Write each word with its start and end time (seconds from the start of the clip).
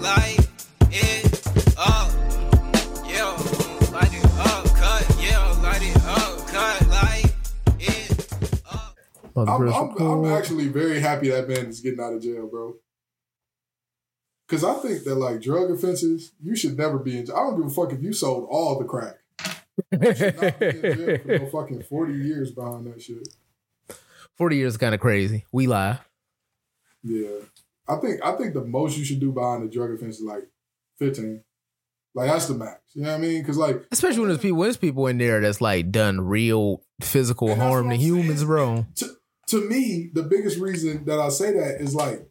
light 0.00 0.38
it 0.90 1.46
up. 1.78 2.10
Yeah, 3.06 3.30
light 3.92 4.12
it 4.12 4.24
up, 4.38 4.64
cut. 4.74 5.16
Yeah, 5.20 5.60
light 5.62 5.82
it 5.82 5.96
up, 6.04 6.46
cut. 6.48 6.88
Light 6.88 7.34
it 7.78 8.64
up. 8.70 8.96
I'm, 9.36 9.68
I'm. 9.68 9.96
I'm 9.98 10.24
actually 10.32 10.68
very 10.68 11.00
happy 11.00 11.30
that 11.30 11.48
man 11.48 11.66
is 11.66 11.80
getting 11.80 12.00
out 12.00 12.12
of 12.14 12.22
jail, 12.22 12.46
bro. 12.48 12.76
Because 14.46 14.64
I 14.64 14.74
think 14.74 15.04
that 15.04 15.14
like 15.14 15.40
drug 15.40 15.70
offenses, 15.70 16.32
you 16.42 16.54
should 16.54 16.76
never 16.76 16.98
be 16.98 17.18
in 17.18 17.26
jail. 17.26 17.36
I 17.36 17.40
don't 17.40 17.56
give 17.56 17.66
a 17.66 17.70
fuck 17.70 17.92
if 17.92 18.02
you 18.02 18.12
sold 18.12 18.46
all 18.50 18.78
the 18.78 18.84
crack. 18.84 19.16
You 19.90 20.14
should 20.14 20.42
not 20.42 20.60
be 20.60 20.66
in 20.66 20.82
jail 20.82 21.18
for 21.18 21.38
no 21.38 21.46
fucking 21.52 21.82
40 21.84 22.12
years 22.12 22.50
behind 22.52 22.86
that 22.86 23.00
shit. 23.00 23.28
40 24.36 24.56
years 24.56 24.74
is 24.74 24.76
kind 24.76 24.94
of 24.94 25.00
crazy. 25.00 25.46
We 25.52 25.66
lie. 25.66 26.00
Yeah. 27.02 27.28
I 27.88 27.96
think 27.96 28.20
I 28.24 28.32
think 28.32 28.54
the 28.54 28.64
most 28.64 28.96
you 28.96 29.04
should 29.04 29.20
do 29.20 29.32
behind 29.32 29.64
the 29.64 29.72
drug 29.72 29.92
offense 29.92 30.16
is 30.16 30.24
like 30.24 30.44
15. 30.98 31.42
Like 32.14 32.30
that's 32.30 32.46
the 32.46 32.54
max. 32.54 32.80
You 32.94 33.02
know 33.02 33.08
what 33.08 33.18
I 33.18 33.20
mean? 33.20 33.40
Because 33.40 33.56
like 33.56 33.84
Especially 33.90 34.20
when 34.20 34.28
there's 34.28 34.40
people, 34.40 34.58
when 34.58 34.66
there's 34.66 34.76
people 34.76 35.06
in 35.06 35.18
there 35.18 35.40
that's 35.40 35.60
like 35.60 35.90
done 35.90 36.20
real 36.20 36.82
physical 37.00 37.54
harm 37.54 37.88
to 37.88 37.96
saying. 37.96 38.00
humans, 38.00 38.44
bro. 38.44 38.86
to, 38.96 39.08
to 39.48 39.68
me, 39.68 40.10
the 40.12 40.22
biggest 40.22 40.58
reason 40.58 41.04
that 41.06 41.18
I 41.18 41.28
say 41.30 41.52
that 41.52 41.80
is 41.80 41.94
like 41.94 42.28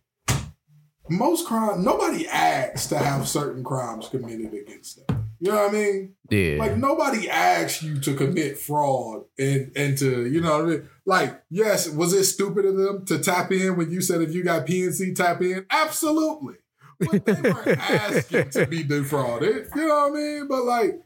most 1.10 1.48
crime, 1.48 1.84
nobody 1.84 2.28
asks 2.28 2.88
to 2.88 2.98
have 2.98 3.28
certain 3.28 3.64
crimes 3.64 4.08
committed 4.08 4.54
against 4.54 5.06
them. 5.08 5.21
You 5.44 5.52
know 5.52 5.58
what 5.58 5.70
I 5.72 5.74
mean? 5.74 6.14
Yeah. 6.30 6.58
Like 6.60 6.78
nobody 6.78 7.28
asked 7.28 7.82
you 7.82 8.00
to 8.02 8.14
commit 8.14 8.60
fraud 8.60 9.24
and 9.40 9.72
and 9.76 9.98
to 9.98 10.28
you 10.28 10.40
know 10.40 10.60
what 10.60 10.66
I 10.66 10.70
mean. 10.70 10.90
Like 11.04 11.42
yes, 11.50 11.90
was 11.90 12.14
it 12.14 12.26
stupid 12.26 12.64
of 12.64 12.78
them 12.78 13.06
to 13.08 13.18
tap 13.18 13.52
in 13.52 13.76
when 13.76 13.90
you 13.90 14.02
said 14.02 14.22
if 14.22 14.36
you 14.36 14.44
got 14.44 14.68
PNC 14.68 15.16
tap 15.16 15.42
in? 15.42 15.66
Absolutely, 15.72 16.58
but 17.00 17.26
they 17.26 17.42
weren't 17.42 17.68
asking 17.80 18.52
to 18.52 18.68
be 18.68 18.84
defrauded. 18.84 19.70
You 19.76 19.88
know 19.88 20.10
what 20.10 20.12
I 20.12 20.16
mean? 20.16 20.48
But 20.48 20.64
like 20.64 21.02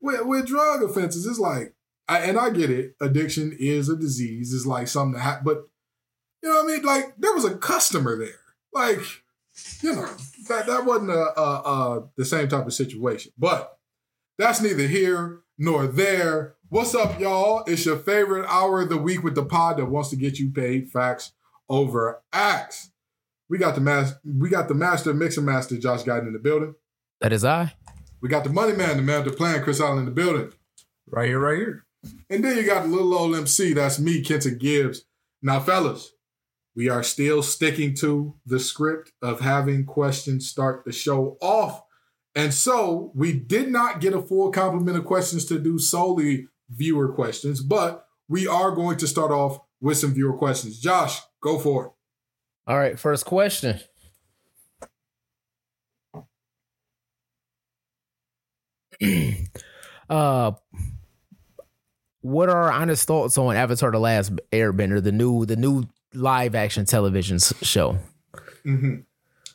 with, 0.00 0.26
with 0.26 0.46
drug 0.46 0.82
offenses, 0.82 1.24
it's 1.24 1.38
like, 1.38 1.72
I, 2.08 2.18
and 2.22 2.36
I 2.36 2.50
get 2.50 2.70
it. 2.70 2.96
Addiction 3.00 3.56
is 3.56 3.88
a 3.88 3.96
disease. 3.96 4.52
It's 4.52 4.66
like 4.66 4.88
something 4.88 5.12
that 5.12 5.20
happen, 5.20 5.44
but 5.44 5.68
you 6.42 6.48
know 6.48 6.64
what 6.64 6.72
I 6.72 6.74
mean? 6.74 6.84
Like 6.84 7.14
there 7.18 7.34
was 7.34 7.44
a 7.44 7.56
customer 7.56 8.18
there. 8.18 8.40
Like 8.72 8.98
you 9.80 9.94
know 9.94 10.08
that 10.48 10.66
that 10.66 10.84
wasn't 10.84 11.10
a, 11.10 11.40
a, 11.40 11.42
a 11.42 12.08
the 12.16 12.24
same 12.24 12.48
type 12.48 12.66
of 12.66 12.74
situation. 12.74 13.30
But 13.38 13.75
that's 14.38 14.60
neither 14.60 14.86
here 14.86 15.40
nor 15.58 15.86
there. 15.86 16.54
What's 16.68 16.94
up, 16.94 17.18
y'all? 17.20 17.62
It's 17.66 17.86
your 17.86 17.96
favorite 17.96 18.46
hour 18.48 18.82
of 18.82 18.88
the 18.88 18.96
week 18.96 19.22
with 19.22 19.34
the 19.34 19.44
pod 19.44 19.76
that 19.78 19.86
wants 19.86 20.10
to 20.10 20.16
get 20.16 20.38
you 20.38 20.50
paid 20.50 20.90
facts 20.90 21.32
over 21.68 22.22
acts. 22.32 22.90
We 23.48 23.58
got 23.58 23.74
the 23.76 23.80
mas- 23.80 24.16
we 24.24 24.48
got 24.48 24.68
the 24.68 24.74
master 24.74 25.14
mixer 25.14 25.40
master 25.40 25.78
Josh 25.78 26.02
Guyton 26.02 26.26
in 26.26 26.32
the 26.32 26.38
building. 26.38 26.74
that 27.20 27.32
is 27.32 27.44
I. 27.44 27.74
We 28.20 28.28
got 28.28 28.44
the 28.44 28.50
money 28.50 28.72
man, 28.72 28.96
the 28.96 29.02
man 29.02 29.20
of 29.20 29.24
the 29.26 29.32
plan, 29.32 29.62
Chris 29.62 29.80
Allen 29.80 29.98
in 30.00 30.04
the 30.06 30.10
building. 30.10 30.52
Right 31.06 31.28
here, 31.28 31.38
right 31.38 31.58
here. 31.58 31.86
And 32.28 32.44
then 32.44 32.56
you 32.56 32.64
got 32.64 32.82
the 32.82 32.88
little 32.88 33.14
old 33.14 33.34
MC, 33.36 33.72
that's 33.72 33.98
me, 33.98 34.22
Kenton 34.22 34.58
Gibbs. 34.58 35.04
Now, 35.42 35.60
fellas, 35.60 36.12
we 36.74 36.88
are 36.88 37.02
still 37.02 37.42
sticking 37.42 37.94
to 37.96 38.34
the 38.44 38.58
script 38.58 39.12
of 39.22 39.40
having 39.40 39.84
questions 39.86 40.48
start 40.48 40.84
the 40.84 40.92
show 40.92 41.36
off. 41.40 41.82
And 42.36 42.52
so 42.52 43.10
we 43.14 43.32
did 43.32 43.70
not 43.72 44.00
get 44.00 44.12
a 44.12 44.20
full 44.20 44.52
complement 44.52 44.98
of 44.98 45.06
questions 45.06 45.46
to 45.46 45.58
do 45.58 45.78
solely 45.78 46.48
viewer 46.68 47.08
questions, 47.08 47.62
but 47.62 48.06
we 48.28 48.46
are 48.46 48.72
going 48.72 48.98
to 48.98 49.06
start 49.06 49.30
off 49.30 49.60
with 49.80 49.96
some 49.96 50.12
viewer 50.12 50.36
questions. 50.36 50.78
Josh, 50.78 51.18
go 51.40 51.58
for 51.58 51.86
it. 51.86 51.92
All 52.66 52.78
right, 52.78 52.98
first 52.98 53.24
question. 53.24 53.80
uh 60.08 60.52
what 62.22 62.48
are 62.48 62.62
our 62.62 62.72
honest 62.72 63.06
thoughts 63.06 63.36
on 63.38 63.54
Avatar 63.56 63.90
the 63.92 63.98
Last 63.98 64.32
Airbender, 64.52 65.02
the 65.02 65.12
new 65.12 65.44
the 65.46 65.56
new 65.56 65.84
live 66.12 66.54
action 66.54 66.84
television 66.86 67.38
show? 67.38 67.98
Mhm. 68.64 69.04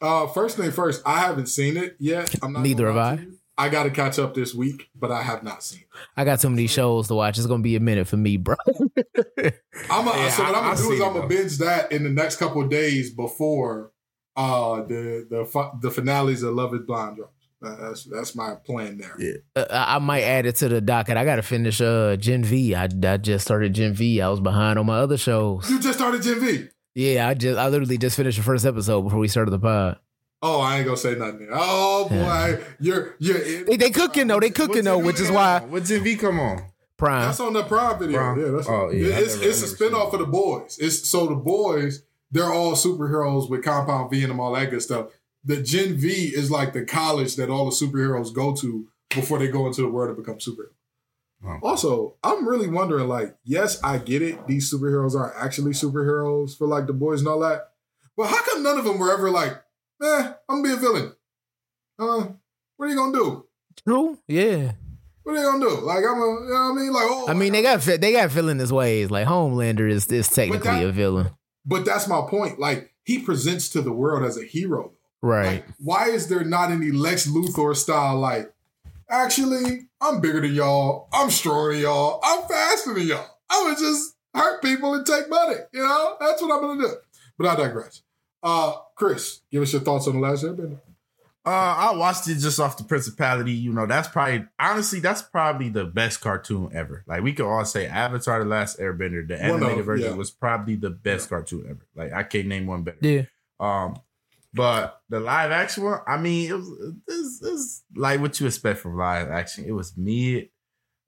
Uh, 0.02 0.28
first 0.28 0.58
thing 0.58 0.72
first, 0.72 1.02
I 1.06 1.20
haven't 1.20 1.48
seen 1.48 1.78
it 1.78 1.96
yet. 2.00 2.34
I'm 2.42 2.54
not 2.54 2.64
Neither 2.64 2.88
have 2.88 2.98
I. 2.98 3.26
I 3.58 3.70
got 3.70 3.84
to 3.84 3.92
catch 3.92 4.18
up 4.18 4.34
this 4.34 4.56
week, 4.56 4.90
but 4.96 5.12
I 5.12 5.22
have 5.22 5.44
not 5.44 5.62
seen 5.64 5.82
it. 5.82 5.88
I 6.18 6.24
got 6.26 6.40
so 6.42 6.50
many 6.50 6.66
shows 6.68 7.08
to 7.10 7.16
watch. 7.16 7.38
It's 7.38 7.46
gonna 7.48 7.62
be 7.62 7.76
a 7.76 7.80
minute 7.80 8.08
for 8.08 8.18
me, 8.18 8.38
bro. 8.38 8.56
I'm 8.66 10.08
a, 10.08 10.12
Yeah, 10.12 10.30
so 10.30 10.44
what 10.44 10.56
I- 10.56 10.60
I'm 10.60 10.64
gonna 10.64 10.72
I've 10.72 10.78
do 10.78 10.92
is 10.92 10.98
seen 11.00 11.08
I'm 11.08 11.14
gonna 11.14 11.28
binge 11.28 11.58
that 11.60 11.92
in 11.92 12.04
the 12.04 12.10
next 12.10 12.38
couple 12.38 12.62
of 12.64 12.70
days 12.70 13.14
before 13.14 13.92
uh 14.36 14.78
the 14.84 15.28
the 15.30 15.46
fi- 15.46 15.72
the 15.82 15.92
finales 15.92 16.42
of 16.44 16.54
Love 16.56 16.74
Is 16.74 16.82
Blind 16.88 17.18
drops. 17.18 17.34
Uh, 17.64 17.76
That's 17.90 18.04
that's 18.06 18.36
my 18.36 18.56
plan 18.66 18.98
there. 18.98 19.16
Yeah. 19.20 19.34
Uh, 19.56 19.66
I 19.70 19.98
I 19.98 20.00
might 20.00 20.22
add 20.24 20.48
it 20.48 20.56
to 20.58 20.70
the 20.70 20.82
docket. 20.82 21.16
I 21.18 21.26
gotta 21.26 21.44
finish 21.44 21.80
uh 21.82 22.16
Gen 22.16 22.44
V. 22.44 22.74
I, 22.74 22.88
I 23.04 23.18
just 23.18 23.46
started 23.46 23.74
Gen 23.74 23.94
V. 23.94 24.20
I 24.22 24.30
was 24.30 24.40
behind 24.40 24.80
on 24.80 24.88
my 24.88 24.98
other 24.98 25.18
shows. 25.18 25.70
You 25.70 25.80
just 25.80 26.00
started 26.00 26.24
Gen 26.24 26.40
V. 26.40 26.70
Yeah, 26.96 27.28
I 27.28 27.34
just 27.34 27.58
I 27.58 27.68
literally 27.70 27.98
just 27.98 28.16
finished 28.18 28.38
the 28.38 28.44
first 28.44 28.66
episode 28.66 29.02
before 29.04 29.20
we 29.20 29.28
started 29.28 29.52
the 29.52 29.60
pod. 29.60 29.98
Oh, 30.44 30.60
I 30.60 30.78
ain't 30.78 30.86
gonna 30.86 30.98
say 30.98 31.16
nothing. 31.16 31.40
There. 31.48 31.50
Oh 31.54 32.08
boy, 32.10 32.16
Yeah. 32.16 32.58
you're 32.80 33.16
you're. 33.20 33.64
They, 33.66 33.78
they 33.78 33.90
cooking 33.92 34.28
though. 34.28 34.40
They 34.40 34.50
cooking 34.50 34.84
though, 34.84 34.98
which 34.98 35.20
is 35.20 35.32
why 35.32 35.60
What 35.62 35.84
Gen 35.86 36.04
V 36.04 36.16
come 36.18 36.40
on? 36.40 36.64
Prime. 36.98 37.22
That's 37.28 37.40
on 37.40 37.54
the 37.54 37.64
Prime 37.64 37.98
video. 38.00 38.18
Prime? 38.20 38.40
Yeah, 38.40 38.52
that's 38.52 38.68
Oh, 38.70 38.90
yeah, 38.92 39.16
It's, 39.18 39.36
never- 39.36 39.48
it's 39.50 39.62
a 39.62 39.66
never 39.66 39.76
seen 39.76 39.90
spinoff 39.90 40.08
it. 40.10 40.14
of 40.14 40.20
the 40.20 40.26
boys. 40.28 40.78
It's 40.80 41.10
so 41.10 41.28
the 41.28 41.36
boys. 41.36 42.04
They're 42.32 42.52
all 42.52 42.74
superheroes 42.74 43.50
with 43.50 43.64
Compound 43.64 44.10
V 44.12 44.22
and 44.22 44.30
them, 44.32 44.40
all 44.40 44.54
that 44.54 44.70
good 44.70 44.82
stuff. 44.82 45.08
The 45.44 45.62
Gen 45.62 45.96
V 45.96 46.10
is 46.12 46.50
like 46.52 46.74
the 46.74 46.86
college 46.86 47.36
that 47.38 47.50
all 47.50 47.66
the 47.66 47.72
superheroes 47.72 48.34
go 48.34 48.56
to 48.56 48.88
before 49.10 49.40
they 49.40 49.48
go 49.48 49.66
into 49.68 49.82
the 49.82 49.88
world 49.90 50.10
and 50.10 50.18
become 50.18 50.38
superheroes. 50.38 50.70
Oh. 51.46 51.58
Also, 51.64 52.16
I'm 52.24 52.48
really 52.48 52.68
wondering, 52.68 53.08
like, 53.08 53.36
yes, 53.44 53.82
I 53.84 53.98
get 53.98 54.22
it. 54.22 54.46
These 54.48 54.72
superheroes 54.72 55.16
aren't 55.16 55.36
actually 55.36 55.72
superheroes 55.72 56.56
for 56.58 56.68
like 56.68 56.86
the 56.88 56.94
boys 56.94 57.20
and 57.22 57.28
all 57.30 57.40
that. 57.40 57.72
But 58.16 58.28
how 58.28 58.44
come 58.44 58.62
none 58.64 58.78
of 58.78 58.86
them 58.86 59.00
were 59.00 59.12
ever 59.12 59.32
like, 59.32 59.54
eh, 60.04 60.34
I'm 60.50 60.62
gonna 60.62 60.64
be 60.64 60.74
a 60.74 60.76
villain? 60.78 61.14
Uh, 61.98 62.28
what 62.78 62.86
are 62.86 62.90
you 62.90 62.96
gonna 62.96 63.14
do? 63.14 63.46
True. 63.88 64.18
Yeah. 64.28 64.74
What 65.24 65.34
are 65.34 65.38
you 65.38 65.44
gonna 65.44 65.66
do? 65.66 65.82
Like, 65.82 66.04
I'm 66.04 66.18
a, 66.22 66.26
you 66.26 66.48
know 66.50 66.72
what 66.72 66.72
I 66.72 66.74
mean? 66.76 66.94
Like, 66.94 67.06
oh, 67.08 67.26
I 67.28 67.34
mean, 67.34 67.54
they 67.54 67.62
got 67.62 67.82
they 67.82 68.12
got 68.12 68.30
villainous 68.30 68.72
ways. 68.72 69.10
Like 69.12 69.28
Homelander 69.28 69.90
is 69.90 70.08
is 70.12 70.30
technically 70.30 70.60
that- 70.72 70.86
a 70.86 70.92
villain, 70.92 71.32
But 71.66 71.86
that's 71.86 72.08
my 72.08 72.22
point. 72.30 72.60
Like, 72.60 72.94
he 73.04 73.20
presents 73.20 73.70
to 73.70 73.82
the 73.82 73.92
world 73.92 74.24
as 74.24 74.38
a 74.38 74.44
hero. 74.44 74.92
right? 75.24 75.46
Like, 75.66 75.66
why 75.80 76.10
is 76.10 76.28
there 76.28 76.44
not 76.44 76.72
any 76.72 76.92
Lex 76.92 77.28
Luthor 77.28 77.76
style? 77.76 78.20
Like, 78.20 78.52
actually, 79.12 79.90
I'm 80.00 80.22
bigger 80.22 80.42
than 80.42 80.54
y'all. 80.54 81.10
I'm 81.14 81.30
stronger 81.30 81.74
than 81.74 81.82
y'all. 81.82 82.20
I'm 82.24 82.48
faster 82.48 82.94
than 82.94 83.08
y'all. 83.08 83.28
I'm 83.50 83.66
gonna 83.66 83.80
just 83.80 84.16
hurt 84.34 84.62
people 84.62 84.94
and 84.94 85.06
take 85.06 85.30
money. 85.30 85.58
You 85.74 85.84
know, 85.84 86.16
that's 86.20 86.42
what 86.42 86.52
I'm 86.52 86.62
gonna 86.62 86.82
do. 86.82 86.96
But 87.38 87.48
I 87.48 87.56
digress. 87.56 88.02
Uh, 88.42 88.74
Chris, 88.96 89.42
give 89.52 89.62
us 89.62 89.74
your 89.74 89.82
thoughts 89.82 90.08
on 90.08 90.16
the 90.16 90.20
last 90.20 90.44
Airbender. 90.44 90.80
Uh, 91.44 91.50
I 91.50 91.96
watched 91.96 92.28
it 92.28 92.36
just 92.36 92.60
off 92.60 92.78
the 92.78 92.84
principality. 92.84 93.52
You 93.52 93.74
know, 93.74 93.88
that's 93.88 94.08
probably 94.08 94.46
honestly, 94.60 95.00
that's 95.00 95.24
probably 95.24 95.70
the 95.70 95.86
best 95.86 96.22
cartoon 96.22 96.70
ever. 96.74 97.04
Like 97.08 97.24
we 97.24 97.34
could 97.34 97.48
all 97.48 97.66
say, 97.66 97.88
Avatar: 97.88 98.44
The 98.44 98.50
Last 98.50 98.80
Airbender, 98.80 99.28
the 99.28 99.38
One 99.38 99.50
of, 99.50 99.64
animated 99.64 99.86
version, 99.86 100.12
yeah. 100.12 100.16
was 100.16 100.30
probably 100.30 100.76
the 100.76 100.92
best 100.92 101.30
cartoon 101.30 101.66
ever. 101.68 101.88
Like 101.96 102.14
I 102.14 102.24
can't 102.24 102.48
name 102.48 102.68
one 102.68 102.84
better. 102.84 102.98
Yeah. 103.02 103.24
Um, 103.60 103.96
but 104.54 105.02
the 105.10 105.20
live 105.20 105.52
action 105.52 105.84
one, 105.84 106.00
I 106.08 106.18
mean, 106.18 106.50
it 106.50 106.54
was 106.54 106.94
it's, 107.08 107.42
it's 107.44 107.84
like 107.96 108.20
what 108.20 108.40
you 108.40 108.48
expect 108.48 108.80
from 108.80 108.98
live 108.98 109.30
action. 109.30 109.66
It 109.66 109.72
was 109.72 109.96
mid. 109.96 110.50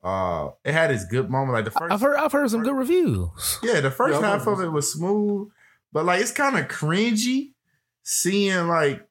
Uh, 0.04 0.50
it 0.66 0.74
had 0.74 0.92
its 0.92 1.06
good 1.06 1.30
moment. 1.30 1.54
Like 1.54 1.66
the 1.66 1.72
first, 1.72 1.92
I've 1.92 2.02
heard 2.02 2.18
I've 2.18 2.32
heard 2.32 2.50
some 2.50 2.64
good 2.64 2.76
reviews. 2.76 3.60
yeah, 3.64 3.80
the 3.80 3.92
first 3.92 4.20
Yeah, 4.20 4.28
half 4.28 4.48
of 4.48 4.60
it 4.60 4.72
was 4.72 4.92
smooth, 4.92 5.50
but 5.92 6.06
like 6.06 6.22
it's 6.22 6.32
kind 6.32 6.58
of 6.58 6.68
cringy 6.68 7.52
seeing 8.04 8.68
like 8.68 9.08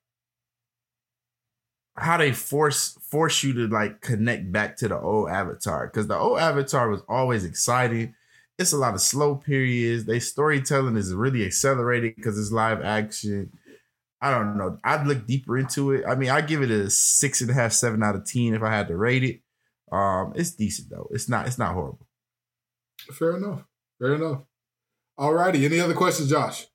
how 1.97 2.17
they 2.17 2.33
force 2.33 2.99
force 3.03 3.43
you 3.43 3.53
to 3.53 3.67
like 3.69 4.01
connect 4.01 4.51
back 4.51 4.77
to 4.79 4.89
the 4.89 4.99
old 4.99 5.29
Avatar 5.29 5.87
because 5.87 6.07
the 6.07 6.17
old 6.17 6.39
Avatar 6.39 6.89
was 6.89 7.03
always 7.09 7.45
exciting. 7.45 8.15
It's 8.59 8.73
a 8.73 8.77
lot 8.79 8.95
of 8.95 9.01
slow 9.01 9.35
periods. 9.37 10.05
They 10.05 10.21
storytelling 10.21 10.97
is 10.97 11.15
really 11.15 11.45
accelerated 11.45 12.17
because 12.17 12.39
it's 12.39 12.53
live 12.53 12.83
action. 12.83 13.51
I 14.23 14.31
don't 14.31 14.57
know. 14.57 14.79
I'd 14.85 15.05
look 15.05 15.27
deeper 15.27 15.59
into 15.59 15.91
it. 15.91 16.05
I 16.07 16.15
mean, 16.15 16.31
I 16.31 16.43
give 16.43 16.63
it 16.63 16.71
a 16.71 16.89
six 16.89 17.41
and 17.41 17.51
a 17.51 17.55
half, 17.55 17.73
seven 17.73 18.05
out 18.05 18.15
of 18.15 18.25
ten 18.25 18.55
if 18.55 18.63
I 18.63 18.71
had 18.71 18.87
to 18.87 18.97
rate 18.97 19.25
it. 19.25 19.41
Um, 19.91 20.33
it's 20.37 20.53
decent 20.53 20.91
though. 20.91 21.09
It's 21.11 21.29
not. 21.29 21.49
It's 21.49 21.59
not 21.59 21.75
horrible. 21.75 22.07
Fair 23.11 23.37
enough. 23.37 23.65
Fair 23.99 24.15
enough. 24.15 24.43
Alrighty. 25.19 25.65
Any 25.65 25.81
other 25.81 25.95
questions, 25.95 26.31
Josh? 26.31 26.67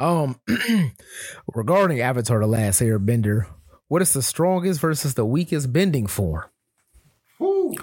Um, 0.00 0.40
regarding 1.54 2.00
Avatar: 2.00 2.40
The 2.40 2.48
Last 2.48 2.80
Airbender, 2.80 3.46
what 3.86 4.02
is 4.02 4.12
the 4.12 4.22
strongest 4.22 4.80
versus 4.80 5.14
the 5.14 5.24
weakest 5.24 5.72
bending 5.72 6.08
form? 6.08 6.44
Whew. 7.38 7.76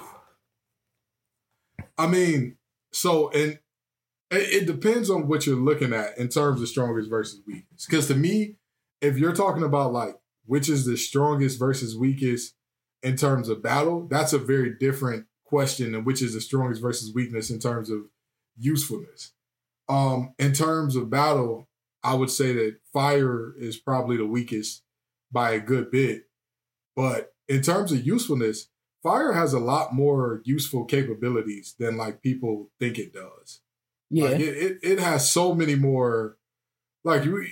I 1.98 2.08
mean, 2.08 2.58
so 2.92 3.30
and 3.30 3.58
it, 4.32 4.64
it 4.64 4.66
depends 4.66 5.10
on 5.10 5.30
what 5.30 5.46
you're 5.46 5.56
looking 5.56 5.94
at 5.94 6.18
in 6.18 6.28
terms 6.28 6.62
of 6.62 6.68
strongest 6.68 7.10
versus 7.10 7.42
weakest. 7.48 7.90
Because 7.90 8.08
to 8.10 8.16
me, 8.16 8.58
if 9.02 9.18
you're 9.18 9.34
talking 9.34 9.64
about 9.64 9.94
like 9.94 10.16
which 10.46 10.70
is 10.70 10.86
the 10.86 10.98
strongest 10.98 11.58
versus 11.58 11.98
weakest 11.98 12.54
in 13.02 13.16
terms 13.16 13.50
of 13.50 13.64
battle, 13.64 14.08
that's 14.10 14.34
a 14.34 14.40
very 14.40 14.76
different 14.78 15.26
question 15.46 15.92
than 15.92 16.04
which 16.04 16.22
is 16.22 16.34
the 16.34 16.42
strongest 16.42 16.82
versus 16.82 17.14
weakness 17.14 17.50
in 17.50 17.60
terms 17.60 17.90
of 17.90 18.02
usefulness. 18.58 19.32
Um, 19.88 20.34
in 20.40 20.54
terms 20.54 20.96
of 20.96 21.10
battle, 21.10 21.68
I 22.04 22.14
would 22.16 22.30
say 22.30 22.54
that 22.54 22.78
fire 22.94 23.54
is 23.58 23.78
probably 23.78 24.18
the 24.18 24.26
weakest 24.26 24.84
by 25.32 25.52
a 25.52 25.60
good 25.60 25.92
bit. 25.92 26.24
But 26.96 27.34
in 27.48 27.62
terms 27.62 27.92
of 27.92 28.06
usefulness, 28.06 28.70
fire 29.04 29.34
has 29.34 29.54
a 29.54 29.60
lot 29.60 29.94
more 29.94 30.42
useful 30.46 30.86
capabilities 30.86 31.76
than 31.78 31.98
like 31.98 32.22
people 32.22 32.72
think 32.80 32.98
it 32.98 33.14
does. 33.14 33.62
Yeah. 34.10 34.26
Like, 34.26 34.40
it, 34.40 34.58
it 34.58 34.78
it 34.84 35.00
has 35.00 35.30
so 35.30 35.54
many 35.54 35.76
more 35.76 36.38
like 37.04 37.26
you 37.26 37.48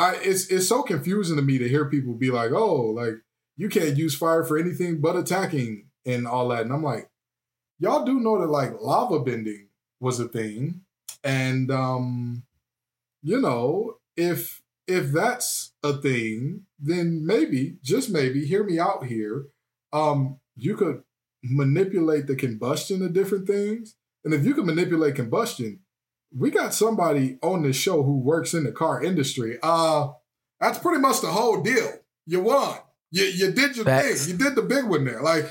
I 0.00 0.14
it's 0.22 0.46
it's 0.46 0.66
so 0.66 0.82
confusing 0.82 1.36
to 1.36 1.42
me 1.42 1.58
to 1.58 1.68
hear 1.68 1.84
people 1.90 2.14
be 2.14 2.30
like, 2.30 2.52
"Oh, 2.52 2.86
like 2.86 3.16
you 3.56 3.68
can't 3.68 3.98
use 3.98 4.14
fire 4.16 4.44
for 4.44 4.56
anything 4.56 5.00
but 5.02 5.14
attacking 5.16 5.88
and 6.06 6.26
all 6.26 6.48
that." 6.48 6.62
And 6.62 6.72
I'm 6.72 6.82
like, 6.82 7.10
y'all 7.78 8.04
do 8.04 8.18
know 8.18 8.40
that 8.40 8.46
like 8.46 8.80
lava 8.80 9.20
bending 9.20 9.68
was 10.00 10.18
a 10.18 10.28
thing 10.28 10.80
and 11.22 11.70
um 11.70 12.44
you 13.22 13.38
know, 13.40 13.98
if 14.16 14.62
if 14.86 15.12
that's 15.12 15.72
a 15.84 15.92
thing, 15.92 16.62
then 16.78 17.24
maybe, 17.24 17.76
just 17.82 18.10
maybe, 18.10 18.46
hear 18.46 18.64
me 18.64 18.78
out 18.78 19.04
here. 19.04 19.46
Um 19.92 20.38
you 20.56 20.76
could 20.76 21.02
manipulate 21.42 22.26
the 22.26 22.36
combustion 22.36 23.02
of 23.02 23.12
different 23.12 23.46
things. 23.46 23.96
And 24.24 24.34
if 24.34 24.44
you 24.44 24.54
can 24.54 24.66
manipulate 24.66 25.14
combustion, 25.14 25.80
we 26.36 26.50
got 26.50 26.74
somebody 26.74 27.38
on 27.42 27.62
this 27.62 27.76
show 27.76 28.02
who 28.02 28.18
works 28.18 28.54
in 28.54 28.64
the 28.64 28.72
car 28.72 29.02
industry. 29.02 29.58
Uh, 29.62 30.08
that's 30.60 30.78
pretty 30.78 31.00
much 31.00 31.20
the 31.20 31.28
whole 31.28 31.62
deal. 31.62 31.92
You 32.26 32.40
won. 32.40 32.78
You 33.10 33.24
you 33.24 33.50
did 33.52 33.76
your 33.76 33.84
Facts. 33.84 34.26
thing. 34.26 34.38
You 34.38 34.44
did 34.44 34.54
the 34.54 34.62
big 34.62 34.84
one 34.84 35.04
there. 35.04 35.22
Like, 35.22 35.50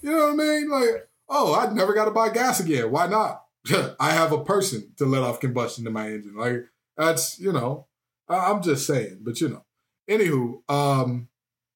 you 0.00 0.10
know 0.10 0.32
what 0.32 0.32
I 0.34 0.36
mean? 0.36 0.70
Like, 0.70 1.08
oh, 1.28 1.54
I 1.54 1.72
never 1.72 1.94
got 1.94 2.04
to 2.04 2.10
buy 2.10 2.28
gas 2.28 2.60
again. 2.60 2.90
Why 2.90 3.06
not? 3.06 3.42
I 4.00 4.10
have 4.10 4.32
a 4.32 4.44
person 4.44 4.92
to 4.98 5.06
let 5.06 5.22
off 5.22 5.40
combustion 5.40 5.86
in 5.86 5.92
my 5.92 6.08
engine. 6.08 6.36
Like, 6.36 6.66
that's 6.96 7.38
you 7.40 7.52
know, 7.52 7.86
I, 8.28 8.50
I'm 8.50 8.62
just 8.62 8.86
saying. 8.86 9.20
But 9.22 9.40
you 9.40 9.48
know, 9.48 9.64
anywho, 10.08 10.70
um, 10.70 11.28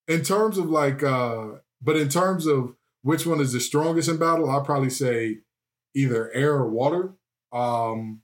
in 0.06 0.23
terms 0.23 0.58
of 0.58 0.70
like, 0.70 1.02
uh, 1.02 1.46
but 1.82 1.96
in 1.96 2.08
terms 2.08 2.46
of 2.46 2.75
which 3.02 3.26
one 3.26 3.41
is 3.41 3.52
the 3.52 3.61
strongest 3.61 4.08
in 4.08 4.19
battle, 4.19 4.50
I'd 4.50 4.64
probably 4.64 4.91
say 4.91 5.38
either 5.94 6.31
air 6.32 6.55
or 6.55 6.69
water. 6.69 7.14
Um, 7.52 8.20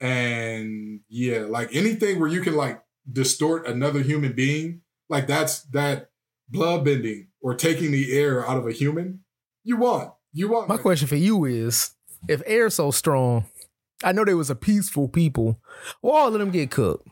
and 0.00 1.00
yeah, 1.08 1.40
like 1.48 1.74
anything 1.74 2.18
where 2.20 2.28
you 2.28 2.40
can 2.40 2.54
like 2.54 2.82
distort 3.10 3.66
another 3.66 4.00
human 4.00 4.32
being, 4.32 4.82
like 5.08 5.26
that's 5.26 5.62
that 5.72 6.10
blood 6.48 6.84
bending 6.84 7.28
or 7.40 7.54
taking 7.54 7.90
the 7.92 8.16
air 8.18 8.46
out 8.48 8.56
of 8.58 8.66
a 8.66 8.72
human. 8.72 9.20
You 9.64 9.76
want. 9.76 10.12
You 10.32 10.48
want. 10.48 10.68
My 10.68 10.76
question 10.76 11.08
for 11.08 11.16
you 11.16 11.44
is 11.44 11.90
if 12.28 12.42
air's 12.46 12.74
so 12.74 12.90
strong, 12.90 13.46
I 14.04 14.12
know 14.12 14.24
they 14.24 14.34
was 14.34 14.50
a 14.50 14.54
peaceful 14.54 15.08
people. 15.08 15.60
Well, 16.02 16.14
all 16.14 16.28
of 16.28 16.34
them 16.38 16.50
get 16.50 16.70
cooked. 16.70 17.06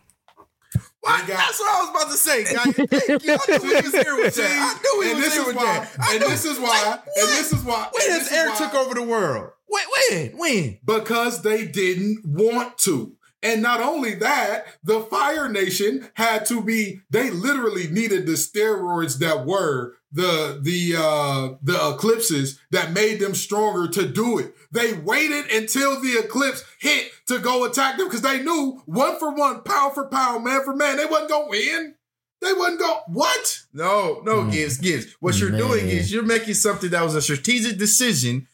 What? 1.01 1.21
Got- 1.21 1.29
That's 1.29 1.59
what 1.61 1.75
I 1.75 1.81
was 1.81 1.91
about 1.91 2.11
to 2.11 2.17
say, 2.17 2.45
guys. 2.55 2.75
Thank 2.75 3.25
you. 3.25 3.33
I 3.33 3.59
knew 3.59 3.69
he 3.69 3.83
was 3.83 3.93
here 3.93 4.17
with 4.17 4.35
that. 4.37 4.79
I 4.79 4.83
knew 4.83 5.03
he 5.03 5.11
and 5.11 5.17
was 5.19 5.25
this 5.27 5.33
here 5.35 5.43
is 5.43 5.47
with 5.49 5.57
why. 5.57 5.65
that. 5.65 5.91
I 6.01 6.13
And 6.13 6.21
knew- 6.21 6.29
this 6.29 6.45
is 6.45 6.59
why. 6.59 6.85
Like, 6.91 7.01
and 7.17 7.29
this 7.29 7.53
is 7.53 7.63
why. 7.65 7.89
When 7.93 8.03
and 8.05 8.13
has 8.13 8.29
this 8.29 8.33
air 8.33 8.49
why- 8.51 8.57
took 8.59 8.75
over 8.75 8.95
the 8.95 9.03
world? 9.03 9.51
When? 9.67 9.85
When? 10.11 10.39
When? 10.39 10.79
because 10.85 11.43
they 11.43 11.67
didn't 11.67 12.23
want 12.25 12.79
to. 12.79 13.13
And 13.43 13.63
not 13.63 13.81
only 13.81 14.15
that, 14.17 14.67
the 14.83 15.01
Fire 15.01 15.49
Nation 15.49 16.09
had 16.15 16.47
to 16.47 16.63
be, 16.63 17.01
they 17.11 17.31
literally 17.31 17.87
needed 17.89 18.27
the 18.27 18.33
steroids 18.33 19.19
that 19.19 19.45
were 19.47 19.95
the 20.11 20.59
the 20.63 20.95
uh 20.99 21.57
the 21.63 21.95
eclipses 21.95 22.59
that 22.71 22.93
made 22.93 23.21
them 23.21 23.35
stronger 23.35 23.87
to 23.89 24.07
do 24.09 24.39
it. 24.39 24.55
They 24.73 24.95
waited 24.95 25.51
until 25.53 26.01
the 26.01 26.19
eclipse 26.25 26.65
hit 26.81 27.11
to 27.29 27.39
go 27.39 27.65
attack 27.65 27.99
them 27.99 28.07
because 28.07 28.23
they 28.23 28.43
knew 28.43 28.83
one 28.87 29.19
for 29.19 29.33
one, 29.33 29.63
pound 29.63 29.95
for 29.95 30.09
pound, 30.09 30.45
man 30.45 30.65
for 30.65 30.75
man, 30.75 30.97
they 30.97 31.05
wasn't 31.07 31.31
gonna 31.31 31.49
win. 31.49 31.95
They 32.41 32.53
wasn't 32.53 32.81
go 32.81 33.01
what? 33.09 33.61
No, 33.73 34.23
no, 34.25 34.43
Mm. 34.45 34.53
Gibbs, 34.53 34.79
Gibbs. 34.79 35.17
What 35.21 35.39
you're 35.39 35.51
doing 35.51 35.89
is 35.89 36.13
you're 36.13 36.23
making 36.23 36.55
something 36.55 36.91
that 36.91 37.03
was 37.03 37.15
a 37.15 37.23
strategic 37.23 37.79
decision 37.79 38.49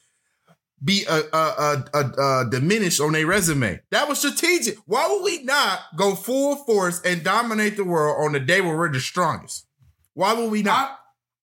be 0.83 1.05
a, 1.09 1.23
a, 1.33 1.85
a, 1.95 1.99
a, 1.99 2.51
diminished 2.51 3.01
on 3.01 3.15
a 3.15 3.25
resume. 3.25 3.81
That 3.91 4.09
was 4.09 4.19
strategic. 4.19 4.79
Why 4.87 5.07
would 5.09 5.23
we 5.23 5.43
not 5.45 5.81
go 5.97 6.15
full 6.15 6.57
force 6.57 7.01
and 7.05 7.23
dominate 7.23 7.77
the 7.77 7.85
world 7.85 8.25
on 8.25 8.33
the 8.33 8.41
day 8.41 8.61
where 8.61 8.77
we're 8.77 8.93
the 8.93 9.01
strongest? 9.01 9.67
Why 10.15 10.33
would 10.35 10.51
we 10.51 10.63
not? 10.63 10.91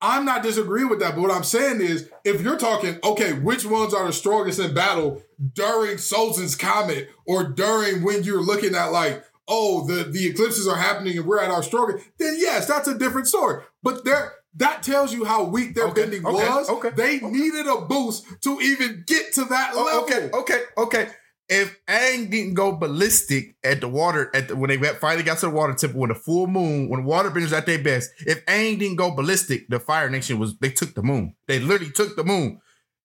I, 0.02 0.18
I'm 0.18 0.26
not 0.26 0.44
disagreeing 0.44 0.90
with 0.90 1.00
that, 1.00 1.16
but 1.16 1.22
what 1.22 1.32
I'm 1.32 1.44
saying 1.44 1.82
is, 1.82 2.10
if 2.24 2.42
you're 2.42 2.58
talking, 2.58 3.00
okay, 3.04 3.34
which 3.34 3.66
ones 3.66 3.94
are 3.94 4.08
the 4.08 4.14
strongest 4.14 4.60
in 4.60 4.74
battle 4.74 5.22
during 5.54 5.98
Sozin's 5.98 6.56
comet 6.56 7.10
or 7.26 7.44
during 7.44 8.04
when 8.04 8.24
you're 8.24 8.42
looking 8.42 8.76
at 8.76 8.94
like, 8.94 9.24
oh, 9.48 9.86
the 9.88 10.04
the 10.06 10.28
eclipses 10.28 10.68
are 10.68 10.78
happening 10.78 11.18
and 11.18 11.26
we're 11.26 11.42
at 11.42 11.52
our 11.52 11.64
strongest, 11.64 12.06
then 12.18 12.36
yes, 12.38 12.66
that's 12.66 12.88
a 12.88 12.98
different 12.98 13.28
story. 13.28 13.64
But 13.84 14.06
there, 14.06 14.34
that 14.60 14.84
tells 14.84 15.14
you 15.14 15.26
how 15.26 15.44
weak 15.46 15.74
their 15.76 15.88
Okay, 15.88 16.02
bending 16.04 16.26
okay, 16.26 16.48
was. 16.50 16.70
okay, 16.70 16.90
they 16.92 17.18
okay. 17.18 17.28
needed 17.30 17.66
a 17.68 17.82
boost 17.82 18.26
to 18.44 18.60
even 18.62 19.04
get 19.08 19.34
to 19.34 19.46
that 19.46 19.72
Oh, 19.74 19.84
level. 19.86 20.04
okay, 20.04 20.30
okay, 20.34 20.64
okay. 20.78 21.12
If 21.52 21.76
Aang 21.88 22.30
didn't 22.30 22.54
go 22.54 22.74
ballistic 22.74 23.56
at 23.64 23.82
the 23.82 23.88
water 23.88 24.30
at 24.36 24.50
the, 24.50 24.56
when 24.56 24.70
they 24.70 24.78
finally 24.94 25.24
got 25.24 25.40
to 25.40 25.48
the 25.48 25.52
water 25.52 25.74
temple 25.74 26.00
when 26.02 26.10
the 26.10 26.16
full 26.16 26.46
moon, 26.46 26.90
when 26.90 27.04
water 27.06 27.32
benders 27.32 27.54
at 27.54 27.66
their 27.66 27.82
best, 27.82 28.12
if 28.28 28.46
Aang 28.46 28.78
didn't 28.78 28.98
go 28.98 29.10
ballistic, 29.16 29.68
the 29.68 29.80
Fire 29.80 30.12
Nation 30.12 30.38
was 30.38 30.56
they 30.60 30.70
took 30.70 30.94
the 30.94 31.02
moon. 31.02 31.36
They 31.48 31.58
literally 31.58 31.92
took 31.92 32.16
the 32.16 32.24
moon. 32.24 32.60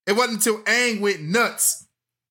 It 0.07 0.13
wasn't 0.13 0.39
until 0.45 0.59
Aang 0.65 1.01
went 1.01 1.23
nuts 1.23 1.87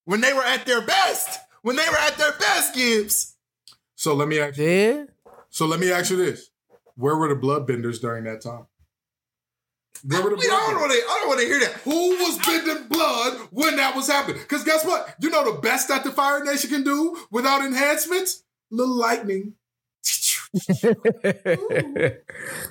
when 0.06 0.22
they 0.22 0.34
were 0.34 0.44
at 0.44 0.68
their 0.68 0.82
best. 0.82 1.40
When 1.64 1.78
they 1.78 1.90
were 1.90 1.98
at 1.98 2.16
their 2.18 2.34
best, 2.34 2.76
Gibbs. 2.76 3.36
So 3.96 4.14
let 4.14 4.28
me 4.28 4.38
ask 4.40 4.58
you, 4.60 4.66
Yeah. 4.68 5.04
so 5.50 5.66
let 5.66 5.80
me 5.80 5.92
ask 5.92 6.12
you 6.12 6.18
this: 6.18 6.50
Where 6.96 7.16
were 7.16 7.30
the 7.30 7.36
bloodbenders 7.40 8.00
during 8.00 8.26
that 8.26 8.42
time? 8.42 8.68
Where 10.06 10.22
were 10.22 10.32
the 10.32 10.36
We 10.36 10.48
don't 10.48 10.76
want 10.76 10.92
to. 10.92 10.98
I 10.98 11.20
don't 11.20 11.28
want 11.30 11.40
to 11.40 11.46
hear 11.46 11.60
that. 11.62 11.72
Who 11.84 12.10
was 12.18 12.38
bending 12.46 12.88
blood 12.90 13.48
when 13.52 13.78
that 13.78 13.96
was 13.96 14.08
happening? 14.08 14.42
Because 14.42 14.64
guess 14.64 14.86
what? 14.86 15.16
You 15.20 15.30
know 15.30 15.54
the 15.54 15.62
best 15.62 15.88
that 15.88 16.04
the 16.04 16.12
Fire 16.12 16.44
Nation 16.44 16.70
can 16.70 16.84
do 16.84 17.18
without 17.32 17.64
enhancements? 17.64 18.44
Little 18.70 18.96
lightning. 18.96 19.54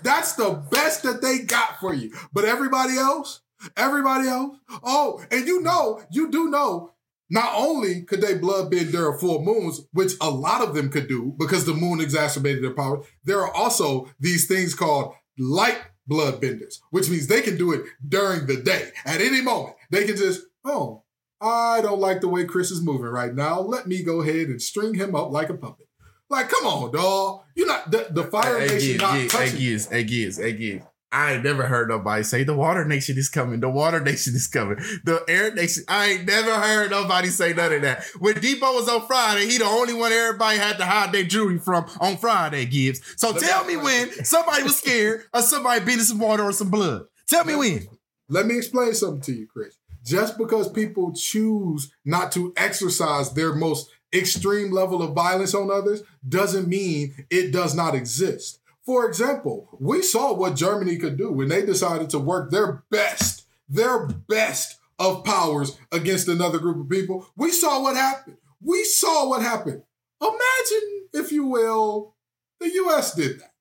That's 0.02 0.34
the 0.34 0.62
best 0.70 1.02
that 1.04 1.20
they 1.22 1.38
got 1.38 1.80
for 1.80 1.94
you. 1.94 2.12
But 2.32 2.44
everybody 2.44 2.98
else, 2.98 3.40
everybody 3.76 4.28
else, 4.28 4.58
oh, 4.84 5.24
and 5.30 5.46
you 5.46 5.62
know, 5.62 6.02
you 6.10 6.30
do 6.30 6.50
know, 6.50 6.92
not 7.30 7.54
only 7.56 8.02
could 8.02 8.20
they 8.20 8.34
blood 8.36 8.70
bend 8.70 8.92
during 8.92 9.18
full 9.18 9.42
moons, 9.42 9.80
which 9.92 10.12
a 10.20 10.28
lot 10.28 10.60
of 10.60 10.74
them 10.74 10.90
could 10.90 11.08
do 11.08 11.34
because 11.38 11.64
the 11.64 11.72
moon 11.72 11.98
exacerbated 11.98 12.62
their 12.62 12.74
power, 12.74 13.02
there 13.24 13.40
are 13.40 13.52
also 13.54 14.10
these 14.20 14.46
things 14.46 14.74
called 14.74 15.14
light 15.38 15.80
blood 16.06 16.40
benders, 16.40 16.82
which 16.90 17.08
means 17.08 17.26
they 17.26 17.42
can 17.42 17.56
do 17.56 17.72
it 17.72 17.84
during 18.06 18.46
the 18.46 18.56
day. 18.56 18.90
At 19.04 19.20
any 19.20 19.40
moment, 19.40 19.76
they 19.90 20.04
can 20.04 20.16
just, 20.16 20.42
oh, 20.64 21.02
I 21.40 21.80
don't 21.80 22.00
like 22.00 22.20
the 22.20 22.28
way 22.28 22.44
Chris 22.44 22.70
is 22.70 22.82
moving 22.82 23.06
right 23.06 23.34
now. 23.34 23.60
Let 23.60 23.86
me 23.86 24.02
go 24.02 24.22
ahead 24.22 24.48
and 24.48 24.62
string 24.62 24.94
him 24.94 25.14
up 25.14 25.30
like 25.30 25.48
a 25.48 25.54
puppet. 25.54 25.88
Like, 26.28 26.48
come 26.48 26.66
on, 26.66 26.92
dog. 26.92 27.42
You're 27.54 27.66
not 27.66 27.90
the, 27.90 28.06
the 28.10 28.24
Fire 28.24 28.58
Nation 28.60 28.78
Gibbs, 28.78 29.02
not 29.02 29.14
Gibbs, 29.14 29.32
hey, 29.32 29.38
touching. 29.38 29.58
Gibbs, 29.58 29.86
hey, 29.88 30.04
Gibbs, 30.04 30.36
hey, 30.38 30.52
Gibbs. 30.52 30.84
I 31.12 31.34
ain't 31.34 31.44
never 31.44 31.64
heard 31.64 31.88
nobody 31.88 32.22
say 32.22 32.42
the 32.42 32.54
water 32.54 32.84
nation 32.86 33.18
is 33.18 33.28
coming. 33.28 33.60
The 33.60 33.68
water 33.68 34.00
nation 34.00 34.34
is 34.34 34.46
coming. 34.46 34.78
The 35.04 35.22
air 35.28 35.52
nation. 35.54 35.84
I 35.86 36.06
ain't 36.06 36.26
never 36.26 36.54
heard 36.54 36.90
nobody 36.90 37.28
say 37.28 37.52
none 37.52 37.72
of 37.72 37.82
that. 37.82 38.04
When 38.18 38.34
Deebo 38.34 38.74
was 38.74 38.88
on 38.88 39.06
Friday, 39.06 39.46
he 39.46 39.58
the 39.58 39.64
only 39.64 39.92
one 39.92 40.10
everybody 40.10 40.58
had 40.58 40.78
to 40.78 40.86
hide 40.86 41.12
their 41.12 41.24
jewelry 41.24 41.58
from 41.58 41.84
on 42.00 42.16
Friday, 42.16 42.64
Gibbs. 42.64 43.00
So 43.16 43.32
tell 43.34 43.64
me 43.66 43.76
when 43.76 44.10
somebody 44.24 44.62
was 44.62 44.78
scared 44.78 45.24
or 45.34 45.42
somebody 45.42 45.84
beat 45.84 46.00
some 46.00 46.18
water 46.18 46.44
or 46.44 46.52
some 46.52 46.70
blood. 46.70 47.04
Tell 47.28 47.44
me 47.44 47.56
when. 47.56 47.86
Let 48.28 48.46
me 48.46 48.56
explain 48.56 48.94
something 48.94 49.20
to 49.22 49.32
you, 49.32 49.46
Chris. 49.46 49.76
Just 50.04 50.38
because 50.38 50.70
people 50.70 51.12
choose 51.12 51.92
not 52.04 52.32
to 52.32 52.54
exercise 52.56 53.34
their 53.34 53.54
most 53.54 53.90
extreme 54.14 54.70
level 54.72 55.02
of 55.02 55.14
violence 55.14 55.54
on 55.54 55.70
others 55.70 56.02
doesn't 56.26 56.68
mean 56.68 57.26
it 57.30 57.52
does 57.52 57.74
not 57.74 57.94
exist. 57.94 58.60
For 58.84 59.06
example, 59.06 59.68
we 59.78 60.02
saw 60.02 60.34
what 60.34 60.56
Germany 60.56 60.96
could 60.96 61.16
do 61.16 61.30
when 61.30 61.48
they 61.48 61.64
decided 61.64 62.10
to 62.10 62.18
work 62.18 62.50
their 62.50 62.82
best, 62.90 63.46
their 63.68 64.06
best 64.06 64.78
of 64.98 65.24
powers 65.24 65.78
against 65.92 66.28
another 66.28 66.58
group 66.58 66.78
of 66.78 66.88
people. 66.88 67.26
We 67.36 67.50
saw 67.50 67.80
what 67.80 67.96
happened. 67.96 68.38
We 68.60 68.84
saw 68.84 69.28
what 69.28 69.42
happened. 69.42 69.82
Imagine, 70.20 71.08
if 71.12 71.32
you 71.32 71.46
will, 71.46 72.14
the 72.60 72.72
US 72.86 73.14
did 73.14 73.40
that. 73.40 73.52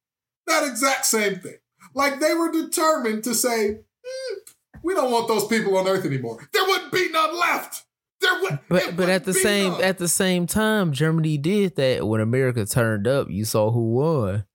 That 0.48 0.68
exact 0.68 1.06
same 1.06 1.40
thing. 1.40 1.58
Like 1.94 2.20
they 2.20 2.34
were 2.34 2.52
determined 2.52 3.24
to 3.26 3.36
say, 3.36 3.80
"Hmm, 4.06 4.40
we 4.84 4.94
don't 4.94 5.12
want 5.12 5.28
those 5.28 5.48
people 5.48 5.78
on 5.78 5.88
Earth 5.88 6.06
anymore. 6.06 6.48
There 6.54 6.66
wouldn't 6.66 6.92
be 6.92 7.10
none 7.10 7.38
left. 7.38 7.84
There 8.22 8.42
would. 8.42 8.60
But 8.70 8.96
but 8.96 9.10
at 9.10 9.26
the 9.26 9.34
same 9.34 9.74
none. 9.74 9.84
at 9.84 9.98
the 9.98 10.08
same 10.08 10.46
time, 10.48 10.94
Germany 10.94 11.38
did 11.38 11.76
that 11.76 12.08
when 12.08 12.22
America 12.22 12.66
turned 12.66 13.08
up. 13.08 13.30
You 13.30 13.46
saw 13.46 13.72
who 13.72 13.94
won. 13.94 14.46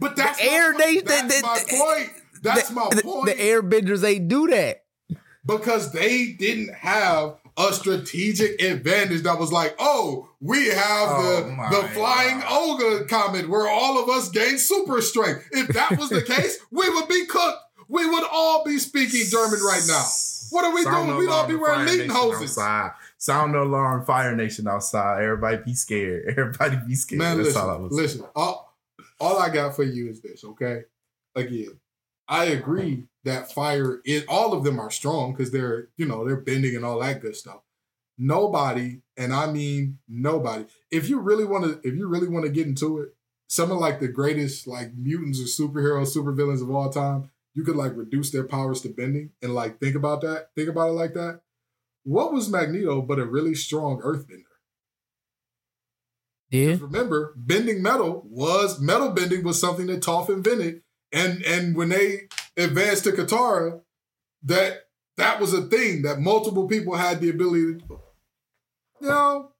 But 0.00 0.16
that's 0.16 0.40
air 0.40 0.72
my, 0.72 0.78
they- 0.78 1.00
that's 1.00 1.34
they- 1.34 1.42
my 1.42 1.58
they- 1.68 1.78
point. 1.78 2.10
That's 2.42 2.68
the, 2.68 2.74
my 2.74 2.88
the- 2.94 3.02
point. 3.02 3.26
The 3.26 3.34
airbenders 3.34 4.04
ain't 4.04 4.28
do 4.28 4.46
that. 4.48 4.84
because 5.46 5.92
they 5.92 6.32
didn't 6.32 6.74
have 6.74 7.36
a 7.56 7.72
strategic 7.72 8.62
advantage 8.62 9.22
that 9.22 9.38
was 9.38 9.50
like, 9.50 9.74
oh, 9.80 10.28
we 10.40 10.68
have 10.68 11.08
Oh 11.10 11.56
the 11.70 11.80
the 11.82 11.88
flying 11.88 12.38
God. 12.40 12.80
ogre 12.80 13.04
comet 13.06 13.48
where 13.48 13.66
all 13.68 14.00
of 14.00 14.08
us 14.08 14.28
gain 14.28 14.58
super 14.58 15.00
strength. 15.02 15.48
If 15.50 15.68
that 15.68 15.98
was 15.98 16.10
the 16.10 16.22
case, 16.22 16.58
we 16.70 16.88
would 16.88 17.08
be 17.08 17.26
cooked. 17.26 17.58
We 17.88 18.08
would 18.08 18.24
all 18.30 18.62
be 18.64 18.78
speaking 18.78 19.24
German 19.28 19.58
right 19.60 19.82
now. 19.88 20.04
What 20.50 20.64
are 20.64 20.72
we 20.74 20.82
Sound 20.84 21.06
doing? 21.06 21.08
no 21.08 21.16
We'd 21.18 21.28
all 21.30 21.46
be 21.48 21.56
wearing 21.56 21.86
Fire 21.86 21.96
leading 21.96 22.10
hoses. 22.10 22.56
outside. 22.56 22.92
Sound 23.16 23.52
no 23.52 23.64
alarm, 23.64 24.04
Fire 24.04 24.36
Nation 24.36 24.68
outside. 24.68 25.24
Everybody 25.24 25.56
be 25.64 25.74
scared. 25.74 26.26
Everybody 26.38 26.78
be 26.86 26.94
scared. 26.94 27.18
Man, 27.18 27.36
That's 27.38 27.48
listen, 27.48 27.62
all 27.62 27.70
I 27.70 27.76
was 27.76 27.92
listen. 27.92 28.24
All, 28.36 28.67
all 29.20 29.38
I 29.38 29.50
got 29.50 29.76
for 29.76 29.84
you 29.84 30.08
is 30.08 30.20
this, 30.20 30.44
okay? 30.44 30.82
Again, 31.34 31.80
I 32.28 32.46
agree 32.46 33.04
that 33.24 33.52
fire 33.52 34.00
is 34.04 34.24
all 34.28 34.52
of 34.52 34.64
them 34.64 34.78
are 34.78 34.90
strong 34.90 35.32
because 35.32 35.50
they're, 35.50 35.88
you 35.96 36.06
know, 36.06 36.24
they're 36.24 36.36
bending 36.36 36.76
and 36.76 36.84
all 36.84 37.00
that 37.00 37.20
good 37.20 37.36
stuff. 37.36 37.60
Nobody, 38.16 39.02
and 39.16 39.32
I 39.32 39.50
mean 39.50 39.98
nobody, 40.08 40.66
if 40.90 41.08
you 41.08 41.20
really 41.20 41.44
want 41.44 41.64
to, 41.64 41.88
if 41.88 41.94
you 41.94 42.08
really 42.08 42.28
want 42.28 42.44
to 42.44 42.50
get 42.50 42.66
into 42.66 42.98
it, 42.98 43.14
some 43.48 43.70
of 43.70 43.78
like 43.78 44.00
the 44.00 44.08
greatest 44.08 44.66
like 44.66 44.94
mutants 44.94 45.40
or 45.40 45.44
superheroes, 45.44 46.14
supervillains 46.14 46.62
of 46.62 46.70
all 46.70 46.90
time, 46.90 47.30
you 47.54 47.64
could 47.64 47.76
like 47.76 47.96
reduce 47.96 48.30
their 48.30 48.44
powers 48.44 48.80
to 48.82 48.88
bending 48.88 49.30
and 49.42 49.54
like 49.54 49.80
think 49.80 49.94
about 49.94 50.20
that. 50.20 50.48
Think 50.54 50.68
about 50.68 50.90
it 50.90 50.92
like 50.92 51.14
that. 51.14 51.40
What 52.04 52.32
was 52.32 52.50
Magneto 52.50 53.02
but 53.02 53.18
a 53.18 53.24
really 53.24 53.54
strong 53.54 54.00
earthbender? 54.00 54.47
Yeah. 56.50 56.76
remember, 56.80 57.34
bending 57.36 57.82
metal 57.82 58.24
was 58.26 58.80
metal 58.80 59.10
bending 59.10 59.44
was 59.44 59.60
something 59.60 59.86
that 59.86 60.00
Toph 60.00 60.30
invented, 60.30 60.82
and 61.12 61.42
and 61.42 61.76
when 61.76 61.90
they 61.90 62.28
advanced 62.56 63.04
to 63.04 63.12
Katara, 63.12 63.80
that 64.42 64.88
that 65.16 65.40
was 65.40 65.52
a 65.52 65.62
thing 65.62 66.02
that 66.02 66.20
multiple 66.20 66.66
people 66.66 66.94
had 66.94 67.20
the 67.20 67.28
ability 67.28 67.80
to. 67.80 68.00
You 69.00 69.08
know, 69.08 69.52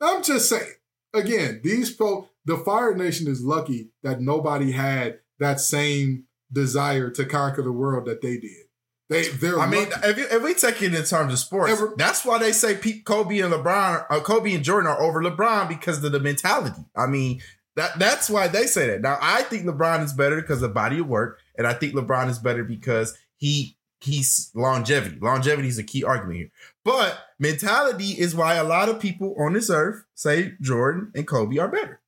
I'm 0.00 0.22
just 0.22 0.48
saying. 0.48 0.72
Again, 1.12 1.60
these 1.62 1.94
folks, 1.94 2.30
the 2.44 2.56
Fire 2.56 2.94
Nation 2.94 3.28
is 3.28 3.42
lucky 3.42 3.90
that 4.02 4.20
nobody 4.20 4.72
had 4.72 5.20
that 5.38 5.60
same 5.60 6.24
desire 6.52 7.10
to 7.10 7.24
conquer 7.24 7.62
the 7.62 7.72
world 7.72 8.06
that 8.06 8.20
they 8.20 8.36
did. 8.36 8.66
They, 9.10 9.28
they're. 9.28 9.58
I 9.60 9.66
mean, 9.68 9.90
lucky. 9.90 10.08
if, 10.08 10.18
you, 10.18 10.26
if 10.30 10.42
we 10.42 10.54
take 10.54 10.80
it 10.82 10.94
in 10.94 11.04
terms 11.04 11.32
of 11.32 11.38
sports, 11.38 11.72
Ever- 11.72 11.94
that's 11.96 12.24
why 12.24 12.38
they 12.38 12.52
say 12.52 12.74
Pete, 12.76 13.04
Kobe 13.04 13.38
and 13.40 13.52
LeBron, 13.52 14.06
uh, 14.08 14.20
Kobe 14.20 14.54
and 14.54 14.64
Jordan 14.64 14.90
are 14.90 15.00
over 15.00 15.22
LeBron 15.22 15.68
because 15.68 16.02
of 16.02 16.12
the 16.12 16.20
mentality. 16.20 16.82
I 16.96 17.06
mean, 17.06 17.42
that 17.76 17.98
that's 17.98 18.30
why 18.30 18.48
they 18.48 18.66
say 18.66 18.86
that. 18.86 19.02
Now, 19.02 19.18
I 19.20 19.42
think 19.42 19.66
LeBron 19.66 20.02
is 20.04 20.12
better 20.12 20.40
because 20.40 20.62
of 20.62 20.72
body 20.72 21.00
of 21.00 21.06
work, 21.06 21.38
and 21.58 21.66
I 21.66 21.74
think 21.74 21.94
LeBron 21.94 22.30
is 22.30 22.38
better 22.38 22.64
because 22.64 23.16
he 23.36 23.76
he's 24.00 24.50
longevity. 24.54 25.18
Longevity 25.20 25.68
is 25.68 25.78
a 25.78 25.82
key 25.82 26.02
argument 26.04 26.36
here. 26.38 26.50
But 26.84 27.18
mentality 27.38 28.10
is 28.12 28.34
why 28.34 28.54
a 28.54 28.64
lot 28.64 28.88
of 28.88 29.00
people 29.00 29.34
on 29.38 29.52
this 29.52 29.70
earth 29.70 30.04
say 30.14 30.54
Jordan 30.60 31.10
and 31.14 31.26
Kobe 31.26 31.58
are 31.58 31.68
better. 31.68 32.00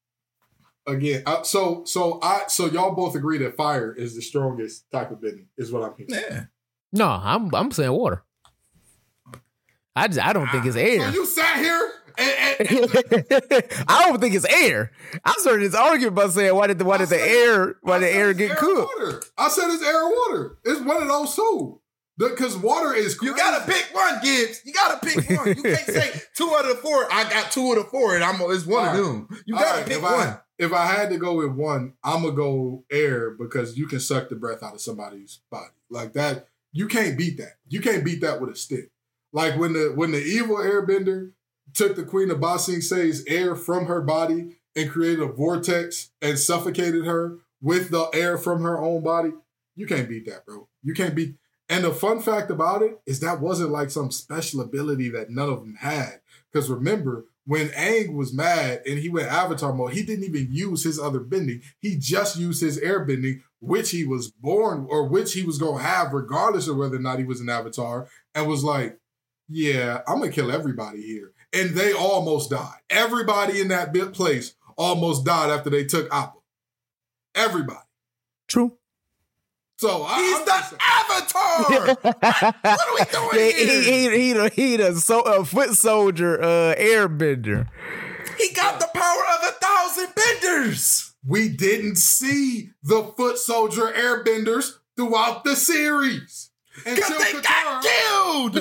again, 0.86 1.22
uh, 1.26 1.42
so 1.42 1.84
so 1.84 2.20
I 2.22 2.44
so 2.48 2.66
y'all 2.66 2.94
both 2.94 3.16
agree 3.16 3.38
that 3.38 3.56
fire 3.56 3.92
is 3.92 4.14
the 4.14 4.22
strongest 4.22 4.90
type 4.90 5.10
of 5.10 5.20
bending, 5.20 5.48
is 5.58 5.72
what 5.72 5.82
I'm 5.82 5.94
hearing. 5.96 6.24
Yeah. 6.30 6.44
No, 6.96 7.08
I'm 7.08 7.54
I'm 7.54 7.70
saying 7.70 7.92
water. 7.92 8.22
I 9.94 10.08
just 10.08 10.20
I 10.20 10.32
don't 10.32 10.48
think 10.48 10.66
it's 10.66 10.76
ah, 10.76 10.80
So 10.80 10.84
air. 10.84 11.10
you 11.12 11.26
sat 11.26 11.58
here 11.58 11.92
and, 12.18 12.70
and, 12.70 12.90
I 13.88 14.08
don't 14.08 14.20
think 14.20 14.34
it's 14.34 14.46
air. 14.46 14.92
I 15.24 15.34
started 15.38 15.62
this 15.66 15.74
argument 15.74 16.14
by 16.16 16.28
saying 16.28 16.54
why 16.54 16.66
did 16.66 16.78
the 16.78 16.84
why 16.84 16.98
did 16.98 17.08
the 17.08 17.20
air 17.20 17.76
why 17.82 17.96
I 17.96 17.98
did 18.00 18.12
said 18.12 18.16
air 18.18 18.34
get 18.34 18.50
and 18.50 18.58
cooked? 18.58 18.92
Water. 18.98 19.22
I 19.36 19.48
said 19.48 19.70
it's 19.70 19.82
air 19.82 20.06
and 20.06 20.14
water. 20.14 20.58
It's 20.64 20.80
one 20.80 21.02
of 21.02 21.08
those 21.08 21.34
two. 21.34 21.80
Because 22.18 22.56
water 22.56 22.94
is 22.94 23.18
You 23.20 23.36
gotta 23.36 23.70
pick 23.70 23.94
one, 23.94 24.18
Gibbs. 24.22 24.62
You 24.64 24.72
gotta 24.72 25.04
pick 25.06 25.28
one. 25.38 25.48
You 25.48 25.62
can't 25.62 25.86
say 25.86 26.10
two 26.34 26.48
out 26.56 26.64
of 26.64 26.76
the 26.76 26.82
four. 26.82 27.06
I 27.12 27.28
got 27.28 27.52
two 27.52 27.66
out 27.72 27.78
of 27.78 27.84
the 27.84 27.90
four, 27.90 28.14
and 28.14 28.24
I'm 28.24 28.36
it's 28.50 28.64
one 28.64 28.88
All 28.88 28.94
of 28.96 29.04
them. 29.04 29.28
You 29.44 29.54
gotta 29.54 29.78
right, 29.80 29.86
pick 29.86 29.96
if 29.98 30.02
one. 30.02 30.12
I, 30.14 30.38
if 30.58 30.72
I 30.72 30.86
had 30.86 31.10
to 31.10 31.18
go 31.18 31.34
with 31.34 31.52
one, 31.52 31.92
I'm 32.02 32.22
gonna 32.22 32.34
go 32.34 32.84
air 32.90 33.32
because 33.32 33.76
you 33.76 33.86
can 33.86 34.00
suck 34.00 34.30
the 34.30 34.36
breath 34.36 34.62
out 34.62 34.74
of 34.74 34.80
somebody's 34.80 35.40
body 35.50 35.74
like 35.90 36.14
that. 36.14 36.48
You 36.76 36.88
can't 36.88 37.16
beat 37.16 37.38
that. 37.38 37.54
You 37.66 37.80
can't 37.80 38.04
beat 38.04 38.20
that 38.20 38.38
with 38.38 38.50
a 38.50 38.54
stick. 38.54 38.90
Like 39.32 39.58
when 39.58 39.72
the 39.72 39.92
when 39.94 40.12
the 40.12 40.22
evil 40.22 40.56
airbender 40.56 41.32
took 41.72 41.96
the 41.96 42.04
Queen 42.04 42.30
of 42.30 42.38
Ba 42.38 42.58
Sing 42.58 42.82
Se's 42.82 43.24
air 43.26 43.56
from 43.56 43.86
her 43.86 44.02
body 44.02 44.58
and 44.76 44.90
created 44.90 45.20
a 45.20 45.32
vortex 45.32 46.10
and 46.20 46.38
suffocated 46.38 47.06
her 47.06 47.38
with 47.62 47.90
the 47.90 48.10
air 48.12 48.36
from 48.36 48.60
her 48.60 48.78
own 48.78 49.02
body. 49.02 49.32
You 49.74 49.86
can't 49.86 50.06
beat 50.06 50.26
that, 50.26 50.44
bro. 50.44 50.68
You 50.82 50.92
can't 50.92 51.14
beat. 51.14 51.36
And 51.70 51.82
the 51.82 51.94
fun 51.94 52.20
fact 52.20 52.50
about 52.50 52.82
it 52.82 53.00
is 53.06 53.20
that 53.20 53.40
wasn't 53.40 53.70
like 53.70 53.90
some 53.90 54.10
special 54.10 54.60
ability 54.60 55.08
that 55.08 55.30
none 55.30 55.48
of 55.48 55.60
them 55.60 55.76
had. 55.76 56.20
Because 56.52 56.68
remember, 56.68 57.24
when 57.46 57.68
Aang 57.68 58.12
was 58.14 58.34
mad 58.34 58.82
and 58.86 58.98
he 58.98 59.08
went 59.08 59.28
Avatar 59.28 59.72
mode, 59.72 59.92
he 59.92 60.02
didn't 60.02 60.24
even 60.24 60.48
use 60.50 60.82
his 60.82 60.98
other 60.98 61.20
bending. 61.20 61.62
He 61.78 61.96
just 61.96 62.36
used 62.36 62.60
his 62.60 62.76
air 62.78 63.04
bending, 63.04 63.42
which 63.60 63.92
he 63.92 64.04
was 64.04 64.30
born 64.30 64.86
or 64.90 65.08
which 65.08 65.32
he 65.32 65.44
was 65.44 65.58
to 65.78 65.84
have, 65.84 66.12
regardless 66.12 66.66
of 66.66 66.76
whether 66.76 66.96
or 66.96 67.00
not 67.00 67.20
he 67.20 67.24
was 67.24 67.40
an 67.40 67.48
Avatar, 67.48 68.08
and 68.34 68.48
was 68.48 68.64
like, 68.64 68.98
yeah, 69.48 70.00
I'm 70.08 70.18
to 70.20 70.34
kill 70.34 70.50
everybody 70.50 71.02
here. 71.02 71.32
And 71.52 71.70
they 71.70 71.92
almost 71.92 72.50
died. 72.50 72.80
Everybody 72.90 73.60
in 73.60 73.68
that 73.68 73.94
place 74.12 74.56
almost 74.76 75.24
died 75.24 75.50
after 75.50 75.70
they 75.70 75.84
took 75.84 76.12
Appa. 76.12 76.38
Everybody. 77.36 77.78
True. 78.48 78.76
So 79.78 80.04
I, 80.04 80.22
He's 80.22 80.36
I'm 80.36 80.44
the 80.44 80.50
just 80.50 80.74
Avatar. 80.80 81.96
what 82.02 82.80
are 82.80 82.94
we 82.94 83.04
doing 83.12 83.30
he, 83.32 83.64
here? 83.64 84.10
he, 84.10 84.32
he, 84.32 84.48
he, 84.48 84.70
he 84.70 84.76
the 84.76 84.94
so, 85.00 85.20
a 85.20 85.44
foot 85.44 85.74
soldier, 85.74 86.42
uh, 86.42 86.74
airbender. 86.76 87.68
He 88.38 88.52
got 88.54 88.80
the 88.80 88.88
power 88.94 89.24
of 89.34 89.44
a 89.44 89.52
thousand 89.52 90.14
benders. 90.14 91.14
we 91.26 91.48
didn't 91.50 91.96
see 91.96 92.70
the 92.82 93.12
foot 93.16 93.38
soldier 93.38 93.92
airbenders 93.92 94.72
throughout 94.96 95.44
the 95.44 95.56
series. 95.56 96.50
Because 96.84 97.10
Until 97.10 97.18
they 97.18 97.32
got 97.42 97.82
Katara, 97.82 97.82
killed. 97.82 98.54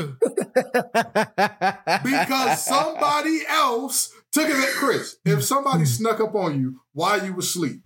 because 2.03 2.65
somebody 2.65 3.39
else 3.47 4.11
took 4.31 4.49
it. 4.49 4.75
Chris, 4.75 5.17
if 5.25 5.43
somebody 5.43 5.85
snuck 5.85 6.19
up 6.19 6.35
on 6.35 6.59
you 6.59 6.79
while 6.93 7.23
you 7.25 7.33
were 7.33 7.39
asleep 7.39 7.81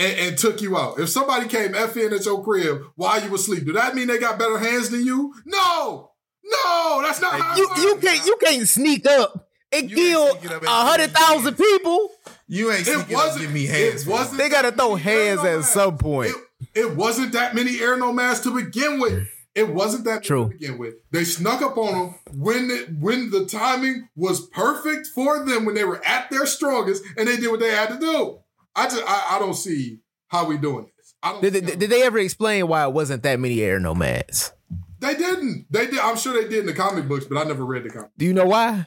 and, 0.00 0.18
and 0.18 0.38
took 0.38 0.60
you 0.62 0.76
out, 0.76 0.98
if 0.98 1.08
somebody 1.10 1.46
came 1.46 1.74
F 1.76 1.96
in 1.96 2.12
at 2.12 2.24
your 2.24 2.42
crib 2.42 2.80
while 2.96 3.22
you 3.22 3.28
were 3.30 3.36
asleep, 3.36 3.64
do 3.66 3.72
that 3.74 3.94
mean 3.94 4.08
they 4.08 4.18
got 4.18 4.38
better 4.38 4.58
hands 4.58 4.88
than 4.90 5.04
you? 5.06 5.32
No, 5.44 6.10
no, 6.44 7.00
that's 7.04 7.20
not 7.20 7.38
how 7.40 7.52
it 7.52 7.58
you 7.58 7.68
you 7.82 7.92
works. 7.94 8.04
can't 8.04 8.26
you 8.26 8.36
can't 8.42 8.68
sneak 8.68 9.06
up 9.06 9.48
and 9.72 9.88
You 9.90 9.96
kill 9.96 10.22
ain't 10.26 10.32
sneaking 10.40 10.56
up 10.56 10.62
and 10.62 10.68
a 10.68 10.70
hundred 10.70 11.10
thousand 11.12 11.54
people. 11.56 12.10
You 12.48 12.70
ain't 12.72 12.80
It 12.80 12.86
sneaking 12.86 13.14
up 13.16 13.22
wasn't. 13.24 13.42
give 13.42 13.52
me 13.52 13.66
hands. 13.66 14.02
It 14.06 14.10
wasn't. 14.10 14.38
They 14.38 14.48
gotta 14.48 14.72
throw 14.72 14.90
many 14.96 15.02
hands 15.02 15.44
at 15.44 15.62
some 15.64 15.98
point. 15.98 16.30
It, 16.74 16.80
it 16.80 16.96
wasn't 16.96 17.32
that 17.34 17.54
many 17.54 17.78
air 17.80 17.96
nomads 17.96 18.40
to 18.40 18.54
begin 18.54 18.98
with. 19.00 19.28
It 19.54 19.68
wasn't 19.68 20.04
that 20.04 20.22
True. 20.22 20.44
to 20.44 20.50
begin 20.50 20.78
with. 20.78 20.94
They 21.10 21.24
snuck 21.24 21.60
up 21.60 21.76
on 21.76 21.92
them 21.92 22.14
when 22.34 22.70
it, 22.70 22.88
when 22.98 23.30
the 23.30 23.46
timing 23.46 24.08
was 24.14 24.46
perfect 24.48 25.08
for 25.14 25.44
them 25.44 25.64
when 25.64 25.74
they 25.74 25.84
were 25.84 26.00
at 26.06 26.30
their 26.30 26.46
strongest, 26.46 27.02
and 27.16 27.26
they 27.28 27.36
did 27.36 27.50
what 27.50 27.58
they 27.60 27.70
had 27.70 27.88
to 27.90 27.98
do. 27.98 28.38
I 28.74 28.84
just 28.84 29.02
I, 29.06 29.36
I 29.36 29.38
don't 29.38 29.54
see 29.54 30.00
how 30.28 30.46
we 30.46 30.58
doing 30.58 30.86
this. 30.96 31.14
I 31.22 31.32
don't. 31.32 31.42
Did, 31.42 31.54
see 31.54 31.60
did, 31.60 31.78
did 31.78 31.90
they 31.90 32.02
ever 32.02 32.18
explain 32.18 32.66
why 32.68 32.84
it 32.84 32.92
wasn't 32.92 33.22
that 33.24 33.40
many 33.40 33.60
air 33.60 33.80
nomads? 33.80 34.52
they 35.00 35.14
didn't. 35.14 35.66
They 35.70 35.86
did. 35.86 35.98
I'm 35.98 36.16
sure 36.16 36.32
they 36.34 36.48
did 36.48 36.60
in 36.60 36.66
the 36.66 36.72
comic 36.74 37.08
books, 37.08 37.24
but 37.24 37.38
I 37.38 37.44
never 37.44 37.64
read 37.64 37.84
the 37.84 37.90
comic. 37.90 38.10
Do 38.16 38.24
you 38.24 38.32
know 38.32 38.46
why? 38.46 38.86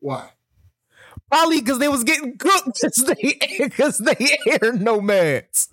Why? 0.00 0.30
Probably 1.30 1.60
because 1.60 1.78
they 1.80 1.88
was 1.88 2.04
getting 2.04 2.36
cooked 2.38 2.78
because 2.80 3.04
they 3.04 3.38
because 3.58 3.98
they 3.98 4.38
air 4.46 4.72
nomads. 4.72 5.68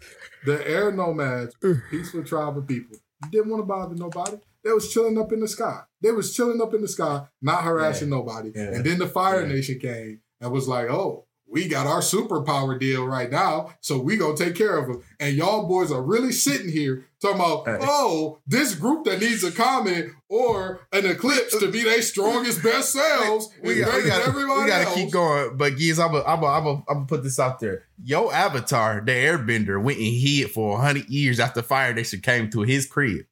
The 0.46 0.68
air 0.68 0.92
nomads, 0.92 1.56
peaceful 1.90 2.24
tribe 2.24 2.58
of 2.58 2.68
people, 2.68 2.98
didn't 3.32 3.50
want 3.50 3.62
to 3.62 3.66
bother 3.66 3.96
nobody. 3.96 4.38
They 4.64 4.72
was 4.72 4.92
chilling 4.92 5.18
up 5.18 5.32
in 5.32 5.42
the 5.42 5.48
sky. 5.48 5.82
They 6.02 6.12
was 6.12 6.34
chilling 6.36 6.62
up 6.62 6.74
in 6.74 6.82
the 6.82 6.88
sky, 6.88 7.28
not 7.42 7.64
harassing 7.64 8.10
nobody. 8.10 8.52
Yeah. 8.56 8.74
And 8.74 8.86
then 8.86 8.98
the 8.98 9.08
Fire 9.08 9.42
Yeah. 9.42 9.54
Nation 9.54 9.80
came 9.80 10.22
and 10.42 10.52
was 10.52 10.68
like, 10.68 10.90
"Oh, 10.90 11.28
we 11.54 11.68
got 11.70 11.88
our 11.88 12.02
superpower 12.02 12.78
deal 12.80 13.06
right 13.06 13.32
now, 13.32 13.74
so 13.80 13.98
we 14.00 14.18
gonna 14.18 14.36
take 14.36 14.56
care 14.56 14.76
of 14.78 14.88
them." 14.88 15.04
And 15.20 15.36
y'all 15.36 15.68
boys 15.68 15.92
are 15.92 16.02
really 16.02 16.32
sitting 16.34 16.70
here 16.70 17.06
talking 17.22 17.40
about, 17.40 17.66
Hey. 17.68 17.78
"Oh, 17.82 18.40
this 18.46 18.76
group 18.76 19.06
that 19.06 19.22
needs 19.22 19.44
a 19.44 19.52
comment 19.52 20.12
or 20.28 20.82
an 20.92 21.06
eclipse 21.06 21.56
to 21.60 21.72
be 21.72 21.84
their 21.84 22.02
strongest, 22.02 22.62
best 22.64 22.92
selves 22.92 23.48
We 23.62 23.76
got, 23.76 23.86
better 23.86 23.98
we 24.04 24.10
than 24.10 24.20
got, 24.20 24.28
everybody 24.28 24.62
we 24.64 24.68
got 24.68 24.80
to 24.80 24.86
else." 24.88 24.96
keep 24.96 25.12
going. 25.12 25.56
But 25.58 25.78
Giz, 25.78 26.00
I'm 26.00 26.12
gonna, 26.12 26.24
I'm 26.26 26.42
gonna, 26.42 26.54
I'm 26.58 26.64
gonna, 26.64 26.84
I'm 26.90 26.96
gonna 26.96 27.06
put 27.06 27.24
this 27.24 27.40
out 27.40 27.60
there. 27.60 27.84
Yo, 28.04 28.30
Avatar, 28.32 29.02
the 29.06 29.12
Airbender, 29.14 29.82
went 29.82 30.00
and 30.00 30.08
hid 30.08 30.52
for 30.52 30.80
hundred 30.82 31.08
years 31.10 31.40
after 31.40 31.62
Fire 31.62 31.94
Nation 31.94 32.20
came 32.20 32.50
to 32.50 32.62
his 32.62 32.86
crib. 32.88 33.26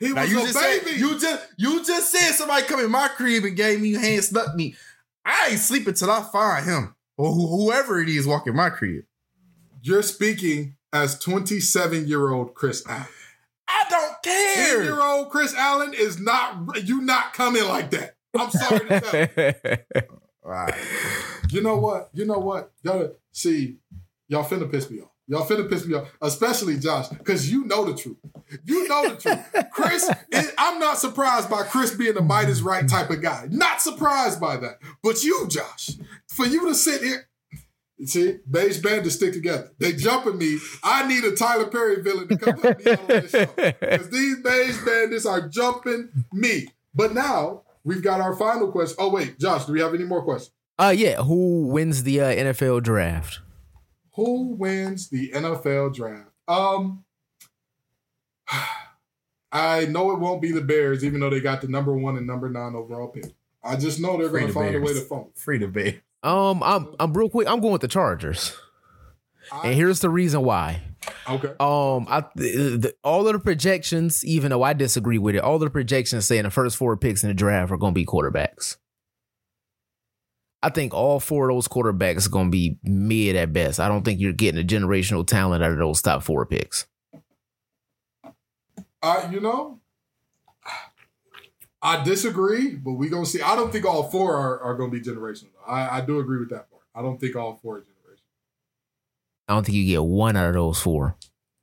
He 0.00 0.12
Now 0.12 0.22
was 0.22 0.30
you 0.30 0.38
a 0.38 0.42
just 0.42 0.54
baby. 0.54 0.90
said, 0.92 1.00
you 1.00 1.18
just, 1.18 1.46
you 1.56 1.84
just 1.84 2.12
said 2.12 2.32
somebody 2.34 2.64
come 2.66 2.78
in 2.78 2.90
my 2.90 3.08
crib 3.08 3.42
and 3.44 3.56
gave 3.56 3.80
me 3.80 3.94
hand, 3.94 4.22
snuck 4.22 4.54
me. 4.54 4.76
I 5.24 5.48
ain't 5.50 5.58
sleeping 5.58 5.94
till 5.94 6.08
I 6.10 6.22
find 6.22 6.64
him 6.64 6.94
or 7.18 7.32
who, 7.32 7.46
whoever 7.48 8.00
it 8.00 8.08
is 8.08 8.26
walking 8.26 8.56
my 8.56 8.70
crib. 8.70 9.04
You're 9.82 10.02
speaking 10.02 10.76
as 10.92 11.18
27 11.18 12.08
year 12.08 12.30
old 12.30 12.54
Chris 12.54 12.82
Allen. 12.88 13.06
I 13.68 13.84
don't 13.90 14.22
10 14.22 14.84
year 14.84 15.02
old 15.02 15.28
Chris 15.28 15.54
Allen 15.54 15.92
is 15.92 16.18
not, 16.18 16.86
you 16.86 17.02
not 17.02 17.34
coming 17.34 17.64
like 17.64 17.90
that. 17.90 18.16
I'm 18.34 18.50
sorry 18.50 18.88
to 18.88 19.00
tell 19.00 19.44
you. 19.44 20.02
Right. 20.48 20.74
You 21.50 21.60
know 21.60 21.76
what? 21.76 22.08
You 22.14 22.24
know 22.24 22.38
what? 22.38 22.72
Y'all 22.82 23.12
see, 23.32 23.76
y'all 24.28 24.44
finna 24.44 24.70
piss 24.70 24.90
me 24.90 25.00
off. 25.00 25.07
Y'all 25.30 25.46
finna 25.46 25.68
piss 25.68 25.86
me 25.86 25.94
off, 25.94 26.08
especially 26.22 26.78
Josh, 26.78 27.08
because 27.08 27.52
you 27.52 27.64
know 27.66 27.84
the 27.84 27.94
truth. 27.94 28.16
You 28.64 28.88
know 28.88 29.10
the 29.10 29.16
truth. 29.16 29.70
Chris, 29.72 30.10
I'm 30.56 30.78
not 30.80 30.96
surprised 30.96 31.50
by 31.50 31.64
Chris 31.64 31.94
being 31.94 32.14
the 32.14 32.46
is 32.48 32.62
right 32.62 32.88
type 32.88 33.10
of 33.10 33.20
guy. 33.20 33.46
Not 33.50 33.82
surprised 33.82 34.40
by 34.40 34.56
that. 34.56 34.78
But 35.02 35.22
you, 35.22 35.46
Josh, 35.48 35.90
for 36.28 36.46
you 36.46 36.66
to 36.68 36.74
sit 36.74 37.02
here, 37.02 37.28
You 37.98 38.06
see, 38.06 38.38
beige 38.50 38.78
bandits 38.78 39.16
stick 39.16 39.34
together. 39.34 39.70
They 39.78 39.92
jumping 39.92 40.38
me. 40.38 40.58
I 40.82 41.06
need 41.06 41.24
a 41.24 41.36
Tyler 41.36 41.66
Perry 41.66 42.00
villain 42.00 42.28
to 42.28 42.38
come 42.38 42.58
help 42.60 42.78
me 42.78 42.92
on 42.92 43.06
this 43.08 43.30
show. 43.32 43.46
Because 43.56 44.08
these 44.08 44.38
beige 44.40 44.82
bandits 44.86 45.26
are 45.26 45.46
jumping 45.46 46.08
me. 46.32 46.68
But 46.94 47.12
now 47.12 47.64
we've 47.84 48.02
got 48.02 48.22
our 48.22 48.34
final 48.34 48.72
question. 48.72 48.96
Oh, 48.98 49.10
wait, 49.10 49.38
Josh, 49.38 49.66
do 49.66 49.72
we 49.72 49.80
have 49.80 49.92
any 49.94 50.04
more 50.04 50.22
questions? 50.22 50.54
Uh, 50.78 50.94
yeah. 50.96 51.16
Who 51.16 51.66
wins 51.66 52.04
the 52.04 52.20
uh, 52.20 52.26
NFL 52.28 52.82
draft? 52.84 53.40
Who 54.18 54.48
wins 54.54 55.08
the 55.10 55.30
NFL 55.30 55.94
draft? 55.94 56.30
Um, 56.48 57.04
I 59.52 59.86
know 59.86 60.10
it 60.10 60.18
won't 60.18 60.42
be 60.42 60.50
the 60.50 60.60
Bears, 60.60 61.04
even 61.04 61.20
though 61.20 61.30
they 61.30 61.38
got 61.40 61.60
the 61.60 61.68
number 61.68 61.96
one 61.96 62.16
and 62.16 62.26
number 62.26 62.50
nine 62.50 62.74
overall 62.74 63.06
pick. 63.08 63.26
I 63.62 63.76
just 63.76 64.00
know 64.00 64.16
they're 64.18 64.28
going 64.28 64.48
to 64.48 64.52
find 64.52 64.74
a 64.74 64.80
way 64.80 64.88
to 64.88 64.94
Bears. 64.94 65.06
phone. 65.06 65.30
Free 65.36 65.60
to 65.60 65.68
be. 65.68 66.00
Um, 66.24 66.64
I'm 66.64 66.96
I'm 66.98 67.12
real 67.16 67.30
quick. 67.30 67.48
I'm 67.48 67.60
going 67.60 67.72
with 67.74 67.80
the 67.80 67.86
Chargers, 67.88 68.56
I- 69.52 69.68
and 69.68 69.74
here's 69.76 70.00
the 70.00 70.10
reason 70.10 70.42
why. 70.42 70.82
okay. 71.30 71.52
Um, 71.60 72.06
I 72.10 72.24
the, 72.34 72.76
the, 72.76 72.94
all 73.04 73.28
of 73.28 73.32
the 73.34 73.38
projections, 73.38 74.24
even 74.24 74.50
though 74.50 74.64
I 74.64 74.72
disagree 74.72 75.18
with 75.18 75.36
it, 75.36 75.42
all 75.42 75.54
of 75.54 75.60
the 75.60 75.70
projections 75.70 76.26
saying 76.26 76.42
the 76.42 76.50
first 76.50 76.76
four 76.76 76.96
picks 76.96 77.22
in 77.22 77.28
the 77.28 77.34
draft 77.34 77.70
are 77.70 77.76
going 77.76 77.94
to 77.94 77.98
be 77.98 78.04
quarterbacks. 78.04 78.78
I 80.62 80.70
think 80.70 80.92
all 80.92 81.20
four 81.20 81.48
of 81.48 81.54
those 81.54 81.68
quarterbacks 81.68 82.26
are 82.26 82.30
going 82.30 82.46
to 82.46 82.50
be 82.50 82.78
mid 82.82 83.36
at 83.36 83.52
best. 83.52 83.78
I 83.78 83.86
don't 83.88 84.04
think 84.04 84.18
you're 84.20 84.32
getting 84.32 84.60
a 84.60 84.66
generational 84.66 85.26
talent 85.26 85.62
out 85.62 85.72
of 85.72 85.78
those 85.78 86.02
top 86.02 86.22
four 86.22 86.44
picks. 86.46 86.86
I, 89.00 89.30
you 89.30 89.40
know, 89.40 89.78
I 91.80 92.02
disagree, 92.02 92.74
but 92.74 92.94
we're 92.94 93.10
gonna 93.10 93.24
see. 93.24 93.40
I 93.40 93.54
don't 93.54 93.70
think 93.70 93.84
all 93.84 94.10
four 94.10 94.34
are, 94.34 94.58
are 94.60 94.74
going 94.74 94.90
to 94.90 94.98
be 94.98 95.04
generational. 95.04 95.50
I, 95.66 95.98
I 95.98 96.00
do 96.00 96.18
agree 96.18 96.40
with 96.40 96.50
that 96.50 96.68
part. 96.68 96.82
I 96.94 97.02
don't 97.02 97.20
think 97.20 97.36
all 97.36 97.60
four 97.62 97.76
are 97.76 97.80
generational. 97.82 98.22
I 99.46 99.54
don't 99.54 99.64
think 99.64 99.76
you 99.76 99.86
get 99.86 100.02
one 100.02 100.36
out 100.36 100.48
of 100.48 100.54
those 100.54 100.80
four. 100.80 101.16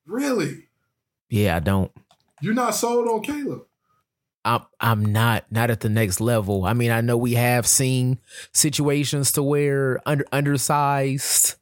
Really, 0.05 0.69
Yeah, 1.29 1.57
I 1.57 1.59
don't. 1.59 1.91
you're 2.41 2.53
not 2.53 2.75
sold 2.75 3.07
on 3.09 3.21
Caleb. 3.21 3.65
I'm 4.45 4.61
I'm 4.79 5.03
not 5.03 5.51
not 5.51 5.71
at 5.71 5.81
the 5.81 5.89
next 5.89 6.21
level. 6.21 6.65
I 6.65 6.73
mean, 6.73 6.91
I 6.91 7.01
know 7.01 7.17
we 7.17 7.33
have 7.33 7.65
seen 7.65 8.19
situations 8.53 9.31
to 9.33 9.43
where 9.43 9.99
under 10.05 10.25
undersized 10.31 11.55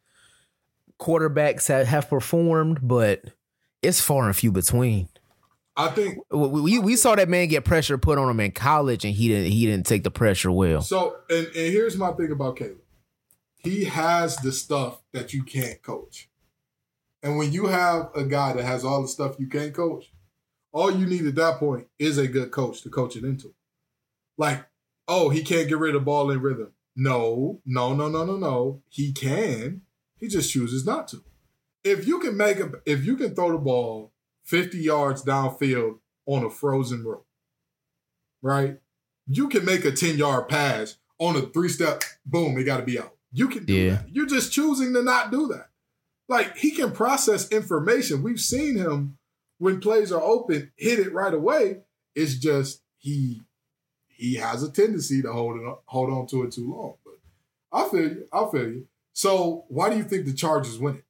quarterbacks 1.00 1.70
have, 1.70 1.88
have 1.88 2.10
performed, 2.10 2.80
but 2.82 3.24
it's 3.82 4.02
far 4.02 4.26
and 4.26 4.36
few 4.36 4.52
between. 4.52 5.08
I 5.76 5.88
think 5.88 6.20
We, 6.30 6.62
we 6.62 6.80
we 6.80 6.96
saw 6.96 7.16
that 7.16 7.30
man 7.30 7.48
get 7.48 7.66
pressure 7.66 7.98
put 7.98 8.18
on 8.18 8.30
him 8.30 8.40
in 8.42 8.52
college, 8.52 9.06
and 9.06 9.14
he 9.14 9.30
didn't 9.30 9.52
he 9.52 9.66
didn't 9.66 9.88
take 9.88 10.04
the 10.04 10.12
pressure 10.12 10.52
well. 10.52 10.82
so. 10.82 11.16
And, 11.30 11.48
and 11.48 11.56
here's 11.56 11.98
my 11.98 12.12
thing 12.12 12.32
about 12.32 12.58
Caleb. 12.58 12.78
He 13.56 13.86
has 13.86 14.36
the 14.38 14.52
stuff 14.52 15.02
that 15.14 15.34
you 15.34 15.42
can't 15.44 15.82
coach. 15.82 16.30
And 17.24 17.38
when 17.38 17.54
you 17.54 17.68
have 17.68 18.10
a 18.14 18.26
guy 18.26 18.52
that 18.54 18.66
has 18.66 18.84
all 18.84 19.02
the 19.02 19.08
stuff 19.08 19.40
you 19.40 19.48
can't 19.48 19.74
coach, 19.74 20.13
all 20.74 20.92
you 20.92 21.06
need 21.06 21.26
at 21.26 21.36
that 21.36 21.58
point 21.60 21.88
is 22.00 22.18
a 22.18 22.28
good 22.28 22.52
coach 22.52 22.82
to 22.82 22.90
coach 22.90 23.16
it 23.16 23.24
into. 23.24 23.54
Like, 24.38 24.66
oh, 25.08 25.30
he 25.30 25.44
can't 25.44 25.70
get 25.70 25.78
rid 25.78 25.96
of 25.96 26.04
ball 26.06 26.32
in 26.32 26.42
rhythm. 26.42 26.74
No, 26.96 27.62
no, 27.66 27.94
no, 27.94 28.10
no, 28.10 28.26
no, 28.26 28.36
no. 28.38 28.82
He 28.90 29.14
can. 29.14 29.82
He 30.20 30.28
just 30.28 30.52
chooses 30.52 30.86
not 30.86 31.08
to. 31.10 31.24
If 31.84 32.08
you 32.08 32.20
can 32.20 32.36
make 32.36 32.60
a, 32.60 32.72
if 32.86 33.06
you 33.06 33.16
can 33.16 33.36
throw 33.36 33.52
the 33.52 33.58
ball 33.58 34.12
50 34.46 34.78
yards 34.80 35.24
downfield 35.24 36.00
on 36.26 36.44
a 36.44 36.50
frozen 36.50 37.04
rope, 37.06 37.28
right? 38.42 38.80
You 39.28 39.50
can 39.50 39.66
make 39.66 39.86
a 39.86 39.92
10 39.92 40.18
yard 40.18 40.50
pass 40.50 40.98
on 41.20 41.36
a 41.36 41.42
three 41.42 41.70
step, 41.70 42.04
boom, 42.26 42.58
it 42.58 42.64
got 42.64 42.78
to 42.78 42.84
be 42.84 43.00
out. 43.00 43.16
You 43.32 43.48
can 43.48 43.66
do 43.66 43.74
Yeah. 43.74 43.90
that. 43.96 44.10
You're 44.10 44.26
just 44.26 44.52
choosing 44.52 44.94
to 44.94 45.04
not 45.04 45.32
do 45.32 45.48
that. 45.50 45.70
Like 46.30 46.58
he 46.58 46.72
can 46.72 46.92
process 46.92 47.50
information. 47.52 48.24
We've 48.24 48.40
seen 48.40 48.78
him 48.78 49.18
when 49.58 49.80
plays 49.80 50.12
are 50.12 50.22
open, 50.22 50.72
hit 50.76 51.00
it 51.00 51.14
right 51.14 51.34
away. 51.34 51.80
It's 52.16 52.36
just 52.36 52.82
he 52.98 53.42
he 54.08 54.36
has 54.36 54.64
a 54.64 54.72
tendency 54.72 55.22
to 55.22 55.32
hold 55.32 55.58
it 55.58 55.76
hold 55.86 56.12
on 56.12 56.28
to 56.28 56.44
it 56.44 56.52
too 56.52 56.72
long. 56.72 56.96
But 57.04 57.16
I 57.72 57.90
feel 57.90 58.02
you. 58.02 58.28
I 58.32 58.50
feel 58.52 58.68
you. 58.68 58.88
So 59.14 59.66
why 59.68 59.90
do 59.90 59.98
you 59.98 60.04
think 60.04 60.26
the 60.26 60.34
Chargers 60.34 60.80
win 60.80 60.98
it? 60.98 61.04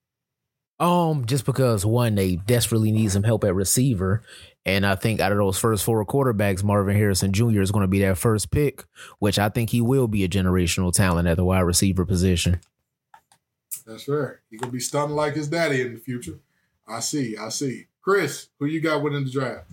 Um, 0.84 1.26
just 1.26 1.46
because 1.46 1.86
one, 1.86 2.16
they 2.16 2.36
desperately 2.36 2.92
need 2.92 3.12
some 3.12 3.24
help 3.24 3.44
at 3.44 3.56
receiver. 3.56 4.22
And 4.66 4.86
I 4.86 4.96
think 4.96 5.20
out 5.20 5.32
of 5.32 5.38
those 5.38 5.58
first 5.58 5.84
four 5.84 6.04
quarterbacks, 6.06 6.64
Marvin 6.64 6.96
Harrison 6.96 7.32
Jr. 7.32 7.62
is 7.62 7.72
going 7.72 7.84
to 7.84 7.88
be 7.88 8.00
that 8.00 8.18
first 8.18 8.50
pick, 8.52 8.86
which 9.20 9.38
I 9.38 9.50
think 9.50 9.70
he 9.70 9.82
will 9.82 10.08
be 10.08 10.24
a 10.24 10.30
generational 10.30 10.92
talent 10.92 11.28
at 11.28 11.38
the 11.38 11.46
wide 11.46 11.62
receiver 11.62 12.06
position. 12.06 12.60
That's 13.86 14.04
fair. 14.04 14.42
He 14.50 14.58
gonna 14.58 14.72
be 14.72 14.80
stunning 14.80 15.16
like 15.16 15.36
his 15.36 15.50
daddy 15.50 15.82
in 15.82 15.94
the 15.94 16.00
future. 16.00 16.40
I 16.88 17.00
see. 17.02 17.36
I 17.38 17.50
see. 17.50 17.88
Chris, 18.04 18.50
who 18.60 18.66
you 18.66 18.82
got 18.82 19.02
winning 19.02 19.24
the 19.26 19.32
draft? 19.32 19.66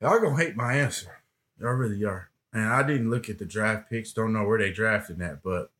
Y'all 0.00 0.20
gonna 0.20 0.36
hate 0.36 0.54
my 0.56 0.74
answer. 0.74 1.10
Y'all 1.58 1.72
really 1.72 2.04
are. 2.04 2.28
And 2.52 2.68
I 2.68 2.82
didn't 2.82 3.10
look 3.10 3.28
at 3.30 3.38
the 3.38 3.46
draft 3.46 3.88
picks. 3.90 4.12
Don't 4.12 4.32
know 4.32 4.44
where 4.44 4.58
they 4.58 4.70
drafted 4.70 5.18
that, 5.18 5.42
but 5.42 5.70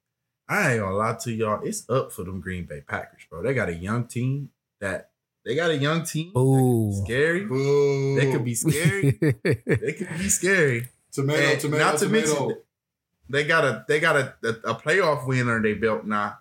I 0.49 0.73
ain't 0.73 0.81
gonna 0.81 0.97
lie 0.97 1.17
to 1.23 1.33
y'all. 1.33 1.61
It's 1.63 1.89
up 1.91 2.13
for 2.13 2.25
them 2.25 2.41
Green 2.41 2.65
Bay 2.65 2.81
Packers, 2.81 3.23
bro. 3.29 3.43
They 3.43 3.55
got 3.55 3.69
a 3.69 3.75
young 3.75 4.07
team 4.07 4.51
that 4.81 5.11
they 5.45 5.55
got 5.55 5.71
a 5.71 5.77
young 5.77 6.05
team. 6.05 6.33
that 6.33 6.41
Ooh. 6.41 6.93
scary. 7.05 7.45
Boo. 7.45 8.19
They 8.19 8.33
could 8.33 8.45
be 8.45 8.55
scary. 8.55 9.11
they 9.21 9.93
could 9.93 10.09
be 10.19 10.29
scary. 10.31 10.89
tomato, 11.13 11.43
And 11.43 11.61
tomato, 11.61 11.85
not 11.85 11.99
to 11.99 12.07
tomato. 12.07 12.29
mention, 12.47 12.57
they 13.29 13.45
got 13.45 13.65
a 13.65 13.85
they 13.87 14.01
got 14.01 14.17
a, 14.17 14.35
a, 14.43 14.49
a 14.71 14.75
playoff 14.75 15.27
win 15.27 15.49
under 15.51 15.61
they 15.61 15.75
belt 15.75 16.07
now. 16.07 16.39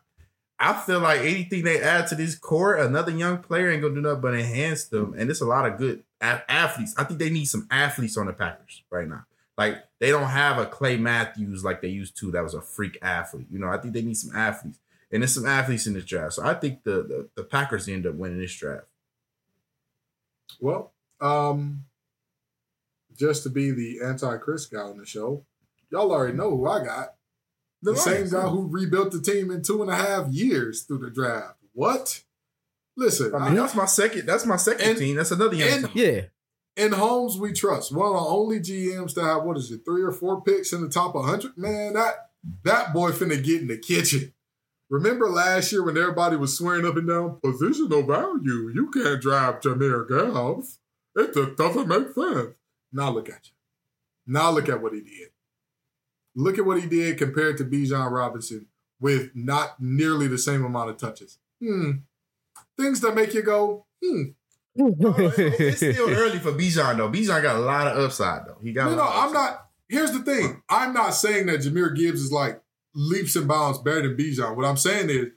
I 0.63 0.71
feel 0.79 1.01
like 1.01 1.19
anything 1.19 1.65
they 1.65 1.81
add 1.81 2.07
to 2.07 2.15
this 2.15 2.35
core, 2.35 2.75
another 2.75 3.11
young 3.11 3.39
player 3.39 3.69
ain't 3.69 3.81
gonna 3.81 3.95
do 3.95 4.01
nothing 4.01 4.21
but 4.21 4.33
enhance 4.33 4.85
them. 4.85 5.13
And 5.17 5.29
it's 5.29 5.41
a 5.41 5.45
lot 5.45 5.65
of 5.65 5.77
good 5.77 6.03
athletes. 6.21 6.95
I 6.97 7.03
think 7.03 7.19
they 7.19 7.29
need 7.29 7.45
some 7.45 7.67
athletes 7.69 8.15
on 8.15 8.27
the 8.27 8.33
Packers 8.33 8.81
right 8.89 9.05
now. 9.05 9.25
Like 9.57 9.83
they 9.99 10.09
don't 10.09 10.29
have 10.29 10.57
a 10.59 10.65
Clay 10.65 10.95
Matthews 10.95 11.65
like 11.65 11.81
they 11.81 11.89
used 11.89 12.15
to. 12.19 12.31
That 12.31 12.43
was 12.43 12.53
a 12.53 12.61
freak 12.61 12.97
athlete. 13.01 13.47
You 13.51 13.59
know, 13.59 13.67
I 13.67 13.77
think 13.77 13.93
they 13.93 14.01
need 14.03 14.15
some 14.15 14.33
athletes, 14.33 14.79
and 15.11 15.21
there's 15.21 15.33
some 15.33 15.45
athletes 15.45 15.85
in 15.85 15.95
this 15.95 16.05
draft. 16.05 16.35
So 16.35 16.45
I 16.45 16.53
think 16.53 16.83
the 16.83 17.03
the, 17.03 17.29
the 17.35 17.43
Packers 17.43 17.89
end 17.89 18.07
up 18.07 18.15
winning 18.15 18.39
this 18.39 18.55
draft. 18.55 18.85
Well, 20.61 20.93
um, 21.19 21.83
just 23.17 23.43
to 23.43 23.49
be 23.49 23.71
the 23.71 23.99
anti-Chris 24.01 24.67
guy 24.67 24.79
on 24.79 24.97
the 24.97 25.05
show, 25.05 25.43
y'all 25.89 26.13
already 26.13 26.37
know 26.37 26.51
who 26.51 26.67
I 26.67 26.85
got. 26.85 27.15
The, 27.83 27.95
same 27.95 28.29
guy 28.29 28.47
who 28.47 28.67
rebuilt 28.67 29.11
the 29.11 29.21
team 29.21 29.51
in 29.51 29.61
two 29.61 29.81
and 29.81 29.91
a 29.91 29.95
half 29.95 30.27
years 30.29 30.83
through 30.83 30.99
the 30.99 31.09
draft. 31.09 31.57
What? 31.73 32.21
Listen, 32.95 33.33
I 33.35 33.47
mean, 33.49 33.55
that's 33.57 33.75
my 33.75 33.85
second. 33.85 34.25
That's 34.25 34.45
my 34.45 34.55
second 34.57 34.87
And- 34.89 34.97
team. 34.97 35.15
That's 35.17 35.31
another 35.31 35.55
young 35.55 35.69
and- 35.85 35.93
team. 35.93 36.03
yeah. 36.05 36.21
in 36.85 36.91
Holmes 36.93 37.37
we 37.37 37.51
trust. 37.53 37.91
One 37.93 38.07
of 38.07 38.13
the 38.13 38.19
only 38.29 38.59
GMs 38.59 39.13
to 39.15 39.21
have 39.23 39.43
what 39.43 39.57
is 39.57 39.69
it, 39.71 39.81
three 39.85 40.01
or 40.01 40.11
four 40.11 40.41
picks 40.41 40.73
in 40.73 40.81
the 40.81 40.89
top 40.89 41.13
100. 41.15 41.57
Man, 41.57 41.93
that 41.93 42.29
that 42.63 42.93
boy 42.93 43.11
finna 43.11 43.43
get 43.43 43.61
in 43.61 43.67
the 43.67 43.77
kitchen. 43.77 44.33
Remember 44.89 45.27
last 45.29 45.71
year 45.71 45.83
when 45.83 45.97
everybody 45.97 46.35
was 46.35 46.57
swearing 46.57 46.85
up 46.85 46.95
and 46.97 47.07
down 47.07 47.39
positional 47.43 48.05
value? 48.07 48.69
You 48.73 48.89
can't 48.91 49.21
drive 49.21 49.59
Jahmyr 49.61 50.07
Gibbs. 50.07 50.79
It 51.15 51.33
just 51.33 51.57
doesn't 51.57 51.87
make 51.87 52.13
sense. 52.13 52.55
Now 52.91 53.09
look 53.11 53.29
at 53.29 53.41
you. 53.47 53.53
Now 54.27 54.51
look 54.51 54.69
at 54.69 54.81
what 54.81 54.93
he 54.93 55.01
did. 55.01 55.29
Look 56.35 56.57
at 56.57 56.65
what 56.65 56.81
he 56.81 56.87
did 56.87 57.17
compared 57.17 57.57
to 57.57 57.65
Bijan 57.65 58.11
Robinson 58.11 58.67
with 58.99 59.31
not 59.35 59.79
nearly 59.79 60.27
the 60.27 60.37
same 60.37 60.63
amount 60.63 60.89
of 60.89 60.97
touches. 60.97 61.37
Hmm. 61.61 61.91
Things 62.77 63.01
that 63.01 63.15
make 63.15 63.33
you 63.33 63.43
go, 63.43 63.85
hmm. 64.03 64.23
it's 64.75 65.77
still 65.77 66.09
early 66.09 66.39
for 66.39 66.51
Bijan 66.51 66.97
though. 66.97 67.09
Bijan 67.09 67.43
got 67.43 67.57
a 67.57 67.59
lot 67.59 67.87
of 67.87 67.97
upside 67.97 68.47
though. 68.47 68.57
He 68.63 68.73
got. 68.73 68.89
No, 68.89 68.95
no, 68.95 69.07
I'm 69.07 69.31
not. 69.31 69.67
Here's 69.87 70.11
the 70.11 70.21
thing. 70.21 70.63
I'm 70.69 70.93
not 70.93 71.11
saying 71.11 71.45
that 71.45 71.59
Jahmyr 71.59 71.95
Gibbs 71.95 72.21
is 72.21 72.31
like 72.31 72.59
leaps 72.95 73.35
and 73.35 73.47
bounds 73.47 73.77
better 73.79 74.07
than 74.07 74.17
Bijan. 74.17 74.55
What 74.55 74.65
I'm 74.65 74.77
saying 74.77 75.11
is 75.11 75.27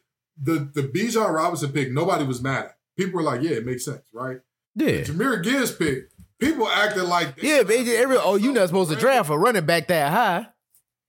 the 0.40 0.70
the 0.72 0.82
Bijan 0.82 1.32
Robinson 1.32 1.72
pick, 1.72 1.92
nobody 1.92 2.24
was 2.24 2.42
mad 2.42 2.66
at. 2.66 2.76
People 2.96 3.16
were 3.16 3.22
like, 3.22 3.42
yeah, 3.42 3.52
it 3.52 3.66
makes 3.66 3.84
sense, 3.84 4.08
right? 4.14 4.40
Yeah. 4.74 5.02
Jahmyr 5.02 5.42
Gibbs 5.42 5.72
pick, 5.72 6.08
people 6.38 6.68
acted 6.68 7.04
like 7.04 7.42
Yeah, 7.42 7.62
but 7.62 7.74
every, 7.74 8.16
oh, 8.16 8.36
you're 8.36 8.54
not 8.54 8.68
supposed 8.68 8.90
to 8.90 8.96
draft 8.96 9.28
a 9.28 9.36
running 9.36 9.66
back 9.66 9.88
that 9.88 10.12
high. 10.12 10.46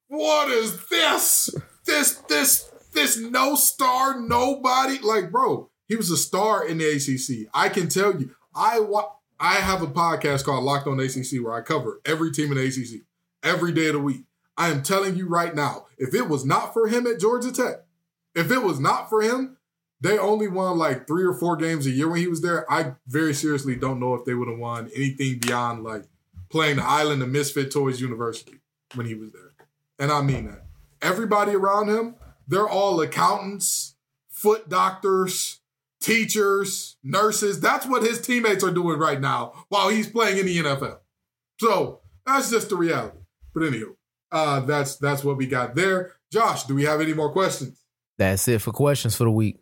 What 0.07 0.49
is 0.49 0.87
this? 0.87 1.49
This 1.85 2.15
this 2.29 2.69
this 2.93 3.17
no 3.17 3.55
star 3.55 4.19
nobody 4.19 4.99
like, 4.99 5.31
bro. 5.31 5.69
He 5.87 5.95
was 5.95 6.11
a 6.11 6.17
star 6.17 6.67
in 6.67 6.77
the 6.79 6.85
ACC. 6.85 7.49
I 7.53 7.69
can 7.69 7.87
tell 7.87 8.19
you, 8.19 8.31
I 8.53 8.79
wa- 8.79 9.11
I 9.39 9.55
have 9.55 9.81
a 9.81 9.87
podcast 9.87 10.43
called 10.43 10.63
Locked 10.63 10.87
On 10.87 10.99
ACC 10.99 11.41
where 11.41 11.53
I 11.53 11.61
cover 11.61 12.01
every 12.05 12.31
team 12.31 12.51
in 12.51 12.57
the 12.57 12.65
ACC 12.65 13.03
every 13.43 13.71
day 13.71 13.87
of 13.87 13.93
the 13.93 13.99
week. 13.99 14.23
I 14.57 14.69
am 14.69 14.81
telling 14.81 15.15
you 15.15 15.27
right 15.27 15.53
now, 15.53 15.85
if 15.97 16.13
it 16.13 16.27
was 16.27 16.45
not 16.45 16.73
for 16.73 16.87
him 16.87 17.05
at 17.05 17.19
Georgia 17.19 17.51
Tech, 17.51 17.85
if 18.33 18.51
it 18.51 18.63
was 18.63 18.79
not 18.79 19.09
for 19.09 19.21
him, 19.21 19.57
they 20.01 20.17
only 20.17 20.47
won 20.47 20.77
like 20.77 21.07
three 21.07 21.23
or 21.23 21.33
four 21.33 21.55
games 21.55 21.85
a 21.85 21.91
year 21.91 22.09
when 22.09 22.19
he 22.19 22.27
was 22.27 22.41
there. 22.41 22.71
I 22.71 22.93
very 23.07 23.33
seriously 23.33 23.75
don't 23.75 23.99
know 23.99 24.15
if 24.15 24.25
they 24.25 24.33
would 24.33 24.47
have 24.49 24.57
won 24.59 24.89
anything 24.95 25.39
beyond 25.39 25.83
like 25.83 26.05
playing 26.49 26.77
the 26.77 26.83
island 26.83 27.21
of 27.21 27.29
Misfit 27.29 27.71
Toys 27.71 28.01
University 28.01 28.59
when 28.95 29.05
he 29.05 29.15
was 29.15 29.31
there. 29.31 29.53
And 29.99 30.11
I 30.11 30.21
mean 30.21 30.45
that. 30.45 30.63
Everybody 31.01 31.53
around 31.53 31.89
him, 31.89 32.15
they're 32.47 32.67
all 32.67 33.01
accountants, 33.01 33.95
foot 34.29 34.69
doctors, 34.69 35.59
teachers, 36.01 36.97
nurses. 37.03 37.59
That's 37.59 37.85
what 37.85 38.03
his 38.03 38.21
teammates 38.21 38.63
are 38.63 38.71
doing 38.71 38.99
right 38.99 39.19
now 39.19 39.65
while 39.69 39.89
he's 39.89 40.09
playing 40.09 40.37
in 40.37 40.45
the 40.45 40.57
NFL. 40.57 40.99
So 41.59 42.01
that's 42.25 42.49
just 42.51 42.69
the 42.69 42.75
reality. 42.75 43.17
But 43.53 43.63
anywho, 43.63 43.95
uh, 44.31 44.61
that's 44.61 44.97
that's 44.97 45.23
what 45.23 45.37
we 45.37 45.47
got 45.47 45.75
there. 45.75 46.13
Josh, 46.31 46.63
do 46.63 46.75
we 46.75 46.83
have 46.83 47.01
any 47.01 47.13
more 47.13 47.31
questions? 47.31 47.83
That's 48.17 48.47
it 48.47 48.61
for 48.61 48.71
questions 48.71 49.15
for 49.15 49.23
the 49.23 49.31
week. 49.31 49.59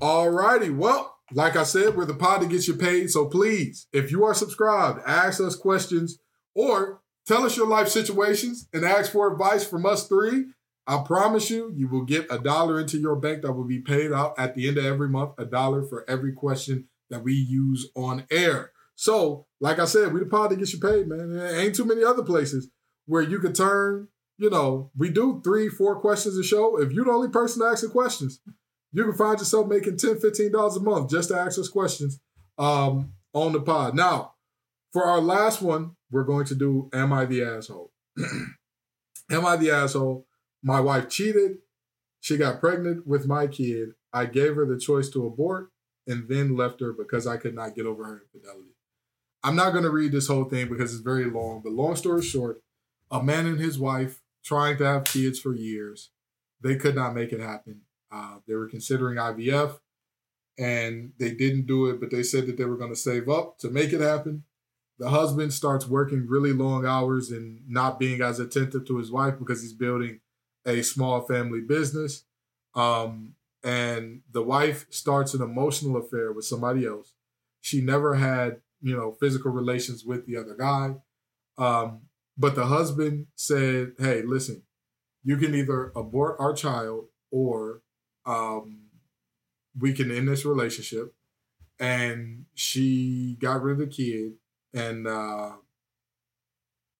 All 0.00 0.30
righty. 0.30 0.70
Well, 0.70 1.16
like 1.32 1.56
I 1.56 1.62
said, 1.62 1.96
we're 1.96 2.04
the 2.04 2.14
pod 2.14 2.42
that 2.42 2.50
gets 2.50 2.66
you 2.66 2.74
paid. 2.74 3.10
So 3.10 3.26
please, 3.26 3.86
if 3.92 4.10
you 4.10 4.24
are 4.24 4.34
subscribed, 4.34 5.00
ask 5.06 5.40
us 5.40 5.56
questions 5.56 6.18
or 6.54 7.01
tell 7.26 7.44
us 7.44 7.56
your 7.56 7.66
life 7.66 7.88
situations 7.88 8.68
and 8.72 8.84
ask 8.84 9.12
for 9.12 9.32
advice 9.32 9.64
from 9.64 9.86
us 9.86 10.06
three. 10.06 10.46
I 10.86 11.02
promise 11.06 11.48
you, 11.48 11.72
you 11.76 11.88
will 11.88 12.04
get 12.04 12.26
a 12.30 12.38
dollar 12.38 12.80
into 12.80 12.98
your 12.98 13.16
bank 13.16 13.42
that 13.42 13.52
will 13.52 13.66
be 13.66 13.80
paid 13.80 14.12
out 14.12 14.38
at 14.38 14.54
the 14.54 14.66
end 14.66 14.78
of 14.78 14.84
every 14.84 15.08
month, 15.08 15.32
a 15.38 15.44
dollar 15.44 15.82
for 15.84 16.04
every 16.08 16.32
question 16.32 16.88
that 17.10 17.22
we 17.22 17.34
use 17.34 17.88
on 17.94 18.26
air. 18.30 18.72
So, 18.96 19.46
like 19.60 19.78
I 19.78 19.84
said, 19.84 20.12
we 20.12 20.20
the 20.20 20.26
pod 20.26 20.50
that 20.50 20.58
gets 20.58 20.72
you 20.72 20.80
paid, 20.80 21.08
man. 21.08 21.34
There 21.34 21.60
ain't 21.60 21.74
too 21.74 21.84
many 21.84 22.02
other 22.02 22.22
places 22.22 22.68
where 23.06 23.22
you 23.22 23.38
could 23.38 23.54
turn, 23.54 24.08
you 24.38 24.50
know, 24.50 24.90
we 24.96 25.10
do 25.10 25.40
three, 25.44 25.68
four 25.68 26.00
questions 26.00 26.36
a 26.36 26.42
show. 26.42 26.80
If 26.80 26.92
you're 26.92 27.04
the 27.04 27.10
only 27.12 27.28
person 27.28 27.62
asking 27.62 27.90
questions, 27.90 28.40
you 28.92 29.04
can 29.04 29.14
find 29.14 29.38
yourself 29.38 29.68
making 29.68 29.96
$10, 29.96 30.20
$15 30.20 30.76
a 30.76 30.80
month 30.80 31.10
just 31.10 31.28
to 31.28 31.36
ask 31.38 31.58
us 31.58 31.68
questions 31.68 32.20
um, 32.58 33.12
on 33.32 33.52
the 33.52 33.60
pod. 33.60 33.94
Now, 33.94 34.34
for 34.92 35.04
our 35.04 35.20
last 35.20 35.62
one, 35.62 35.96
we're 36.12 36.24
going 36.24 36.44
to 36.46 36.54
do 36.54 36.88
Am 36.92 37.12
I 37.12 37.24
the 37.24 37.42
Asshole? 37.42 37.90
Am 39.30 39.46
I 39.46 39.56
the 39.56 39.70
Asshole? 39.70 40.26
My 40.62 40.78
wife 40.78 41.08
cheated. 41.08 41.58
She 42.20 42.36
got 42.36 42.60
pregnant 42.60 43.06
with 43.06 43.26
my 43.26 43.48
kid. 43.48 43.94
I 44.12 44.26
gave 44.26 44.54
her 44.54 44.66
the 44.66 44.78
choice 44.78 45.08
to 45.10 45.26
abort 45.26 45.70
and 46.06 46.28
then 46.28 46.56
left 46.56 46.80
her 46.80 46.92
because 46.92 47.26
I 47.26 47.36
could 47.38 47.54
not 47.54 47.74
get 47.74 47.86
over 47.86 48.04
her 48.04 48.22
infidelity. 48.22 48.76
I'm 49.42 49.56
not 49.56 49.72
going 49.72 49.84
to 49.84 49.90
read 49.90 50.12
this 50.12 50.28
whole 50.28 50.44
thing 50.44 50.68
because 50.68 50.92
it's 50.92 51.02
very 51.02 51.24
long, 51.24 51.62
but 51.64 51.72
long 51.72 51.96
story 51.96 52.22
short, 52.22 52.62
a 53.10 53.22
man 53.22 53.46
and 53.46 53.58
his 53.58 53.78
wife 53.78 54.20
trying 54.44 54.76
to 54.78 54.84
have 54.84 55.04
kids 55.04 55.40
for 55.40 55.54
years, 55.54 56.10
they 56.60 56.76
could 56.76 56.94
not 56.94 57.14
make 57.14 57.32
it 57.32 57.40
happen. 57.40 57.80
Uh, 58.12 58.36
they 58.46 58.54
were 58.54 58.68
considering 58.68 59.16
IVF 59.16 59.78
and 60.58 61.12
they 61.18 61.32
didn't 61.32 61.66
do 61.66 61.86
it, 61.86 61.98
but 61.98 62.10
they 62.10 62.22
said 62.22 62.46
that 62.46 62.56
they 62.56 62.64
were 62.64 62.76
going 62.76 62.92
to 62.92 62.96
save 62.96 63.28
up 63.28 63.58
to 63.58 63.70
make 63.70 63.92
it 63.92 64.00
happen. 64.00 64.44
The 65.02 65.10
husband 65.10 65.52
starts 65.52 65.88
working 65.88 66.28
really 66.28 66.52
long 66.52 66.86
hours 66.86 67.32
and 67.32 67.58
not 67.66 67.98
being 67.98 68.20
as 68.20 68.38
attentive 68.38 68.86
to 68.86 68.98
his 68.98 69.10
wife 69.10 69.36
because 69.36 69.60
he's 69.60 69.72
building 69.72 70.20
a 70.64 70.82
small 70.82 71.22
family 71.22 71.60
business. 71.60 72.22
Um, 72.76 73.34
and 73.64 74.20
the 74.30 74.44
wife 74.44 74.86
starts 74.90 75.34
an 75.34 75.42
emotional 75.42 75.96
affair 75.96 76.30
with 76.30 76.44
somebody 76.44 76.86
else. 76.86 77.14
She 77.60 77.80
never 77.80 78.14
had, 78.14 78.60
you 78.80 78.96
know, 78.96 79.10
physical 79.18 79.50
relations 79.50 80.04
with 80.04 80.24
the 80.24 80.36
other 80.36 80.54
guy. 80.56 80.94
Um, 81.58 82.02
but 82.38 82.54
the 82.54 82.66
husband 82.66 83.26
said, 83.34 83.94
Hey, 83.98 84.22
listen, 84.22 84.62
you 85.24 85.36
can 85.36 85.52
either 85.52 85.90
abort 85.96 86.36
our 86.38 86.52
child 86.52 87.06
or 87.32 87.82
um, 88.24 88.82
we 89.76 89.94
can 89.94 90.12
end 90.12 90.28
this 90.28 90.44
relationship. 90.44 91.12
And 91.80 92.44
she 92.54 93.36
got 93.40 93.62
rid 93.62 93.72
of 93.72 93.78
the 93.80 93.86
kid 93.88 94.34
and, 94.74 95.06
uh, 95.06 95.52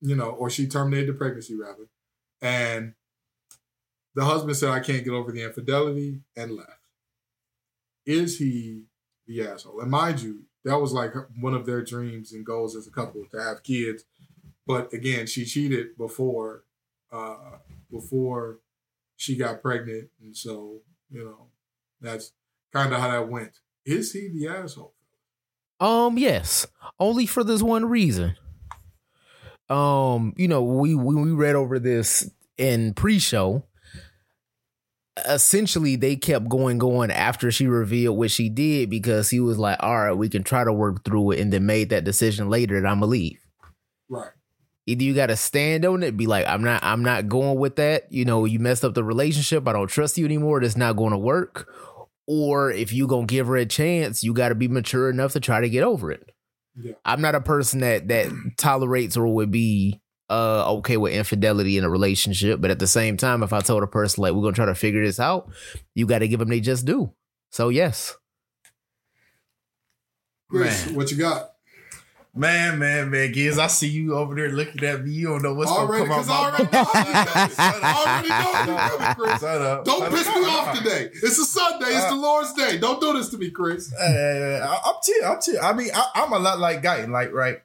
you 0.00 0.16
know, 0.16 0.30
or 0.30 0.50
she 0.50 0.66
terminated 0.66 1.10
the 1.10 1.18
pregnancy 1.18 1.56
rather. 1.56 1.88
And 2.40 2.94
the 4.14 4.24
husband 4.24 4.56
said, 4.56 4.70
I 4.70 4.80
can't 4.80 5.04
get 5.04 5.12
over 5.12 5.32
the 5.32 5.44
infidelity 5.44 6.20
and 6.36 6.56
left. 6.56 6.70
Is 8.04 8.38
he 8.38 8.84
the 9.26 9.46
asshole? 9.46 9.80
And 9.80 9.90
mind 9.90 10.20
you, 10.20 10.42
that 10.64 10.80
was 10.80 10.92
like 10.92 11.12
one 11.40 11.54
of 11.54 11.66
their 11.66 11.82
dreams 11.82 12.32
and 12.32 12.44
goals 12.44 12.76
as 12.76 12.86
a 12.86 12.90
couple 12.90 13.24
to 13.30 13.40
have 13.40 13.62
kids. 13.62 14.04
But 14.66 14.92
again, 14.92 15.26
she 15.26 15.44
cheated 15.44 15.96
before 15.96 16.64
uh 17.10 17.58
before 17.90 18.58
she 19.16 19.36
got 19.36 19.62
pregnant. 19.62 20.08
And 20.20 20.36
so, 20.36 20.80
you 21.10 21.24
know, 21.24 21.46
that's 22.00 22.32
kind 22.72 22.92
of 22.92 23.00
how 23.00 23.10
that 23.10 23.28
went. 23.28 23.60
Is 23.84 24.12
he 24.12 24.28
the 24.28 24.48
asshole? 24.48 24.94
Um, 25.82 26.16
yes, 26.16 26.64
only 27.00 27.26
for 27.26 27.42
this 27.42 27.60
one 27.60 27.84
reason. 27.84 28.36
Um, 29.68 30.32
you 30.36 30.46
know, 30.46 30.62
we 30.62 30.94
we, 30.94 31.16
we 31.16 31.32
read 31.32 31.56
over 31.56 31.80
this 31.80 32.30
in 32.56 32.94
pre-show. 32.94 33.64
Essentially, 35.26 35.96
they 35.96 36.14
kept 36.14 36.48
going, 36.48 36.78
going 36.78 37.10
after 37.10 37.50
she 37.50 37.66
revealed 37.66 38.16
what 38.16 38.30
she 38.30 38.48
did 38.48 38.90
because 38.90 39.28
he 39.28 39.40
was 39.40 39.58
like, 39.58 39.76
"All 39.80 39.96
right, 39.96 40.12
we 40.12 40.28
can 40.28 40.44
try 40.44 40.62
to 40.62 40.72
work 40.72 41.04
through 41.04 41.32
it," 41.32 41.40
and 41.40 41.52
then 41.52 41.66
made 41.66 41.90
that 41.90 42.04
decision 42.04 42.48
later 42.48 42.80
that 42.80 42.86
I'm 42.86 43.00
gonna 43.00 43.10
leave. 43.10 43.40
Right. 44.08 44.30
Either 44.86 45.02
you 45.02 45.14
got 45.14 45.26
to 45.26 45.36
stand 45.36 45.84
on 45.84 46.02
it, 46.02 46.16
be 46.16 46.26
like, 46.26 46.46
"I'm 46.46 46.62
not, 46.62 46.82
I'm 46.84 47.02
not 47.02 47.28
going 47.28 47.58
with 47.58 47.76
that." 47.76 48.10
You 48.12 48.24
know, 48.24 48.44
you 48.44 48.60
messed 48.60 48.84
up 48.84 48.94
the 48.94 49.04
relationship. 49.04 49.66
I 49.66 49.72
don't 49.72 49.88
trust 49.88 50.16
you 50.16 50.24
anymore. 50.24 50.60
That's 50.60 50.76
not 50.76 50.96
going 50.96 51.12
to 51.12 51.18
work. 51.18 51.68
Or 52.26 52.70
if 52.70 52.92
you 52.92 53.06
gonna 53.06 53.26
give 53.26 53.46
her 53.48 53.56
a 53.56 53.66
chance, 53.66 54.22
you 54.22 54.32
got 54.32 54.50
to 54.50 54.54
be 54.54 54.68
mature 54.68 55.10
enough 55.10 55.32
to 55.32 55.40
try 55.40 55.60
to 55.60 55.68
get 55.68 55.82
over 55.82 56.12
it. 56.12 56.30
Yeah. 56.76 56.92
I'm 57.04 57.20
not 57.20 57.34
a 57.34 57.40
person 57.40 57.80
that 57.80 58.08
that 58.08 58.30
tolerates 58.56 59.16
or 59.16 59.26
would 59.26 59.50
be 59.50 60.00
uh 60.30 60.72
okay 60.76 60.96
with 60.96 61.12
infidelity 61.12 61.76
in 61.76 61.84
a 61.84 61.90
relationship, 61.90 62.60
but 62.60 62.70
at 62.70 62.78
the 62.78 62.86
same 62.86 63.16
time, 63.16 63.42
if 63.42 63.52
I 63.52 63.60
told 63.60 63.82
a 63.82 63.88
person 63.88 64.22
like 64.22 64.32
we're 64.32 64.42
gonna 64.42 64.52
try 64.54 64.66
to 64.66 64.74
figure 64.74 65.04
this 65.04 65.20
out, 65.20 65.50
you 65.94 66.06
got 66.06 66.20
to 66.20 66.28
give 66.28 66.38
them 66.38 66.48
they 66.48 66.60
just 66.60 66.86
do. 66.86 67.12
So 67.50 67.68
yes, 67.68 68.16
Chris, 70.48 70.86
Man. 70.86 70.94
what 70.94 71.10
you 71.10 71.18
got? 71.18 71.51
Man, 72.34 72.78
man, 72.78 73.10
man, 73.10 73.30
Giz, 73.32 73.58
I 73.58 73.66
see 73.66 73.88
you 73.88 74.14
over 74.14 74.34
there 74.34 74.48
looking 74.50 74.82
at 74.84 75.04
me. 75.04 75.12
You 75.12 75.28
don't 75.28 75.42
know 75.42 75.52
what's 75.52 75.70
Already, 75.70 76.06
gonna 76.06 76.22
come 76.24 76.30
out 76.30 76.72
my 76.72 76.78
I 76.78 77.92
already 77.92 78.28
know. 78.28 78.52
Already 78.64 78.98
know 78.98 79.14
Chris. 79.14 79.40
Shut 79.40 79.60
up. 79.60 79.84
Don't 79.84 80.00
Shut 80.00 80.10
piss 80.12 80.26
up. 80.28 80.36
me 80.36 80.44
off 80.46 80.78
today. 80.78 81.10
It's 81.12 81.38
a 81.38 81.44
Sunday. 81.44 81.86
It's 81.88 82.06
the 82.06 82.12
Uh, 82.12 82.16
Lord's 82.16 82.54
Day. 82.54 82.78
Don't 82.78 83.02
do 83.02 83.12
this 83.12 83.28
to 83.30 83.38
me, 83.38 83.50
Chris. 83.50 83.92
I- 84.00 84.80
I'm 84.82 84.94
chill. 85.04 85.24
I'm 85.26 85.42
chill. 85.42 85.60
I 85.62 85.74
mean, 85.74 85.90
I, 85.94 86.06
I'm 86.14 86.32
a 86.32 86.38
lot 86.38 86.58
like 86.58 86.82
Guyton. 86.82 87.10
Like, 87.10 87.32
right, 87.34 87.58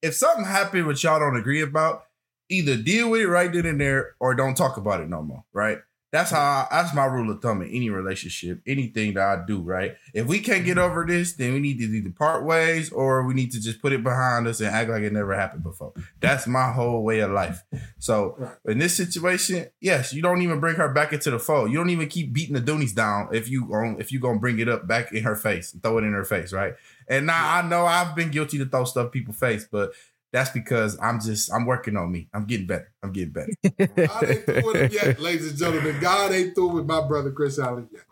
if 0.00 0.14
something 0.14 0.46
happened 0.46 0.86
which 0.86 1.04
y'all 1.04 1.20
don't 1.20 1.36
agree 1.36 1.60
about, 1.60 2.04
either 2.48 2.76
deal 2.78 3.10
with 3.10 3.20
it 3.20 3.28
right 3.28 3.52
then 3.52 3.66
and 3.66 3.78
there, 3.78 4.14
or 4.18 4.34
don't 4.34 4.56
talk 4.56 4.78
about 4.78 5.00
it 5.02 5.10
no 5.10 5.20
more. 5.20 5.44
Right. 5.52 5.78
That's 6.12 6.30
how. 6.30 6.40
I, 6.40 6.66
that's 6.70 6.94
my 6.94 7.04
rule 7.04 7.30
of 7.30 7.42
thumb 7.42 7.62
in 7.62 7.68
any 7.68 7.90
relationship, 7.90 8.60
anything 8.66 9.14
that 9.14 9.22
I 9.22 9.44
do. 9.46 9.60
Right. 9.60 9.96
If 10.14 10.26
we 10.26 10.40
can't 10.40 10.64
get 10.64 10.76
mm-hmm. 10.76 10.90
over 10.90 11.04
this, 11.06 11.34
then 11.34 11.52
we 11.52 11.60
need 11.60 11.78
to 11.78 11.84
either 11.84 12.10
part 12.10 12.44
ways, 12.44 12.90
or 12.90 13.26
we 13.26 13.34
need 13.34 13.52
to 13.52 13.60
just 13.60 13.82
put 13.82 13.92
it 13.92 14.02
behind 14.02 14.46
us 14.46 14.60
and 14.60 14.68
act 14.68 14.90
like 14.90 15.02
it 15.02 15.12
never 15.12 15.34
happened 15.34 15.62
before. 15.62 15.92
That's 16.20 16.46
my 16.46 16.72
whole 16.72 17.02
way 17.02 17.20
of 17.20 17.30
life. 17.30 17.64
So 17.98 18.50
in 18.66 18.78
this 18.78 18.96
situation, 18.96 19.66
yes, 19.80 20.12
you 20.12 20.22
don't 20.22 20.42
even 20.42 20.60
bring 20.60 20.76
her 20.76 20.92
back 20.92 21.12
into 21.12 21.30
the 21.30 21.38
fold. 21.38 21.70
You 21.70 21.78
don't 21.78 21.90
even 21.90 22.08
keep 22.08 22.32
beating 22.32 22.54
the 22.54 22.60
Doonies 22.60 22.94
down 22.94 23.28
if 23.32 23.48
you 23.48 23.64
on 23.74 23.96
if 23.98 24.12
you 24.12 24.20
gonna 24.20 24.38
bring 24.38 24.58
it 24.58 24.68
up 24.68 24.86
back 24.86 25.12
in 25.12 25.24
her 25.24 25.36
face 25.36 25.72
and 25.72 25.82
throw 25.82 25.98
it 25.98 26.04
in 26.04 26.12
her 26.12 26.24
face, 26.24 26.52
right? 26.52 26.74
And 27.08 27.26
now 27.26 27.56
I 27.56 27.62
know 27.62 27.84
I've 27.84 28.16
been 28.16 28.30
guilty 28.30 28.58
to 28.58 28.66
throw 28.66 28.84
stuff 28.84 29.06
in 29.06 29.10
people's 29.10 29.38
face, 29.38 29.66
but 29.70 29.92
that's 30.36 30.50
because 30.50 30.98
I'm 31.00 31.18
just 31.18 31.50
I'm 31.50 31.64
working 31.64 31.96
on 31.96 32.12
me. 32.12 32.28
I'm 32.34 32.44
getting 32.44 32.66
better. 32.66 32.92
I'm 33.02 33.10
getting 33.10 33.32
better. 33.32 33.52
God 34.06 34.24
ain't 34.24 34.44
through 34.44 34.66
with 34.66 34.76
it 34.76 34.92
yet, 34.92 35.18
ladies 35.20 35.48
and 35.48 35.58
gentlemen. 35.58 35.98
God 35.98 36.30
ain't 36.30 36.54
through 36.54 36.74
with 36.74 36.84
my 36.84 37.00
brother 37.00 37.30
Chris 37.30 37.58
Allen 37.58 37.88
yet. 37.90 38.02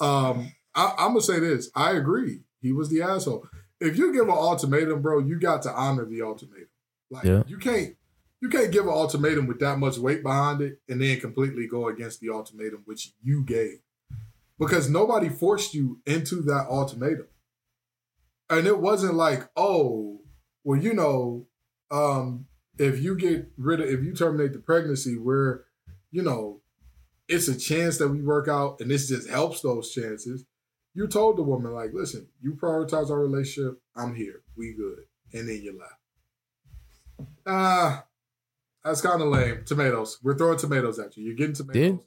Um, 0.00 0.50
I, 0.74 0.94
I'm 0.96 1.08
gonna 1.08 1.20
say 1.20 1.38
this. 1.38 1.70
I 1.74 1.90
agree. 1.90 2.40
He 2.62 2.72
was 2.72 2.88
the 2.88 3.02
asshole. 3.02 3.46
If 3.78 3.98
you 3.98 4.10
give 4.10 4.22
an 4.22 4.30
ultimatum, 4.30 5.02
bro, 5.02 5.18
you 5.18 5.38
got 5.38 5.60
to 5.64 5.70
honor 5.70 6.06
the 6.06 6.22
ultimatum. 6.22 6.68
Like 7.10 7.24
Yeah. 7.24 7.42
you 7.46 7.58
can't 7.58 7.94
you 8.40 8.48
can't 8.48 8.72
give 8.72 8.84
an 8.84 8.92
ultimatum 8.94 9.46
with 9.46 9.60
that 9.60 9.78
much 9.78 9.98
weight 9.98 10.22
behind 10.22 10.62
it 10.62 10.80
and 10.88 11.02
then 11.02 11.20
completely 11.20 11.66
go 11.66 11.88
against 11.88 12.20
the 12.20 12.30
ultimatum 12.30 12.84
which 12.86 13.12
you 13.22 13.44
gave. 13.44 13.80
Because 14.58 14.88
nobody 14.88 15.28
forced 15.28 15.74
you 15.74 16.00
into 16.06 16.36
that 16.42 16.68
ultimatum. 16.70 17.26
And 18.48 18.66
it 18.66 18.78
wasn't 18.78 19.14
like, 19.14 19.50
oh, 19.56 20.22
well, 20.64 20.80
you 20.80 20.94
know, 20.94 21.48
um, 21.90 22.46
if 22.78 23.00
you 23.00 23.16
get 23.16 23.50
rid 23.56 23.80
of 23.80 23.88
if 23.88 24.02
you 24.02 24.12
terminate 24.14 24.52
the 24.52 24.58
pregnancy 24.58 25.16
where 25.16 25.64
you 26.10 26.22
know 26.22 26.60
it's 27.28 27.48
a 27.48 27.58
chance 27.58 27.98
that 27.98 28.08
we 28.08 28.22
work 28.22 28.48
out 28.48 28.80
and 28.80 28.90
this 28.90 29.08
just 29.08 29.28
helps 29.28 29.60
those 29.60 29.90
chances 29.92 30.44
You 30.96 31.06
told 31.06 31.36
the 31.36 31.42
woman, 31.42 31.74
like, 31.74 31.90
listen, 31.92 32.26
you 32.40 32.54
prioritize 32.54 33.10
our 33.10 33.20
relationship, 33.20 33.82
I'm 33.94 34.14
here. 34.14 34.42
We 34.56 34.72
good. 34.72 35.00
And 35.34 35.46
then 35.46 35.60
you 35.62 35.78
left. 35.78 37.28
Ah, 37.46 38.06
that's 38.82 39.02
kind 39.02 39.20
of 39.20 39.28
lame. 39.28 39.64
Tomatoes. 39.66 40.18
We're 40.22 40.38
throwing 40.38 40.58
tomatoes 40.58 40.98
at 40.98 41.14
you. 41.16 41.24
You're 41.24 41.36
getting 41.36 41.54
tomatoes 41.54 41.98
Did? 41.98 42.06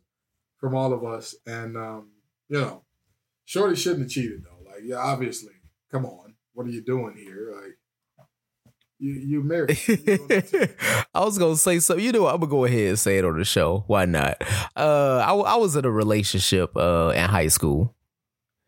from 0.57 0.73
all 0.75 0.91
of 0.91 1.03
us. 1.03 1.35
And 1.45 1.77
um, 1.77 2.09
you 2.47 2.59
know, 2.59 2.81
Shorty 3.45 3.75
shouldn't 3.75 4.03
have 4.03 4.11
cheated 4.11 4.43
though. 4.43 4.67
Like, 4.67 4.81
yeah, 4.83 4.97
obviously. 4.97 5.53
Come 5.91 6.05
on. 6.07 6.33
What 6.53 6.65
are 6.65 6.71
you 6.71 6.81
doing 6.81 7.15
here? 7.15 7.53
Like 7.61 7.77
you 8.99 9.13
you 9.13 9.43
married. 9.43 9.77
You 9.87 9.97
doing 9.97 10.27
that 10.27 10.47
too. 10.49 10.67
I 11.13 11.21
was 11.25 11.37
gonna 11.37 11.55
say 11.55 11.79
something. 11.79 12.05
You 12.05 12.11
know, 12.11 12.23
what? 12.23 12.33
I'm 12.35 12.39
gonna 12.41 12.51
go 12.51 12.65
ahead 12.65 12.89
and 12.89 12.99
say 12.99 13.17
it 13.17 13.25
on 13.25 13.37
the 13.37 13.45
show. 13.45 13.83
Why 13.87 14.05
not? 14.05 14.37
Uh, 14.75 15.23
I, 15.25 15.33
I 15.33 15.55
was 15.55 15.75
in 15.75 15.85
a 15.85 15.91
relationship 15.91 16.75
uh 16.75 17.13
in 17.15 17.29
high 17.29 17.47
school, 17.47 17.95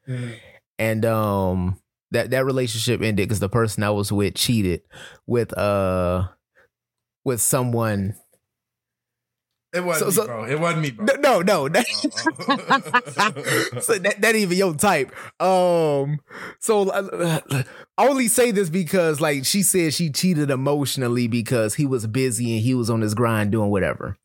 Mm. 0.08 0.34
and 0.80 1.06
um 1.06 1.78
that 2.12 2.32
that 2.32 2.46
relationship 2.46 3.02
ended 3.02 3.28
because 3.28 3.39
the 3.39 3.50
person 3.50 3.84
I 3.84 3.91
was 3.91 4.12
with 4.12 4.36
cheated 4.36 4.82
with 5.28 5.56
uh 5.58 6.28
with 7.24 7.41
someone. 7.41 8.15
It 9.73 9.84
wasn't 9.86 10.13
So- 10.13 10.21
me, 10.23 10.27
bro. 10.27 10.43
It 10.45 10.60
wasn't 10.60 10.81
me, 10.81 10.91
bro. 10.91 11.05
No, 11.17 11.41
no, 11.41 11.69
Oh, 11.69 11.84
oh. 12.49 13.79
so 13.81 13.97
that 13.99 14.17
that 14.19 14.36
even 14.36 14.57
your 14.57 14.73
type. 14.75 15.12
Um, 15.41 16.19
so 16.60 16.89
uh, 16.89 17.39
I 17.97 18.07
only 18.07 18.27
say 18.27 18.51
this 18.51 18.69
because 18.69 19.21
like 19.21 19.45
she 19.45 19.63
said 19.63 19.93
she 19.93 20.10
cheated 20.10 20.49
emotionally 20.49 21.27
because 21.27 21.75
he 21.75 21.86
was 21.86 22.05
busy 22.07 22.53
and 22.55 22.62
he 22.62 22.73
was 22.73 22.89
on 22.89 23.01
his 23.01 23.13
grind 23.13 23.51
doing 23.51 23.69
whatever. 23.69 24.17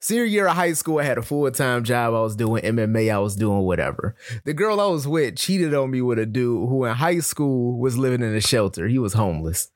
Senior 0.00 0.24
year 0.24 0.46
of 0.46 0.56
high 0.56 0.72
school, 0.72 0.98
I 0.98 1.02
had 1.04 1.18
a 1.18 1.22
full 1.22 1.50
time 1.50 1.84
job. 1.84 2.14
I 2.14 2.20
was 2.20 2.36
doing 2.36 2.62
MMA. 2.62 3.12
I 3.12 3.18
was 3.18 3.36
doing 3.36 3.60
whatever. 3.60 4.14
The 4.44 4.54
girl 4.54 4.80
I 4.80 4.86
was 4.86 5.06
with 5.06 5.36
cheated 5.36 5.74
on 5.74 5.90
me 5.90 6.00
with 6.02 6.18
a 6.18 6.26
dude 6.26 6.68
who 6.68 6.84
in 6.84 6.94
high 6.94 7.20
school 7.20 7.78
was 7.78 7.96
living 7.98 8.22
in 8.22 8.34
a 8.34 8.40
shelter. 8.40 8.86
He 8.88 8.98
was 8.98 9.12
homeless. 9.14 9.70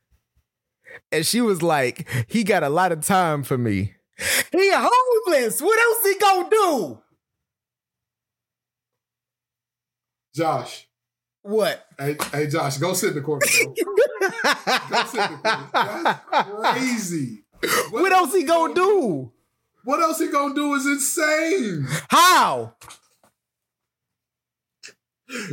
And 1.12 1.24
she 1.26 1.40
was 1.40 1.62
like, 1.62 2.08
he 2.26 2.42
got 2.42 2.62
a 2.62 2.68
lot 2.68 2.90
of 2.92 3.02
time 3.02 3.42
for 3.42 3.56
me. 3.58 3.94
He 4.18 4.70
homeless. 4.72 5.60
What 5.60 5.78
else 5.78 6.04
he 6.04 6.18
gonna 6.18 6.50
do? 6.50 6.98
Josh. 10.34 10.88
What? 11.42 11.86
Hey, 11.98 12.16
hey 12.32 12.46
Josh, 12.48 12.78
go 12.78 12.94
sit 12.94 13.10
in 13.10 13.16
the 13.16 13.22
corner. 13.22 13.46
Go 13.46 15.04
sit 15.06 15.20
in 15.20 15.32
the 15.32 15.38
corner. 15.42 16.20
That's 16.30 16.78
crazy. 16.78 17.44
what 17.90 18.12
else 18.12 18.34
he 18.34 18.42
gonna 18.44 18.74
do? 18.74 19.32
What 19.84 20.00
else 20.00 20.18
he 20.18 20.28
gonna 20.28 20.54
do 20.54 20.74
is 20.74 20.86
insane. 20.86 21.86
How? 22.08 22.74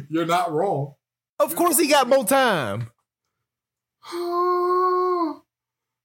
You're 0.10 0.26
not 0.26 0.52
wrong. 0.52 0.96
Of 1.40 1.56
course 1.56 1.78
he 1.78 1.88
got 1.88 2.10
more 2.10 2.26
time. 2.26 2.92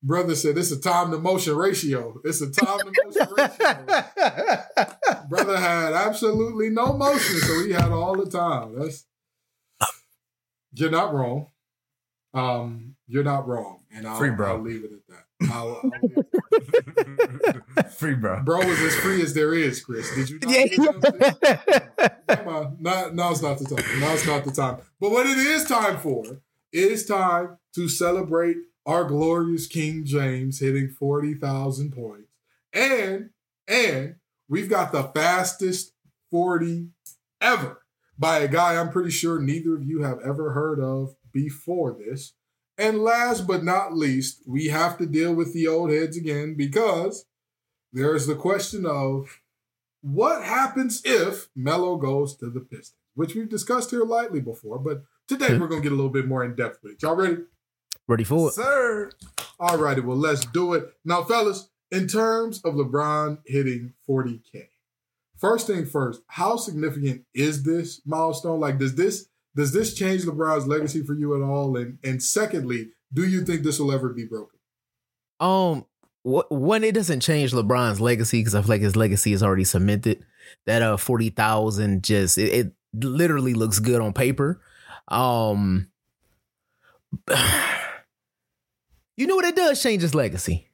Brother 0.02 0.34
said 0.34 0.56
it's 0.56 0.70
a 0.70 0.80
time 0.80 1.10
to 1.10 1.18
motion 1.18 1.54
ratio. 1.56 2.20
It's 2.24 2.40
a 2.40 2.50
time 2.50 2.78
to 2.78 2.92
motion 3.04 3.34
ratio. 3.36 5.24
Brother 5.28 5.58
had 5.58 5.92
absolutely 5.92 6.70
no 6.70 6.94
motion, 6.94 7.38
so 7.40 7.64
he 7.64 7.72
had 7.72 7.90
all 7.90 8.16
the 8.16 8.30
time. 8.30 8.78
That's 8.78 9.04
you're 10.72 10.90
not 10.90 11.12
wrong. 11.12 11.48
Um, 12.32 12.94
you're 13.08 13.24
not 13.24 13.46
wrong, 13.48 13.80
and 13.92 14.06
I'll, 14.06 14.16
Free, 14.16 14.30
bro. 14.30 14.52
I'll 14.52 14.60
leave 14.62 14.84
it 14.84 14.92
at 14.92 15.06
that. 15.08 15.24
I'll, 15.52 15.80
I'll 15.82 15.90
it. 17.86 17.92
Free, 17.92 18.14
bro. 18.14 18.40
Bro 18.42 18.60
is 18.62 18.80
as 18.80 18.94
free 18.96 19.20
as 19.22 19.34
there 19.34 19.52
is, 19.52 19.82
Chris. 19.84 20.14
Did 20.14 20.30
you 20.30 20.38
not 20.38 20.50
Yeah. 20.50 20.66
get? 20.66 22.26
Come 22.28 22.48
on. 22.48 22.76
Now, 22.80 23.10
now's 23.12 23.42
not 23.42 23.58
the 23.58 23.64
time. 23.64 24.00
Now's 24.00 24.24
not 24.26 24.44
the 24.44 24.52
time. 24.52 24.78
But 25.00 25.10
what 25.10 25.26
it 25.26 25.36
is 25.36 25.64
time 25.64 25.98
for, 25.98 26.24
it 26.72 26.92
is 26.92 27.04
time 27.04 27.58
to 27.74 27.88
celebrate 27.88 28.56
our 28.86 29.04
glorious 29.04 29.66
King 29.66 30.04
James 30.04 30.60
hitting 30.60 30.88
40,000 30.88 31.92
points. 31.92 32.28
And, 32.72 33.30
and 33.68 34.16
we've 34.48 34.70
got 34.70 34.92
the 34.92 35.04
fastest 35.04 35.92
40 36.30 36.88
ever 37.40 37.82
by 38.18 38.38
a 38.38 38.48
guy 38.48 38.76
I'm 38.76 38.90
pretty 38.90 39.10
sure 39.10 39.40
neither 39.40 39.74
of 39.74 39.82
you 39.82 40.02
have 40.02 40.20
ever 40.24 40.52
heard 40.52 40.80
of 40.80 41.14
before 41.32 41.96
this. 41.98 42.34
And 42.76 43.02
last 43.02 43.46
but 43.46 43.62
not 43.62 43.94
least, 43.94 44.42
we 44.46 44.68
have 44.68 44.96
to 44.98 45.06
deal 45.06 45.34
with 45.34 45.52
the 45.52 45.66
old 45.66 45.90
heads 45.90 46.16
again 46.16 46.54
because 46.56 47.26
there's 47.92 48.26
the 48.26 48.34
question 48.34 48.86
of 48.86 49.40
what 50.02 50.44
happens 50.44 51.02
if 51.04 51.48
Melo 51.54 51.96
goes 51.96 52.36
to 52.36 52.48
the 52.48 52.60
Pistons, 52.60 52.94
which 53.14 53.34
we've 53.34 53.48
discussed 53.48 53.90
here 53.90 54.04
lightly 54.04 54.40
before, 54.40 54.78
but 54.78 55.02
today 55.28 55.54
hmm. 55.54 55.60
we're 55.60 55.68
going 55.68 55.82
to 55.82 55.88
get 55.88 55.92
a 55.92 55.96
little 55.96 56.10
bit 56.10 56.26
more 56.26 56.44
in 56.44 56.54
depth 56.54 56.78
with 56.82 56.92
it. 56.92 57.02
Y'all 57.02 57.16
ready? 57.16 57.38
Ready 58.10 58.24
for 58.24 58.48
it? 58.48 58.54
Sir. 58.54 59.12
All 59.60 59.78
righty, 59.78 60.00
well, 60.00 60.16
let's 60.16 60.44
do 60.46 60.74
it. 60.74 60.92
Now, 61.04 61.22
fellas, 61.22 61.70
in 61.92 62.08
terms 62.08 62.60
of 62.64 62.74
LeBron 62.74 63.38
hitting 63.46 63.92
40K, 64.08 64.66
first 65.38 65.68
thing 65.68 65.86
first, 65.86 66.20
how 66.26 66.56
significant 66.56 67.22
is 67.34 67.62
this 67.62 68.00
milestone? 68.04 68.58
Like, 68.58 68.80
does 68.80 68.96
this 68.96 69.28
does 69.54 69.72
this 69.72 69.94
change 69.94 70.22
LeBron's 70.22 70.66
legacy 70.66 71.04
for 71.04 71.14
you 71.14 71.36
at 71.36 71.48
all? 71.48 71.76
And 71.76 71.98
and 72.02 72.20
secondly, 72.20 72.88
do 73.14 73.24
you 73.24 73.44
think 73.44 73.62
this 73.62 73.78
will 73.78 73.92
ever 73.92 74.08
be 74.08 74.24
broken? 74.24 74.58
Um, 75.38 75.86
wh- 76.24 76.50
one, 76.50 76.82
it 76.82 76.96
doesn't 76.96 77.20
change 77.20 77.52
LeBron's 77.52 78.00
legacy 78.00 78.40
because 78.40 78.56
I 78.56 78.62
feel 78.62 78.70
like 78.70 78.80
his 78.80 78.96
legacy 78.96 79.32
is 79.32 79.42
already 79.44 79.62
cemented. 79.64 80.26
That 80.66 80.82
uh 80.82 80.96
forty 80.96 81.30
thousand 81.30 82.02
just 82.02 82.38
it, 82.38 82.52
it 82.52 82.72
literally 82.92 83.54
looks 83.54 83.78
good 83.78 84.00
on 84.00 84.12
paper. 84.12 84.60
Um, 85.06 85.92
you 89.20 89.26
know 89.26 89.36
what 89.36 89.44
it 89.44 89.54
does 89.54 89.82
change 89.82 90.00
his 90.00 90.14
legacy. 90.14 90.66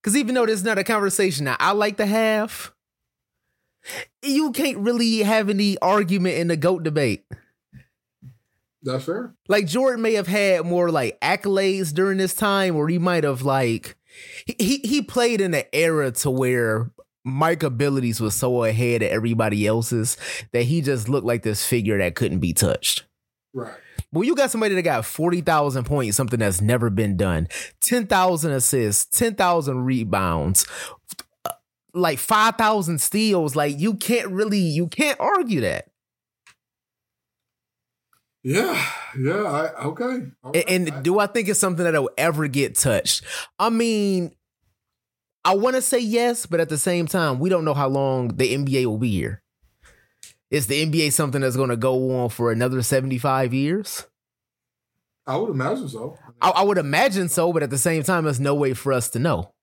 Because 0.00 0.16
even 0.16 0.36
though 0.36 0.46
this 0.46 0.60
is 0.60 0.64
not 0.64 0.78
a 0.78 0.84
conversation 0.84 1.46
that 1.46 1.56
I 1.58 1.72
like 1.72 1.96
to 1.96 2.06
have, 2.06 2.72
you 4.22 4.52
can't 4.52 4.78
really 4.78 5.18
have 5.18 5.50
any 5.50 5.76
argument 5.78 6.36
in 6.36 6.46
the 6.46 6.56
goat 6.56 6.84
debate. 6.84 7.24
That's 8.84 9.04
fair. 9.04 9.34
like 9.48 9.66
Jordan 9.66 10.02
may 10.02 10.14
have 10.14 10.28
had 10.28 10.66
more 10.66 10.90
like 10.90 11.20
accolades 11.20 11.92
during 11.92 12.18
this 12.18 12.34
time, 12.34 12.76
or 12.76 12.88
he 12.88 12.98
might 12.98 13.24
have 13.24 13.42
like 13.42 13.96
he 14.46 14.54
he, 14.58 14.78
he 14.78 15.02
played 15.02 15.40
in 15.40 15.52
an 15.52 15.64
era 15.72 16.12
to 16.12 16.30
where 16.30 16.90
Mike 17.24 17.64
abilities 17.64 18.20
was 18.20 18.36
so 18.36 18.62
ahead 18.64 19.02
of 19.02 19.10
everybody 19.10 19.66
else's 19.66 20.16
that 20.52 20.62
he 20.62 20.80
just 20.80 21.08
looked 21.08 21.26
like 21.26 21.42
this 21.42 21.64
figure 21.66 21.98
that 21.98 22.14
couldn't 22.14 22.40
be 22.40 22.52
touched. 22.52 23.04
Right. 23.52 23.74
Well, 24.12 24.24
you 24.24 24.34
got 24.34 24.50
somebody 24.50 24.74
that 24.74 24.82
got 24.82 25.04
40,000 25.06 25.84
points, 25.84 26.16
something 26.16 26.38
that's 26.38 26.60
never 26.60 26.90
been 26.90 27.16
done, 27.16 27.48
10,000 27.80 28.52
assists, 28.52 29.04
10,000 29.18 29.84
rebounds, 29.84 30.66
uh, 31.46 31.50
like 31.94 32.18
5,000 32.18 33.00
steals. 33.00 33.56
Like, 33.56 33.78
you 33.78 33.94
can't 33.94 34.28
really, 34.28 34.58
you 34.58 34.86
can't 34.88 35.18
argue 35.18 35.62
that. 35.62 35.86
Yeah. 38.44 38.84
Yeah. 39.18 39.42
I, 39.44 39.84
okay. 39.84 40.18
And, 40.44 40.56
and 40.68 40.90
I- 40.90 41.00
do 41.00 41.18
I 41.18 41.26
think 41.26 41.48
it's 41.48 41.60
something 41.60 41.84
that'll 41.84 42.10
ever 42.18 42.48
get 42.48 42.74
touched? 42.76 43.24
I 43.58 43.70
mean, 43.70 44.32
I 45.44 45.54
want 45.56 45.76
to 45.76 45.82
say 45.82 45.98
yes, 45.98 46.46
but 46.46 46.60
at 46.60 46.68
the 46.68 46.78
same 46.78 47.06
time, 47.06 47.38
we 47.38 47.48
don't 47.48 47.64
know 47.64 47.74
how 47.74 47.88
long 47.88 48.28
the 48.36 48.54
NBA 48.54 48.86
will 48.86 48.98
be 48.98 49.10
here. 49.10 49.41
Is 50.52 50.66
the 50.66 50.84
NBA 50.84 51.12
something 51.12 51.40
that's 51.40 51.56
going 51.56 51.70
to 51.70 51.78
go 51.78 52.20
on 52.20 52.28
for 52.28 52.52
another 52.52 52.82
75 52.82 53.54
years? 53.54 54.06
I 55.26 55.36
would 55.36 55.48
imagine 55.48 55.88
so. 55.88 56.18
I, 56.42 56.50
I 56.50 56.62
would 56.62 56.76
imagine 56.76 57.30
so, 57.30 57.50
but 57.54 57.62
at 57.62 57.70
the 57.70 57.78
same 57.78 58.02
time, 58.02 58.24
there's 58.24 58.38
no 58.38 58.54
way 58.54 58.74
for 58.74 58.92
us 58.92 59.08
to 59.10 59.18
know. 59.18 59.54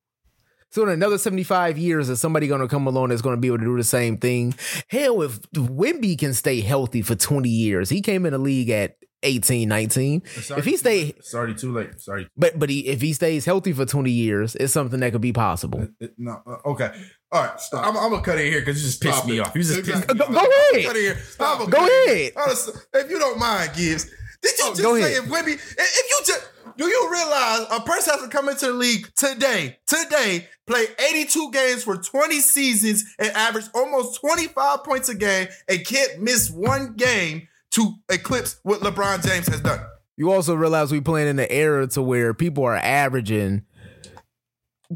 So 0.71 0.81
in 0.81 0.89
another 0.89 1.19
75 1.19 1.77
years, 1.77 2.09
is 2.09 2.19
somebody 2.19 2.47
going 2.47 2.61
to 2.61 2.67
come 2.67 2.87
along 2.87 3.09
that's 3.09 3.21
going 3.21 3.35
to 3.35 3.39
be 3.39 3.49
able 3.49 3.59
to 3.59 3.65
do 3.65 3.77
the 3.77 3.83
same 3.83 4.17
thing? 4.17 4.55
Hell, 4.87 5.21
if 5.21 5.39
Wemby 5.51 6.17
can 6.17 6.33
stay 6.33 6.59
healthy 6.61 7.03
for 7.03 7.13
20 7.13 7.47
years, 7.47 7.91
he 7.91 8.01
came 8.01 8.25
in 8.25 8.33
the 8.33 8.39
league 8.39 8.71
at 8.71 8.95
18, 9.23 9.67
19. 9.67 10.21
If 10.25 10.65
he 10.65 10.77
stay, 10.77 11.13
Sorry, 11.21 11.53
too 11.55 11.71
late. 11.73 11.99
Sorry. 11.99 12.29
but 12.37 12.57
but 12.57 12.69
he, 12.69 12.87
if 12.87 13.01
he 13.01 13.13
stays 13.13 13.45
healthy 13.45 13.73
for 13.73 13.85
20 13.85 14.09
years, 14.11 14.55
it's 14.55 14.73
something 14.73 14.99
that 15.01 15.11
could 15.11 15.21
be 15.21 15.33
possible. 15.33 15.81
It- 15.81 15.91
it- 15.99 16.13
no. 16.17 16.41
uh, 16.47 16.69
okay. 16.69 16.91
All 17.31 17.43
right. 17.43 17.59
Stop. 17.59 17.85
I'm, 17.85 17.95
I'm 17.97 18.09
gonna 18.11 18.23
cut 18.23 18.39
it 18.39 18.49
here 18.51 18.61
because 18.61 18.81
you 18.81 18.87
just 18.87 19.01
pissed 19.01 19.17
Stop 19.17 19.27
me 19.29 19.37
it. 19.37 19.41
off. 19.41 19.55
You 19.55 19.61
just 19.61 19.75
pissed 19.85 19.89
Exactly. 19.89 20.13
me 20.15 20.19
Go- 20.19 20.25
off. 20.25 20.33
go 20.33 20.77
ahead. 20.77 20.85
Cut 20.87 20.95
it 20.95 21.01
here. 21.01 21.17
Stop 21.19 21.59
I'm 21.61 21.67
it. 21.67 21.71
gonna 21.71 21.71
Go 21.71 21.77
cut 21.77 21.91
it 21.91 22.07
here. 22.07 22.15
ahead. 22.15 22.33
Honestly, 22.37 22.73
if 22.95 23.09
you 23.11 23.19
don't 23.19 23.39
mind, 23.39 23.71
Gibbs, 23.75 24.05
did 24.41 24.57
you 24.57 24.63
Oh, 24.63 24.69
just 24.69 24.81
go 24.81 24.95
say 24.99 25.13
ahead. 25.15 25.23
if 25.25 25.29
Wemby, 25.29 25.53
if 25.53 25.77
if 25.77 26.09
you 26.09 26.19
just 26.25 26.49
do 26.77 26.85
you 26.87 27.09
realize 27.11 27.67
a 27.71 27.81
person 27.81 28.13
has 28.13 28.21
to 28.23 28.29
come 28.29 28.47
into 28.47 28.67
the 28.67 28.73
league 28.73 29.09
today, 29.17 29.77
today, 29.85 30.47
play 30.65 30.85
82 31.11 31.51
games 31.51 31.83
for 31.83 31.97
20 31.97 32.39
seasons 32.39 33.03
and 33.19 33.29
average 33.31 33.65
almost 33.75 34.19
25 34.21 34.83
points 34.85 35.09
a 35.09 35.15
game 35.15 35.49
and 35.67 35.85
can't 35.85 36.21
miss 36.21 36.49
one 36.49 36.93
game 36.95 37.47
to 37.79 37.93
eclipse 38.09 38.59
what 38.63 38.81
LeBron 38.81 39.25
James 39.25 39.47
has 39.47 39.61
done. 39.61 39.79
You 40.17 40.31
also 40.31 40.53
realize 40.53 40.91
we 40.91 40.99
playing 40.99 41.29
in 41.29 41.39
an 41.39 41.47
era 41.49 41.87
to 41.87 42.01
where 42.01 42.33
people 42.33 42.65
are 42.65 42.75
averaging 42.75 43.63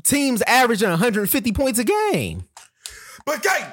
teams 0.03 0.41
averaging 0.43 0.89
150 0.89 1.51
points 1.53 1.79
a 1.79 1.83
game. 1.83 2.43
But 3.25 3.41
gang, 3.41 3.69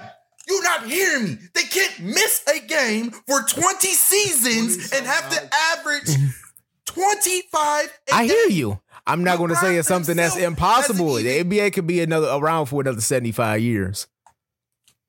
You're 0.49 0.63
not 0.63 0.87
hearing 0.87 1.25
me. 1.25 1.39
They 1.55 1.63
can't 1.63 2.01
miss 2.01 2.45
a 2.55 2.61
game 2.61 3.11
for 3.11 3.43
20 3.43 3.89
seasons 3.89 4.93
and 4.93 5.07
have 5.07 5.31
to 5.31 5.55
average 5.55 6.05
mm-hmm. 6.05 6.27
25. 6.87 7.99
a 8.11 8.15
I 8.15 8.25
hear 8.27 8.49
you. 8.49 8.81
I'm 9.07 9.25
not 9.25 9.39
going 9.39 9.51
to 9.51 9.57
say 9.57 9.77
it's 9.77 9.89
something 9.89 10.17
that's 10.17 10.37
impossible. 10.37 11.15
The 11.15 11.43
NBA 11.43 11.73
could 11.73 11.87
be 11.87 12.01
another 12.01 12.29
around 12.29 12.67
for 12.67 12.81
another 12.81 13.01
75 13.01 13.61
years. 13.61 14.07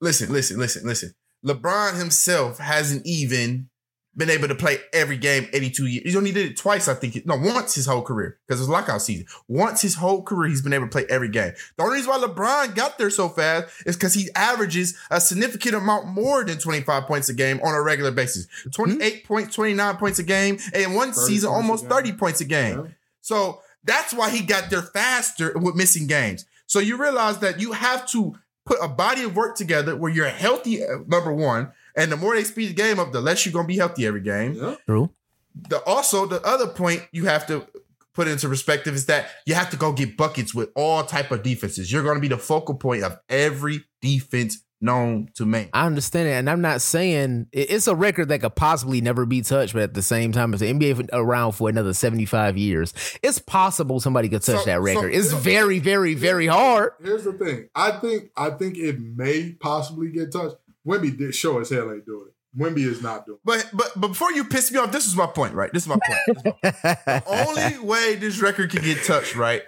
Listen, 0.00 0.32
listen, 0.32 0.58
listen, 0.58 0.84
listen. 0.84 1.14
LeBron 1.44 1.98
himself 1.98 2.58
hasn't 2.58 3.02
even 3.04 3.68
been 4.14 4.28
able 4.28 4.48
to 4.48 4.54
play 4.54 4.78
every 4.92 5.16
game 5.16 5.48
82 5.52 5.86
years. 5.86 6.10
He 6.12 6.16
only 6.16 6.32
did 6.32 6.50
it 6.50 6.56
twice, 6.56 6.86
I 6.86 6.94
think. 6.94 7.24
No, 7.24 7.36
once 7.36 7.74
his 7.74 7.86
whole 7.86 8.02
career 8.02 8.38
because 8.46 8.60
it 8.60 8.64
was 8.64 8.68
lockout 8.68 9.00
season. 9.00 9.26
Once 9.48 9.80
his 9.80 9.94
whole 9.94 10.22
career, 10.22 10.50
he's 10.50 10.60
been 10.60 10.74
able 10.74 10.86
to 10.86 10.90
play 10.90 11.06
every 11.08 11.28
game. 11.28 11.52
The 11.76 11.82
only 11.82 11.96
reason 11.96 12.10
why 12.10 12.18
LeBron 12.18 12.74
got 12.74 12.98
there 12.98 13.10
so 13.10 13.28
fast 13.28 13.72
is 13.86 13.96
because 13.96 14.14
he 14.14 14.28
averages 14.34 14.98
a 15.10 15.20
significant 15.20 15.74
amount 15.74 16.08
more 16.08 16.44
than 16.44 16.58
25 16.58 17.04
points 17.04 17.28
a 17.30 17.34
game 17.34 17.60
on 17.62 17.74
a 17.74 17.82
regular 17.82 18.10
basis. 18.10 18.46
28 18.74 19.24
points, 19.24 19.54
29 19.54 19.96
points 19.96 20.18
a 20.18 20.24
game, 20.24 20.58
and 20.74 20.94
one 20.94 21.14
season 21.14 21.50
almost 21.50 21.86
30 21.86 22.12
points 22.12 22.40
a 22.40 22.44
game. 22.44 22.78
Yeah. 22.78 22.90
So 23.22 23.62
that's 23.84 24.12
why 24.12 24.30
he 24.30 24.42
got 24.42 24.68
there 24.68 24.82
faster 24.82 25.52
with 25.58 25.74
missing 25.74 26.06
games. 26.06 26.44
So 26.66 26.80
you 26.80 26.96
realize 26.96 27.38
that 27.38 27.60
you 27.60 27.72
have 27.72 28.06
to 28.08 28.34
put 28.64 28.78
a 28.82 28.88
body 28.88 29.22
of 29.24 29.36
work 29.36 29.56
together 29.56 29.96
where 29.96 30.12
you're 30.12 30.28
healthy, 30.28 30.82
uh, 30.82 30.98
number 31.06 31.32
one. 31.32 31.72
And 31.96 32.10
the 32.12 32.16
more 32.16 32.34
they 32.34 32.44
speed 32.44 32.70
the 32.70 32.74
game 32.74 32.98
up, 32.98 33.12
the 33.12 33.20
less 33.20 33.44
you're 33.44 33.52
going 33.52 33.64
to 33.64 33.68
be 33.68 33.76
healthy 33.78 34.06
every 34.06 34.20
game. 34.22 34.54
Yeah. 34.54 34.76
True. 34.86 35.10
The 35.68 35.82
also 35.84 36.26
the 36.26 36.40
other 36.42 36.66
point 36.66 37.02
you 37.12 37.26
have 37.26 37.46
to 37.48 37.66
put 38.14 38.28
into 38.28 38.48
perspective 38.48 38.94
is 38.94 39.06
that 39.06 39.30
you 39.46 39.54
have 39.54 39.70
to 39.70 39.76
go 39.76 39.92
get 39.92 40.16
buckets 40.16 40.54
with 40.54 40.70
all 40.74 41.02
type 41.04 41.30
of 41.30 41.42
defenses. 41.42 41.90
You're 41.92 42.02
going 42.02 42.16
to 42.16 42.20
be 42.20 42.28
the 42.28 42.38
focal 42.38 42.74
point 42.74 43.02
of 43.02 43.18
every 43.28 43.84
defense 44.00 44.62
known 44.82 45.30
to 45.34 45.46
man. 45.46 45.68
I 45.72 45.86
understand 45.86 46.28
it, 46.28 46.32
and 46.32 46.50
I'm 46.50 46.60
not 46.60 46.80
saying 46.80 47.46
it's 47.52 47.86
a 47.86 47.94
record 47.94 48.28
that 48.28 48.40
could 48.40 48.56
possibly 48.56 49.00
never 49.00 49.24
be 49.24 49.40
touched, 49.40 49.74
but 49.74 49.82
at 49.82 49.94
the 49.94 50.02
same 50.02 50.32
time, 50.32 50.52
if 50.52 50.60
the 50.60 50.66
NBA 50.74 51.08
around 51.12 51.52
for 51.52 51.68
another 51.68 51.94
75 51.94 52.58
years, 52.58 52.92
it's 53.22 53.38
possible 53.38 54.00
somebody 54.00 54.28
could 54.28 54.42
touch 54.42 54.58
So- 54.60 54.64
that 54.66 54.80
record. 54.80 55.12
so- 55.14 55.18
it's 55.18 55.32
very, 55.32 55.78
very, 55.78 56.14
very 56.14 56.48
hard. 56.48 56.92
Here's 57.02 57.24
the 57.24 57.32
thing. 57.32 57.68
I 57.74 57.92
think 57.92 58.30
I 58.36 58.50
think 58.50 58.76
it 58.76 58.98
may 59.00 59.52
possibly 59.52 60.10
get 60.10 60.32
touched. 60.32 60.56
Wemby 60.86 61.16
did 61.16 61.34
show 61.34 61.58
as 61.60 61.70
hell 61.70 61.92
ain't 61.92 62.06
doing 62.06 62.28
it. 62.28 62.34
Wemby 62.58 62.86
is 62.86 63.02
not 63.02 63.24
doing 63.24 63.36
it. 63.36 63.42
But 63.44 63.70
but 63.72 63.92
but 63.96 64.08
before 64.08 64.32
you 64.32 64.44
piss 64.44 64.70
me 64.70 64.78
off, 64.78 64.92
this 64.92 65.06
is 65.06 65.16
my 65.16 65.26
point, 65.26 65.54
right? 65.54 65.72
This 65.72 65.84
is 65.84 65.88
my 65.88 65.98
point. 66.06 66.20
This 66.26 66.36
is 66.38 66.84
my 66.84 67.20
point. 67.20 67.24
only 67.48 67.78
way 67.78 68.14
this 68.16 68.40
record 68.42 68.70
can 68.70 68.82
get 68.82 69.02
touched, 69.04 69.36
right, 69.36 69.62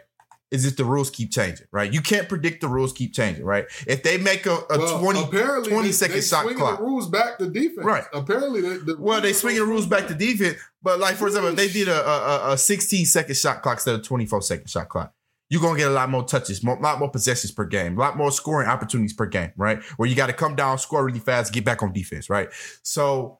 is 0.51 0.67
if 0.67 0.77
the 0.77 0.85
rules 0.85 1.11
keep 1.11 1.31
changing, 1.33 1.67
right? 1.73 1.93
You 1.93 2.01
can't 2.01 2.29
predict 2.29 2.61
the 2.61 2.69
rules 2.69 2.93
keep 2.93 3.15
changing, 3.15 3.45
right? 3.45 3.65
If 3.87 4.03
they 4.03 4.19
make 4.19 4.47
a, 4.47 4.59
a 4.71 4.79
Well, 4.79 5.01
20, 5.01 5.23
apparently 5.25 5.71
20 5.71 5.89
they, 5.89 5.93
second 5.93 6.17
they 6.17 6.21
shot 6.21 6.43
swinging 6.43 6.61
clock. 6.61 6.79
the 6.79 6.85
rules 6.85 7.09
back 7.09 7.39
to 7.39 7.49
defense. 7.49 7.85
Right. 7.85 8.05
Apparently, 8.13 8.61
they, 8.61 8.77
the 8.77 8.97
well, 8.99 9.21
they 9.21 9.29
rules 9.29 9.41
swinging 9.41 9.61
the 9.61 9.67
rules 9.67 9.87
back 9.87 10.07
to 10.09 10.15
defense, 10.15 10.59
but 10.83 11.01
like 11.01 11.17
for 11.17 11.27
example, 11.27 11.51
if 11.51 11.57
they 11.57 11.69
did 11.69 11.89
a, 11.89 12.07
a, 12.07 12.53
a 12.53 12.59
16 12.59 13.07
second 13.07 13.35
shot 13.37 13.63
clock 13.63 13.77
instead 13.77 13.95
of 13.95 14.03
24 14.03 14.43
second 14.43 14.69
shot 14.69 14.89
clock, 14.89 15.13
you're 15.55 15.63
gonna 15.63 15.79
get 15.79 15.87
a 15.87 15.95
lot 15.95 16.11
more 16.11 16.25
touches, 16.25 16.65
a 16.65 16.67
lot 16.67 16.99
more 16.99 17.09
possessions 17.09 17.53
per 17.53 17.65
game, 17.65 17.97
a 17.97 18.01
lot 18.01 18.17
more 18.17 18.33
scoring 18.33 18.69
opportunities 18.69 19.13
per 19.13 19.25
game, 19.25 19.53
right? 19.57 19.81
Where 19.97 20.09
you 20.09 20.17
got 20.17 20.27
to 20.27 20.33
come 20.33 20.57
down, 20.57 20.79
score 20.79 21.05
really 21.05 21.21
fast, 21.21 21.53
get 21.53 21.65
back 21.65 21.81
on 21.81 21.93
defense, 21.93 22.29
right? 22.29 22.49
So 22.83 23.39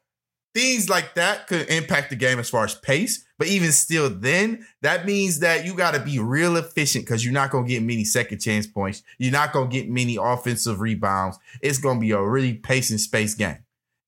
things 0.55 0.89
like 0.89 1.15
that 1.17 1.49
could 1.49 1.69
impact 1.69 2.11
the 2.11 2.17
game 2.17 2.39
as 2.39 2.49
far 2.49 2.65
as 2.65 2.77
pace. 2.77 3.25
But 3.37 3.49
even 3.49 3.73
still, 3.73 4.09
then 4.09 4.65
that 4.83 5.07
means 5.07 5.41
that 5.41 5.67
you 5.67 5.75
got 5.75 5.95
to 5.95 6.01
be 6.01 6.21
real 6.21 6.57
efficient 6.57 7.05
because 7.05 7.25
you're 7.25 7.35
not 7.35 7.51
gonna 7.51 7.67
get 7.67 7.83
many 7.83 8.05
second 8.05 8.39
chance 8.39 8.69
points. 8.69 9.03
You're 9.19 9.33
not 9.33 9.53
gonna 9.53 9.69
get 9.69 9.91
many 9.91 10.17
offensive 10.17 10.81
rebounds. 10.81 11.37
It's 11.63 11.79
gonna 11.79 11.99
be 11.99 12.13
a 12.13 12.23
really 12.23 12.55
pace 12.55 12.91
and 12.91 13.01
space 13.01 13.35
game. 13.35 13.59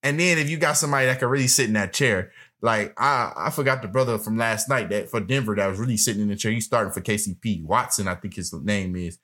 And 0.05 0.21
then 0.21 0.39
if 0.39 0.49
you 0.49 0.59
got 0.59 0.77
somebody 0.77 1.07
that 1.07 1.19
can 1.19 1.27
really 1.27 1.49
sit 1.49 1.67
in 1.67 1.73
that 1.73 1.93
chair, 1.93 2.31
like 2.63 2.95
I, 3.01 3.33
I 3.37 3.51
forgot 3.51 3.83
the 3.83 3.89
brother 3.89 4.19
from 4.19 4.37
last 4.37 4.69
night 4.69 4.91
that 4.91 5.11
for 5.11 5.21
Denver 5.21 5.55
that 5.57 5.67
was 5.67 5.79
really 5.79 5.97
sitting 5.97 6.23
in 6.23 6.29
the 6.29 6.37
chair. 6.37 6.53
He's 6.53 6.65
starting 6.65 6.93
for 6.93 7.01
KCP. 7.01 7.65
Watson, 7.65 8.09
I 8.09 8.15
think 8.15 8.35
his 8.35 8.53
name 8.53 8.97
is. 8.97 9.19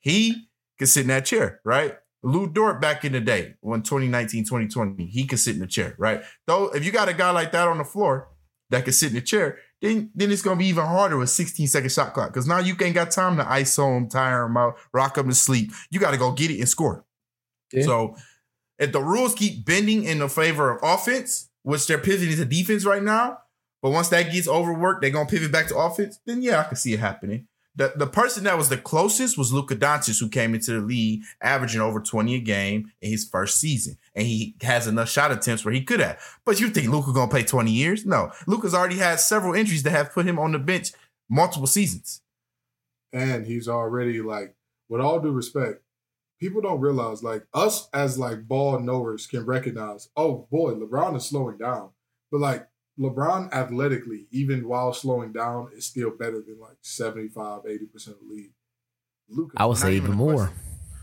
He 0.00 0.48
could 0.78 0.88
sit 0.88 1.02
in 1.02 1.08
that 1.08 1.24
chair, 1.24 1.60
right? 1.64 1.96
Lu 2.22 2.48
Dort 2.48 2.80
back 2.80 3.04
in 3.04 3.12
the 3.12 3.20
day, 3.20 3.54
when 3.60 3.82
2019, 3.82 4.44
2020, 4.44 5.06
he 5.06 5.26
could 5.26 5.38
sit 5.38 5.54
in 5.54 5.60
the 5.60 5.66
chair, 5.66 5.94
right? 5.98 6.22
Though 6.46 6.68
if 6.74 6.84
you 6.84 6.90
got 6.90 7.08
a 7.08 7.14
guy 7.14 7.30
like 7.30 7.52
that 7.52 7.68
on 7.68 7.78
the 7.78 7.84
floor 7.84 8.28
that 8.70 8.84
could 8.84 8.94
sit 8.94 9.08
in 9.08 9.14
the 9.14 9.20
chair, 9.20 9.58
then 9.82 10.10
then 10.14 10.30
it's 10.30 10.42
gonna 10.42 10.56
be 10.56 10.66
even 10.66 10.84
harder 10.84 11.18
with 11.18 11.30
16 11.30 11.66
second 11.66 11.92
shot 11.92 12.14
clock. 12.14 12.32
Because 12.32 12.46
now 12.46 12.58
you 12.58 12.74
ain't 12.80 12.94
got 12.94 13.10
time 13.10 13.36
to 13.36 13.44
ISO 13.44 13.96
him, 13.96 14.08
tire 14.08 14.44
him 14.44 14.56
out, 14.56 14.76
rock 14.92 15.18
him 15.18 15.28
to 15.28 15.34
sleep. 15.34 15.72
You 15.90 16.00
gotta 16.00 16.16
go 16.16 16.32
get 16.32 16.50
it 16.50 16.58
and 16.58 16.68
score. 16.68 17.04
Yeah. 17.72 17.84
So 17.84 18.16
if 18.78 18.92
the 18.92 19.00
rules 19.02 19.34
keep 19.34 19.64
bending 19.64 20.04
in 20.04 20.18
the 20.18 20.28
favor 20.28 20.70
of 20.70 20.80
offense, 20.82 21.50
which 21.64 21.86
they're 21.88 21.98
pivoting 21.98 22.36
to 22.36 22.44
defense 22.44 22.84
right 22.84 23.02
now, 23.02 23.38
but 23.82 23.90
once 23.90 24.08
that 24.10 24.32
gets 24.32 24.46
overworked, 24.48 25.02
they're 25.02 25.10
gonna 25.10 25.28
pivot 25.28 25.52
back 25.52 25.66
to 25.68 25.76
offense, 25.76 26.20
then 26.24 26.40
yeah, 26.40 26.60
I 26.60 26.64
can 26.64 26.76
see 26.76 26.94
it 26.94 27.00
happening. 27.00 27.48
The, 27.76 27.92
the 27.96 28.06
person 28.06 28.44
that 28.44 28.56
was 28.56 28.68
the 28.68 28.76
closest 28.76 29.36
was 29.36 29.52
Luka 29.52 29.74
Doncic, 29.74 30.20
who 30.20 30.28
came 30.28 30.54
into 30.54 30.72
the 30.72 30.80
league 30.80 31.22
averaging 31.42 31.80
over 31.80 31.98
20 31.98 32.36
a 32.36 32.38
game 32.38 32.92
in 33.02 33.10
his 33.10 33.28
first 33.28 33.58
season. 33.60 33.98
And 34.14 34.26
he 34.28 34.54
has 34.62 34.86
enough 34.86 35.10
shot 35.10 35.32
attempts 35.32 35.64
where 35.64 35.74
he 35.74 35.82
could 35.82 35.98
have. 35.98 36.20
But 36.44 36.60
you 36.60 36.68
think 36.70 36.88
Luka 36.88 37.12
gonna 37.12 37.28
play 37.28 37.42
20 37.42 37.72
years? 37.72 38.06
No. 38.06 38.30
Luka's 38.46 38.74
already 38.74 38.98
had 38.98 39.18
several 39.18 39.54
injuries 39.54 39.82
that 39.82 39.90
have 39.90 40.12
put 40.12 40.24
him 40.24 40.38
on 40.38 40.52
the 40.52 40.60
bench 40.60 40.92
multiple 41.28 41.66
seasons. 41.66 42.20
and 43.12 43.46
he's 43.46 43.68
already 43.68 44.20
like, 44.22 44.54
with 44.88 45.00
all 45.00 45.18
due 45.18 45.32
respect, 45.32 45.82
people 46.44 46.60
don't 46.60 46.80
realize 46.80 47.22
like 47.22 47.42
us 47.54 47.88
as 47.94 48.18
like 48.18 48.46
ball 48.46 48.78
knowers 48.78 49.26
can 49.26 49.46
recognize, 49.46 50.10
oh 50.14 50.46
boy, 50.50 50.72
LeBron 50.74 51.16
is 51.16 51.24
slowing 51.24 51.56
down, 51.56 51.88
but 52.30 52.38
like 52.38 52.68
LeBron 53.00 53.50
athletically, 53.50 54.26
even 54.30 54.68
while 54.68 54.92
slowing 54.92 55.32
down, 55.32 55.70
is 55.74 55.86
still 55.86 56.10
better 56.10 56.42
than 56.42 56.60
like 56.60 56.76
75, 56.82 57.62
80 57.66 57.86
percent 57.86 58.16
of 58.20 58.28
the 58.28 58.34
league. 58.34 58.52
Luka, 59.30 59.54
I 59.56 59.64
would 59.64 59.78
say 59.78 59.94
even 59.94 60.04
even 60.04 60.16
more. 60.16 60.52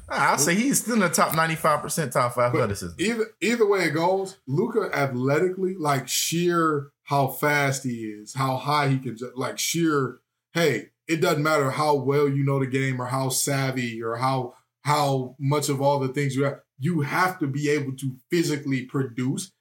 I'll 0.09 0.37
say 0.37 0.53
he's 0.53 0.81
still 0.81 0.95
in 0.95 0.99
the 0.99 1.09
top 1.09 1.35
95 1.35 1.79
percentile 1.79 2.31
for 2.33 2.43
athleticism. 2.43 3.01
either 3.01 3.25
either 3.41 3.65
way 3.67 3.85
it 3.85 3.91
goes, 3.91 4.37
Luka 4.45 4.91
athletically, 4.93 5.73
like 5.73 6.07
sheer 6.07 6.91
how 7.03 7.27
fast 7.29 7.83
he 7.83 8.03
is, 8.03 8.35
how 8.35 8.57
high 8.57 8.89
he 8.89 8.99
can, 8.99 9.17
ju- 9.17 9.31
like 9.35 9.57
sheer. 9.57 10.19
Hey, 10.53 10.89
it 11.07 11.19
doesn't 11.19 11.41
matter 11.41 11.71
how 11.71 11.95
well 11.95 12.29
you 12.29 12.43
know 12.43 12.59
the 12.59 12.67
game 12.67 13.01
or 13.01 13.05
how 13.05 13.29
savvy 13.29 14.03
or 14.03 14.17
how 14.17 14.53
how 14.81 15.35
much 15.39 15.69
of 15.69 15.81
all 15.81 15.99
the 15.99 16.07
things 16.09 16.35
you 16.35 16.43
have. 16.43 16.59
You 16.79 17.01
have 17.01 17.37
to 17.39 17.47
be 17.47 17.69
able 17.69 17.95
to 17.97 18.15
physically 18.31 18.85
produce. 18.85 19.51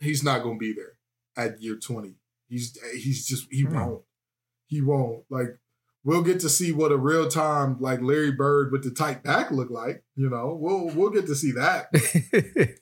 He's 0.00 0.24
not 0.24 0.42
going 0.42 0.56
to 0.56 0.60
be 0.60 0.72
there 0.72 0.94
at 1.36 1.60
year 1.62 1.76
twenty. 1.76 2.14
He's 2.48 2.76
he's 2.94 3.26
just 3.26 3.46
he 3.50 3.62
Hmm. 3.62 3.74
won't. 3.74 4.02
He 4.66 4.80
won't. 4.80 5.24
Like 5.30 5.58
we'll 6.02 6.22
get 6.22 6.40
to 6.40 6.48
see 6.48 6.72
what 6.72 6.90
a 6.92 6.96
real 6.96 7.28
time 7.28 7.76
like 7.80 8.00
Larry 8.00 8.32
Bird 8.32 8.72
with 8.72 8.82
the 8.82 8.90
tight 8.90 9.22
back 9.22 9.50
look 9.50 9.70
like. 9.70 10.02
You 10.16 10.28
know, 10.30 10.56
we'll 10.60 10.88
we'll 10.94 11.10
get 11.10 11.26
to 11.26 11.34
see 11.36 11.52
that 11.52 11.90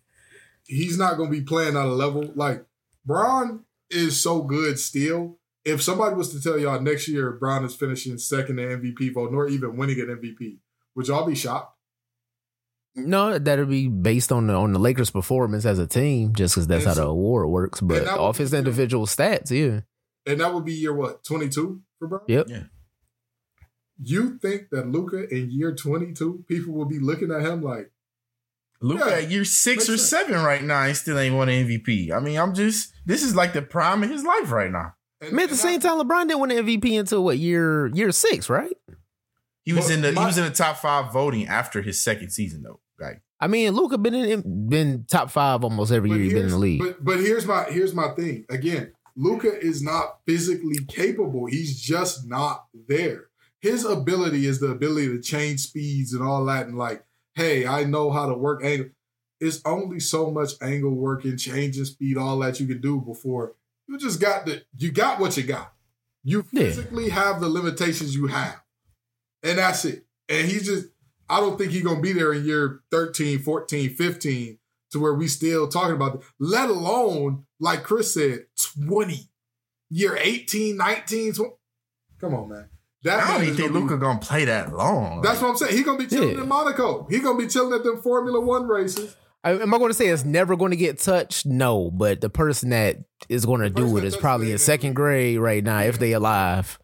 he's 0.64 0.99
not 0.99 1.17
going 1.17 1.31
to 1.31 1.37
be 1.38 1.45
playing 1.45 1.77
at 1.77 1.85
a 1.87 1.93
level 1.93 2.33
like 2.35 2.64
Bron 3.05 3.64
is 3.91 4.21
so 4.21 4.43
good 4.43 4.79
still. 4.79 5.38
If 5.64 5.83
somebody 5.83 6.14
was 6.14 6.31
to 6.33 6.41
tell 6.41 6.59
y'all 6.59 6.81
next 6.81 7.09
year 7.09 7.33
Bron 7.33 7.64
is 7.64 7.75
finishing 7.75 8.17
second 8.19 8.59
in 8.59 8.81
MVP 8.81 9.12
vote, 9.12 9.33
nor 9.33 9.49
even 9.49 9.77
winning 9.77 10.01
an 10.01 10.07
MVP, 10.07 10.59
would 10.99 11.07
y'all 11.09 11.25
be 11.27 11.35
shocked? 11.35 11.75
no, 12.97 13.39
that'll 13.39 13.65
be 13.67 13.87
based 13.89 14.33
on 14.33 14.49
the 14.49 14.55
on 14.55 14.73
the 14.73 14.79
Lakers' 14.81 15.11
performance 15.11 15.65
as 15.65 15.79
a 15.79 15.87
team, 15.87 16.35
just 16.35 16.55
because 16.57 16.67
that's 16.67 16.85
And 16.85 16.89
how 16.97 17.03
the 17.03 17.07
award 17.09 17.49
works. 17.49 17.81
But 17.81 18.09
off 18.09 18.39
his 18.39 18.51
good. 18.51 18.59
individual 18.59 19.07
stats, 19.07 19.51
yeah. 19.53 19.83
And 20.27 20.41
that 20.41 20.53
would 20.53 20.65
be 20.65 20.73
year 20.75 20.93
what, 20.93 21.23
22 21.25 21.81
for 22.01 22.09
Bron? 22.09 22.23
Yep. 22.27 22.47
Yeah. 22.51 22.63
You 24.01 24.39
think 24.39 24.71
that 24.71 24.89
Luka 24.89 25.29
in 25.29 25.51
year 25.51 25.75
22, 25.75 26.45
people 26.49 26.75
will 26.75 26.85
be 26.87 26.99
looking 26.99 27.31
at 27.33 27.43
him 27.43 27.63
like, 27.63 27.91
Luka 28.81 29.05
Yeah, 29.09 29.17
at 29.17 29.31
year 29.31 29.45
six 29.45 29.85
or 29.89 29.97
sense. 29.97 30.09
seven 30.09 30.42
right 30.44 30.63
now, 30.63 30.87
he 30.87 30.94
still 30.94 31.19
ain't 31.19 31.35
won 31.35 31.49
an 31.49 31.67
MVP. 31.67 32.13
I 32.13 32.21
mean, 32.21 32.37
I'm 32.38 32.55
just 32.55 32.92
this 33.07 33.23
is 33.23 33.35
like 33.37 33.53
the 33.53 33.63
prime 33.63 34.03
of 34.03 34.11
his 34.11 34.25
life 34.25 34.51
right 34.53 34.71
now. 34.71 34.94
and, 35.21 35.31
I 35.31 35.33
mean, 35.33 35.44
at 35.44 35.51
the 35.51 35.57
same 35.57 35.77
I- 35.77 35.83
time, 35.83 35.99
LeBron 36.01 36.29
didn't 36.29 36.40
win 36.40 36.51
the 36.51 36.57
MVP 36.63 36.99
until 36.99 37.25
what 37.25 37.38
year? 37.38 37.87
Year 37.88 38.13
six, 38.13 38.49
right? 38.51 38.77
He 39.69 39.75
was 39.75 39.85
Well, 39.88 39.94
in 39.96 40.00
the 40.00 40.12
my- 40.12 40.23
he 40.23 40.27
was 40.27 40.38
in 40.38 40.44
the 40.44 40.50
top 40.50 40.79
five 40.79 41.12
voting 41.12 41.46
after 41.46 41.83
his 41.83 42.00
second 42.00 42.31
season 42.31 42.62
though. 42.62 42.81
Like 42.98 43.21
I 43.38 43.48
mean, 43.48 43.75
Luka 43.75 43.98
been 43.98 44.14
in 44.14 44.69
been 44.71 45.04
top 45.10 45.31
five 45.31 45.62
almost 45.62 45.92
every 45.92 46.08
year 46.08 46.19
he's 46.21 46.33
been 46.33 46.44
in 46.46 46.50
the 46.50 46.56
league. 46.58 46.81
But, 46.81 47.04
but 47.04 47.19
here's 47.21 47.44
my 47.44 47.64
here's 47.64 47.94
my 47.94 48.08
thing. 48.14 48.46
Again, 48.48 48.92
Luka 49.14 49.60
is 49.60 49.83
not 49.83 50.21
physically 50.27 50.79
capable. 50.88 51.44
He's 51.46 51.79
just 51.79 52.27
not 52.27 52.64
there. 52.88 53.27
His 53.60 53.85
ability 53.85 54.46
is 54.46 54.58
the 54.58 54.69
ability 54.69 55.08
to 55.08 55.21
change 55.21 55.60
speeds 55.60 56.14
and 56.14 56.23
all 56.23 56.44
that, 56.46 56.66
and 56.66 56.79
like, 56.79 57.04
hey, 57.35 57.66
I 57.66 57.85
know 57.85 58.10
how 58.10 58.27
to 58.27 58.35
work 58.35 58.64
angle. 58.64 58.88
It's 59.38 59.60
only 59.66 60.00
so 60.00 60.31
much 60.31 60.52
angle 60.62 60.94
working, 60.94 61.37
changing 61.37 61.85
speed, 61.85 62.16
all 62.16 62.38
that 62.38 62.58
you 62.58 62.66
can 62.66 62.81
do 62.81 63.00
before 63.02 63.54
you 63.87 63.98
just 63.98 64.19
got 64.21 64.46
the 64.46 64.62
you 64.79 64.90
got 64.90 65.21
what 65.21 65.37
you 65.37 65.42
got. 65.44 65.75
You 66.25 66.44
Yeah. 66.52 66.62
physically 66.64 67.10
have 67.10 67.40
the 67.40 67.48
limitations 67.48 68.14
you 68.16 68.27
have, 68.29 68.60
and 69.43 69.59
that's 69.59 69.85
it. 69.85 70.05
And 70.29 70.47
he 70.49 70.59
just, 70.61 70.87
I 71.29 71.41
don't 71.41 71.57
think 71.59 71.73
he's 71.73 71.83
gonna 71.83 72.01
be 72.01 72.13
there 72.13 72.33
in 72.33 72.45
year 72.45 72.81
13, 72.91 73.41
14, 73.41 73.91
15 73.95 74.59
to 74.93 74.99
where 75.01 75.15
we 75.15 75.29
still 75.29 75.69
talking 75.69 75.95
about 75.95 76.17
it, 76.17 76.21
let 76.39 76.71
alone, 76.71 77.45
like 77.61 77.83
Chris 77.83 78.15
said, 78.15 78.47
20. 78.87 79.29
Year 79.91 80.19
18, 80.21 80.77
19, 80.77 81.33
20. 81.33 81.51
Come 82.21 82.35
on, 82.35 82.49
man. 82.51 82.69
That 83.05 83.21
I 83.23 83.33
don't 83.35 83.43
even 83.45 83.57
think 83.57 83.69
gonna 83.73 83.81
be- 83.87 83.91
Luka 83.93 83.97
gonna 83.99 84.19
play 84.19 84.45
that 84.45 84.75
long. 84.75 85.23
That's 85.23 85.41
what 85.41 85.51
I'm 85.51 85.57
saying. 85.57 85.73
He's 85.77 85.85
gonna 85.85 85.99
be 85.99 86.07
chilling 86.07 86.37
Yeah. 86.37 86.43
in 86.43 86.49
Monaco. 86.49 87.07
He's 87.09 87.23
gonna 87.23 87.39
be 87.39 87.47
chilling 87.47 87.73
at 87.73 87.85
them 87.85 88.03
Formula 88.03 88.41
One 88.41 88.67
races. 88.67 89.15
I, 89.45 89.53
am 89.53 89.73
I 89.73 89.79
going 89.79 89.89
to 89.89 89.95
say 89.95 90.09
it's 90.09 90.25
never 90.25 90.57
going 90.57 90.73
to 90.73 90.77
get 90.77 90.99
touched? 90.99 91.47
No, 91.47 91.93
but 91.93 92.21
the 92.21 92.29
person 92.29 92.71
that 92.71 92.97
is 93.29 93.47
going 93.47 93.61
to 93.61 93.71
person 93.71 93.89
do 93.91 93.97
it 93.97 94.01
that 94.01 94.07
is 94.09 94.13
touched 94.15 94.21
probably 94.21 94.51
in 94.51 94.59
second 94.59 94.95
grade 94.95 95.39
right 95.39 95.63
now 95.63 95.79
if 95.83 96.01
they 96.01 96.13
alive. 96.13 96.77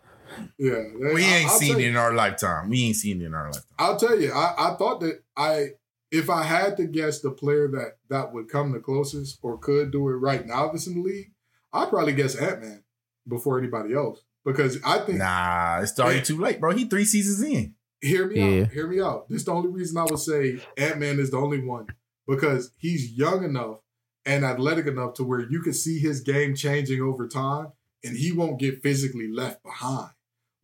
Yeah, 0.59 0.83
we 1.15 1.25
ain't 1.25 1.51
I'll 1.51 1.59
seen 1.59 1.79
it 1.81 1.87
in 1.87 1.97
our 1.97 2.15
lifetime. 2.15 2.69
We 2.69 2.85
ain't 2.85 2.97
seen 2.97 3.21
it 3.23 3.27
in 3.27 3.35
our 3.35 3.47
lifetime. 3.47 3.63
I'll 3.79 3.99
tell 3.99 4.19
you, 4.21 4.33
I, 4.33 4.55
I 4.57 4.75
thought 4.77 5.01
that 5.01 5.23
I, 5.37 5.71
if 6.11 6.31
I 6.31 6.43
had 6.45 6.77
to 6.77 6.85
guess 6.85 7.21
the 7.21 7.31
player 7.31 7.69
that 7.69 7.99
that 8.09 8.33
would 8.33 8.49
come 8.49 8.73
the 8.73 8.81
closest 8.81 9.39
or 9.43 9.59
could 9.59 9.91
do 9.91 10.09
it 10.09 10.15
right 10.15 10.47
now 10.47 10.69
that's 10.69 10.87
in 10.87 10.95
the 10.95 11.03
league, 11.03 11.33
I'd 11.73 11.89
probably 11.89 12.13
guess 12.15 12.37
Ant 12.37 12.63
Man 12.63 12.85
before 13.27 13.59
anybody 13.59 13.95
else 13.95 14.21
because 14.45 14.79
I 14.85 14.99
think. 15.01 15.19
Nah, 15.19 15.81
it's 15.83 15.99
already 15.99 16.23
too 16.23 16.39
late, 16.39 16.61
bro. 16.61 16.73
He 16.73 16.85
three 16.87 17.05
seasons 17.05 17.43
in. 17.43 17.75
Hear 18.01 18.27
me 18.27 18.39
Yeah. 18.39 18.63
out. 18.65 18.71
Hear 18.73 18.87
me 18.87 19.01
out. 19.01 19.29
This 19.29 19.39
is 19.41 19.45
the 19.47 19.53
only 19.53 19.71
reason 19.71 19.97
I 19.97 20.05
would 20.05 20.19
say 20.19 20.59
Ant 20.77 20.99
Man 20.99 21.19
is 21.19 21.31
the 21.31 21.39
only 21.39 21.65
one 21.65 21.87
because 22.29 22.71
he's 22.79 23.13
young 23.13 23.43
enough 23.45 23.79
and 24.27 24.45
athletic 24.45 24.87
enough 24.87 25.15
to 25.15 25.25
where 25.25 25.41
you 25.41 25.61
can 25.63 25.73
see 25.73 25.99
his 25.99 26.21
game 26.21 26.55
changing 26.55 27.01
over 27.01 27.27
time, 27.27 27.73
and 28.03 28.17
he 28.17 28.33
won't 28.33 28.59
get 28.61 28.83
physically 28.83 29.29
left 29.29 29.63
behind. 29.63 30.11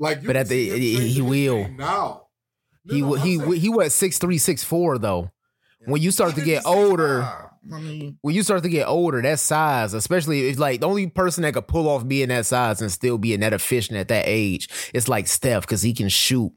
Like, 0.01 0.22
you 0.22 0.26
But 0.26 0.36
at 0.36 0.48
the- 0.48 0.70
see 0.70 0.96
he- 0.96 1.09
he 1.11 1.20
will. 1.20 1.68
now. 1.68 2.22
No, 2.86 2.94
He 2.94 3.01
no, 3.03 3.12
he 3.14 3.38
saying- 3.38 3.53
he 3.53 3.68
was 3.68 3.94
six 3.94 4.18
three 4.18 4.38
six 4.38 4.64
four 4.64 4.98
though. 4.98 5.30
When 5.84 6.03
you 6.03 6.11
start 6.11 6.34
to 6.34 6.40
get 6.42 6.64
older. 6.66 7.22
I 7.70 7.78
mean, 7.78 8.16
when 8.22 8.34
you 8.34 8.42
start 8.42 8.62
to 8.62 8.70
get 8.70 8.86
older, 8.88 9.20
that 9.20 9.38
size, 9.38 9.92
especially 9.92 10.48
if 10.48 10.59
like 10.59 10.80
the 10.80 10.88
only 10.88 11.07
person 11.09 11.42
that 11.42 11.53
could 11.53 11.68
pull 11.68 11.88
off 11.90 12.09
being 12.09 12.28
that 12.30 12.46
size 12.46 12.80
and 12.80 12.90
still 12.90 13.18
being 13.18 13.40
that 13.40 13.53
efficient 13.53 13.98
at 13.98 14.09
that 14.09 14.24
age, 14.26 14.68
it's 14.94 15.09
like 15.09 15.26
Steph 15.28 15.62
because 15.62 15.82
he 15.82 15.92
can 15.92 16.09
shoot 16.09 16.53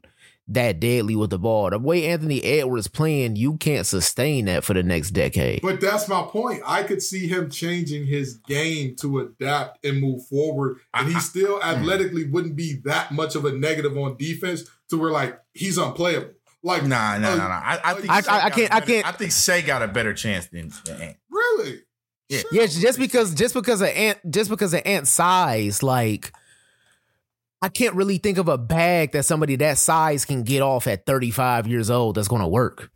that 0.48 0.78
deadly 0.78 1.16
with 1.16 1.30
the 1.30 1.38
ball. 1.38 1.70
The 1.70 1.78
way 1.78 2.06
Anthony 2.06 2.42
Edwards 2.42 2.86
playing, 2.88 3.36
you 3.36 3.56
can't 3.56 3.86
sustain 3.86 4.44
that 4.44 4.62
for 4.64 4.74
the 4.74 4.82
next 4.82 5.10
decade. 5.12 5.62
But 5.62 5.80
that's 5.80 6.08
my 6.08 6.22
point. 6.22 6.62
I 6.66 6.82
could 6.82 7.02
see 7.02 7.26
him 7.26 7.48
changing 7.50 8.06
his 8.06 8.36
game 8.46 8.94
to 9.00 9.20
adapt 9.20 9.84
and 9.84 10.00
move 10.00 10.26
forward, 10.26 10.78
and 10.92 11.08
he 11.08 11.18
still 11.20 11.62
athletically 11.62 12.24
wouldn't 12.24 12.56
be 12.56 12.80
that 12.84 13.10
much 13.12 13.34
of 13.36 13.44
a 13.46 13.52
negative 13.52 13.96
on 13.96 14.16
defense 14.18 14.64
to 14.90 14.98
where 14.98 15.10
like 15.10 15.38
he's 15.54 15.78
unplayable. 15.78 16.30
Like 16.62 16.82
nah, 16.84 17.18
nah, 17.18 17.32
uh, 17.32 17.36
nah, 17.36 17.48
nah. 17.48 17.54
I, 17.62 17.80
I 17.84 17.94
think 17.94 18.10
I- 18.10 18.14
I- 18.16 18.44
I 18.46 18.50
can't- 18.50 18.74
I 18.74 18.80
can't- 18.80 19.06
I 19.06 19.12
think 19.12 19.32
Shea 19.32 19.60
got 19.62 19.82
a 19.82 19.88
better 19.88 20.14
chance 20.14 20.46
than. 20.46 20.72
than 20.86 21.00
Ant. 21.00 21.16
really? 21.30 21.80
Yeah. 22.30 22.38
Shit. 22.38 22.46
Yeah, 22.52 22.66
just 22.66 22.98
because 22.98 23.34
just 23.34 23.52
because 23.54 23.82
of 23.82 23.88
ant 23.88 24.18
just 24.30 24.48
because 24.48 24.72
of 24.72 24.80
ant 24.86 25.06
size, 25.06 25.82
like 25.82 26.32
I 27.64 27.70
can't 27.70 27.94
really 27.94 28.18
think 28.18 28.36
of 28.36 28.46
a 28.46 28.58
bag 28.58 29.12
that 29.12 29.24
somebody 29.24 29.56
that 29.56 29.78
size 29.78 30.26
can 30.26 30.42
get 30.42 30.60
off 30.60 30.86
at 30.86 31.06
35 31.06 31.66
years 31.66 31.88
old 31.88 32.16
that's 32.16 32.28
gonna 32.28 32.46
work. 32.46 32.90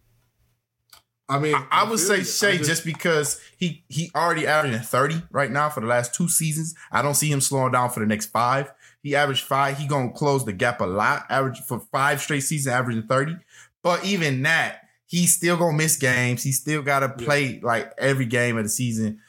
I 1.26 1.38
mean, 1.38 1.54
I, 1.54 1.66
I 1.70 1.88
would 1.88 1.98
say 1.98 2.18
you. 2.18 2.24
Shea 2.24 2.52
I 2.52 2.56
just, 2.58 2.84
because 2.84 3.40
he 3.56 3.84
he 3.88 4.10
already 4.14 4.46
averaging 4.46 4.80
30 4.80 5.22
right 5.30 5.50
now 5.50 5.70
for 5.70 5.80
the 5.80 5.86
last 5.86 6.14
two 6.14 6.28
seasons. 6.28 6.74
I 6.92 7.00
don't 7.00 7.14
see 7.14 7.32
him 7.32 7.40
slowing 7.40 7.72
down 7.72 7.88
for 7.88 8.00
the 8.00 8.06
next 8.06 8.26
five. 8.26 8.70
He 9.02 9.16
averaged 9.16 9.44
five. 9.44 9.78
He 9.78 9.86
gonna 9.86 10.12
close 10.12 10.44
the 10.44 10.52
gap 10.52 10.82
a 10.82 10.84
lot. 10.84 11.24
Average 11.30 11.60
for 11.60 11.80
five 11.90 12.20
straight 12.20 12.40
seasons, 12.40 12.74
averaging 12.74 13.04
30. 13.04 13.36
But 13.82 14.04
even 14.04 14.42
that, 14.42 14.82
he's 15.06 15.34
still 15.34 15.56
gonna 15.56 15.78
miss 15.78 15.96
games. 15.96 16.42
He 16.42 16.52
still 16.52 16.82
gotta 16.82 17.08
play 17.08 17.58
like 17.62 17.90
every 17.96 18.26
game 18.26 18.58
of 18.58 18.64
the 18.64 18.68
season. 18.68 19.20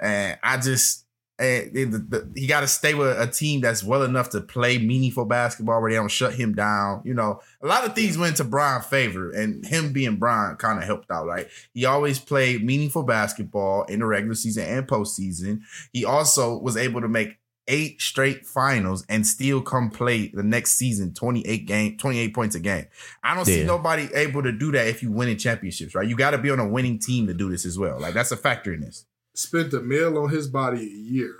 And 0.00 0.40
I 0.42 0.56
just 0.56 1.04
and 1.38 1.92
the, 1.92 1.98
the, 1.98 2.32
he 2.34 2.46
got 2.46 2.60
to 2.60 2.66
stay 2.66 2.94
with 2.94 3.18
a 3.18 3.26
team 3.26 3.60
that's 3.60 3.84
well 3.84 4.02
enough 4.02 4.30
to 4.30 4.40
play 4.40 4.78
meaningful 4.78 5.24
basketball 5.24 5.80
where 5.80 5.90
they 5.90 5.96
don't 5.96 6.10
shut 6.10 6.34
him 6.34 6.54
down. 6.54 7.02
You 7.04 7.14
know, 7.14 7.40
a 7.62 7.66
lot 7.66 7.84
of 7.84 7.94
things 7.94 8.18
went 8.18 8.36
to 8.38 8.44
Brian's 8.44 8.86
favor, 8.86 9.30
and 9.30 9.64
him 9.64 9.92
being 9.92 10.16
Brian 10.16 10.56
kind 10.56 10.78
of 10.78 10.84
helped 10.84 11.10
out. 11.10 11.26
Right, 11.26 11.46
he 11.74 11.84
always 11.84 12.18
played 12.18 12.64
meaningful 12.64 13.04
basketball 13.04 13.84
in 13.84 14.00
the 14.00 14.06
regular 14.06 14.34
season 14.34 14.64
and 14.64 14.86
postseason. 14.86 15.60
He 15.92 16.04
also 16.04 16.58
was 16.58 16.76
able 16.76 17.00
to 17.00 17.08
make 17.08 17.38
eight 17.68 18.00
straight 18.00 18.46
finals 18.46 19.04
and 19.08 19.26
still 19.26 19.60
come 19.60 19.90
play 19.90 20.28
the 20.28 20.42
next 20.42 20.72
season 20.72 21.12
28 21.12 21.66
game 21.66 21.96
28 21.98 22.34
points 22.34 22.54
a 22.54 22.60
game 22.60 22.86
i 23.22 23.34
don't 23.34 23.44
see 23.44 23.62
nobody 23.62 24.08
able 24.14 24.42
to 24.42 24.50
do 24.50 24.72
that 24.72 24.86
if 24.86 25.02
you 25.02 25.12
win 25.12 25.28
in 25.28 25.36
championships 25.36 25.94
right 25.94 26.08
you 26.08 26.16
got 26.16 26.30
to 26.30 26.38
be 26.38 26.50
on 26.50 26.58
a 26.58 26.66
winning 26.66 26.98
team 26.98 27.26
to 27.26 27.34
do 27.34 27.50
this 27.50 27.66
as 27.66 27.78
well 27.78 28.00
like 28.00 28.14
that's 28.14 28.32
a 28.32 28.36
factor 28.36 28.72
in 28.72 28.80
this 28.80 29.04
spent 29.38 29.72
a 29.72 29.80
meal 29.80 30.18
on 30.18 30.30
his 30.30 30.48
body 30.48 30.82
a 30.82 31.12
year. 31.12 31.34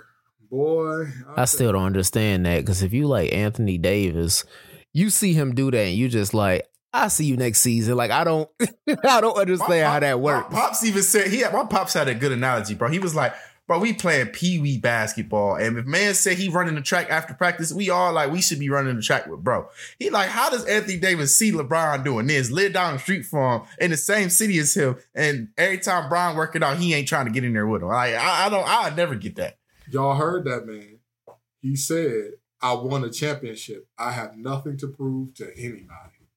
Boy, 0.49 1.11
I 1.35 1.45
still 1.45 1.73
don't 1.73 1.85
understand 1.85 2.45
that 2.45 2.61
because 2.61 2.81
if 2.81 2.91
you 2.91 3.05
like 3.07 3.31
Anthony 3.33 3.77
Davis, 3.77 4.45
you 4.93 5.11
see 5.11 5.33
him 5.33 5.53
do 5.53 5.69
that 5.69 5.77
and 5.77 5.95
you 5.95 6.09
just 6.09 6.33
like, 6.33 6.65
I 6.91 7.09
see 7.09 7.25
you 7.25 7.37
next 7.37 7.59
season. 7.59 7.95
Like 7.95 8.09
I 8.09 8.23
don't 8.23 8.49
I 9.03 9.21
don't 9.21 9.37
understand 9.37 9.69
My 9.69 9.91
how 9.91 9.99
that 9.99 10.19
works. 10.19 10.51
My 10.51 10.59
pops 10.59 10.83
even 10.83 11.03
said 11.03 11.27
he 11.27 11.41
had 11.41 11.53
my 11.53 11.65
pops 11.65 11.93
had 11.93 12.07
a 12.07 12.15
good 12.15 12.31
analogy, 12.31 12.73
bro. 12.73 12.89
He 12.89 12.97
was 12.97 13.13
like, 13.13 13.35
bro, 13.69 13.77
we 13.77 13.93
playing 13.93 14.25
pee 14.29 14.57
wee 14.57 14.79
basketball, 14.79 15.53
and 15.53 15.77
if 15.77 15.85
man 15.85 16.15
said 16.15 16.39
he 16.39 16.49
running 16.49 16.73
the 16.73 16.81
track 16.81 17.07
after 17.11 17.35
practice, 17.35 17.71
we 17.71 17.91
all 17.91 18.11
like 18.11 18.31
we 18.31 18.41
should 18.41 18.57
be 18.57 18.67
running 18.67 18.95
the 18.95 19.01
track 19.01 19.27
with 19.27 19.43
bro. 19.43 19.69
He 19.99 20.09
like, 20.09 20.29
how 20.29 20.49
does 20.49 20.65
Anthony 20.65 20.97
Davis 20.97 21.37
see 21.37 21.51
LeBron 21.51 22.03
doing 22.03 22.25
this? 22.25 22.49
Live 22.49 22.73
down 22.73 22.93
the 22.93 22.99
street 22.99 23.27
from 23.27 23.61
him 23.61 23.67
in 23.79 23.91
the 23.91 23.97
same 23.97 24.31
city 24.31 24.57
as 24.57 24.73
him, 24.73 24.97
and 25.13 25.49
every 25.55 25.77
time 25.77 26.09
Brian 26.09 26.35
working 26.35 26.63
out, 26.63 26.77
he 26.77 26.95
ain't 26.95 27.07
trying 27.07 27.27
to 27.27 27.31
get 27.31 27.43
in 27.43 27.53
there 27.53 27.67
with 27.67 27.83
him. 27.83 27.89
Like 27.89 28.15
I, 28.15 28.47
I 28.47 28.49
don't, 28.49 28.65
I 28.67 28.89
never 28.95 29.13
get 29.13 29.35
that. 29.35 29.59
Y'all 29.91 30.15
heard 30.15 30.45
that 30.45 30.65
man. 30.65 30.97
He 31.61 31.75
said, 31.75 32.31
I 32.59 32.73
won 32.73 33.03
a 33.03 33.11
championship. 33.11 33.87
I 33.99 34.13
have 34.13 34.35
nothing 34.35 34.77
to 34.77 34.87
prove 34.87 35.35
to 35.35 35.55
anybody. 35.55 36.27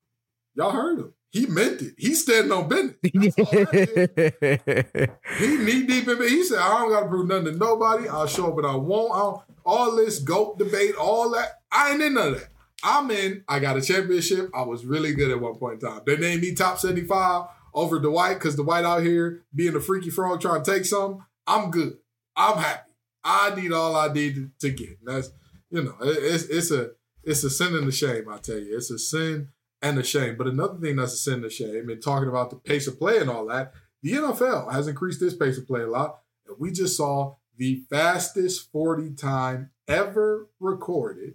Y'all 0.54 0.72
heard 0.72 0.98
him. 0.98 1.14
He 1.32 1.46
meant 1.46 1.80
it. 1.82 1.94
He's 1.96 2.22
standing 2.22 2.52
on 2.52 2.68
business. 2.68 2.94
That's 3.02 3.38
all 3.38 3.44
that 3.50 5.08
is. 5.30 5.38
He 5.38 5.56
knee 5.56 5.86
deep 5.86 6.06
in 6.06 6.22
it. 6.22 6.28
He 6.28 6.44
said, 6.44 6.58
I 6.58 6.68
don't 6.80 6.90
gotta 6.90 7.08
prove 7.08 7.26
nothing 7.26 7.46
to 7.46 7.52
nobody. 7.58 8.06
I'll 8.08 8.26
show 8.26 8.48
up, 8.48 8.56
but 8.56 8.66
I 8.66 8.76
won't. 8.76 9.12
I 9.14 9.18
don't, 9.18 9.40
all 9.64 9.96
this 9.96 10.18
GOAT 10.18 10.58
debate, 10.58 10.94
all 10.94 11.30
that. 11.30 11.60
I 11.70 11.92
ain't 11.92 12.02
in 12.02 12.14
none 12.14 12.34
of 12.34 12.40
that. 12.40 12.48
I'm 12.84 13.10
in. 13.10 13.44
I 13.48 13.60
got 13.60 13.76
a 13.76 13.80
championship. 13.80 14.50
I 14.54 14.62
was 14.62 14.84
really 14.84 15.14
good 15.14 15.30
at 15.30 15.40
one 15.40 15.54
point 15.54 15.82
in 15.82 15.88
time. 15.88 16.02
They 16.04 16.16
named 16.16 16.42
me 16.42 16.54
top 16.54 16.78
75 16.78 17.46
over 17.72 17.98
Dwight 17.98 18.34
because 18.38 18.56
Dwight 18.56 18.84
out 18.84 19.02
here 19.02 19.42
being 19.54 19.74
a 19.74 19.80
freaky 19.80 20.10
frog 20.10 20.40
trying 20.40 20.62
to 20.62 20.70
take 20.70 20.84
something. 20.84 21.24
I'm 21.46 21.70
good. 21.70 21.96
I'm 22.36 22.58
happy. 22.58 22.90
I 23.24 23.54
need 23.54 23.72
all 23.72 23.96
I 23.96 24.12
need 24.12 24.34
to, 24.34 24.50
to 24.60 24.70
get. 24.70 24.98
And 24.98 25.16
that's 25.16 25.30
you 25.70 25.82
know, 25.84 25.94
it- 26.02 26.18
it's 26.22 26.44
it's 26.44 26.70
a 26.72 26.90
it's 27.24 27.44
a 27.44 27.50
sin 27.50 27.74
and 27.74 27.86
a 27.88 27.92
shame, 27.92 28.28
I 28.28 28.36
tell 28.38 28.58
you. 28.58 28.76
It's 28.76 28.90
a 28.90 28.98
sin 28.98 29.48
and 29.82 29.98
a 29.98 30.04
shame. 30.04 30.36
But 30.36 30.46
another 30.46 30.78
thing 30.78 30.96
that's 30.96 31.12
a 31.12 31.16
sin 31.16 31.34
and 31.34 31.44
a 31.46 31.50
shame, 31.50 31.88
and 31.88 32.02
talking 32.02 32.28
about 32.28 32.50
the 32.50 32.56
pace 32.56 32.86
of 32.86 32.98
play 32.98 33.18
and 33.18 33.28
all 33.28 33.46
that, 33.46 33.72
the 34.02 34.12
NFL 34.12 34.72
has 34.72 34.88
increased 34.88 35.20
its 35.22 35.34
pace 35.34 35.58
of 35.58 35.66
play 35.66 35.82
a 35.82 35.88
lot. 35.88 36.20
And 36.46 36.56
we 36.58 36.70
just 36.70 36.96
saw 36.96 37.36
the 37.56 37.84
fastest 37.90 38.70
40 38.72 39.14
time 39.14 39.70
ever 39.86 40.48
recorded 40.58 41.34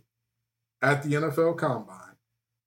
at 0.81 1.03
the 1.03 1.13
NFL 1.13 1.57
Combine 1.57 2.15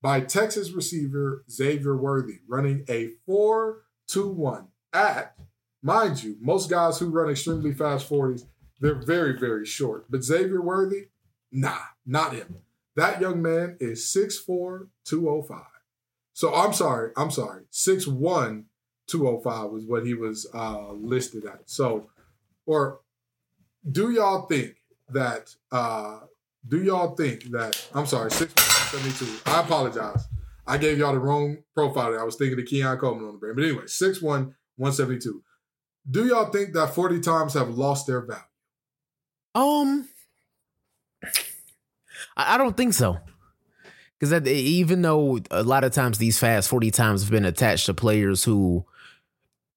by 0.03 0.21
Texas 0.21 0.71
receiver 0.73 1.45
Xavier 1.51 1.97
Worthy, 1.97 2.39
running 2.49 2.85
a 2.89 3.11
4 3.27 3.83
2 4.09 4.29
1 4.29 4.69
at, 4.93 5.37
mind 5.83 6.23
you, 6.23 6.37
most 6.41 6.69
guys 6.69 6.99
who 6.99 7.11
run 7.11 7.31
extremely 7.31 7.73
fast 7.73 8.09
40s, 8.09 8.47
they're 8.81 8.95
very, 8.95 9.39
very 9.39 9.67
short. 9.67 10.07
But 10.11 10.25
Xavier 10.25 10.61
Worthy, 10.61 11.09
nah, 11.53 11.79
not 12.07 12.33
him. 12.33 12.57
That 12.97 13.21
young 13.21 13.41
man 13.41 13.77
is 13.79 14.05
6'4, 14.05 14.89
205. 15.05 15.63
So 16.41 16.55
I'm 16.55 16.73
sorry, 16.73 17.11
I'm 17.19 17.31
sorry, 17.31 17.65
6'1, 17.71 18.65
205 19.09 19.71
was 19.71 19.85
what 19.85 20.07
he 20.07 20.15
was 20.15 20.47
uh, 20.55 20.91
listed 20.93 21.45
at. 21.45 21.69
So, 21.69 22.09
or 22.65 23.01
do 23.93 24.11
y'all 24.11 24.47
think 24.47 24.77
that, 25.11 25.55
uh, 25.71 26.21
do 26.67 26.83
y'all 26.83 27.15
think 27.15 27.51
that, 27.51 27.87
I'm 27.93 28.07
sorry, 28.07 28.31
6'1, 28.31 29.55
I 29.55 29.61
apologize. 29.61 30.29
I 30.67 30.79
gave 30.79 30.97
y'all 30.97 31.13
the 31.13 31.19
wrong 31.19 31.59
profile. 31.75 32.19
I 32.19 32.23
was 32.25 32.37
thinking 32.37 32.59
of 32.59 32.65
Keon 32.65 32.97
Coleman 32.97 33.27
on 33.27 33.33
the 33.33 33.39
brain. 33.39 33.55
But 33.55 33.65
anyway, 33.65 33.83
6'1, 33.83 34.23
172. 34.23 35.43
Do 36.11 36.27
y'all 36.27 36.51
think 36.51 36.73
that 36.73 36.95
40 36.95 37.21
times 37.21 37.53
have 37.53 37.69
lost 37.69 38.07
their 38.07 38.23
value? 38.23 38.43
Um, 39.55 40.09
I 42.35 42.55
I 42.55 42.57
don't 42.57 42.79
think 42.79 42.95
so. 42.95 43.19
Because 44.21 44.47
even 44.47 45.01
though 45.01 45.39
a 45.51 45.63
lot 45.63 45.83
of 45.83 45.93
times 45.93 46.19
these 46.19 46.39
fast 46.39 46.69
40 46.69 46.91
times 46.91 47.23
have 47.23 47.31
been 47.31 47.47
attached 47.47 47.87
to 47.87 47.95
players 47.95 48.45
who 48.45 48.85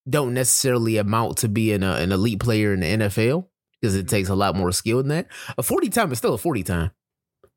don't 0.10 0.34
necessarily 0.34 0.98
amount 0.98 1.38
to 1.38 1.48
being 1.48 1.82
a, 1.82 1.94
an 1.94 2.12
elite 2.12 2.42
player 2.42 2.74
in 2.74 2.82
the 2.82 2.86
NFL, 2.88 3.48
because 3.80 3.96
it 3.96 4.10
takes 4.10 4.28
a 4.28 4.36
lot 4.36 4.56
more 4.56 4.74
skill 4.74 4.98
than 4.98 5.08
that, 5.08 5.28
a 5.58 5.64
40 5.64 5.88
time 5.90 6.12
is 6.12 6.18
still 6.18 6.34
a 6.34 6.38
40 6.38 6.64
time. 6.64 6.92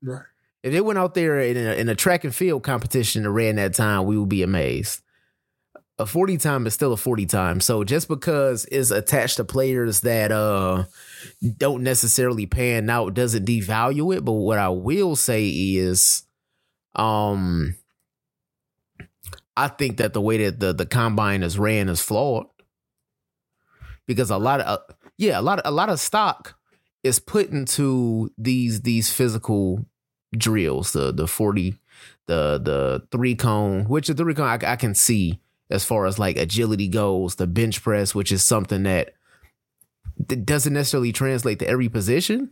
Right. 0.00 0.22
If 0.62 0.72
they 0.72 0.80
went 0.80 0.98
out 0.98 1.14
there 1.14 1.40
in 1.40 1.56
a, 1.56 1.74
in 1.74 1.88
a 1.88 1.94
track 1.96 2.22
and 2.22 2.34
field 2.34 2.62
competition 2.62 3.24
and 3.24 3.34
ran 3.34 3.56
that 3.56 3.74
time, 3.74 4.04
we 4.06 4.16
would 4.16 4.28
be 4.28 4.42
amazed. 4.44 5.02
a 5.98 6.06
40 6.06 6.36
time 6.38 6.66
is 6.66 6.74
still 6.74 6.92
a 6.92 6.96
40 6.96 7.26
time. 7.26 7.60
So 7.60 7.82
just 7.82 8.06
because 8.06 8.66
it's 8.70 8.90
attached 8.90 9.38
to 9.38 9.44
players 9.44 10.02
that 10.02 10.30
uh 10.30 10.84
don't 11.56 11.82
necessarily 11.82 12.46
pan 12.46 12.88
out 12.90 13.14
doesn't 13.14 13.46
devalue 13.46 14.16
it. 14.16 14.24
But 14.24 14.32
what 14.32 14.58
I 14.58 14.68
will 14.68 15.16
say 15.16 15.48
is 15.48 16.22
um 16.96 17.76
I 19.56 19.68
think 19.68 19.96
that 19.96 20.12
the 20.12 20.20
way 20.20 20.44
that 20.44 20.60
the, 20.60 20.72
the 20.74 20.86
combine 20.86 21.42
is 21.42 21.58
ran 21.58 21.88
is 21.88 22.02
flawed. 22.02 22.46
Because 24.06 24.30
a 24.30 24.36
lot 24.36 24.60
of 24.60 24.66
uh, 24.66 24.94
yeah, 25.16 25.40
a 25.40 25.42
lot 25.42 25.58
of 25.58 25.66
a 25.66 25.74
lot 25.74 25.88
of 25.88 25.98
stock 25.98 26.56
is 27.02 27.18
put 27.18 27.50
into 27.50 28.30
these 28.38 28.82
these 28.82 29.12
physical 29.12 29.84
drills, 30.36 30.92
the 30.92 31.12
the 31.12 31.26
40, 31.26 31.74
the 32.26 32.60
the 32.62 33.06
three 33.10 33.34
cone, 33.34 33.84
which 33.84 34.08
the 34.08 34.14
three 34.14 34.34
cone 34.34 34.46
I, 34.46 34.72
I 34.72 34.76
can 34.76 34.94
see 34.94 35.40
as 35.70 35.84
far 35.84 36.06
as 36.06 36.18
like 36.18 36.36
agility 36.36 36.88
goes, 36.88 37.36
the 37.36 37.46
bench 37.46 37.82
press, 37.82 38.14
which 38.14 38.30
is 38.30 38.44
something 38.44 38.84
that, 38.84 39.14
that 40.28 40.46
doesn't 40.46 40.72
necessarily 40.72 41.12
translate 41.12 41.58
to 41.58 41.68
every 41.68 41.88
position. 41.88 42.50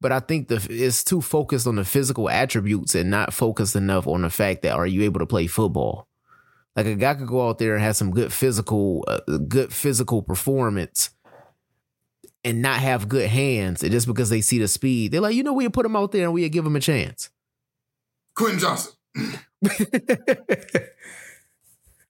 But 0.00 0.12
I 0.12 0.20
think 0.20 0.48
the 0.48 0.66
it's 0.70 1.04
too 1.04 1.20
focused 1.20 1.66
on 1.66 1.76
the 1.76 1.84
physical 1.84 2.30
attributes 2.30 2.94
and 2.94 3.10
not 3.10 3.34
focused 3.34 3.76
enough 3.76 4.06
on 4.06 4.22
the 4.22 4.30
fact 4.30 4.62
that 4.62 4.72
are 4.72 4.86
you 4.86 5.02
able 5.02 5.20
to 5.20 5.26
play 5.26 5.46
football? 5.46 6.08
Like 6.74 6.86
a 6.86 6.94
guy 6.94 7.14
could 7.14 7.26
go 7.26 7.48
out 7.48 7.58
there 7.58 7.74
and 7.74 7.82
have 7.82 7.96
some 7.96 8.10
good 8.10 8.32
physical, 8.32 9.04
uh, 9.06 9.20
good 9.48 9.72
physical 9.72 10.22
performance, 10.22 11.10
and 12.44 12.62
not 12.62 12.78
have 12.78 13.08
good 13.08 13.28
hands. 13.28 13.82
And 13.82 13.92
just 13.92 14.06
because 14.06 14.30
they 14.30 14.40
see 14.40 14.58
the 14.58 14.68
speed, 14.68 15.12
they're 15.12 15.20
like, 15.20 15.34
you 15.34 15.42
know, 15.42 15.52
we 15.52 15.68
put 15.68 15.84
him 15.84 15.96
out 15.96 16.12
there 16.12 16.24
and 16.24 16.32
we 16.32 16.48
give 16.48 16.64
him 16.64 16.76
a 16.76 16.80
chance. 16.80 17.28
Quentin 18.34 18.60
Johnston. 18.60 18.94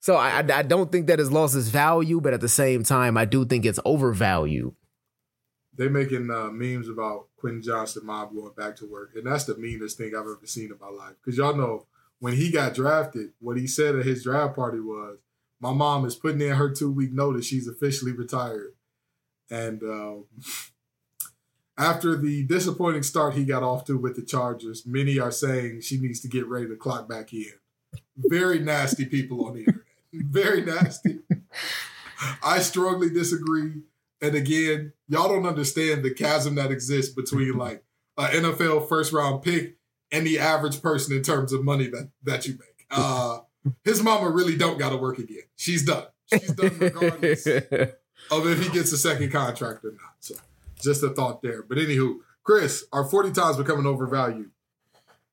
so 0.01 0.15
I, 0.15 0.39
I 0.39 0.63
don't 0.63 0.93
think 0.93 1.09
that 1.09 1.19
has 1.19 1.33
lost 1.33 1.57
its 1.57 1.69
value, 1.69 2.21
but 2.21 2.35
at 2.35 2.41
the 2.41 2.49
same 2.49 2.85
time, 2.85 3.17
I 3.17 3.25
do 3.25 3.45
think 3.45 3.65
it's 3.65 3.81
overvalued. 3.85 4.75
They 5.81 5.89
making 5.89 6.31
uh, 6.31 6.51
memes 6.51 6.91
about 6.91 7.29
Quentin 7.39 7.63
Johnston 7.63 8.05
mom 8.05 8.35
going 8.35 8.53
back 8.55 8.77
to 8.77 8.87
work, 8.87 9.13
and 9.15 9.27
that's 9.27 9.45
the 9.45 9.57
meanest 9.57 9.97
thing 9.97 10.09
I've 10.09 10.27
ever 10.27 10.39
seen 10.45 10.67
in 10.67 10.77
my 10.79 10.91
life. 10.91 11.15
Because 11.25 11.39
y'all 11.39 11.57
know 11.57 11.87
when 12.19 12.35
he 12.35 12.51
got 12.51 12.75
drafted, 12.75 13.31
what 13.39 13.57
he 13.57 13.67
said 13.67 13.97
at 13.97 14.05
his 14.05 14.25
draft 14.25 14.55
party 14.57 14.79
was, 14.79 15.21
"My 15.59 15.73
mom 15.73 16.05
is 16.05 16.17
putting 16.17 16.43
in 16.43 16.57
her 16.57 16.71
two 16.71 16.91
week 16.91 17.13
notice. 17.13 17.47
She's 17.47 17.67
officially 17.67 18.13
retired." 18.13 18.75
And 19.51 19.83
um, 19.83 20.25
after 21.79 22.15
the 22.15 22.43
disappointing 22.43 23.03
start 23.03 23.33
he 23.33 23.47
got 23.47 23.63
off 23.63 23.87
to 23.87 23.97
with 23.97 24.17
the 24.17 24.23
Chargers, 24.23 24.85
many 24.85 25.19
are 25.19 25.31
saying 25.31 25.81
she 25.81 25.97
needs 25.99 26.21
to 26.21 26.29
get 26.29 26.47
ready 26.47 26.69
to 26.69 26.77
clock 26.77 27.09
back 27.09 27.33
in. 27.33 27.55
Very 28.19 28.59
nasty 28.59 29.07
people 29.07 29.47
on 29.47 29.55
the 29.55 29.61
internet. 29.61 29.87
Very 30.13 30.63
nasty. 30.63 31.21
I 32.43 32.59
strongly 32.59 33.09
disagree. 33.09 33.85
And 34.23 34.35
again, 34.35 34.93
y'all 35.09 35.29
don't 35.29 35.47
understand 35.47 36.05
the 36.05 36.13
chasm 36.13 36.55
that 36.57 36.71
exists 36.71 37.15
between 37.15 37.53
like 37.57 37.85
an 38.19 38.45
NFL 38.45 38.89
first 38.89 39.13
round 39.13 39.43
pick 39.43 39.77
and 40.13 40.27
the 40.27 40.39
average 40.39 40.83
person 40.83 41.17
in 41.17 41.23
terms 41.23 41.53
of 41.53 41.65
money 41.65 41.87
that 41.89 42.11
that 42.25 42.47
you 42.47 42.53
make. 42.53 42.67
Uh, 42.93 43.39
his 43.85 44.03
mama 44.03 44.29
really 44.29 44.57
don't 44.57 44.77
got 44.77 44.91
to 44.91 44.97
work 44.97 45.21
again. 45.21 45.45
She's 45.55 45.85
done. 45.85 46.07
She's 46.27 46.51
done 46.51 46.77
regardless 46.77 47.47
of 48.31 48.47
if 48.47 48.61
he 48.65 48.69
gets 48.71 48.91
a 48.91 48.99
second 48.99 49.31
contract 49.31 49.85
or 49.85 49.93
not. 49.93 50.15
So 50.19 50.35
just 50.83 51.05
a 51.05 51.11
thought 51.11 51.41
there. 51.41 51.63
But 51.63 51.79
anywho, 51.79 52.17
Chris, 52.43 52.85
are 52.93 53.05
40 53.05 53.31
times 53.31 53.59
becoming 53.59 53.87
overvalued? 53.87 54.51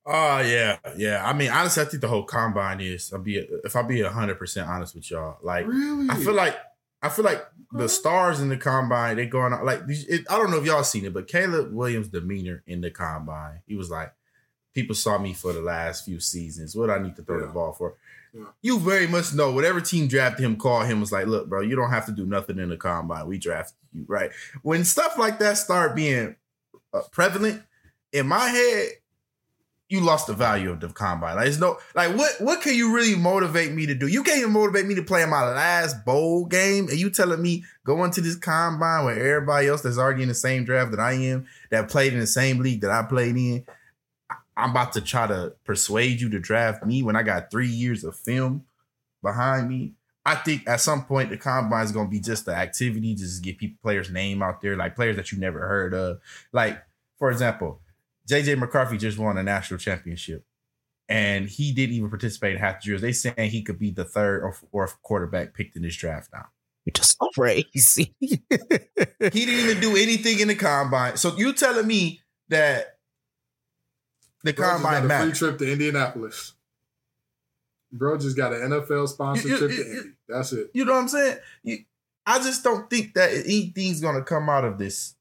Oh 0.05 0.39
yeah, 0.39 0.77
yeah. 0.95 1.27
I 1.27 1.33
mean, 1.33 1.49
honestly, 1.49 1.83
I 1.83 1.85
think 1.87 2.01
the 2.01 2.07
whole 2.07 2.23
combine 2.23 2.79
is. 2.79 3.11
I'll 3.11 3.19
be 3.19 3.37
if 3.37 3.75
I 3.75 3.81
be 3.81 4.01
hundred 4.03 4.39
percent 4.39 4.69
honest 4.69 4.95
with 4.95 5.11
y'all. 5.11 5.37
Like, 5.41 5.67
Really? 5.67 6.09
I 6.09 6.15
feel 6.15 6.33
like 6.33 6.55
I 7.01 7.09
feel 7.09 7.25
like 7.25 7.45
the 7.71 7.87
stars 7.87 8.39
in 8.39 8.49
the 8.49 8.57
combine 8.57 9.17
they're 9.17 9.25
going 9.25 9.53
out 9.53 9.65
like 9.65 9.81
it, 9.87 10.25
I 10.29 10.37
don't 10.37 10.51
know 10.51 10.57
if 10.57 10.65
y'all 10.65 10.83
seen 10.83 11.05
it, 11.05 11.13
but 11.13 11.27
Caleb 11.27 11.73
Williams' 11.73 12.07
demeanor 12.07 12.63
in 12.65 12.81
the 12.81 12.89
combine, 12.89 13.61
he 13.67 13.75
was 13.75 13.91
like, 13.91 14.13
"People 14.73 14.95
saw 14.95 15.17
me 15.17 15.33
for 15.33 15.53
the 15.53 15.61
last 15.61 16.05
few 16.05 16.19
seasons. 16.19 16.75
What 16.75 16.89
I 16.89 16.99
need 16.99 17.15
to 17.17 17.23
throw 17.23 17.39
the 17.39 17.47
ball 17.47 17.73
for." 17.73 17.95
Yeah. 18.33 18.45
You 18.61 18.79
very 18.79 19.07
much 19.07 19.33
know 19.33 19.51
whatever 19.51 19.81
team 19.81 20.07
drafted 20.07 20.45
him, 20.45 20.57
called 20.57 20.87
him 20.87 20.99
was 20.99 21.11
like, 21.11 21.27
"Look, 21.27 21.47
bro, 21.47 21.61
you 21.61 21.75
don't 21.75 21.91
have 21.91 22.05
to 22.07 22.11
do 22.11 22.25
nothing 22.25 22.59
in 22.59 22.69
the 22.69 22.77
combine. 22.77 23.27
We 23.27 23.37
drafted 23.37 23.77
you, 23.93 24.05
right?" 24.07 24.31
When 24.63 24.83
stuff 24.83 25.17
like 25.17 25.39
that 25.39 25.57
start 25.57 25.95
being 25.95 26.35
uh, 26.93 27.01
prevalent 27.11 27.63
in 28.11 28.27
my 28.27 28.47
head, 28.47 28.89
you 29.89 30.01
lost 30.01 30.27
the 30.27 30.33
value 30.33 30.69
of 30.69 30.81
the 30.81 30.89
combine. 30.89 31.37
Like, 31.37 31.47
it's 31.47 31.59
no, 31.59 31.77
like, 31.95 32.15
what, 32.17 32.31
what 32.39 32.61
can 32.61 32.75
you 32.75 32.93
really 32.93 33.15
motivate 33.15 33.71
me 33.71 33.85
to 33.85 33.95
do? 33.95 34.07
You 34.07 34.21
can't 34.21 34.39
even 34.39 34.51
motivate 34.51 34.85
me 34.85 34.95
to 34.95 35.03
play 35.03 35.23
in 35.23 35.29
my 35.29 35.43
last 35.43 36.03
bowl 36.03 36.45
game, 36.45 36.89
and 36.89 36.97
you 36.97 37.09
telling 37.09 37.41
me 37.41 37.63
go 37.85 38.03
into 38.03 38.19
this 38.19 38.35
combine 38.35 39.05
with 39.05 39.17
everybody 39.17 39.67
else 39.67 39.81
that's 39.81 39.97
already 39.97 40.23
in 40.23 40.27
the 40.27 40.35
same 40.35 40.65
draft 40.65 40.91
that 40.91 40.99
I 40.99 41.13
am, 41.13 41.47
that 41.71 41.89
played 41.89 42.13
in 42.13 42.19
the 42.19 42.27
same 42.27 42.59
league 42.59 42.81
that 42.81 42.91
I 42.91 43.03
played 43.03 43.37
in. 43.37 43.65
I'm 44.57 44.71
about 44.71 44.93
to 44.93 45.01
try 45.01 45.27
to 45.27 45.53
persuade 45.63 46.19
you 46.19 46.29
to 46.31 46.39
draft 46.39 46.85
me 46.85 47.03
when 47.03 47.15
I 47.15 47.23
got 47.23 47.49
three 47.49 47.67
years 47.67 48.03
of 48.03 48.15
film 48.15 48.65
behind 49.21 49.69
me. 49.69 49.93
I 50.25 50.35
think 50.35 50.67
at 50.67 50.81
some 50.81 51.05
point 51.05 51.29
the 51.29 51.37
combine 51.37 51.85
is 51.85 51.93
going 51.93 52.07
to 52.07 52.11
be 52.11 52.19
just 52.19 52.45
the 52.45 52.53
activity, 52.53 53.15
just 53.15 53.41
get 53.41 53.57
people 53.57 53.77
players' 53.81 54.09
name 54.09 54.41
out 54.43 54.59
there, 54.59 54.75
like 54.75 54.95
players 54.95 55.15
that 55.15 55.31
you 55.31 55.37
never 55.37 55.59
heard 55.59 55.93
of. 55.93 56.19
Like, 56.51 56.83
for 57.17 57.31
example, 57.31 57.79
JJ 58.29 58.57
McCarthy 58.59 58.97
just 58.97 59.17
won 59.17 59.37
a 59.37 59.43
national 59.43 59.79
championship 59.79 60.43
and 61.09 61.47
he 61.47 61.71
didn't 61.71 61.95
even 61.95 62.09
participate 62.09 62.53
in 62.55 62.59
half 62.59 62.81
the 62.81 62.85
drills. 62.87 63.01
They 63.01 63.13
saying 63.13 63.49
he 63.51 63.63
could 63.63 63.79
be 63.79 63.91
the 63.91 64.03
third 64.03 64.43
or 64.43 64.51
fourth 64.51 65.01
quarterback 65.01 65.53
picked 65.53 65.75
in 65.75 65.81
this 65.83 65.95
draft 65.95 66.29
now. 66.33 66.47
You're 66.85 66.91
Just 66.93 67.17
crazy. 67.33 68.13
He 68.21 69.45
didn't 69.45 69.69
even 69.69 69.79
do 69.81 69.95
anything 69.97 70.39
in 70.39 70.47
the 70.47 70.55
combine. 70.55 71.17
So 71.17 71.35
you 71.35 71.51
telling 71.53 71.87
me 71.87 72.21
that 72.49 72.97
the 74.43 74.53
Bro 74.53 74.65
just 74.67 74.83
got 74.83 74.93
combine 74.93 75.11
a 75.11 75.23
free 75.25 75.33
trip 75.33 75.57
to 75.59 75.71
Indianapolis. 75.71 76.53
Bro 77.91 78.17
just 78.19 78.37
got 78.37 78.53
an 78.53 78.69
NFL 78.71 79.07
sponsorship 79.09 79.59
You- 79.61 79.67
you- 79.69 79.73
you- 79.77 79.83
to 79.83 79.97
Indy. 79.99 80.09
That's 80.27 80.53
it. 80.53 80.71
You 80.73 80.85
know 80.85 80.93
what 80.93 80.99
I'm 80.99 81.07
saying? 81.07 81.37
You, 81.63 81.77
I 82.25 82.39
just 82.39 82.63
don't 82.63 82.89
think 82.89 83.13
that 83.15 83.31
anything's 83.31 84.01
gonna 84.01 84.23
come 84.23 84.49
out 84.49 84.65
of 84.65 84.77
this 84.77 85.15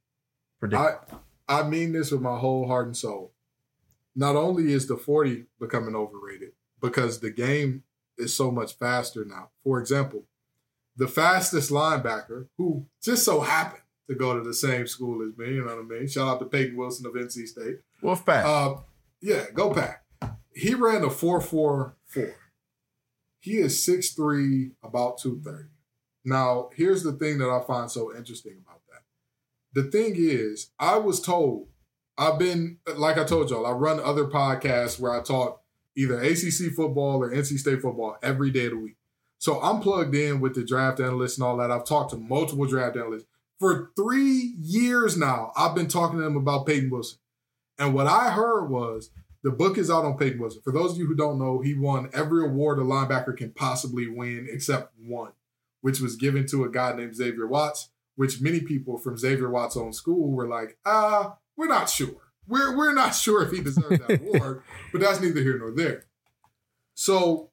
prediction. 0.61 0.87
I 0.87 1.17
I 1.49 1.63
mean 1.63 1.93
this 1.93 2.11
with 2.11 2.23
my 2.23 2.39
whole 2.39 2.67
heart 2.67 2.87
and 2.87 2.97
soul. 2.97 3.33
Not 4.15 4.37
only 4.37 4.73
is 4.73 4.87
the 4.87 4.97
40 4.97 5.45
becoming 5.61 5.95
overrated 5.95 6.53
because 6.81 7.21
the 7.21 7.31
game 7.31 7.85
is 8.19 8.35
so 8.35 8.51
much 8.51 8.79
faster 8.79 9.25
now. 9.25 9.51
For 9.63 9.79
example, 9.79 10.25
the 10.97 11.09
fastest 11.09 11.71
linebacker, 11.71 12.49
who 12.57 12.87
just 13.03 13.25
so 13.25 13.41
happened 13.41 13.83
to 14.09 14.15
go 14.15 14.37
to 14.37 14.43
the 14.43 14.55
same 14.55 14.87
school 14.87 15.23
as 15.23 15.37
me, 15.37 15.55
you 15.55 15.65
know 15.65 15.77
what 15.77 15.85
I 15.85 15.99
mean? 15.99 16.09
Shout 16.09 16.29
out 16.29 16.39
to 16.41 16.47
Peyton 16.47 16.77
Wilson 16.77 17.07
of 17.07 17.13
NC 17.13 17.47
State. 17.47 17.77
Wolfpack. 18.03 18.45
Uh, 18.45 18.81
yeah, 19.21 19.45
go 19.53 19.73
pack. 19.73 20.05
He 20.55 20.75
ran 20.75 21.05
a 21.05 21.09
4.44. 21.09 22.35
He 23.41 23.59
is 23.59 23.87
6'3, 23.87 24.73
about 24.83 25.19
230. 25.19 25.69
Now, 26.25 26.71
here's 26.75 27.03
the 27.03 27.13
thing 27.13 27.39
that 27.39 27.51
I 27.51 27.63
find 27.65 27.91
so 27.91 28.17
interesting 28.17 28.57
about. 28.65 28.76
The 29.77 29.83
thing 29.83 30.15
is, 30.17 30.71
I 30.79 30.97
was 30.97 31.21
told, 31.21 31.69
I've 32.17 32.39
been, 32.39 32.79
like 32.97 33.19
I 33.19 33.25
told 33.25 33.51
y'all, 33.51 33.67
I 33.67 33.73
run 33.73 34.01
other 34.01 34.25
podcasts 34.25 34.99
where 34.99 35.13
I 35.13 35.23
talk 35.23 35.61
either 35.95 36.19
ACC 36.19 36.73
football 36.75 37.23
or 37.23 37.31
NC 37.31 37.59
State 37.59 37.83
football 37.83 38.17
every 38.23 38.51
day 38.51 38.65
of 38.65 38.71
the 38.71 38.79
week. 38.79 38.97
So 39.37 39.61
I'm 39.61 39.81
plugged 39.81 40.15
in 40.15 40.41
with 40.41 40.55
the 40.55 40.65
draft 40.65 40.99
analysts 40.99 41.37
and 41.37 41.47
all 41.47 41.59
that. 41.59 41.71
I've 41.71 41.85
talked 41.85 42.13
to 42.13 42.17
multiple 42.17 42.65
draft 42.65 42.97
analysts. 42.97 43.27
For 43.59 43.91
three 43.95 44.55
years 44.59 45.19
now, 45.19 45.53
I've 45.55 45.75
been 45.75 45.89
talking 45.89 46.17
to 46.21 46.25
them 46.25 46.39
about 46.39 46.65
Peyton 46.65 46.89
Wilson. 46.89 47.19
And 47.79 47.93
what 47.93 48.07
I 48.07 48.31
heard 48.31 48.71
was 48.71 49.11
the 49.43 49.51
book 49.51 49.77
is 49.77 49.91
out 49.91 50.07
on 50.07 50.17
Peyton 50.17 50.41
Wilson. 50.41 50.63
For 50.65 50.73
those 50.73 50.93
of 50.93 50.97
you 50.97 51.07
who 51.07 51.15
don't 51.15 51.39
know, 51.39 51.61
he 51.61 51.75
won 51.75 52.09
every 52.15 52.47
award 52.47 52.79
a 52.79 52.83
linebacker 52.83 53.37
can 53.37 53.51
possibly 53.51 54.09
win 54.09 54.49
except 54.51 54.95
one, 54.99 55.33
which 55.83 56.01
was 56.01 56.17
given 56.17 56.47
to 56.47 56.65
a 56.65 56.71
guy 56.71 56.97
named 56.97 57.15
Xavier 57.15 57.47
Watts, 57.47 57.91
which 58.17 58.41
many 58.41 58.61
people 58.61 58.99
from 58.99 59.17
Xavier 59.17 59.51
Watts' 59.51 59.77
own 59.77 59.93
school 59.93 60.33
were 60.33 60.49
like, 60.49 60.77
ah, 60.85 61.37
we're 61.57 61.69
not 61.69 61.89
sure. 61.89 62.17
We're, 62.49 62.77
we're 62.77 62.95
not 62.95 63.11
sure 63.15 63.43
if 63.43 63.53
he 63.53 63.63
deserved 63.63 64.03
that 64.09 64.21
award, 64.21 64.63
but 64.93 65.01
that's 65.01 65.21
neither 65.21 65.43
here 65.43 65.59
nor 65.59 65.73
there. 65.75 66.05
So 66.95 67.51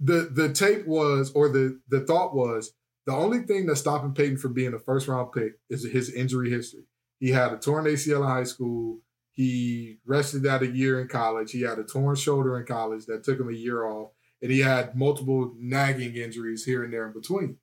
the 0.00 0.30
the 0.32 0.52
tape 0.52 0.86
was, 0.86 1.30
or 1.32 1.48
the 1.48 1.80
the 1.88 2.00
thought 2.00 2.34
was, 2.34 2.72
the 3.06 3.12
only 3.12 3.40
thing 3.40 3.66
that's 3.66 3.80
stopping 3.80 4.14
Peyton 4.14 4.38
from 4.38 4.54
being 4.54 4.74
a 4.74 4.78
first 4.78 5.08
round 5.08 5.32
pick 5.32 5.52
is 5.70 5.84
his 5.84 6.12
injury 6.12 6.50
history. 6.50 6.84
He 7.18 7.30
had 7.30 7.52
a 7.52 7.58
torn 7.58 7.84
ACL 7.84 8.22
in 8.22 8.28
high 8.28 8.44
school. 8.44 9.00
He 9.32 9.98
rested 10.06 10.42
that 10.44 10.62
a 10.62 10.66
year 10.66 11.00
in 11.00 11.08
college. 11.08 11.52
He 11.52 11.60
had 11.60 11.78
a 11.78 11.84
torn 11.84 12.16
shoulder 12.16 12.58
in 12.58 12.66
college 12.66 13.06
that 13.06 13.24
took 13.24 13.38
him 13.38 13.50
a 13.50 13.54
year 13.54 13.84
off, 13.84 14.12
and 14.40 14.50
he 14.50 14.60
had 14.60 14.96
multiple 14.96 15.54
nagging 15.58 16.16
injuries 16.16 16.64
here 16.64 16.82
and 16.82 16.92
there 16.92 17.06
in 17.06 17.12
between. 17.12 17.58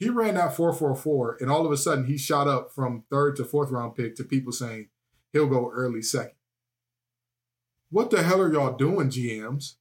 He 0.00 0.08
ran 0.08 0.34
that 0.34 0.56
444, 0.56 1.36
and 1.40 1.50
all 1.50 1.66
of 1.66 1.70
a 1.70 1.76
sudden 1.76 2.06
he 2.06 2.16
shot 2.16 2.48
up 2.48 2.72
from 2.74 3.04
third 3.10 3.36
to 3.36 3.44
fourth 3.44 3.70
round 3.70 3.94
pick 3.94 4.16
to 4.16 4.24
people 4.24 4.50
saying 4.50 4.88
he'll 5.32 5.46
go 5.46 5.70
early 5.72 6.00
second. 6.00 6.32
What 7.90 8.10
the 8.10 8.22
hell 8.22 8.40
are 8.40 8.50
y'all 8.52 8.76
doing, 8.76 9.10
GMs? 9.10 9.74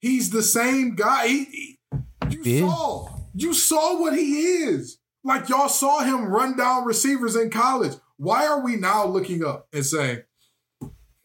He's 0.00 0.30
the 0.30 0.42
same 0.42 0.94
guy. 0.94 1.26
He- 1.28 1.44
he- 1.44 1.78
you 2.30 2.42
Yeah. 2.42 2.68
saw. 2.70 3.08
You 3.34 3.52
saw 3.52 4.00
what 4.00 4.16
he 4.16 4.40
is. 4.62 4.98
Like 5.22 5.50
y'all 5.50 5.68
saw 5.68 6.00
him 6.00 6.24
run 6.28 6.56
down 6.56 6.86
receivers 6.86 7.36
in 7.36 7.50
college. 7.50 7.96
Why 8.16 8.46
are 8.46 8.64
we 8.64 8.76
now 8.76 9.06
looking 9.06 9.44
up 9.44 9.68
and 9.74 9.84
saying, 9.84 10.22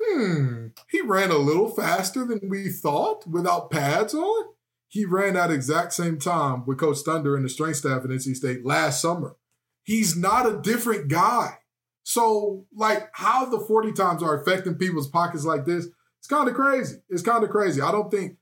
hmm, 0.04 0.68
he 0.90 1.00
ran 1.02 1.32
a 1.32 1.38
little 1.38 1.70
faster 1.70 2.26
than 2.26 2.50
we 2.50 2.70
thought 2.70 3.26
without 3.28 3.70
pads 3.72 4.14
on? 4.14 4.55
He 4.88 5.06
ran 5.06 5.34
that 5.34 5.52
exact 5.52 5.94
same 5.94 6.20
time 6.20 6.66
with 6.66 6.80
Coach 6.80 7.00
Thunder 7.00 7.36
and 7.36 7.44
the 7.44 7.50
strength 7.50 7.78
staff 7.78 8.04
at 8.04 8.10
NC 8.10 8.36
State 8.36 8.66
last 8.66 9.02
summer. 9.02 9.36
He's 9.84 10.16
not 10.16 10.48
a 10.48 10.62
different 10.62 11.10
guy. 11.10 11.58
So, 12.04 12.66
like, 12.74 13.10
how 13.14 13.46
the 13.46 13.60
40 13.60 13.94
times 13.94 14.22
are 14.22 14.40
affecting 14.40 14.76
people's 14.76 15.10
pockets 15.10 15.44
like 15.44 15.66
this, 15.66 15.88
it's 16.20 16.28
kind 16.28 16.48
of 16.48 16.56
crazy. 16.56 16.98
It's 17.10 17.24
kind 17.24 17.44
of 17.44 17.50
crazy. 17.50 17.82
I 17.82 17.92
don't 17.92 18.12
think, 18.12 18.38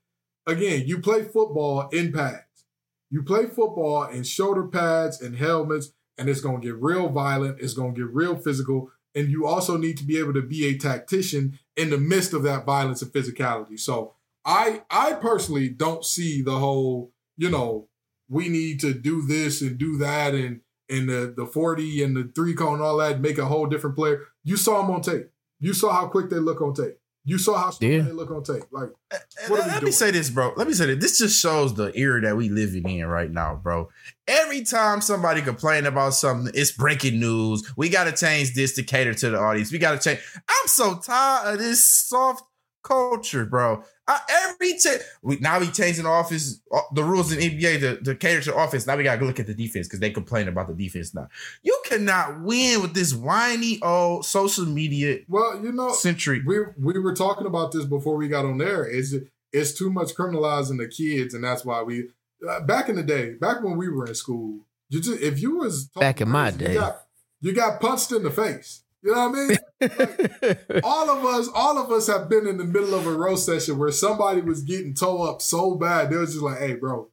again, 0.46 0.84
you 0.86 1.00
play 1.00 1.22
football 1.22 1.88
in 1.88 2.12
pads. 2.12 2.66
You 3.10 3.22
play 3.22 3.46
football 3.46 4.04
in 4.04 4.22
shoulder 4.22 4.66
pads 4.66 5.20
and 5.20 5.36
helmets, 5.36 5.92
and 6.18 6.28
it's 6.28 6.40
going 6.40 6.60
to 6.60 6.66
get 6.66 6.82
real 6.82 7.08
violent. 7.08 7.60
It's 7.60 7.74
going 7.74 7.94
to 7.94 8.00
get 8.00 8.14
real 8.14 8.36
physical. 8.36 8.90
And 9.14 9.28
you 9.28 9.46
also 9.46 9.76
need 9.76 9.96
to 9.98 10.04
be 10.04 10.18
able 10.18 10.34
to 10.34 10.42
be 10.42 10.66
a 10.66 10.78
tactician 10.78 11.58
in 11.76 11.90
the 11.90 11.98
midst 11.98 12.32
of 12.32 12.42
that 12.42 12.66
violence 12.66 13.02
and 13.02 13.12
physicality. 13.12 13.78
So 13.78 14.14
I 14.44 14.82
I 14.90 15.12
personally 15.14 15.68
don't 15.68 16.04
see 16.04 16.42
the 16.42 16.58
whole, 16.58 17.12
you 17.36 17.50
know, 17.50 17.88
we 18.28 18.48
need 18.48 18.80
to 18.80 18.92
do 18.94 19.22
this 19.22 19.60
and 19.62 19.78
do 19.78 19.96
that 19.98 20.34
and 20.34 20.60
and 20.90 21.08
the, 21.08 21.32
the 21.34 21.46
40 21.46 22.02
and 22.02 22.14
the 22.16 22.30
three 22.34 22.54
cone 22.54 22.74
and 22.74 22.82
all 22.82 22.98
that, 22.98 23.20
make 23.20 23.38
a 23.38 23.46
whole 23.46 23.66
different 23.66 23.96
player. 23.96 24.20
You 24.42 24.56
saw 24.58 24.82
them 24.82 24.90
on 24.90 25.00
tape. 25.00 25.30
You 25.58 25.72
saw 25.72 25.92
how 25.92 26.08
quick 26.08 26.28
they 26.28 26.36
look 26.36 26.60
on 26.60 26.74
tape. 26.74 26.98
You 27.26 27.38
saw 27.38 27.54
how 27.56 27.70
strong 27.70 27.90
Yeah. 27.90 28.02
they 28.02 28.12
look 28.12 28.30
on 28.30 28.42
tape. 28.42 28.64
Like, 28.70 28.90
And 29.10 29.22
What 29.50 29.60
are 29.62 29.66
let 29.66 29.80
we 29.82 29.86
me 29.86 29.92
say 29.92 30.10
this, 30.10 30.28
bro. 30.28 30.52
Let 30.58 30.68
me 30.68 30.74
say 30.74 30.84
this. 30.94 30.98
This 31.02 31.18
just 31.20 31.40
shows 31.40 31.72
the 31.72 31.90
era 31.98 32.20
that 32.20 32.36
we 32.36 32.50
living 32.50 32.86
in 32.86 33.06
right 33.06 33.30
now, 33.30 33.54
bro. 33.62 33.88
Every 34.28 34.62
time 34.62 35.00
somebody 35.00 35.40
complain 35.40 35.86
about 35.86 36.12
something, 36.12 36.52
it's 36.54 36.72
breaking 36.72 37.18
news. 37.18 37.66
We 37.78 37.88
got 37.88 38.04
to 38.04 38.12
change 38.12 38.52
this 38.54 38.74
to 38.74 38.82
cater 38.82 39.14
to 39.14 39.30
the 39.30 39.38
audience. 39.38 39.72
We 39.72 39.78
got 39.78 39.98
to 39.98 40.06
change. 40.06 40.20
I'm 40.46 40.68
so 40.68 40.98
tired 40.98 41.54
of 41.54 41.60
this 41.60 41.88
soft 41.88 42.42
culture, 42.84 43.44
bro. 43.44 43.82
I, 44.06 44.20
every 44.30 44.78
cha- 44.78 45.02
we, 45.22 45.38
now 45.38 45.58
we 45.58 45.68
changing 45.70 46.04
the 46.04 46.10
office, 46.10 46.60
uh, 46.72 46.80
the 46.92 47.02
rules 47.02 47.32
in 47.32 47.38
NBA 47.40 47.80
to, 47.80 47.96
to 48.02 48.14
cater 48.14 48.42
to 48.42 48.54
offense. 48.56 48.86
Now 48.86 48.96
we 48.96 49.02
got 49.02 49.18
to 49.18 49.24
look 49.24 49.40
at 49.40 49.46
the 49.46 49.54
defense 49.54 49.88
because 49.88 49.98
they 49.98 50.10
complain 50.10 50.46
about 50.46 50.68
the 50.68 50.74
defense 50.74 51.14
now. 51.14 51.28
You 51.62 51.80
cannot 51.86 52.42
win 52.42 52.82
with 52.82 52.94
this 52.94 53.14
whiny 53.14 53.80
old 53.82 54.24
social 54.26 54.66
media 54.66 55.20
well, 55.28 55.60
you 55.64 55.72
know, 55.72 55.92
century. 55.92 56.42
we 56.46 56.58
we 56.78 56.98
were 57.00 57.14
talking 57.14 57.46
about 57.46 57.72
this 57.72 57.84
before 57.86 58.14
we 58.16 58.28
got 58.28 58.44
on 58.44 58.58
there. 58.58 58.84
Is 58.86 59.16
it's 59.52 59.72
too 59.72 59.90
much 59.90 60.14
criminalizing 60.14 60.78
the 60.78 60.86
kids, 60.88 61.34
and 61.34 61.42
that's 61.42 61.64
why 61.64 61.82
we 61.82 62.10
uh, 62.48 62.60
back 62.60 62.88
in 62.88 62.96
the 62.96 63.02
day, 63.02 63.32
back 63.34 63.62
when 63.62 63.76
we 63.76 63.88
were 63.88 64.06
in 64.06 64.14
school, 64.14 64.60
you 64.90 65.00
just 65.00 65.20
if 65.20 65.40
you 65.40 65.56
was 65.56 65.88
talking 65.88 66.00
Back 66.00 66.20
in 66.20 66.28
my 66.28 66.50
crazy, 66.50 66.64
day. 66.66 66.72
you 66.74 66.78
got, 66.80 66.96
you 67.40 67.52
got 67.52 67.80
punched 67.80 68.12
in 68.12 68.22
the 68.22 68.30
face. 68.30 68.82
You 69.04 69.14
know 69.14 69.28
what 69.28 69.38
I 69.80 70.68
mean? 70.70 70.80
all 70.82 71.10
of 71.10 71.24
us, 71.26 71.48
all 71.54 71.76
of 71.76 71.92
us 71.92 72.06
have 72.06 72.30
been 72.30 72.46
in 72.46 72.56
the 72.56 72.64
middle 72.64 72.94
of 72.94 73.06
a 73.06 73.12
roast 73.12 73.44
session 73.44 73.76
where 73.76 73.92
somebody 73.92 74.40
was 74.40 74.62
getting 74.62 74.94
toe 74.94 75.22
up 75.22 75.42
so 75.42 75.74
bad, 75.74 76.08
they 76.10 76.16
was 76.16 76.32
just 76.32 76.42
like, 76.42 76.58
"Hey, 76.58 76.74
bro, 76.74 77.10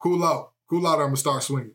cool 0.00 0.24
out, 0.24 0.52
cool 0.70 0.86
out. 0.86 1.00
I'm 1.00 1.06
gonna 1.06 1.16
start 1.16 1.42
swinging." 1.42 1.74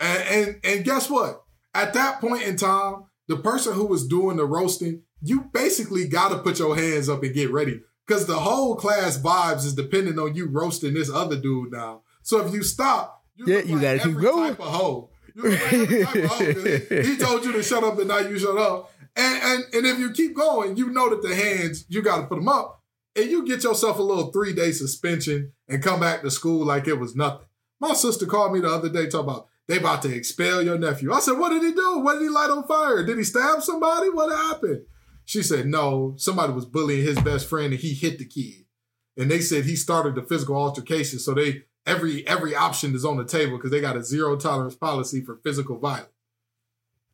And 0.00 0.22
and 0.22 0.60
and 0.64 0.84
guess 0.84 1.10
what? 1.10 1.42
At 1.74 1.92
that 1.92 2.22
point 2.22 2.44
in 2.44 2.56
time, 2.56 3.04
the 3.28 3.36
person 3.36 3.74
who 3.74 3.84
was 3.84 4.06
doing 4.08 4.38
the 4.38 4.46
roasting, 4.46 5.02
you 5.20 5.50
basically 5.52 6.08
got 6.08 6.30
to 6.30 6.38
put 6.38 6.58
your 6.58 6.74
hands 6.74 7.10
up 7.10 7.22
and 7.22 7.34
get 7.34 7.52
ready 7.52 7.82
because 8.06 8.24
the 8.24 8.36
whole 8.36 8.76
class 8.76 9.18
vibes 9.18 9.66
is 9.66 9.74
depending 9.74 10.18
on 10.18 10.34
you 10.34 10.48
roasting 10.48 10.94
this 10.94 11.10
other 11.10 11.36
dude 11.36 11.70
now. 11.70 12.00
So 12.22 12.46
if 12.46 12.54
you 12.54 12.62
stop, 12.62 13.24
Yeah, 13.36 13.56
look 13.56 13.66
you 13.66 13.80
gotta 13.80 13.98
keep 13.98 14.18
going. 14.18 14.50
Type 14.50 14.60
of 14.60 14.72
hoe. 14.72 15.10
You 15.36 15.42
look 15.42 15.60
like 15.62 15.72
every 15.74 16.04
type 16.04 16.14
of 16.16 16.24
hoe, 16.24 16.52
'cause 16.54 16.64
he, 16.64 17.02
he 17.10 17.16
told 17.24 17.44
you 17.44 17.52
to 17.52 17.62
shut 17.62 17.84
up, 17.84 17.98
and 17.98 18.08
now 18.08 18.18
you 18.18 18.38
shut 18.38 18.56
up. 18.56 18.90
And 19.14 19.42
and 19.42 19.64
and 19.74 19.86
if 19.86 19.98
you 19.98 20.10
keep 20.12 20.34
going, 20.34 20.76
you 20.76 20.88
know 20.90 21.10
that 21.10 21.22
the 21.22 21.34
hands 21.34 21.84
you 21.88 22.00
got 22.02 22.22
to 22.22 22.26
put 22.26 22.36
them 22.36 22.48
up, 22.48 22.82
and 23.14 23.30
you 23.30 23.46
get 23.46 23.62
yourself 23.62 23.98
a 23.98 24.02
little 24.02 24.32
three 24.32 24.54
day 24.54 24.72
suspension 24.72 25.52
and 25.68 25.82
come 25.82 26.00
back 26.00 26.22
to 26.22 26.30
school 26.30 26.64
like 26.64 26.88
it 26.88 26.98
was 26.98 27.14
nothing. 27.14 27.46
My 27.80 27.92
sister 27.92 28.24
called 28.26 28.52
me 28.52 28.60
the 28.60 28.70
other 28.70 28.88
day 28.88 29.06
talking 29.08 29.28
about 29.28 29.48
they 29.68 29.78
about 29.78 30.02
to 30.02 30.14
expel 30.14 30.62
your 30.62 30.78
nephew. 30.78 31.12
I 31.12 31.20
said, 31.20 31.38
what 31.38 31.50
did 31.50 31.62
he 31.62 31.72
do? 31.72 31.98
What 31.98 32.14
did 32.14 32.22
he 32.22 32.28
light 32.28 32.50
on 32.50 32.66
fire? 32.66 33.04
Did 33.04 33.18
he 33.18 33.24
stab 33.24 33.62
somebody? 33.62 34.08
What 34.10 34.30
happened? 34.30 34.82
She 35.24 35.42
said, 35.42 35.66
no, 35.66 36.14
somebody 36.16 36.52
was 36.52 36.64
bullying 36.64 37.04
his 37.04 37.18
best 37.20 37.48
friend 37.48 37.72
and 37.72 37.80
he 37.82 37.92
hit 37.92 38.18
the 38.18 38.24
kid. 38.24 38.64
And 39.16 39.28
they 39.30 39.40
said 39.40 39.64
he 39.64 39.74
started 39.74 40.14
the 40.14 40.22
physical 40.22 40.56
altercation. 40.56 41.18
So 41.18 41.34
they 41.34 41.64
every 41.86 42.26
every 42.26 42.54
option 42.54 42.94
is 42.94 43.04
on 43.04 43.16
the 43.16 43.24
table 43.24 43.56
because 43.56 43.70
they 43.70 43.80
got 43.80 43.96
a 43.96 44.02
zero 44.02 44.36
tolerance 44.36 44.74
policy 44.74 45.20
for 45.20 45.36
physical 45.36 45.78
violence. 45.78 46.10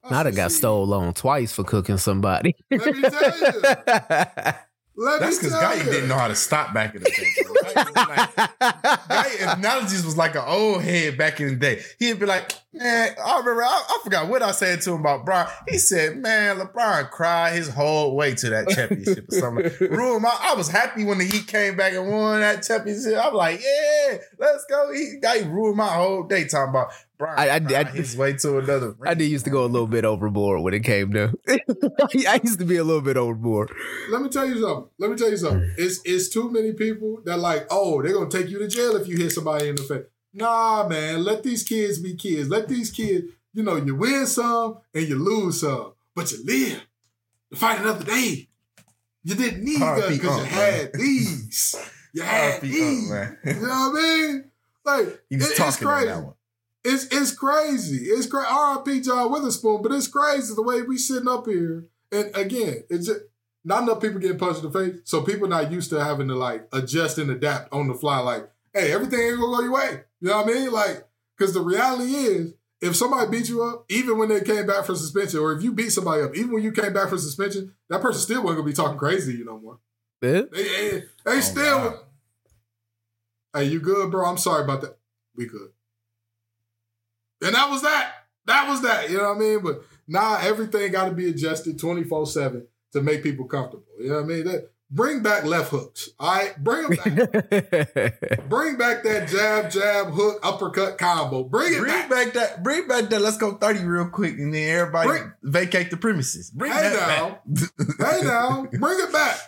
I 0.04 0.18
I'd 0.18 0.26
have 0.26 0.34
got 0.34 0.50
stole 0.50 0.92
on 0.94 1.14
twice 1.14 1.52
for 1.52 1.62
cooking 1.62 1.98
somebody. 1.98 2.56
Let 2.70 2.96
me 2.96 3.02
tell 3.02 3.38
you. 3.38 4.52
Let 4.94 5.20
That's 5.20 5.38
because 5.38 5.52
Guy 5.54 5.82
didn't 5.84 6.08
know 6.08 6.16
how 6.16 6.28
to 6.28 6.34
stop 6.34 6.74
back 6.74 6.94
in 6.94 7.02
the 7.02 7.08
day. 7.10 7.26
Guy 7.42 7.82
was 7.82 7.94
like- 7.96 9.08
Guy 9.08 9.52
analogies 9.56 10.04
was 10.04 10.16
like 10.16 10.34
an 10.34 10.44
old 10.46 10.82
head 10.82 11.16
back 11.16 11.40
in 11.40 11.48
the 11.48 11.56
day. 11.56 11.82
He'd 11.98 12.20
be 12.20 12.26
like, 12.26 12.52
man, 12.74 13.14
I 13.24 13.38
remember, 13.38 13.62
I, 13.64 13.84
I 13.88 13.98
forgot 14.04 14.28
what 14.28 14.42
I 14.42 14.52
said 14.52 14.82
to 14.82 14.90
him 14.92 15.00
about 15.00 15.24
Brian. 15.24 15.48
He 15.68 15.78
said, 15.78 16.18
man, 16.18 16.58
LeBron 16.58 17.10
cried 17.10 17.54
his 17.54 17.68
whole 17.70 18.14
way 18.16 18.34
to 18.34 18.50
that 18.50 18.68
championship 18.68 19.32
or 19.32 19.34
something. 19.38 19.70
Ruined 19.90 20.22
my, 20.22 20.36
I 20.40 20.54
was 20.54 20.68
happy 20.68 21.04
when 21.04 21.18
the 21.18 21.24
Heat 21.24 21.46
came 21.46 21.76
back 21.76 21.94
and 21.94 22.10
won 22.10 22.40
that 22.40 22.62
championship. 22.62 23.18
I'm 23.22 23.34
like, 23.34 23.60
yeah, 23.62 24.18
let's 24.38 24.66
go. 24.68 24.92
He, 24.92 25.16
guy 25.22 25.40
ruined 25.40 25.76
my 25.78 25.88
whole 25.88 26.24
day 26.24 26.44
talking 26.44 26.70
about 26.70 26.92
Brian 27.18 27.38
I- 27.38 27.54
I- 27.56 27.60
cried 27.60 27.86
I- 27.88 27.90
his 27.90 28.16
way 28.22 28.32
to 28.34 28.58
another. 28.58 28.96
I 29.04 29.14
did 29.14 29.26
used 29.26 29.44
to 29.44 29.50
go 29.50 29.64
a 29.64 29.66
little 29.66 29.86
bit 29.86 30.04
overboard 30.04 30.62
when 30.62 30.74
it 30.74 30.80
came 30.84 31.12
to. 31.12 31.32
I 31.48 32.40
used 32.42 32.58
to 32.58 32.64
be 32.64 32.76
a 32.76 32.84
little 32.84 33.02
bit 33.02 33.16
overboard. 33.16 33.70
Let 34.10 34.22
me 34.22 34.28
tell 34.28 34.46
you 34.46 34.60
something. 34.60 34.90
Let 34.98 35.10
me 35.10 35.16
tell 35.16 35.30
you 35.30 35.36
something. 35.36 35.74
It's 35.78 36.00
it's 36.04 36.28
too 36.28 36.50
many 36.50 36.72
people 36.72 37.20
that 37.24 37.38
like, 37.38 37.66
oh, 37.70 38.02
they're 38.02 38.12
gonna 38.14 38.28
take 38.30 38.48
you 38.48 38.58
to 38.58 38.68
jail 38.68 38.96
if 38.96 39.06
you 39.06 39.16
hit 39.16 39.30
somebody 39.32 39.68
in 39.68 39.76
the 39.76 39.82
face. 39.82 40.04
Nah, 40.34 40.88
man. 40.88 41.22
Let 41.24 41.42
these 41.42 41.62
kids 41.62 41.98
be 41.98 42.14
kids. 42.16 42.48
Let 42.48 42.66
these 42.68 42.90
kids, 42.90 43.26
you 43.52 43.62
know, 43.62 43.76
you 43.76 43.94
win 43.94 44.26
some 44.26 44.78
and 44.94 45.06
you 45.06 45.16
lose 45.16 45.60
some, 45.60 45.92
but 46.14 46.32
you 46.32 46.38
live 46.44 46.80
to 47.52 47.56
fight 47.58 47.80
another 47.80 48.04
day. 48.04 48.48
You 49.24 49.34
didn't 49.36 49.62
need 49.62 49.78
guns 49.78 50.08
because 50.18 50.38
you 50.38 50.44
had 50.46 50.92
these. 50.94 51.76
You 52.14 52.22
had 52.24 52.60
these. 52.62 53.10
Man. 53.10 53.38
You 53.44 53.52
know 53.54 53.60
what 53.60 53.70
I 53.70 54.02
mean? 54.02 54.44
Like 54.84 55.06
it- 55.06 55.20
it's 55.30 55.56
talking 55.56 55.86
on 55.86 55.94
crazy. 55.94 56.08
that 56.08 56.24
one. 56.24 56.34
It's 56.84 57.04
it's 57.06 57.32
crazy. 57.32 58.06
It's 58.06 58.26
crazy. 58.26 58.46
R.I.P. 58.50 59.00
John 59.02 59.30
Witherspoon, 59.30 59.82
but 59.82 59.92
it's 59.92 60.08
crazy 60.08 60.54
the 60.54 60.62
way 60.62 60.82
we 60.82 60.98
sitting 60.98 61.28
up 61.28 61.46
here. 61.46 61.86
And 62.10 62.34
again, 62.36 62.84
it's 62.90 63.06
just 63.06 63.20
not 63.64 63.84
enough 63.84 64.00
people 64.00 64.18
getting 64.20 64.38
punched 64.38 64.64
in 64.64 64.70
the 64.70 64.78
face, 64.78 65.00
so 65.04 65.22
people 65.22 65.46
not 65.48 65.70
used 65.70 65.90
to 65.90 66.02
having 66.02 66.28
to 66.28 66.34
like 66.34 66.66
adjust 66.72 67.18
and 67.18 67.30
adapt 67.30 67.72
on 67.72 67.86
the 67.88 67.94
fly. 67.94 68.18
Like, 68.18 68.50
hey, 68.74 68.92
everything 68.92 69.20
ain't 69.20 69.40
gonna 69.40 69.56
go 69.56 69.62
your 69.62 69.72
way. 69.72 70.00
You 70.20 70.28
know 70.28 70.38
what 70.42 70.48
I 70.50 70.52
mean? 70.52 70.72
Like, 70.72 71.06
because 71.38 71.54
the 71.54 71.60
reality 71.60 72.12
is, 72.12 72.54
if 72.80 72.96
somebody 72.96 73.30
beat 73.30 73.48
you 73.48 73.62
up, 73.62 73.84
even 73.88 74.18
when 74.18 74.28
they 74.28 74.40
came 74.40 74.66
back 74.66 74.84
for 74.84 74.96
suspension, 74.96 75.38
or 75.38 75.52
if 75.52 75.62
you 75.62 75.70
beat 75.72 75.90
somebody 75.90 76.22
up, 76.22 76.34
even 76.34 76.50
when 76.52 76.64
you 76.64 76.72
came 76.72 76.92
back 76.92 77.08
for 77.08 77.18
suspension, 77.18 77.72
that 77.88 78.02
person 78.02 78.20
still 78.20 78.42
wasn't 78.42 78.58
gonna 78.58 78.68
be 78.70 78.74
talking 78.74 78.98
crazy 78.98 79.32
to 79.32 79.38
you 79.38 79.44
no 79.44 79.58
more. 79.58 79.78
They, 80.20 80.42
they, 80.42 80.90
they 81.00 81.04
Oh, 81.26 81.40
still. 81.40 81.78
God. 81.90 81.98
Hey, 83.54 83.64
you 83.64 83.80
good, 83.80 84.10
bro? 84.10 84.24
I'm 84.26 84.38
sorry 84.38 84.64
about 84.64 84.80
that. 84.80 84.96
We 85.36 85.46
good. 85.46 85.70
And 87.42 87.54
that 87.54 87.68
was 87.70 87.82
that. 87.82 88.12
That 88.46 88.68
was 88.68 88.82
that. 88.82 89.10
You 89.10 89.18
know 89.18 89.28
what 89.28 89.36
I 89.36 89.40
mean? 89.40 89.60
But 89.62 89.82
now 90.08 90.36
everything 90.40 90.90
got 90.92 91.06
to 91.06 91.12
be 91.12 91.28
adjusted 91.28 91.78
24 91.78 92.26
7 92.26 92.66
to 92.92 93.00
make 93.02 93.22
people 93.22 93.46
comfortable. 93.46 93.84
You 94.00 94.08
know 94.10 94.14
what 94.16 94.24
I 94.24 94.26
mean? 94.26 94.44
That, 94.44 94.70
bring 94.90 95.22
back 95.22 95.44
left 95.44 95.70
hooks. 95.70 96.10
All 96.18 96.34
right? 96.34 96.54
Bring 96.62 96.88
them 96.88 96.96
back. 97.30 98.48
bring 98.48 98.76
back 98.76 99.02
that 99.04 99.28
jab, 99.28 99.70
jab, 99.70 100.08
hook, 100.12 100.40
uppercut 100.42 100.98
combo. 100.98 101.44
Bring 101.44 101.74
it 101.74 101.78
Bring 101.78 101.92
back. 101.92 102.10
back. 102.10 102.32
that. 102.34 102.62
Bring 102.62 102.88
back 102.88 103.08
that. 103.10 103.20
Let's 103.22 103.36
go 103.38 103.52
thirty 103.56 103.84
real 103.84 104.08
quick, 104.08 104.34
and 104.38 104.52
then 104.52 104.68
everybody 104.78 105.08
Bring- 105.08 105.32
vacate 105.42 105.90
the 105.90 105.96
premises. 105.96 106.50
Bring 106.50 106.72
Hey 106.72 106.90
that 106.90 107.42
back. 107.48 107.70
hey 107.98 108.22
now, 108.26 108.66
bring 108.72 108.98
it 109.00 109.12
back. 109.12 109.38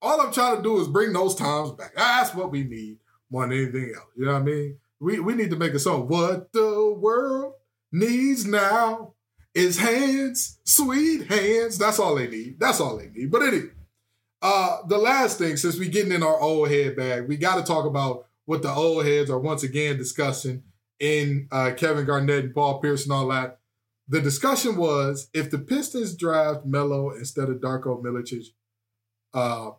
All 0.00 0.20
I'm 0.20 0.32
trying 0.32 0.56
to 0.58 0.62
do 0.62 0.80
is 0.80 0.88
bring 0.88 1.12
those 1.12 1.34
times 1.34 1.72
back. 1.72 1.94
That's 1.96 2.34
what 2.34 2.50
we 2.50 2.62
need 2.64 2.98
more 3.30 3.46
than 3.46 3.56
anything 3.58 3.92
else. 3.96 4.06
You 4.16 4.26
know 4.26 4.32
what 4.34 4.42
I 4.42 4.44
mean? 4.44 4.78
We 5.04 5.20
we 5.20 5.34
need 5.34 5.50
to 5.50 5.56
make 5.56 5.74
a 5.74 5.78
song. 5.78 6.08
What 6.08 6.52
the 6.52 6.96
world 6.98 7.54
needs 7.92 8.46
now 8.46 9.14
is 9.54 9.78
hands, 9.78 10.58
sweet 10.64 11.26
hands. 11.26 11.76
That's 11.76 11.98
all 11.98 12.14
they 12.14 12.26
need. 12.26 12.58
That's 12.58 12.80
all 12.80 12.96
they 12.96 13.10
need. 13.10 13.30
But 13.30 13.42
anyway, 13.42 13.70
uh, 14.40 14.78
the 14.88 14.96
last 14.98 15.38
thing, 15.38 15.58
since 15.58 15.78
we 15.78 15.88
getting 15.88 16.12
in 16.12 16.22
our 16.22 16.40
old 16.40 16.70
head 16.70 16.96
bag, 16.96 17.28
we 17.28 17.36
got 17.36 17.56
to 17.56 17.62
talk 17.62 17.84
about 17.84 18.26
what 18.46 18.62
the 18.62 18.70
old 18.70 19.04
heads 19.04 19.30
are 19.30 19.38
once 19.38 19.62
again 19.62 19.98
discussing 19.98 20.62
in 20.98 21.48
uh, 21.52 21.72
Kevin 21.76 22.06
Garnett 22.06 22.44
and 22.44 22.54
Paul 22.54 22.80
Pierce 22.80 23.04
and 23.04 23.12
all 23.12 23.28
that. 23.28 23.58
The 24.08 24.20
discussion 24.20 24.76
was 24.76 25.28
if 25.34 25.50
the 25.50 25.58
Pistons 25.58 26.16
draft 26.16 26.64
Melo 26.64 27.10
instead 27.10 27.48
of 27.48 27.56
Darko 27.56 28.02
Milicic, 28.02 28.46
uh, 29.34 29.72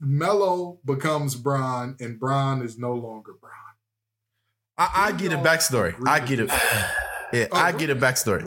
Melo 0.00 0.78
becomes 0.84 1.34
Bron 1.34 1.96
and 2.00 2.18
Bron 2.18 2.62
is 2.62 2.78
no 2.78 2.92
longer 2.92 3.32
Bron. 3.40 3.69
I, 4.80 5.08
I 5.08 5.12
get 5.12 5.32
a 5.32 5.36
backstory. 5.36 5.94
I 6.06 6.20
get 6.20 6.40
it. 6.40 6.50
Yeah, 7.32 7.46
Oh, 7.52 7.56
I 7.58 7.70
get 7.70 7.90
a 7.90 7.94
backstory. 7.94 8.42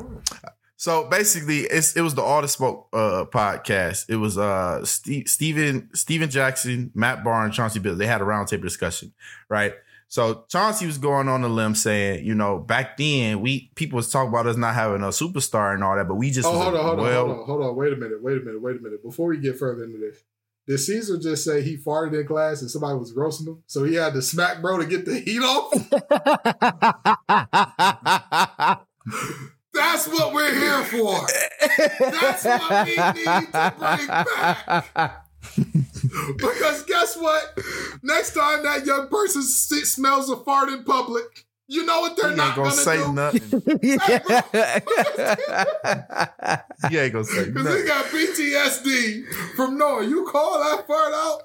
So 0.75 1.07
basically, 1.07 1.59
it's 1.59 1.95
it 1.95 2.01
was 2.01 2.15
the 2.15 2.21
All 2.21 2.41
the 2.41 2.49
Smoke 2.49 2.89
uh, 2.91 3.23
podcast. 3.31 4.09
It 4.09 4.17
was 4.17 4.37
uh 4.37 4.83
Steve, 4.83 5.29
Stephen 5.29 5.89
Stephen 5.93 6.29
Jackson, 6.29 6.91
Matt 6.93 7.23
Barnes, 7.23 7.55
Chauncey 7.55 7.79
Bill. 7.79 7.95
They 7.95 8.07
had 8.07 8.19
a 8.19 8.25
roundtable 8.25 8.63
discussion, 8.63 9.13
right? 9.47 9.73
So 10.09 10.43
Chauncey 10.49 10.85
was 10.85 10.97
going 10.97 11.29
on 11.29 11.45
a 11.45 11.47
limb 11.47 11.75
saying, 11.75 12.25
you 12.25 12.35
know, 12.35 12.59
back 12.59 12.97
then 12.97 13.39
we 13.39 13.71
people 13.75 13.95
was 13.95 14.11
talking 14.11 14.27
about 14.27 14.47
us 14.47 14.57
not 14.57 14.75
having 14.75 15.01
a 15.01 15.07
superstar 15.07 15.73
and 15.73 15.81
all 15.81 15.95
that, 15.95 16.09
but 16.09 16.15
we 16.15 16.29
just 16.29 16.45
Oh, 16.45 16.51
hold 16.51 16.73
a 16.73 16.77
on, 16.79 16.83
hold 16.85 16.99
on, 16.99 17.05
well, 17.05 17.25
hold 17.27 17.39
on, 17.39 17.45
hold 17.45 17.63
on. 17.63 17.75
Wait 17.77 17.93
a 17.93 17.95
minute, 17.95 18.21
wait 18.21 18.37
a 18.37 18.41
minute, 18.41 18.61
wait 18.61 18.75
a 18.75 18.79
minute. 18.81 19.01
Before 19.01 19.27
we 19.27 19.37
get 19.37 19.57
further 19.57 19.85
into 19.85 19.97
this, 19.99 20.17
did 20.67 20.77
Caesar 20.77 21.17
just 21.17 21.43
say 21.43 21.61
he 21.61 21.77
farted 21.77 22.19
in 22.19 22.25
class 22.25 22.61
and 22.61 22.71
somebody 22.71 22.97
was 22.97 23.13
roasting 23.13 23.47
him? 23.47 23.63
So 23.67 23.83
he 23.83 23.95
had 23.95 24.13
to 24.13 24.21
smack 24.21 24.61
bro 24.61 24.77
to 24.77 24.85
get 24.85 25.05
the 25.05 25.19
heat 25.19 25.41
off? 25.41 25.73
That's 29.73 30.07
what 30.07 30.33
we're 30.33 30.53
here 30.53 30.83
for. 30.85 31.27
That's 31.99 32.45
what 32.45 32.85
we 32.85 32.95
need 32.95 33.51
to 33.51 33.73
bring 33.77 34.07
back. 34.07 35.25
Because 36.37 36.83
guess 36.83 37.17
what? 37.17 37.59
Next 38.01 38.33
time 38.33 38.63
that 38.63 38.85
young 38.85 39.07
person 39.09 39.41
smells 39.41 40.29
a 40.29 40.37
fart 40.37 40.69
in 40.69 40.83
public, 40.83 41.45
you 41.73 41.85
know 41.85 42.01
what 42.01 42.15
they're 42.15 42.29
ain't 42.29 42.37
not 42.37 42.55
gonna 42.55 42.69
gonna, 42.69 42.81
say 42.81 42.97
do. 42.97 43.13
nothing. 43.13 43.41
He 46.89 46.97
ain't 46.97 47.13
gonna 47.13 47.25
say 47.25 47.37
nothing. 47.37 47.53
Because 47.53 47.81
he 47.81 47.87
got 47.87 48.05
PTSD 48.05 49.23
from 49.55 49.77
knowing 49.77 50.09
you 50.09 50.25
call 50.25 50.59
that 50.59 50.85
fart 50.85 51.13
out, 51.13 51.43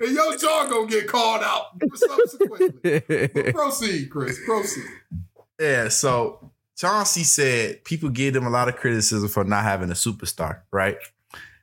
and 0.00 0.12
your 0.12 0.36
jaw 0.38 0.66
gonna 0.68 0.86
get 0.86 1.08
called 1.08 1.42
out 1.42 1.66
subsequently. 1.94 3.02
But 3.34 3.54
proceed, 3.54 4.10
Chris. 4.10 4.38
Proceed. 4.44 4.84
Yeah, 5.60 5.88
so 5.88 6.50
Chauncey 6.76 7.24
said 7.24 7.84
people 7.84 8.08
gave 8.08 8.34
him 8.34 8.46
a 8.46 8.50
lot 8.50 8.68
of 8.68 8.76
criticism 8.76 9.28
for 9.28 9.44
not 9.44 9.64
having 9.64 9.90
a 9.90 9.94
superstar, 9.94 10.60
right? 10.70 10.96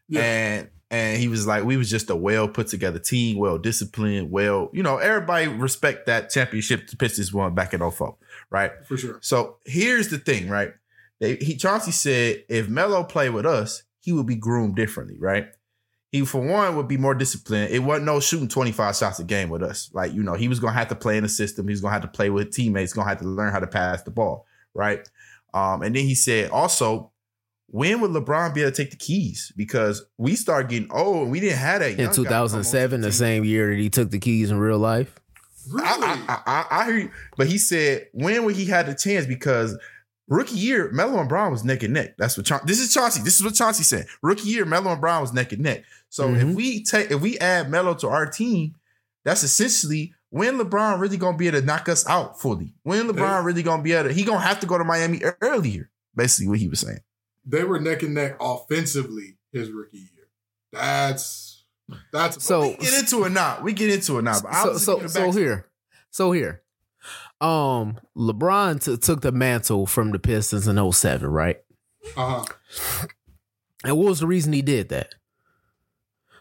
Yeah. 0.08 0.22
And 0.22 0.70
and 0.94 1.20
he 1.20 1.28
was 1.28 1.48
like, 1.48 1.64
we 1.64 1.76
was 1.76 1.90
just 1.90 2.12
a 2.12 2.16
well 2.16 2.48
put 2.48 2.68
together 2.68 3.00
team, 3.00 3.38
well 3.38 3.58
disciplined, 3.58 4.30
well, 4.30 4.70
you 4.74 4.84
know, 4.84 4.98
everybody 4.98 5.48
respect 5.48 6.06
that 6.06 6.30
championship 6.30 6.88
the 6.88 6.96
Pistons 6.96 7.34
won 7.34 7.56
back 7.56 7.74
in 7.74 7.80
04, 7.90 8.16
right? 8.52 8.72
For 8.86 8.96
sure. 8.96 9.18
So 9.20 9.58
here's 9.66 10.10
the 10.10 10.20
thing, 10.20 10.50
right? 10.50 10.74
They, 11.20 11.38
he 11.38 11.56
Chauncey 11.56 11.90
said 11.90 12.44
if 12.48 12.70
Melo 12.70 13.04
played 13.04 13.32
with 13.32 13.44
us, 13.44 13.82
he 14.02 14.12
would 14.12 14.28
be 14.28 14.36
groomed 14.36 14.76
differently, 14.76 15.18
right? 15.18 15.48
He 16.12 16.24
for 16.26 16.46
one 16.46 16.76
would 16.76 16.88
be 16.88 16.98
more 16.98 17.16
disciplined. 17.16 17.72
It 17.72 17.80
wasn't 17.80 18.06
no 18.06 18.20
shooting 18.20 18.48
25 18.48 18.96
shots 18.96 19.18
a 19.18 19.24
game 19.24 19.50
with 19.50 19.64
us. 19.64 19.90
Like, 19.94 20.14
you 20.14 20.22
know, 20.22 20.36
he 20.36 20.48
was 20.48 20.60
gonna 20.60 20.74
have 20.74 20.90
to 20.90 20.96
play 20.96 21.18
in 21.18 21.24
the 21.24 21.30
system. 21.30 21.68
he's 21.68 21.82
gonna 21.82 21.94
have 21.94 22.04
to 22.04 22.08
play 22.08 22.30
with 22.30 22.52
teammates, 22.52 22.94
gonna 22.94 23.10
have 23.10 23.20
to 23.22 23.28
learn 23.28 23.52
how 23.52 23.60
to 23.60 23.66
pass 23.66 24.04
the 24.04 24.12
ball, 24.12 24.46
right? 24.76 25.10
Um, 25.56 25.82
and 25.82 25.96
then 25.96 26.04
he 26.04 26.14
said 26.14 26.52
also, 26.52 27.13
when 27.74 28.02
would 28.02 28.12
LeBron 28.12 28.54
be 28.54 28.62
able 28.62 28.70
to 28.72 28.78
take 28.78 28.92
the 28.92 28.98
keys? 28.98 29.52
Because 29.58 30.06
we 30.20 30.36
started 30.36 30.70
getting 30.70 30.92
old 30.92 31.24
and 31.24 31.32
we 31.32 31.40
didn't 31.40 31.58
have 31.58 31.80
that. 31.80 31.94
in 31.94 31.98
young 31.98 32.10
guy 32.10 32.14
2007, 32.14 33.02
the 33.02 33.08
the 33.08 33.12
same 33.12 33.44
year 33.44 33.72
that 33.72 33.82
he 33.82 33.90
took 33.90 34.12
the 34.12 34.20
keys 34.20 34.52
in 34.52 34.60
real 34.60 34.78
life. 34.78 35.20
Really? 35.72 35.88
I, 35.88 36.20
I, 36.28 36.42
I, 36.46 36.66
I 36.70 36.86
hear 36.86 36.98
you, 36.98 37.12
but 37.36 37.48
he 37.48 37.58
said 37.58 38.10
when 38.14 38.46
would 38.46 38.56
he 38.56 38.66
had 38.66 38.86
the 38.86 38.94
chance 38.94 39.26
because 39.26 39.76
rookie 40.28 40.56
year 40.56 40.92
Melo 40.92 41.18
and 41.20 41.28
Bron 41.28 41.52
was 41.52 41.64
neck 41.64 41.82
and 41.82 41.94
neck. 41.96 42.16
That's 42.20 42.38
what 42.38 42.46
Chaun- 42.46 42.62
this 42.66 42.80
is 42.80 42.94
Chauncey. 42.94 43.22
This 43.24 43.38
is 43.38 43.44
what 43.44 43.56
Chauncey 43.56 43.84
said. 43.84 44.06
Rookie 44.22 44.50
year 44.50 44.66
Melo 44.66 44.92
and 44.92 45.02
Bron 45.02 45.22
was 45.22 45.34
neck 45.34 45.52
and 45.52 45.64
neck. 45.64 45.84
So 46.10 46.30
if 46.36 46.44
Mhm. 46.44 46.54
we 46.54 46.84
take 46.84 47.10
if 47.10 47.22
we 47.22 47.40
add 47.40 47.72
Melo 47.72 47.96
to 47.96 48.08
our 48.10 48.28
team, 48.28 48.76
that's 49.26 49.42
essentially 49.44 50.14
when 50.30 50.60
LeBron 50.60 51.00
really 51.00 51.18
gonna 51.18 51.38
be 51.38 51.48
able 51.48 51.60
to 51.62 51.66
knock 51.66 51.90
us 51.90 52.06
out 52.08 52.40
fully. 52.40 52.76
When 52.84 53.08
LeBron 53.08 53.44
really 53.46 53.64
gonna 53.64 53.82
be 53.82 53.94
able 53.94 54.10
to 54.10 54.14
he 54.14 54.24
gonna 54.24 54.42
have 54.46 54.60
to 54.60 54.68
go 54.68 54.78
to 54.78 54.84
Miami 54.84 55.22
earlier. 55.42 55.90
Basically, 56.16 56.48
what 56.50 56.60
he 56.60 56.68
was 56.68 56.82
saying. 56.82 57.00
They 57.46 57.64
were 57.64 57.80
neck 57.80 58.04
and 58.04 58.14
neck 58.14 58.38
offensively 58.40 59.38
his 59.52 59.72
rookie 59.72 59.98
year. 59.98 60.28
That's 60.72 61.66
that's 62.12 62.44
So- 62.44 62.70
We 62.70 62.76
get 62.78 63.00
into 63.00 63.24
it 63.26 63.32
now. 63.32 63.60
We 63.62 63.74
get 63.74 63.90
into 63.92 64.18
it 64.20 64.24
now. 64.24 64.40
But 64.42 64.54
so 64.64 64.78
so 64.78 65.08
so 65.08 65.32
here, 65.32 65.68
so 66.10 66.32
here, 66.32 66.62
um, 67.42 68.00
LeBron 68.18 68.84
t- 68.84 68.98
took 68.98 69.22
the 69.22 69.32
mantle 69.32 69.86
from 69.86 70.12
the 70.12 70.20
Pistons 70.20 70.68
in 70.68 70.78
07, 70.92 71.28
right? 71.30 71.58
uh 72.18 72.44
huh. 72.46 73.08
And 73.86 73.98
what 73.98 74.08
was 74.08 74.20
the 74.22 74.28
reason 74.28 74.54
he 74.54 74.62
did 74.62 74.90
that? 74.90 75.16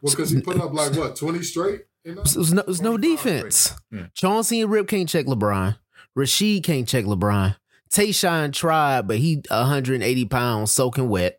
Well, 0.00 0.12
because 0.12 0.30
he 0.30 0.40
put 0.40 0.60
up 0.60 0.72
like 0.72 0.94
what 0.94 1.16
twenty 1.16 1.42
straight. 1.42 1.82
You 2.04 2.14
know? 2.16 2.22
It 2.22 2.36
was 2.36 2.52
no, 2.52 2.60
it 2.62 2.66
was 2.68 2.80
no 2.82 2.96
defense. 2.96 3.74
straight. 3.88 4.12
Chauncey 4.14 4.60
and 4.60 4.70
Rip 4.70 4.88
can't 4.88 5.08
check 5.08 5.26
LeBron. 5.26 5.76
Rasheed 6.16 6.64
can't 6.64 6.86
check 6.88 7.04
LeBron. 7.04 7.56
Tayshaun 7.92 8.52
tried, 8.52 9.06
but 9.06 9.18
he 9.18 9.42
180 9.48 10.24
pounds 10.26 10.72
soaking 10.72 11.08
wet. 11.08 11.38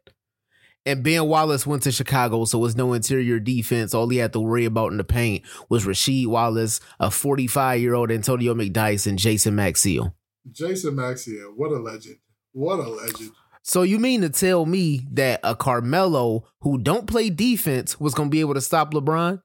And 0.85 1.01
Ben 1.01 1.25
Wallace 1.27 1.65
went 1.65 1.83
to 1.83 1.93
Chicago, 1.93 2.43
so 2.43 2.59
it 2.59 2.61
was 2.61 2.75
no 2.75 2.91
interior 2.91 3.39
defense. 3.39 3.93
All 3.93 4.09
he 4.09 4.17
had 4.17 4.33
to 4.33 4.41
worry 4.41 4.65
about 4.65 4.91
in 4.91 4.97
the 4.97 5.05
paint 5.05 5.45
was 5.69 5.85
Rasheed 5.85 6.27
Wallace, 6.27 6.81
a 6.99 7.09
45 7.09 7.79
year 7.79 7.93
old 7.93 8.11
Antonio 8.11 8.53
McDyess, 8.53 9.07
and 9.07 9.17
Jason 9.17 9.55
Maxiell. 9.55 10.13
Jason 10.51 10.95
Maxiell, 10.95 11.53
what 11.55 11.71
a 11.71 11.79
legend! 11.79 12.17
What 12.51 12.79
a 12.79 12.89
legend! 12.89 13.31
So 13.61 13.83
you 13.83 13.97
mean 13.97 14.21
to 14.21 14.29
tell 14.29 14.65
me 14.65 15.07
that 15.13 15.39
a 15.41 15.55
Carmelo 15.55 16.43
who 16.59 16.77
don't 16.77 17.07
play 17.07 17.29
defense 17.29 17.97
was 17.97 18.13
going 18.13 18.29
to 18.29 18.31
be 18.31 18.41
able 18.41 18.55
to 18.55 18.61
stop 18.61 18.93
LeBron? 18.93 19.41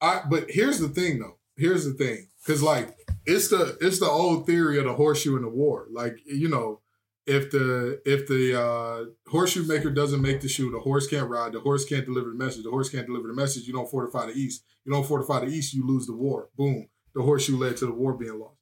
I 0.00 0.22
but 0.28 0.46
here's 0.48 0.78
the 0.78 0.88
thing 0.88 1.18
though. 1.18 1.36
Here's 1.56 1.84
the 1.84 1.92
thing. 1.92 2.28
Cause 2.46 2.62
like 2.62 2.96
it's 3.26 3.48
the 3.48 3.76
it's 3.80 3.98
the 3.98 4.08
old 4.08 4.46
theory 4.46 4.78
of 4.78 4.84
the 4.84 4.94
horseshoe 4.94 5.36
in 5.36 5.42
the 5.42 5.48
war. 5.48 5.88
Like, 5.90 6.18
you 6.24 6.48
know, 6.48 6.80
if 7.26 7.50
the 7.50 8.00
if 8.06 8.28
the 8.28 8.60
uh 8.60 9.04
horseshoe 9.28 9.64
maker 9.66 9.90
doesn't 9.90 10.22
make 10.22 10.40
the 10.40 10.48
shoe, 10.48 10.70
the 10.70 10.78
horse 10.78 11.08
can't 11.08 11.28
ride, 11.28 11.52
the 11.52 11.60
horse 11.60 11.84
can't 11.84 12.06
deliver 12.06 12.30
the 12.30 12.36
message, 12.36 12.62
the 12.62 12.70
horse 12.70 12.88
can't 12.88 13.06
deliver 13.06 13.26
the 13.26 13.34
message, 13.34 13.66
you 13.66 13.72
don't 13.72 13.90
fortify 13.90 14.26
the 14.26 14.32
east. 14.32 14.62
You 14.84 14.92
don't 14.92 15.06
fortify 15.06 15.40
the 15.40 15.50
east, 15.50 15.74
you 15.74 15.84
lose 15.84 16.06
the 16.06 16.14
war. 16.14 16.48
Boom. 16.56 16.88
The 17.14 17.22
horseshoe 17.22 17.56
led 17.56 17.76
to 17.78 17.86
the 17.86 17.92
war 17.92 18.14
being 18.14 18.38
lost. 18.38 18.58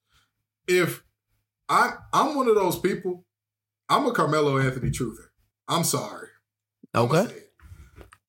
If 0.66 1.04
I 1.68 1.92
I'm 2.14 2.34
one 2.34 2.48
of 2.48 2.54
those 2.54 2.78
people, 2.78 3.26
I'm 3.90 4.06
a 4.06 4.12
Carmelo 4.12 4.58
Anthony 4.58 4.90
truther. 4.90 5.28
I'm 5.68 5.84
sorry. 5.84 6.28
Okay. 6.94 7.43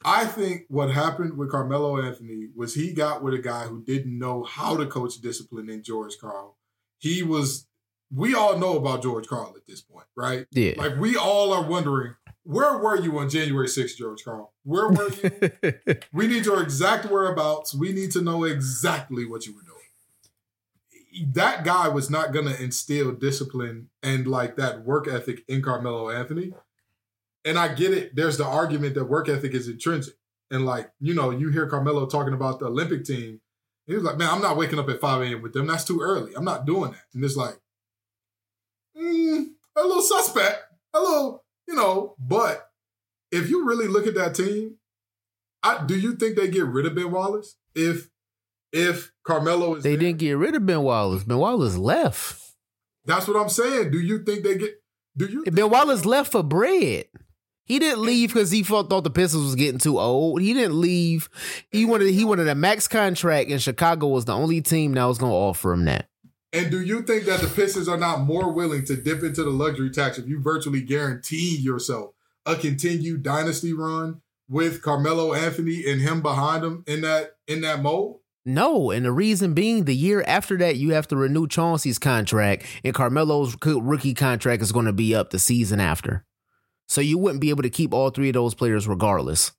I 0.06 0.26
think 0.26 0.66
what 0.68 0.91
happened 0.91 1.36
with 1.36 1.49
Carmelo 1.49 1.99
Anthony 1.99 2.49
was 2.56 2.76
he 2.76 2.93
got 2.93 3.24
with 3.24 3.34
a 3.34 3.39
guy 3.39 3.64
who 3.64 3.84
didn't 3.84 4.18
know 4.18 4.43
how 4.43 4.78
to 4.78 4.86
coach 4.86 5.20
discipline 5.20 5.68
in 5.68 5.82
George 5.82 6.20
Karl. 6.22 6.58
He 6.99 7.24
was, 7.24 7.68
we 8.14 8.36
all 8.36 8.60
know 8.60 8.78
about 8.78 9.01
George 9.01 9.26
Karl 9.28 9.56
at 9.58 9.66
this 9.68 9.82
point, 9.82 10.06
right? 10.16 10.45
Yeah. 10.51 10.74
Like 10.78 10.97
we 10.97 11.18
all 11.18 11.51
are 11.53 11.68
wondering, 11.68 12.14
where 12.43 12.78
were 12.78 13.01
you 13.01 13.18
on 13.18 13.30
January 13.30 13.66
6th, 13.68 13.95
George 13.97 14.24
Karl? 14.24 14.53
Where 14.64 14.89
were 14.89 15.10
you? 15.10 15.95
we 16.14 16.28
need 16.28 16.45
your 16.45 16.62
exact 16.62 17.10
whereabouts. 17.10 17.74
We 17.74 17.91
need 17.91 18.12
to 18.12 18.22
know 18.22 18.43
exactly 18.43 19.26
what 19.26 19.47
you 19.47 19.56
were 19.56 19.64
doing. 19.64 19.74
That 21.34 21.64
guy 21.64 21.88
was 21.88 22.12
not 22.12 22.32
going 22.32 22.45
to 22.45 22.64
instill 22.64 23.12
discipline 23.14 23.89
and 24.03 24.28
like 24.28 24.56
that 24.58 24.86
work 24.86 25.08
ethic 25.08 25.43
in 25.47 25.64
Carmelo 25.64 26.12
Anthony. 26.12 26.53
And 27.46 27.58
I 27.60 27.74
get 27.74 27.93
it. 27.93 28.16
There's 28.16 28.38
the 28.38 28.46
argument 28.46 28.96
that 28.96 29.06
work 29.06 29.30
ethic 29.30 29.54
is 29.54 29.68
intrinsic. 29.68 30.16
And 30.52 30.66
like, 30.66 30.91
you 31.00 31.14
know, 31.14 31.30
you 31.30 31.50
hear 31.50 31.68
Carmelo 31.68 32.06
talking 32.08 32.34
about 32.34 32.60
the 32.60 32.66
Olympic 32.66 33.06
team. 33.06 33.39
He 33.88 33.93
was 33.93 34.04
like, 34.04 34.18
man, 34.18 34.30
I'm 34.32 34.41
not 34.41 34.58
waking 34.58 34.80
up 34.80 34.89
at 34.89 35.00
5 35.00 35.22
a.m. 35.22 35.41
with 35.43 35.54
them. 35.54 35.68
That's 35.68 35.84
too 35.84 36.02
early. 36.02 36.34
I'm 36.36 36.43
not 36.43 36.66
doing 36.66 36.91
that. 36.91 37.04
And 37.14 37.24
it's 37.24 37.36
like, 37.36 37.60
mm, 38.98 39.46
a 39.78 39.82
little 39.82 40.02
suspect, 40.02 40.64
a 40.93 41.00
little, 41.00 41.43
you 41.68 41.76
know, 41.76 42.16
but 42.20 42.70
if 43.32 43.50
you 43.50 43.66
really 43.66 43.88
look 43.88 44.08
at 44.08 44.16
that 44.16 44.34
team, 44.34 44.78
I, 45.62 45.84
do 45.86 45.96
you 45.98 46.16
think 46.16 46.36
they 46.36 46.48
get 46.48 46.66
rid 46.66 46.86
of 46.86 46.96
Ben 46.96 47.12
Wallace 47.12 47.58
if 47.76 48.10
if 48.72 49.12
Carmelo 49.26 49.76
is 49.76 49.84
they 49.84 49.91
there? 49.91 50.00
didn't 50.00 50.20
get 50.20 50.34
rid 50.34 50.56
of 50.56 50.66
Ben 50.66 50.82
Wallace. 50.82 51.24
Ben 51.24 51.38
Wallace 51.38 51.78
left. 51.78 52.41
That's 53.06 53.28
what 53.28 53.38
I'm 53.38 53.50
saying. 53.50 53.91
Do 53.91 54.00
you 54.00 54.24
think 54.24 54.43
they 54.43 54.58
get? 54.58 54.76
Do 55.18 55.26
you? 55.26 55.43
Ben 55.46 55.70
Wallace 55.70 56.06
left 56.06 56.32
for 56.32 56.43
bread. 56.43 57.06
He 57.66 57.80
didn't 57.80 58.03
leave 58.03 58.30
because 58.30 58.51
he 58.51 58.61
felt 58.61 58.89
thought 58.89 59.03
the 59.03 59.09
Pistons 59.09 59.43
was 59.43 59.55
getting 59.55 59.80
too 59.80 59.99
old. 59.99 60.41
He 60.41 60.53
didn't 60.53 60.80
leave. 60.80 61.30
He 61.72 61.84
wanted 61.84 62.11
he 62.11 62.24
wanted 62.24 62.47
a 62.47 62.55
max 62.55 62.88
contract, 62.88 63.49
and 63.49 63.61
Chicago 63.61 64.07
was 64.07 64.26
the 64.26 64.34
only 64.36 64.61
team 64.61 64.93
that 64.93 65.05
was 65.05 65.18
going 65.18 65.32
to 65.32 65.36
offer 65.36 65.74
him 65.74 65.86
that. 65.86 66.07
And 66.53 66.72
do 66.72 66.80
you 66.80 67.01
think 67.01 67.26
that 67.26 67.41
the 67.41 67.47
Pistons 67.47 67.89
are 67.89 67.97
not 67.97 68.22
more 68.22 68.53
willing 68.53 68.86
to 68.86 68.95
dip 68.95 69.24
into 69.24 69.43
the 69.43 69.49
luxury 69.49 69.89
tax 69.89 70.18
if 70.18 70.28
you 70.28 70.39
virtually 70.39 70.82
guarantee 70.82 71.57
yourself 71.57 72.11
a 72.45 72.55
continued 72.55 73.24
dynasty 73.24 73.74
run 73.74 74.22
with 74.47 74.82
Carmelo 74.82 75.34
Anthony 75.34 75.84
and 75.86 75.99
him 75.99 76.22
behind 76.22 76.63
him 76.63 76.84
in 76.88 77.01
that 77.01 77.38
in 77.47 77.61
that 77.61 77.82
mold? 77.82 78.20
No, 78.45 78.91
and 78.91 79.03
the 79.03 79.11
reason 79.11 79.55
being, 79.55 79.86
the 79.86 79.95
year 79.95 80.24
after 80.28 80.55
that, 80.59 80.76
you 80.76 80.93
have 80.93 81.07
to 81.07 81.16
renew 81.16 81.47
Chauncey's 81.47 81.97
contract, 81.97 82.63
and 82.84 82.93
Carmelo's 82.93 83.57
rookie 83.66 84.13
contract 84.13 84.61
is 84.61 84.72
going 84.72 84.86
to 84.86 84.93
be 84.93 85.16
up 85.16 85.32
the 85.32 85.39
season 85.39 85.80
after. 85.80 86.24
So 86.88 87.02
you 87.02 87.18
wouldn't 87.18 87.42
be 87.42 87.50
able 87.50 87.64
to 87.64 87.70
keep 87.70 87.94
all 87.94 88.10
three 88.10 88.30
of 88.30 88.34
those 88.34 88.54
players 88.54 88.88
regardless. 88.88 89.52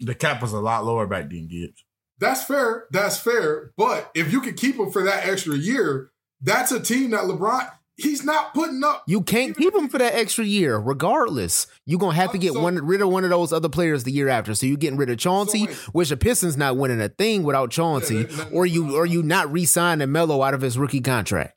the 0.00 0.14
cap 0.14 0.40
was 0.40 0.52
a 0.52 0.60
lot 0.60 0.84
lower 0.84 1.06
back 1.06 1.28
then, 1.30 1.46
Gibbs. 1.48 1.84
That's 2.18 2.44
fair. 2.44 2.86
That's 2.90 3.18
fair. 3.18 3.72
But 3.76 4.10
if 4.14 4.32
you 4.32 4.40
could 4.40 4.56
keep 4.56 4.76
him 4.76 4.90
for 4.90 5.02
that 5.04 5.26
extra 5.26 5.56
year, 5.56 6.10
that's 6.40 6.72
a 6.72 6.80
team 6.80 7.10
that 7.10 7.24
LeBron 7.24 7.70
he's 7.96 8.24
not 8.24 8.54
putting 8.54 8.82
up. 8.82 9.04
You 9.06 9.20
can't 9.20 9.54
keep 9.54 9.74
him 9.74 9.90
for 9.90 9.98
that 9.98 10.14
extra 10.14 10.42
year, 10.44 10.78
regardless. 10.78 11.66
You're 11.84 11.98
gonna 11.98 12.14
have 12.16 12.32
to 12.32 12.38
get 12.38 12.54
So- 12.54 12.60
one 12.62 12.76
rid 12.86 13.02
of 13.02 13.10
one 13.10 13.24
of 13.24 13.30
those 13.30 13.52
other 13.52 13.68
players 13.68 14.04
the 14.04 14.10
year 14.12 14.28
after. 14.30 14.54
So 14.54 14.64
you're 14.64 14.78
getting 14.78 14.96
rid 14.98 15.10
of 15.10 15.18
Chauncey, 15.18 15.66
wait. 15.66 15.76
which 15.92 16.08
the 16.08 16.16
Pistons 16.16 16.56
not 16.56 16.78
winning 16.78 17.00
a 17.02 17.10
thing 17.10 17.42
without 17.42 17.70
Chauncey, 17.70 18.16
Yeah, 18.16 18.22
that- 18.22 18.30
that- 18.36 18.52
or 18.54 18.64
you 18.64 18.96
or 18.96 19.04
you 19.04 19.22
not 19.22 19.52
re-signing 19.52 20.10
Melo 20.10 20.42
out 20.42 20.54
of 20.54 20.62
his 20.62 20.78
rookie 20.78 21.00
contract. 21.02 21.54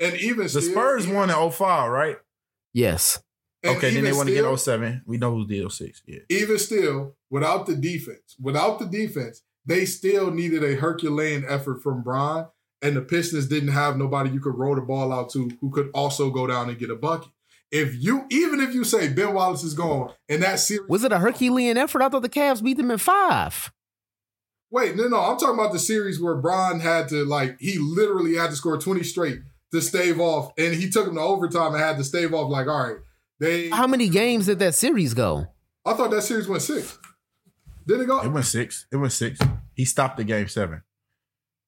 And 0.00 0.16
even 0.16 0.44
The 0.44 0.48
still, 0.48 0.62
Spurs 0.72 1.04
even- 1.04 1.14
won 1.14 1.30
in 1.30 1.36
05, 1.36 1.88
right? 1.90 2.16
Yes. 2.72 3.20
And 3.62 3.76
okay, 3.76 3.92
then 3.92 4.04
they 4.04 4.12
won 4.12 4.26
to 4.26 4.32
get 4.32 4.58
07. 4.58 5.02
We 5.06 5.18
know 5.18 5.34
who 5.34 5.46
did 5.46 5.70
06. 5.70 6.02
Yeah. 6.06 6.20
even 6.28 6.58
still, 6.58 7.16
without 7.28 7.66
the 7.66 7.76
defense, 7.76 8.36
without 8.40 8.78
the 8.78 8.86
defense, 8.86 9.42
they 9.66 9.84
still 9.84 10.30
needed 10.30 10.64
a 10.64 10.76
Herculean 10.76 11.44
effort 11.46 11.82
from 11.82 12.02
Bron, 12.02 12.46
and 12.82 12.96
the 12.96 13.02
Pistons 13.02 13.46
didn't 13.46 13.68
have 13.72 13.98
nobody 13.98 14.30
you 14.30 14.40
could 14.40 14.56
roll 14.56 14.74
the 14.74 14.80
ball 14.80 15.12
out 15.12 15.30
to 15.30 15.50
who 15.60 15.70
could 15.70 15.90
also 15.92 16.30
go 16.30 16.46
down 16.46 16.70
and 16.70 16.78
get 16.78 16.90
a 16.90 16.96
bucket. 16.96 17.30
If 17.70 17.94
you, 18.02 18.24
even 18.30 18.58
if 18.60 18.74
you 18.74 18.82
say 18.82 19.08
Ben 19.12 19.34
Wallace 19.34 19.62
is 19.62 19.74
gone 19.74 20.12
in 20.28 20.40
that 20.40 20.58
series, 20.58 20.88
Was 20.88 21.04
it 21.04 21.12
a 21.12 21.18
Herculean 21.18 21.76
effort? 21.76 22.02
I 22.02 22.08
thought 22.08 22.22
the 22.22 22.28
Cavs 22.28 22.62
beat 22.62 22.78
them 22.78 22.90
in 22.90 22.98
five. 22.98 23.70
wait, 24.70 24.96
no, 24.96 25.06
no, 25.08 25.20
I'm 25.20 25.38
talking 25.38 25.54
about 25.54 25.72
the 25.72 25.78
series 25.78 26.20
where 26.20 26.34
Bron 26.36 26.80
had 26.80 27.08
to 27.10 27.24
like 27.24 27.56
he 27.60 27.78
literally 27.78 28.34
had 28.36 28.50
to 28.50 28.56
score 28.56 28.78
20 28.78 29.02
straight 29.04 29.40
to 29.72 29.80
stave 29.80 30.18
off, 30.18 30.52
and 30.58 30.74
he 30.74 30.90
took 30.90 31.06
him 31.06 31.14
to 31.14 31.20
overtime 31.20 31.74
and 31.74 31.82
had 31.82 31.96
to 31.98 32.04
stave 32.04 32.34
off. 32.34 32.50
Like, 32.50 32.66
all 32.66 32.88
right, 32.88 32.96
they. 33.40 33.70
How 33.70 33.86
many 33.86 34.08
games 34.08 34.46
did 34.46 34.58
that 34.60 34.74
series 34.74 35.14
go? 35.14 35.46
I 35.84 35.94
thought 35.94 36.10
that 36.10 36.22
series 36.22 36.46
went 36.46 36.62
six. 36.62 36.98
Did 37.86 38.00
it 38.00 38.06
go? 38.06 38.20
It 38.20 38.28
went 38.28 38.46
six. 38.46 38.86
It 38.92 38.96
went 38.96 39.12
six. 39.12 39.40
He 39.74 39.84
stopped 39.84 40.18
the 40.18 40.24
game 40.24 40.46
seven. 40.48 40.82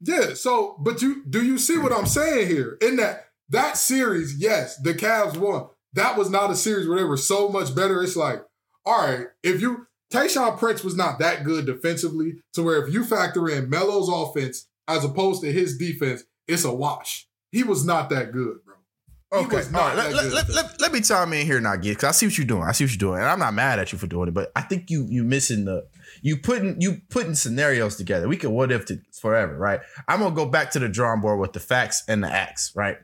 Yeah. 0.00 0.34
So, 0.34 0.76
but 0.78 1.02
you 1.02 1.24
do 1.24 1.44
you 1.44 1.58
see 1.58 1.78
what 1.78 1.92
I'm 1.92 2.06
saying 2.06 2.48
here? 2.48 2.78
In 2.80 2.96
that 2.96 3.26
that 3.48 3.76
series, 3.76 4.36
yes, 4.38 4.76
the 4.76 4.94
Cavs 4.94 5.36
won. 5.36 5.66
That 5.94 6.16
was 6.16 6.30
not 6.30 6.50
a 6.50 6.54
series 6.56 6.88
where 6.88 6.98
they 6.98 7.04
were 7.04 7.16
so 7.16 7.48
much 7.48 7.74
better. 7.74 8.02
It's 8.02 8.16
like, 8.16 8.42
all 8.84 9.06
right, 9.06 9.26
if 9.42 9.60
you 9.60 9.86
Tayshaun 10.12 10.58
Prince 10.58 10.84
was 10.84 10.96
not 10.96 11.18
that 11.20 11.44
good 11.44 11.66
defensively, 11.66 12.34
to 12.52 12.62
where 12.62 12.86
if 12.86 12.92
you 12.92 13.04
factor 13.04 13.48
in 13.48 13.70
Melo's 13.70 14.08
offense 14.08 14.68
as 14.86 15.04
opposed 15.04 15.42
to 15.42 15.52
his 15.52 15.78
defense, 15.78 16.24
it's 16.46 16.64
a 16.64 16.74
wash. 16.74 17.26
He 17.50 17.62
was 17.62 17.84
not 17.84 18.10
that 18.10 18.32
good, 18.32 18.58
bro. 18.61 18.61
He 18.61 18.61
Okay, 19.32 19.56
all 19.56 19.70
not 19.70 19.96
right. 19.96 20.12
Let, 20.12 20.14
let, 20.14 20.32
let, 20.32 20.48
let, 20.50 20.80
let 20.80 20.92
me 20.92 21.00
chime 21.00 21.32
in 21.32 21.46
here 21.46 21.60
now, 21.60 21.76
Gid, 21.76 21.96
because 21.96 22.04
I 22.08 22.12
see 22.12 22.26
what 22.26 22.36
you're 22.36 22.46
doing. 22.46 22.64
I 22.64 22.72
see 22.72 22.84
what 22.84 22.90
you're 22.90 22.98
doing, 22.98 23.20
and 23.20 23.28
I'm 23.28 23.38
not 23.38 23.54
mad 23.54 23.78
at 23.78 23.90
you 23.90 23.98
for 23.98 24.06
doing 24.06 24.28
it, 24.28 24.34
but 24.34 24.52
I 24.54 24.60
think 24.62 24.90
you 24.90 25.06
you 25.08 25.24
missing 25.24 25.64
the 25.64 25.86
you 26.20 26.36
putting 26.36 26.80
you 26.80 27.00
putting 27.08 27.34
scenarios 27.34 27.96
together. 27.96 28.28
We 28.28 28.36
can 28.36 28.52
what 28.52 28.70
if 28.70 28.84
to 28.86 29.00
forever, 29.18 29.56
right? 29.56 29.80
I'm 30.06 30.20
gonna 30.20 30.34
go 30.34 30.44
back 30.46 30.70
to 30.72 30.78
the 30.78 30.88
drawing 30.88 31.20
board 31.22 31.38
with 31.40 31.54
the 31.54 31.60
facts 31.60 32.02
and 32.08 32.22
the 32.22 32.28
acts, 32.28 32.72
right? 32.76 32.98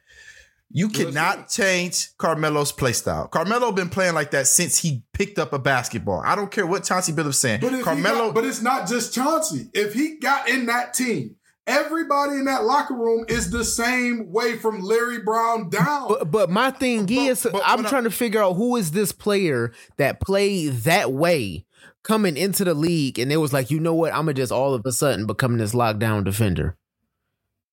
You 0.71 0.91
cannot 0.91 1.49
change 1.49 2.15
Carmelo's 2.19 2.73
play 2.73 2.93
style. 2.93 3.27
Carmelo 3.29 3.73
been 3.73 3.89
playing 3.89 4.13
like 4.13 4.33
that 4.33 4.47
since 4.47 4.77
he 4.77 5.03
picked 5.15 5.39
up 5.39 5.55
a 5.55 5.59
basketball. 5.59 6.21
I 6.21 6.35
don't 6.37 6.51
care 6.51 6.67
what 6.67 6.85
Chauncey 6.85 7.13
Billups 7.13 7.37
saying. 7.37 7.61
But 7.63 7.83
Carmelo, 7.83 8.27
got- 8.27 8.35
but 8.35 8.45
it's 8.45 8.61
not 8.61 8.87
just 8.87 9.15
Chauncey. 9.15 9.71
If 9.73 9.95
he 9.95 10.19
got 10.19 10.47
in 10.47 10.67
that 10.67 10.93
team, 10.93 11.37
everybody 11.69 12.33
in 12.33 12.47
that 12.47 12.65
locker 12.65 12.95
room 12.95 13.25
is 13.29 13.51
the 13.51 13.65
same 13.65 14.33
way 14.33 14.57
from 14.57 14.81
Larry 14.81 15.21
Brown 15.21 15.69
down. 15.71 16.09
But, 16.09 16.31
but 16.31 16.51
my 16.51 16.71
thing 16.73 17.09
is, 17.09 17.43
but 17.45 17.63
I'm 17.65 17.79
what 17.79 17.87
I- 17.87 17.91
trying 17.91 18.05
to 18.05 18.11
figure 18.11 18.43
out 18.43 18.55
who 18.55 18.77
is 18.77 18.91
this 18.91 19.13
player 19.13 19.73
that 19.99 20.21
played 20.21 20.73
that 20.79 21.13
way 21.13 21.65
coming 22.03 22.37
into 22.37 22.65
the 22.65 22.75
league, 22.75 23.19
and 23.19 23.31
it 23.31 23.37
was 23.37 23.53
like, 23.53 23.71
you 23.71 23.79
know 23.79 23.95
what? 23.95 24.13
I'm 24.13 24.21
gonna 24.21 24.35
just 24.35 24.51
all 24.51 24.75
of 24.75 24.85
a 24.87 24.93
sudden 24.93 25.27
becoming 25.27 25.59
this 25.59 25.75
lockdown 25.75 26.25
defender. 26.25 26.77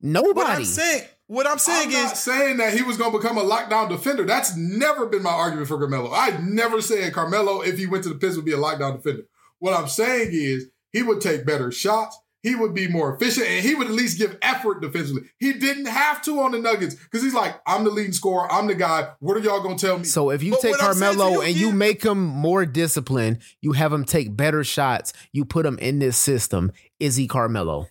Nobody. 0.01 0.35
what 0.35 0.47
I'm 0.47 0.65
saying, 0.65 1.03
what 1.27 1.47
I'm 1.47 1.57
saying 1.57 1.87
I'm 1.87 2.03
not 2.03 2.13
is, 2.13 2.19
saying 2.19 2.57
that 2.57 2.73
he 2.73 2.83
was 2.83 2.97
going 2.97 3.11
to 3.11 3.17
become 3.17 3.37
a 3.37 3.43
lockdown 3.43 3.89
defender. 3.89 4.25
That's 4.25 4.55
never 4.55 5.07
been 5.07 5.23
my 5.23 5.31
argument 5.31 5.67
for 5.67 5.79
Carmelo. 5.79 6.11
I 6.13 6.37
never 6.43 6.81
said 6.81 7.13
Carmelo, 7.13 7.61
if 7.61 7.79
he 7.79 7.87
went 7.87 8.03
to 8.03 8.09
the 8.09 8.15
Pistons, 8.15 8.35
would 8.37 8.45
be 8.45 8.51
a 8.51 8.57
lockdown 8.57 8.97
defender. 8.97 9.23
What 9.59 9.73
I'm 9.73 9.87
saying 9.87 10.29
is 10.31 10.67
he 10.91 11.01
would 11.01 11.21
take 11.21 11.45
better 11.45 11.71
shots. 11.71 12.17
He 12.45 12.53
would 12.53 12.75
be 12.75 12.87
more 12.87 13.15
efficient, 13.15 13.47
and 13.47 13.65
he 13.65 13.73
would 13.73 13.87
at 13.87 13.93
least 13.93 14.19
give 14.19 14.37
effort 14.43 14.79
defensively. 14.79 15.23
He 15.39 15.53
didn't 15.53 15.87
have 15.87 16.21
to 16.25 16.41
on 16.41 16.51
the 16.51 16.59
Nuggets 16.59 16.93
because 16.93 17.23
he's 17.23 17.33
like, 17.33 17.59
I'm 17.65 17.83
the 17.83 17.89
leading 17.89 18.13
scorer. 18.13 18.51
I'm 18.51 18.67
the 18.67 18.75
guy. 18.75 19.09
What 19.19 19.35
are 19.35 19.39
y'all 19.39 19.63
going 19.63 19.77
to 19.77 19.83
tell 19.83 19.97
me? 19.97 20.03
So 20.03 20.29
if 20.29 20.43
you 20.43 20.51
But 20.51 20.61
take 20.61 20.71
what 20.73 20.83
I'm 20.83 20.93
saying 20.93 21.13
to 21.13 21.17
Carmelo 21.17 21.41
you, 21.41 21.41
and 21.41 21.55
you 21.55 21.71
make 21.71 22.03
him 22.03 22.23
more 22.23 22.67
disciplined, 22.67 23.39
you 23.61 23.71
have 23.71 23.91
him 23.91 24.05
take 24.05 24.37
better 24.37 24.63
shots, 24.63 25.11
you 25.31 25.43
put 25.43 25.65
him 25.65 25.79
in 25.79 25.97
this 25.97 26.17
system. 26.17 26.71
Is 26.99 27.15
he 27.15 27.27
Carmelo? 27.27 27.87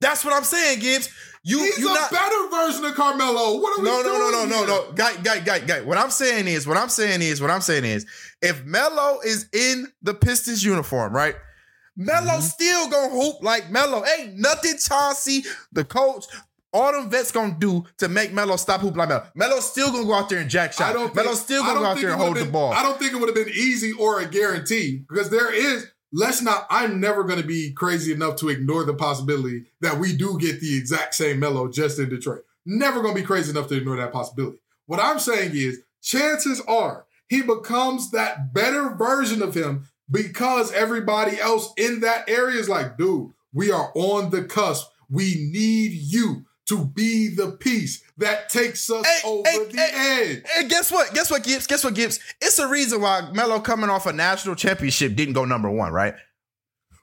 that's 0.00 0.24
what 0.24 0.34
I'm 0.34 0.44
saying, 0.44 0.80
Gibbs. 0.80 1.10
You 1.42 1.58
he's 1.58 1.78
you 1.78 1.90
a 1.90 1.94
not 1.94 2.10
better 2.10 2.48
version 2.48 2.84
of 2.86 2.94
Carmelo. 2.94 3.60
What 3.60 3.78
are 3.78 3.82
we 3.82 3.88
no, 3.88 4.02
no, 4.02 4.18
no, 4.18 4.30
doing 4.30 4.48
no, 4.48 4.64
no, 4.64 4.66
no. 4.66 4.92
Guy, 4.92 5.16
guy, 5.16 5.40
guy, 5.40 5.58
guy. 5.60 5.80
What 5.82 5.98
I'm 5.98 6.10
saying 6.10 6.48
is, 6.48 6.66
what 6.66 6.76
I'm 6.76 6.88
saying 6.88 7.22
is, 7.22 7.40
what 7.40 7.50
I'm 7.50 7.60
saying 7.60 7.84
is, 7.84 8.06
if 8.42 8.64
Melo 8.64 9.20
is 9.24 9.48
in 9.52 9.86
the 10.02 10.14
Pistons 10.14 10.64
uniform, 10.64 11.14
right? 11.14 11.36
Melo 12.00 12.32
Mm-hmm. 12.32 12.40
still 12.40 12.88
gonna 12.88 13.10
hoop 13.10 13.42
like 13.42 13.70
Melo. 13.70 14.02
Ain't 14.18 14.38
nothing 14.38 14.74
Chauncey, 14.78 15.44
the 15.72 15.84
coach, 15.84 16.24
all 16.72 16.92
them 16.92 17.10
vets 17.10 17.30
gonna 17.30 17.56
do 17.58 17.84
to 17.98 18.08
make 18.08 18.32
Melo 18.32 18.56
stop 18.56 18.80
hoop 18.80 18.96
like 18.96 19.08
Melo. 19.10 19.26
Melo's 19.34 19.70
still 19.70 19.90
gonna 19.92 20.04
go 20.06 20.14
out 20.14 20.28
there 20.30 20.38
and 20.40 20.48
jack 20.48 20.70
I 20.70 20.72
shot. 20.72 20.92
don't 20.94 21.14
Melo's 21.14 21.40
still 21.42 21.62
I 21.62 21.66
gonna 21.66 21.80
go 21.80 21.86
out 21.86 22.00
there 22.00 22.10
and 22.10 22.18
hold 22.18 22.30
would've 22.30 22.40
the 22.40 22.46
been- 22.46 22.52
ball. 22.52 22.72
I 22.72 22.82
don't 22.82 22.98
think 22.98 23.12
it 23.12 23.16
would 23.20 23.28
have 23.28 23.34
been 23.34 23.54
easy 23.54 23.92
or 23.92 24.20
a 24.20 24.26
guarantee 24.26 25.04
because 25.08 25.28
there 25.30 25.52
is. 25.52 25.86
Let's 26.12 26.42
not. 26.42 26.66
I'm 26.70 26.98
never 27.00 27.22
to 27.40 27.46
be 27.46 27.72
crazy 27.72 28.12
enough 28.12 28.34
to 28.36 28.48
ignore 28.48 28.82
the 28.84 28.94
possibility 28.94 29.66
that 29.80 29.98
we 30.00 30.12
do 30.16 30.36
get 30.40 30.58
the 30.60 30.76
exact 30.76 31.14
same 31.14 31.38
Melo 31.38 31.68
just 31.68 32.00
in 32.00 32.08
Detroit. 32.08 32.42
Never 32.66 33.00
to 33.14 33.20
be 33.20 33.26
crazy 33.26 33.50
enough 33.50 33.68
to 33.68 33.76
ignore 33.76 33.96
that 33.96 34.12
possibility. 34.12 34.58
What 34.86 34.98
I'm 34.98 35.20
saying 35.20 35.52
is, 35.54 35.78
chances 36.02 36.60
are 36.62 37.06
he 37.28 37.42
becomes 37.42 38.10
that 38.10 38.52
better 38.52 38.90
version 38.96 39.40
of 39.40 39.54
him 39.54 39.88
because 40.10 40.72
everybody 40.72 41.38
else 41.40 41.72
in 41.76 42.00
that 42.00 42.28
area 42.28 42.58
is 42.58 42.68
like, 42.68 42.96
dude, 42.98 43.32
we 43.52 43.70
are 43.70 43.90
on 43.94 44.30
the 44.30 44.44
cusp. 44.44 44.88
We 45.08 45.48
need 45.52 45.92
you 45.92 46.44
to 46.66 46.84
be 46.84 47.28
the 47.28 47.50
piece 47.52 48.02
that 48.18 48.48
takes 48.48 48.88
us 48.90 49.04
Hey, 49.04 49.28
over 49.28 49.48
hey, 49.48 49.64
the 49.64 49.76
hey, 49.76 50.32
edge. 50.36 50.44
And 50.56 50.70
guess 50.70 50.92
what? 50.92 51.12
Guess 51.12 51.30
what, 51.30 51.42
Gibbs? 51.42 51.66
Guess 51.66 51.82
what, 51.82 51.94
Gibbs? 51.94 52.20
It's 52.40 52.58
a 52.60 52.68
reason 52.68 53.00
why 53.00 53.28
Melo 53.32 53.58
coming 53.60 53.90
off 53.90 54.06
a 54.06 54.12
national 54.12 54.54
championship 54.54 55.16
didn't 55.16 55.34
go 55.34 55.44
number 55.44 55.68
one, 55.68 55.92
right? 55.92 56.14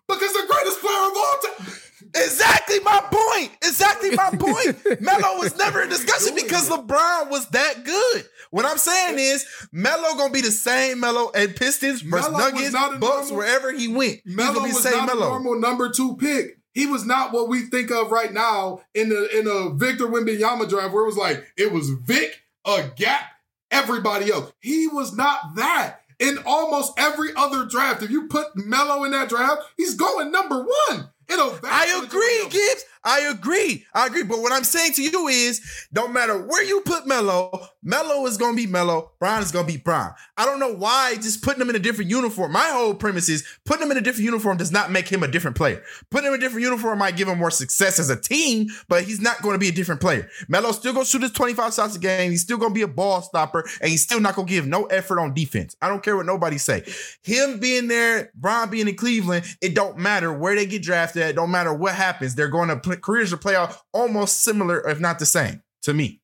Because 0.08 0.32
the 0.32 0.46
greatest 0.50 0.80
player 0.80 0.96
of 0.96 1.18
all 1.18 1.38
time. 1.58 1.74
Exactly 2.16 2.80
my 2.80 3.02
point. 3.12 3.52
Exactly 3.62 4.12
my 4.12 4.30
point. 4.40 5.02
Melo 5.02 5.38
was 5.40 5.58
never 5.58 5.82
in 5.82 5.90
discussion 5.90 6.34
because. 6.34 6.70
LeBron 6.70 7.30
was 7.30 7.50
that 7.50 7.84
good. 7.84 8.26
What 8.52 8.66
I'm 8.66 8.78
saying 8.78 9.20
is 9.20 9.46
Melo 9.72 10.16
gonna 10.18 10.34
be 10.34 10.42
the 10.42 10.52
same 10.52 11.00
Melo 11.00 11.32
and 11.36 11.56
Pistons 11.56 12.02
versus 12.02 12.32
Melo 12.32 12.50
Nuggets, 12.50 12.72
Bucks, 12.74 13.02
normal- 13.02 13.36
wherever 13.36 13.72
he 13.74 13.88
went. 13.88 14.22
He's 14.24 14.36
Melo 14.36 14.62
was 14.62 14.84
same 14.84 14.94
not 15.06 15.16
a 15.16 15.20
normal 15.20 15.60
number 15.60 15.90
two 15.90 16.16
pick. 16.18 16.58
He 16.74 16.86
was 16.86 17.06
not 17.06 17.32
what 17.34 17.50
we 17.50 17.62
think 17.64 17.90
of 17.92 18.12
right 18.12 18.32
now 18.32 18.82
in 18.94 19.10
the 19.10 19.40
in 19.40 19.48
a 19.48 19.74
Victor 19.74 20.06
Wembanyama 20.08 20.70
draft, 20.70 20.94
where 20.94 21.04
it 21.04 21.08
was 21.08 21.18
like 21.18 21.44
it 21.58 21.72
was 21.72 21.90
Vic, 21.90 22.40
a 22.66 22.90
gap, 22.96 23.24
everybody 23.72 24.32
else. 24.32 24.52
He 24.60 24.88
was 24.88 25.16
not 25.16 25.56
that. 25.56 26.02
In 26.20 26.40
almost 26.46 26.94
every 26.98 27.30
other 27.36 27.66
draft, 27.66 28.02
if 28.02 28.10
you 28.10 28.28
put 28.28 28.48
Melo 28.56 29.04
in 29.04 29.12
that 29.12 29.30
draft, 29.30 29.62
he's 29.76 29.94
going 29.96 30.32
number 30.32 30.64
one. 30.64 31.10
A 31.30 31.60
I 31.64 32.02
agree, 32.04 32.50
Gibbs. 32.50 32.86
I 33.04 33.22
agree. 33.22 33.86
I 33.94 34.08
agree. 34.08 34.24
But 34.24 34.40
what 34.40 34.52
I'm 34.52 34.66
saying 34.66 34.94
to 34.94 35.02
you 35.02 35.28
is, 35.28 35.62
no 35.94 36.08
matter 36.08 36.38
where 36.46 36.64
you 36.64 36.82
put 36.82 37.08
Melo, 37.08 37.70
Melo 37.82 38.26
is 38.26 38.38
gonna 38.38 38.56
be 38.56 38.68
Melo. 38.68 39.12
Brian 39.20 39.42
is 39.42 39.52
gonna 39.52 39.68
be 39.68 39.78
Brian. 39.78 40.12
I 40.36 40.46
don't 40.46 40.60
know 40.60 40.74
why 40.74 41.16
just 41.16 41.42
putting 41.42 41.62
him 41.62 41.70
in 41.70 41.76
a 41.78 41.80
different 41.80 42.12
uniform. 42.12 42.52
My 42.52 42.70
whole 42.70 42.94
premise 42.94 43.30
is 43.30 43.48
putting 43.66 43.84
him 43.86 43.92
in 43.92 43.98
a 43.98 44.02
different 44.02 44.26
uniform 44.26 44.58
does 44.58 44.74
not 44.74 44.92
make 44.92 45.08
him 45.08 45.24
a 45.24 45.28
different 45.28 45.56
player. 45.56 45.82
Putting 46.12 46.28
him 46.28 46.34
in 46.34 46.40
a 46.40 46.44
different 46.44 46.64
uniform 46.64 47.00
might 47.00 47.16
give 47.16 47.30
him 47.30 47.38
more 47.38 47.52
success 47.52 47.98
as 47.98 48.10
a 48.10 48.20
team, 48.20 48.68
but 48.90 49.04
he's 49.04 49.22
not 49.22 49.42
going 49.42 49.54
to 49.54 49.60
be 49.60 49.70
a 49.70 49.72
different 49.72 50.02
player. 50.02 50.30
Melo 50.50 50.72
still 50.74 50.92
gonna 50.92 51.06
shoot 51.06 51.22
his 51.22 51.32
25 51.32 51.74
shots 51.74 51.96
a 51.96 52.00
game. 52.00 52.32
He's 52.32 52.42
still 52.42 52.58
gonna 52.58 52.74
be 52.74 52.82
a 52.82 52.88
ball 52.90 53.22
stopper, 53.22 53.64
and 53.80 53.90
he's 53.90 54.04
still 54.04 54.20
not 54.20 54.36
gonna 54.36 54.48
give 54.48 54.68
no 54.68 54.86
effort 54.86 55.20
on 55.20 55.34
defense. 55.34 55.78
I 55.82 55.88
don't 55.88 56.04
care 56.04 56.18
what 56.18 56.26
nobody 56.26 56.58
say. 56.58 56.84
Him 57.24 57.60
being 57.60 57.88
there, 57.88 58.32
Brian 58.36 58.70
being 58.70 58.88
in 58.88 58.96
Cleveland, 58.96 59.46
it 59.62 59.76
don't 59.76 59.98
matter 59.98 60.34
where 60.34 60.56
they 60.56 60.66
get 60.66 60.82
drafted. 60.82 61.17
It 61.18 61.36
don't 61.36 61.52
matter 61.52 61.74
what 61.74 61.96
happens. 61.96 62.36
They're 62.36 62.48
going 62.48 62.70
to 62.70 62.78
play, 62.78 62.98
careers 62.98 63.32
will 63.32 63.40
play 63.40 63.56
out 63.56 63.78
almost 63.94 64.42
similar, 64.42 64.88
if 64.88 65.00
not 65.00 65.20
the 65.20 65.26
same, 65.26 65.64
to 65.84 65.94
me. 65.94 66.22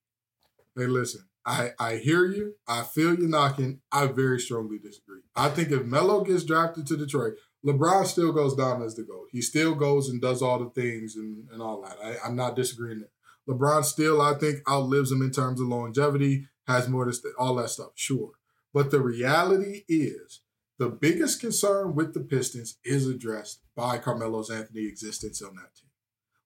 Hey, 0.76 0.88
listen, 0.88 1.26
I, 1.46 1.72
I 1.80 1.96
hear 1.98 2.26
you. 2.26 2.56
I 2.68 2.84
feel 2.84 3.16
you 3.16 3.28
knocking. 3.28 3.82
I 3.92 4.08
very 4.08 4.40
strongly 4.40 4.80
disagree. 4.80 5.22
I 5.36 5.50
think 5.50 5.72
if 5.72 5.86
Melo 5.86 6.24
gets 6.24 6.44
drafted 6.44 6.88
to 6.88 6.98
Detroit, 6.98 7.34
LeBron 7.66 8.06
still 8.06 8.32
goes 8.32 8.56
down 8.56 8.82
as 8.82 8.96
the 8.96 9.04
GOAT. 9.04 9.30
He 9.32 9.42
still 9.42 9.74
goes 9.76 10.10
and 10.10 10.22
does 10.22 10.42
all 10.42 10.60
the 10.60 10.70
things 10.70 11.16
and, 11.16 11.48
and 11.52 11.62
all 11.62 11.82
that. 11.82 11.98
I, 12.04 12.16
I'm 12.26 12.36
not 12.36 12.56
disagreeing 12.56 13.00
there. 13.00 13.10
LeBron 13.48 13.84
still, 13.84 14.22
I 14.22 14.34
think, 14.36 14.60
outlives 14.70 15.12
him 15.12 15.22
in 15.22 15.32
terms 15.32 15.60
of 15.60 15.68
longevity, 15.68 16.48
has 16.68 16.88
more 16.88 17.06
to 17.06 17.14
st- 17.14 17.34
all 17.38 17.56
that 17.56 17.70
stuff, 17.70 17.92
sure. 17.96 18.32
But 18.74 18.92
the 18.92 19.02
reality 19.02 19.84
is 19.88 20.42
the 20.78 20.90
biggest 20.90 21.40
concern 21.40 21.94
with 21.96 22.14
the 22.14 22.22
Pistons 22.22 22.78
is 22.84 23.08
addressed 23.08 23.60
by 23.76 23.98
Carmelo's 23.98 24.50
Anthony 24.50 24.86
existence 24.86 25.42
on 25.42 25.56
that 25.56 25.76
team. 25.76 25.90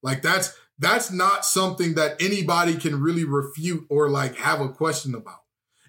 Like 0.04 0.22
that's 0.22 0.58
That's 0.80 1.12
not 1.12 1.44
something 1.44 1.96
that 1.96 2.22
anybody 2.22 2.76
can 2.78 3.02
really 3.02 3.24
refute 3.24 3.86
or 3.90 4.10
like 4.10 4.36
have 4.36 4.62
a 4.62 4.70
question 4.70 5.16
about. 5.16 5.42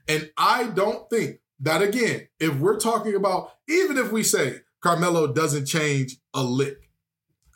And 0.09 0.31
I 0.39 0.65
don't 0.69 1.11
think 1.11 1.41
that 1.61 1.83
again, 1.83 2.29
if 2.41 2.57
we're 2.59 2.79
talking 2.79 3.15
about, 3.15 3.53
even 3.69 3.99
if 3.99 4.11
we 4.11 4.23
say 4.23 4.61
Carmelo 4.81 5.27
doesn't 5.33 5.67
change 5.67 6.17
a 6.33 6.43
lick, 6.43 6.91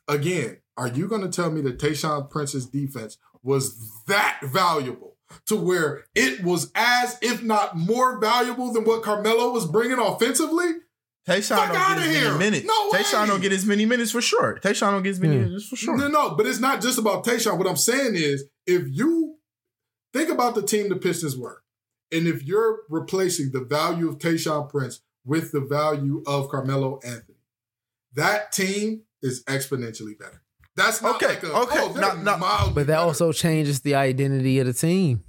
again, 0.06 0.58
are 0.76 0.88
you 0.88 1.08
going 1.08 1.22
to 1.22 1.28
tell 1.28 1.50
me 1.50 1.62
that 1.62 1.78
Tayshaun 1.78 2.28
Prince's 2.28 2.66
defense 2.66 3.16
was 3.42 3.78
that 4.06 4.40
valuable 4.42 5.16
to 5.46 5.56
where 5.56 6.04
it 6.14 6.44
was 6.44 6.70
as, 6.74 7.18
if 7.22 7.42
not 7.42 7.76
more 7.76 8.20
valuable 8.20 8.72
than 8.72 8.84
what 8.84 9.02
Carmelo 9.02 9.50
was 9.50 9.66
bringing 9.66 9.98
offensively? 9.98 10.72
Tayshaun 11.28 11.56
Fuck 11.56 11.72
don't 11.72 11.96
get 11.98 11.98
as 12.08 12.14
here. 12.16 12.24
many 12.30 12.38
minutes. 12.38 12.66
No 12.66 12.90
Tayshaun 12.90 13.20
way. 13.22 13.26
don't 13.28 13.40
get 13.40 13.52
as 13.52 13.64
many 13.64 13.86
minutes 13.86 14.10
for 14.10 14.20
sure. 14.20 14.58
Tayshaun 14.62 14.90
don't 14.90 15.02
get 15.04 15.10
as 15.10 15.20
many 15.20 15.36
Hmm. 15.36 15.44
minutes 15.44 15.68
for 15.68 15.76
sure. 15.76 15.96
No, 15.96 16.08
no, 16.08 16.34
but 16.34 16.46
it's 16.46 16.58
not 16.58 16.80
just 16.82 16.98
about 16.98 17.24
Tayshaun. 17.24 17.58
What 17.58 17.66
I'm 17.68 17.76
saying 17.76 18.14
is, 18.16 18.44
if 18.66 18.82
you 18.90 19.36
think 20.12 20.30
about 20.30 20.54
the 20.56 20.62
team 20.62 20.88
the 20.88 20.96
Pistons 20.96 21.36
were, 21.36 21.62
and 22.10 22.26
if 22.26 22.42
you're 22.42 22.80
replacing 22.90 23.52
the 23.52 23.60
value 23.64 24.08
of 24.08 24.18
Tayshaun 24.18 24.68
Prince 24.68 25.00
with 25.24 25.52
the 25.52 25.60
value 25.60 26.22
of 26.26 26.48
Carmelo 26.48 26.98
Anthony, 27.04 27.38
that 28.14 28.50
team 28.52 29.02
is 29.22 29.44
exponentially 29.44 30.18
better. 30.18 30.42
That's 30.74 31.00
not 31.02 31.16
Okay, 31.16 31.28
like 31.28 31.42
a, 31.44 31.52
okay, 31.52 31.78
oh, 31.80 31.92
not- 31.92 32.22
not- 32.24 32.40
But 32.74 32.74
that 32.74 32.86
better. 32.88 32.98
also 32.98 33.30
changes 33.30 33.80
the 33.80 33.94
identity 33.94 34.58
of 34.58 34.66
the 34.66 34.72
team. 34.72 35.22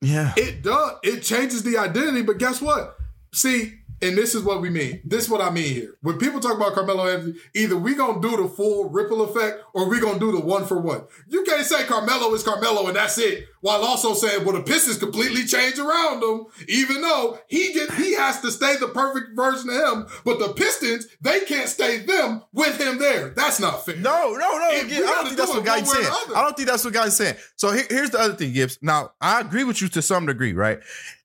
Yeah. 0.00 0.32
It 0.36 0.62
does. 0.62 0.92
It 1.02 1.20
changes 1.22 1.62
the 1.62 1.76
identity, 1.78 2.22
but 2.22 2.38
guess 2.38 2.60
what? 2.60 2.96
See, 3.34 3.74
and 4.00 4.16
this 4.16 4.34
is 4.34 4.42
what 4.42 4.60
we 4.60 4.70
mean. 4.70 5.00
This 5.04 5.24
is 5.24 5.30
what 5.30 5.40
I 5.40 5.50
mean 5.50 5.74
here. 5.74 5.94
When 6.02 6.18
people 6.18 6.40
talk 6.40 6.56
about 6.56 6.74
Carmelo 6.74 7.06
Anthony, 7.08 7.34
either 7.54 7.76
we 7.76 7.94
gonna 7.94 8.20
do 8.20 8.36
the 8.36 8.48
full 8.48 8.88
ripple 8.90 9.22
effect 9.22 9.62
or 9.74 9.88
we 9.88 10.00
gonna 10.00 10.18
do 10.18 10.32
the 10.32 10.40
one 10.40 10.66
for 10.66 10.78
one. 10.78 11.02
You 11.28 11.44
can't 11.44 11.66
say 11.66 11.84
Carmelo 11.84 12.32
is 12.34 12.42
Carmelo 12.42 12.86
and 12.86 12.96
that's 12.96 13.18
it, 13.18 13.46
while 13.60 13.82
also 13.82 14.14
saying, 14.14 14.44
well, 14.44 14.54
the 14.56 14.62
Pistons 14.62 14.98
completely 14.98 15.44
change 15.44 15.78
around 15.78 16.22
him, 16.22 16.46
even 16.68 17.02
though 17.02 17.38
he 17.48 17.72
get 17.72 17.92
he 17.94 18.14
has 18.14 18.40
to 18.42 18.50
stay 18.52 18.76
the 18.76 18.88
perfect 18.88 19.34
version 19.34 19.70
of 19.70 19.76
him, 19.92 20.06
but 20.24 20.38
the 20.38 20.48
Pistons, 20.54 21.06
they 21.20 21.40
can't 21.40 21.68
stay 21.68 21.98
them 21.98 22.42
with 22.52 22.80
him 22.80 22.98
there. 22.98 23.30
That's 23.30 23.58
not 23.60 23.84
fair. 23.84 23.96
No, 23.96 24.32
no, 24.34 24.58
no. 24.58 24.70
Again, 24.80 25.02
I 25.02 25.06
don't 25.06 25.24
think 25.26 25.36
that's 25.36 25.50
what 25.50 25.64
Guy's 25.64 25.90
saying. 25.90 26.06
I 26.36 26.42
don't 26.42 26.56
think 26.56 26.68
that's 26.68 26.84
what 26.84 26.94
Guy's 26.94 27.16
saying. 27.16 27.36
So 27.56 27.72
here- 27.72 27.86
here's 27.90 28.10
the 28.10 28.20
other 28.20 28.34
thing, 28.34 28.52
Gibbs. 28.52 28.78
Now, 28.82 29.12
I 29.20 29.40
agree 29.40 29.64
with 29.64 29.80
you 29.82 29.88
to 29.88 30.02
some 30.02 30.26
degree, 30.26 30.52
right? 30.52 30.78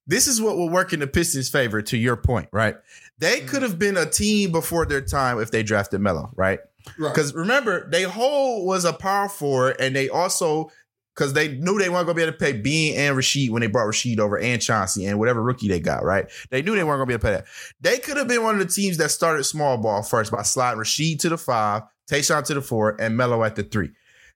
This 0.08 0.28
is 0.28 0.42
what 0.42 0.58
will 0.58 0.70
work 0.70 0.92
in 0.94 1.00
the 1.00 1.08
Pistons' 1.08 1.50
favor, 1.50 1.82
to 1.84 1.98
your 1.98 2.18
point, 2.18 2.50
right? 2.52 2.76
They 3.20 3.42
Mm. 3.42 3.48
could 3.48 3.62
have 3.62 3.80
been 3.80 3.96
a 3.98 4.06
team 4.06 4.52
before 4.52 4.86
their 4.86 5.02
time 5.02 5.40
if 5.40 5.52
they 5.52 5.64
drafted 5.64 6.02
Melo, 6.02 6.32
right? 6.36 6.60
Right. 6.98 7.14
Because 7.14 7.34
remember, 7.34 7.90
they 7.90 8.04
whole 8.04 8.66
was 8.66 8.84
a 8.84 8.92
power 8.94 9.30
forward, 9.30 9.78
and 9.80 9.96
they 9.96 10.10
also 10.10 10.72
because 11.16 11.34
they 11.34 11.50
knew 11.50 11.78
they 11.78 11.90
weren't 11.90 12.08
gonna 12.08 12.16
be 12.16 12.24
able 12.24 12.32
to 12.32 12.38
pay 12.40 12.54
Ben 12.54 12.98
and 12.98 13.16
Rasheed 13.16 13.52
when 13.52 13.62
they 13.62 13.68
brought 13.68 13.86
Rasheed 13.86 14.18
over 14.18 14.36
and 14.40 14.60
Chauncey 14.60 15.06
and 15.06 15.20
whatever 15.20 15.44
rookie 15.44 15.68
they 15.68 15.80
got, 15.80 16.04
right? 16.04 16.26
They 16.50 16.64
knew 16.64 16.76
they 16.76 16.84
weren't 16.84 16.98
gonna 16.98 17.06
be 17.06 17.14
able 17.14 17.22
to 17.22 17.28
pay 17.28 17.34
that. 17.34 17.46
They 17.80 18.00
could 18.00 18.18
have 18.18 18.28
been 18.28 18.42
one 18.42 18.60
of 18.60 18.68
the 18.68 18.74
teams 18.74 18.98
that 18.98 19.12
started 19.12 19.44
small 19.44 19.78
ball 19.78 20.02
first 20.02 20.32
by 20.32 20.42
sliding 20.42 20.80
Rasheed 20.82 21.20
to 21.20 21.30
the 21.30 21.38
five, 21.38 21.84
Tayshaun 22.10 22.44
to 22.46 22.56
the 22.56 22.64
four, 22.64 22.98
and 23.00 23.16
Melo 23.16 23.44
at 23.44 23.56
the 23.56 23.62
three. 23.62 23.92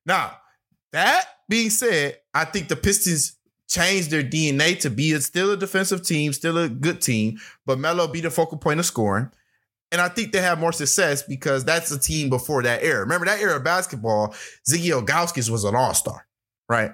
Now, 0.06 0.38
that 0.92 1.26
being 1.50 1.72
said, 1.72 2.20
I 2.36 2.46
think 2.46 2.68
the 2.68 2.76
Pistons 2.76 3.37
changed 3.68 4.12
their 4.12 4.24
DNA 4.24 4.80
to 4.82 4.90
be 4.90 5.14
a, 5.14 5.22
still 5.22 5.52
a 5.52 5.58
defensive 5.58 6.04
team, 6.04 6.34
still 6.34 6.58
a 6.58 6.70
good 6.70 7.02
team, 7.02 7.40
but 7.66 7.80
Melo 7.80 8.08
be 8.08 8.22
the 8.22 8.32
focal 8.32 8.58
point 8.58 8.80
of 8.80 8.86
scoring. 8.86 9.30
And 9.92 10.02
I 10.02 10.10
think 10.10 10.34
they 10.34 10.42
have 10.42 10.60
more 10.60 10.74
success 10.74 11.24
because 11.24 11.64
that's 11.64 11.92
a 11.92 12.00
team 12.00 12.30
before 12.30 12.62
that 12.64 12.84
era. 12.84 13.00
Remember 13.00 13.26
that 13.26 13.40
era 13.40 13.56
of 13.56 13.64
basketball, 13.64 14.36
Ziggy 14.70 14.92
Ilgauskas 14.92 15.50
was 15.50 15.64
an 15.64 15.76
all-star, 15.76 16.28
right? 16.68 16.92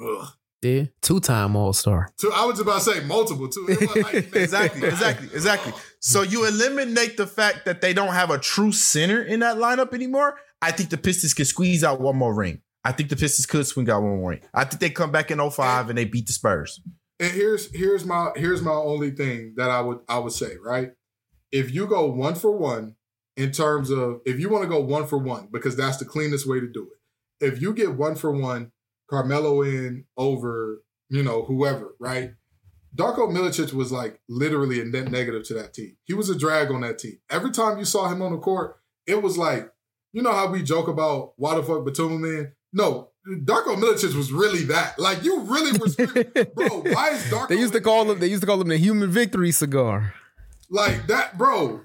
Ugh. 0.00 0.28
Yeah, 0.64 0.84
two 1.02 1.20
time 1.20 1.56
All 1.56 1.74
Star. 1.74 2.08
So 2.16 2.32
I 2.32 2.46
was 2.46 2.58
about 2.58 2.80
to 2.80 2.92
say 2.92 3.04
multiple 3.04 3.48
too. 3.48 3.66
Like 4.02 4.14
Exactly, 4.34 4.88
exactly, 4.88 5.28
exactly. 5.34 5.72
So 6.00 6.22
you 6.22 6.46
eliminate 6.46 7.18
the 7.18 7.26
fact 7.26 7.66
that 7.66 7.82
they 7.82 7.92
don't 7.92 8.14
have 8.14 8.30
a 8.30 8.38
true 8.38 8.72
center 8.72 9.22
in 9.22 9.40
that 9.40 9.58
lineup 9.58 9.92
anymore. 9.92 10.36
I 10.62 10.70
think 10.72 10.88
the 10.88 10.96
Pistons 10.96 11.34
can 11.34 11.44
squeeze 11.44 11.84
out 11.84 12.00
one 12.00 12.16
more 12.16 12.32
ring. 12.34 12.62
I 12.84 12.92
think 12.92 13.08
the 13.08 13.16
Pistons 13.16 13.46
could 13.46 13.66
swing 13.66 13.88
out 13.90 14.02
one 14.02 14.18
more 14.18 14.30
ring. 14.30 14.40
I 14.52 14.64
think 14.64 14.80
they 14.80 14.90
come 14.90 15.10
back 15.10 15.30
in 15.30 15.38
05 15.50 15.88
and 15.88 15.98
they 15.98 16.04
beat 16.04 16.26
the 16.26 16.32
Spurs. 16.32 16.80
And 17.18 17.32
here's 17.32 17.74
here's 17.74 18.04
my 18.04 18.32
here's 18.36 18.60
my 18.60 18.72
only 18.72 19.10
thing 19.10 19.54
that 19.56 19.70
I 19.70 19.80
would 19.80 20.00
I 20.08 20.18
would 20.18 20.32
say, 20.32 20.56
right? 20.62 20.92
If 21.52 21.72
you 21.72 21.86
go 21.86 22.06
one 22.06 22.34
for 22.34 22.50
one 22.50 22.96
in 23.36 23.52
terms 23.52 23.90
of 23.90 24.20
if 24.26 24.38
you 24.38 24.48
want 24.48 24.64
to 24.64 24.68
go 24.68 24.80
one 24.80 25.06
for 25.06 25.18
one, 25.18 25.48
because 25.52 25.76
that's 25.76 25.96
the 25.96 26.04
cleanest 26.04 26.48
way 26.48 26.60
to 26.60 26.66
do 26.66 26.88
it. 26.90 27.44
If 27.44 27.62
you 27.62 27.72
get 27.72 27.94
one 27.94 28.16
for 28.16 28.32
one, 28.32 28.72
Carmelo 29.08 29.62
in 29.62 30.04
over, 30.16 30.82
you 31.08 31.22
know, 31.22 31.44
whoever, 31.44 31.94
right? 31.98 32.32
Darko 32.96 33.28
Milicic 33.28 33.72
was 33.72 33.90
like 33.90 34.20
literally 34.28 34.80
a 34.80 34.84
net 34.84 35.10
negative 35.10 35.44
to 35.44 35.54
that 35.54 35.74
team. 35.74 35.96
He 36.04 36.14
was 36.14 36.30
a 36.30 36.38
drag 36.38 36.70
on 36.70 36.82
that 36.82 36.98
team. 36.98 37.18
Every 37.28 37.50
time 37.50 37.78
you 37.78 37.84
saw 37.84 38.08
him 38.08 38.22
on 38.22 38.32
the 38.32 38.38
court, 38.38 38.76
it 39.06 39.20
was 39.20 39.36
like, 39.36 39.70
you 40.12 40.22
know 40.22 40.32
how 40.32 40.48
we 40.48 40.62
joke 40.62 40.86
about 40.86 41.32
why 41.36 41.56
the 41.56 41.62
fuck 41.62 41.84
Batum 41.84 42.20
man? 42.20 42.52
No, 42.76 43.10
Darko 43.26 43.76
Milicic 43.76 44.14
was 44.14 44.32
really 44.32 44.64
that. 44.64 44.98
Like 44.98 45.22
you 45.22 45.40
really 45.42 45.78
were 45.78 46.44
bro. 46.54 46.80
Why 46.92 47.10
is 47.10 47.22
Darko? 47.30 47.48
They 47.48 47.58
used 47.58 47.72
to 47.72 47.80
call 47.80 48.10
him. 48.10 48.18
They 48.18 48.26
used 48.26 48.42
to 48.42 48.46
call 48.46 48.60
him 48.60 48.68
the 48.68 48.76
human 48.76 49.10
victory 49.10 49.52
cigar. 49.52 50.12
like 50.68 51.06
that, 51.06 51.38
bro. 51.38 51.80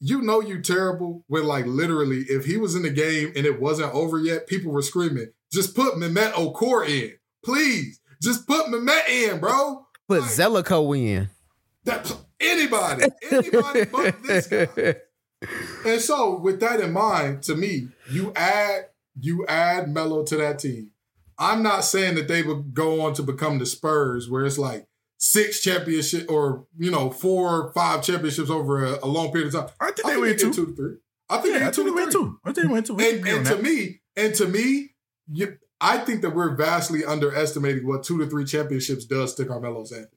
You 0.00 0.20
know 0.20 0.40
you 0.40 0.60
terrible 0.60 1.24
when 1.28 1.44
like 1.44 1.64
literally 1.66 2.24
if 2.28 2.44
he 2.44 2.56
was 2.58 2.74
in 2.74 2.82
the 2.82 2.90
game 2.90 3.32
and 3.34 3.46
it 3.46 3.60
wasn't 3.60 3.94
over 3.94 4.18
yet, 4.18 4.46
people 4.46 4.70
were 4.72 4.82
screaming, 4.82 5.32
just 5.50 5.74
put 5.74 5.94
Mehmet 5.94 6.32
Okur 6.32 6.86
in. 6.86 7.12
Please. 7.44 8.00
Just 8.22 8.46
put 8.46 8.66
Mehmet 8.66 9.08
in, 9.08 9.40
bro. 9.40 9.86
Put 10.08 10.20
Like- 10.20 10.30
Zeljko 10.30 10.98
in. 10.98 11.30
That 11.84 12.14
anybody, 12.40 13.04
anybody 13.30 13.84
but 13.86 14.22
this 14.22 14.46
guy. 14.46 14.96
And 15.84 16.00
so, 16.00 16.38
with 16.38 16.60
that 16.60 16.80
in 16.80 16.92
mind, 16.94 17.42
to 17.42 17.54
me, 17.54 17.88
you 18.10 18.32
add 18.34 18.86
you 19.18 19.46
add 19.46 19.88
Melo 19.92 20.24
to 20.24 20.36
that 20.36 20.58
team. 20.58 20.90
I'm 21.38 21.62
not 21.62 21.84
saying 21.84 22.14
that 22.16 22.28
they 22.28 22.42
would 22.42 22.74
go 22.74 23.00
on 23.02 23.14
to 23.14 23.22
become 23.22 23.58
the 23.58 23.66
Spurs, 23.66 24.28
where 24.30 24.44
it's 24.44 24.58
like 24.58 24.86
six 25.18 25.60
championship 25.62 26.30
or 26.30 26.66
you 26.78 26.90
know 26.90 27.10
four, 27.10 27.62
or 27.66 27.72
five 27.72 28.02
championships 28.02 28.50
over 28.50 28.84
a, 28.84 28.98
a 29.04 29.06
long 29.06 29.32
period 29.32 29.54
of 29.54 29.60
time. 29.66 29.70
I 29.80 29.90
think 29.90 30.06
I 30.06 30.10
they 30.10 30.14
think 30.14 30.20
win 30.22 30.30
they 30.30 30.36
two. 30.36 30.52
two 30.52 30.66
to 30.66 30.76
three. 30.76 30.94
I 31.28 31.38
think 31.38 31.54
Yeah, 31.54 31.58
they 31.58 31.64
I 31.64 31.68
get 31.68 31.74
two 31.74 31.84
think 31.84 31.96
they 31.96 32.00
to 32.02 32.04
win 32.04 32.10
three. 32.10 32.20
two. 32.22 32.38
I 32.44 32.52
think 32.52 32.66
they 32.66 32.72
win 32.72 32.84
two. 32.84 32.92
And, 32.98 33.28
and 33.28 33.46
to 33.46 33.62
me, 33.62 34.00
and 34.16 34.34
to 34.36 34.46
me, 34.46 34.90
you, 35.32 35.56
I 35.80 35.98
think 35.98 36.22
that 36.22 36.30
we're 36.34 36.54
vastly 36.54 37.04
underestimating 37.04 37.86
what 37.86 38.04
two 38.04 38.18
to 38.18 38.26
three 38.26 38.44
championships 38.44 39.04
does 39.04 39.34
to 39.36 39.44
Carmelo's 39.44 39.90
Anthony. 39.92 40.10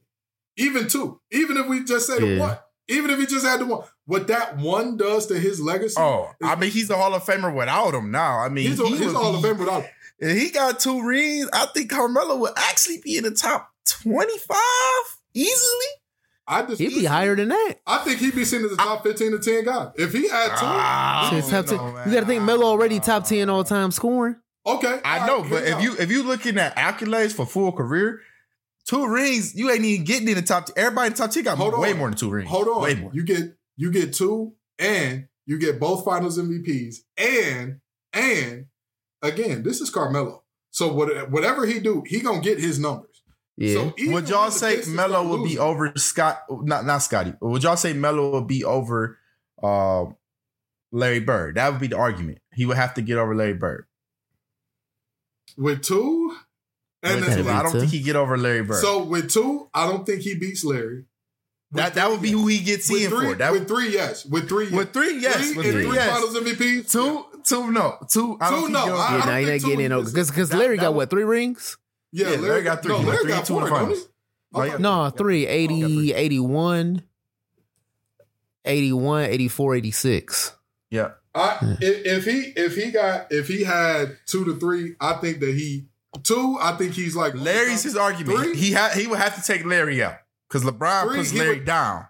Even 0.57 0.87
two, 0.87 1.19
even 1.31 1.57
if 1.57 1.67
we 1.67 1.83
just 1.83 2.07
say 2.07 2.35
Yeah. 2.35 2.39
one, 2.39 2.57
even 2.87 3.09
if 3.11 3.19
he 3.19 3.25
just 3.25 3.45
had 3.45 3.59
the 3.59 3.65
one, 3.65 3.83
what 4.05 4.27
that 4.27 4.57
one 4.57 4.97
does 4.97 5.27
to 5.27 5.37
his 5.39 5.59
legacy. 5.59 5.95
Oh, 5.99 6.31
I 6.43 6.55
mean, 6.55 6.71
he's 6.71 6.89
a 6.89 6.95
Hall 6.95 7.13
of 7.13 7.23
Famer 7.23 7.53
without 7.53 7.93
him 7.93 8.11
now. 8.11 8.39
I 8.39 8.49
mean, 8.49 8.69
he's, 8.69 8.79
a, 8.79 8.85
he 8.85 8.97
he's 8.97 9.07
would 9.07 9.15
all 9.15 9.35
of 9.35 9.41
Famer 9.41 9.49
fame 9.49 9.57
without. 9.59 9.85
If 10.19 10.37
he 10.37 10.49
got 10.49 10.79
two 10.79 11.05
rings, 11.05 11.47
I 11.53 11.67
think 11.67 11.89
Carmelo 11.89 12.37
would 12.37 12.53
actually 12.57 12.99
be 13.03 13.17
in 13.17 13.23
the 13.23 13.31
top 13.31 13.71
25 13.85 14.57
easily. 15.33 15.85
I 16.49 16.63
just 16.63 16.79
He'd 16.79 16.89
be 16.95 17.03
higher 17.05 17.35
than 17.35 17.49
that. 17.49 17.73
I 17.85 17.97
think 17.99 18.19
he'd 18.19 18.33
be 18.33 18.45
seen 18.45 18.63
as 18.63 18.71
a 18.71 18.77
top 18.77 19.03
fifteen 19.03 19.31
to 19.33 19.39
ten 19.39 19.65
guy 19.65 19.91
if 19.97 20.13
he 20.13 20.29
had 20.29 20.47
two. 20.51 20.55
Ah, 20.65 21.27
Shit, 21.29 21.43
I 21.43 21.49
top 21.61 21.65
don't 21.65 21.77
10 21.77 21.77
know, 21.77 22.03
you 22.05 22.13
got 22.13 22.19
to 22.21 22.25
think 22.25 22.39
man. 22.39 22.45
Melo 22.45 22.67
already 22.67 23.01
top 23.01 23.25
ten 23.25 23.49
all 23.49 23.65
time 23.65 23.91
scoring. 23.91 24.37
okay, 24.65 25.01
I 25.03 25.19
all 25.19 25.27
know, 25.27 25.41
right, 25.41 25.49
but 25.51 25.63
here 25.65 25.73
if 25.73 25.77
we 25.79 25.83
you 25.83 25.95
if 25.99 26.09
you 26.11 26.23
looking 26.23 26.57
at 26.57 26.73
accolades 26.77 27.33
for 27.33 27.45
full 27.45 27.73
career, 27.73 28.21
two 28.87 29.07
rings, 29.07 29.53
you 29.55 29.69
ain't 29.69 29.85
even 29.85 30.05
getting 30.05 30.27
in 30.27 30.35
the 30.35 30.41
top. 30.41 30.69
Everybody 30.75 31.07
in 31.07 31.13
the 31.13 31.17
top 31.17 31.31
ten 31.31 31.43
got 31.43 31.57
Hold 31.57 31.77
way 31.79 31.93
more 31.93 32.09
than 32.09 32.17
two 32.17 32.29
rings. 32.29 32.49
hold 32.49 32.67
on, 32.67 32.81
way 32.81 32.95
more. 32.95 33.11
you 33.13 33.23
get 33.23 33.55
you 33.75 33.91
get 33.91 34.13
two, 34.13 34.53
and 34.79 35.27
you 35.45 35.59
get 35.59 35.79
both 35.79 36.03
Finals 36.03 36.39
MVPs, 36.39 36.97
and 37.17 37.79
and 38.13 38.65
again, 39.21 39.63
this 39.63 39.81
is 39.81 39.89
Carmelo. 39.89 40.43
So 40.71 40.91
what, 40.93 41.31
whatever 41.31 41.65
he 41.65 41.79
do, 41.79 42.03
he 42.05 42.19
gonna 42.19 42.41
get 42.41 42.59
his 42.59 42.79
numbers. 42.79 43.23
Yeah. 43.57 43.73
So 43.73 43.93
Would 44.11 44.29
y'all 44.29 44.51
say 44.51 44.75
Pistons 44.75 44.95
Melo 44.95 45.23
start 45.23 45.27
would 45.27 45.43
be 45.43 45.57
over 45.57 45.91
Scott? 45.95 46.43
Not 46.49 46.85
not 46.85 46.99
Scotty. 46.99 47.33
Would 47.41 47.63
y'all 47.63 47.75
say 47.77 47.93
Melo 47.93 48.31
would 48.33 48.47
be 48.47 48.63
over 48.63 49.17
uh, 49.63 50.05
Larry 50.91 51.21
Bird? 51.21 51.55
That 51.55 51.71
would 51.71 51.81
be 51.81 51.87
the 51.87 51.97
argument. 51.97 52.37
He 52.53 52.65
would 52.67 52.77
have 52.77 52.93
to 52.95 53.01
get 53.01 53.17
over 53.17 53.33
Larry 53.33 53.55
Bird. 53.55 53.85
with 55.57 55.81
two? 55.81 56.35
And 57.03 57.21
With 57.21 57.35
two. 57.35 57.47
I 57.49 57.61
don't 57.63 57.71
Two. 57.71 57.79
think 57.81 57.91
he 57.91 58.01
get 58.01 58.15
over 58.15 58.37
Larry 58.37 58.63
Bird. 58.63 58.81
so 58.81 59.03
with 59.03 59.29
two, 59.31 59.69
I 59.73 59.87
don't 59.87 60.05
think 60.05 60.21
he 60.21 60.33
beats 60.35 60.63
Larry. 60.65 61.05
With 61.71 61.83
that 61.83 61.93
that 61.95 62.09
would 62.09 62.21
be 62.21 62.29
yes. 62.29 62.37
who 62.39 62.47
he 62.47 62.59
gets 62.59 62.89
with 62.89 63.03
in 63.03 63.09
three, 63.09 63.27
for. 63.27 63.35
That 63.35 63.51
with 63.51 63.61
would, 63.61 63.67
three, 63.67 63.93
yes. 63.93 64.25
With 64.25 64.47
three, 64.49 64.65
yes. 64.65 64.73
with 64.73 64.93
three, 64.93 65.19
yes. 65.19 65.35
three 65.37 65.57
with 65.57 65.65
three, 65.71 65.83
three 65.85 65.95
yes. 65.95 66.09
Finals 66.11 66.35
MVPs. 66.37 66.91
Two, 66.91 67.25
two, 67.43 67.71
no, 67.71 67.97
two. 68.09 68.37
I 68.41 68.49
don't 68.49 68.67
Two, 68.67 68.69
no, 68.73 68.81
he 68.83 68.87
goes- 68.89 68.99
I- 68.99 69.03
yeah, 69.03 69.17
don't 69.19 69.27
now 69.27 69.37
you're 69.37 69.51
not 69.51 69.59
getting 69.61 69.77
two 69.77 69.83
in 69.85 69.91
is- 69.91 70.11
because 70.11 70.29
because 70.31 70.53
Larry 70.53 70.77
that 70.77 70.81
got 70.83 70.93
what 70.95 71.09
three 71.09 71.23
rings? 71.23 71.77
Yeah, 72.11 72.25
Yeah, 72.25 72.29
Larry, 72.37 72.41
Larry 72.49 72.63
got 72.63 72.83
three. 72.83 72.91
No, 72.93 72.99
Larry 72.99 73.17
went 73.17 73.27
got 73.27 73.45
two 73.45 73.53
four, 73.53 73.63
the 73.63 73.69
finals. 73.69 73.99
he? 73.99 74.05
Oh, 74.53 74.61
Okay. 74.61 74.77
No, 74.81 75.09
three, 75.09 75.45
80, 75.45 75.81
three. 75.81 76.13
81, 76.13 77.03
81, 78.65 79.25
86. 79.25 80.55
Yeah. 80.89 81.11
I 81.35 81.77
if, 81.81 82.05
if 82.05 82.25
he 82.25 82.39
if 82.55 82.75
he 82.75 82.91
got 82.91 83.27
if 83.31 83.47
he 83.47 83.63
had 83.63 84.17
two 84.25 84.43
to 84.45 84.55
three, 84.59 84.95
I 84.99 85.13
think 85.13 85.39
that 85.41 85.53
he 85.53 85.85
two. 86.23 86.57
I 86.61 86.73
think 86.77 86.93
he's 86.93 87.15
like 87.15 87.33
Larry's 87.35 87.83
his 87.83 87.95
argument. 87.97 88.39
Three? 88.39 88.55
He 88.55 88.73
ha- 88.73 88.91
he 88.93 89.07
would 89.07 89.19
have 89.19 89.35
to 89.35 89.41
take 89.41 89.65
Larry 89.65 90.01
out 90.03 90.15
because 90.49 90.63
LeBron 90.63 91.03
Three, 91.07 91.17
puts 91.17 91.33
Larry 91.33 91.57
would- 91.57 91.65
down. 91.65 92.05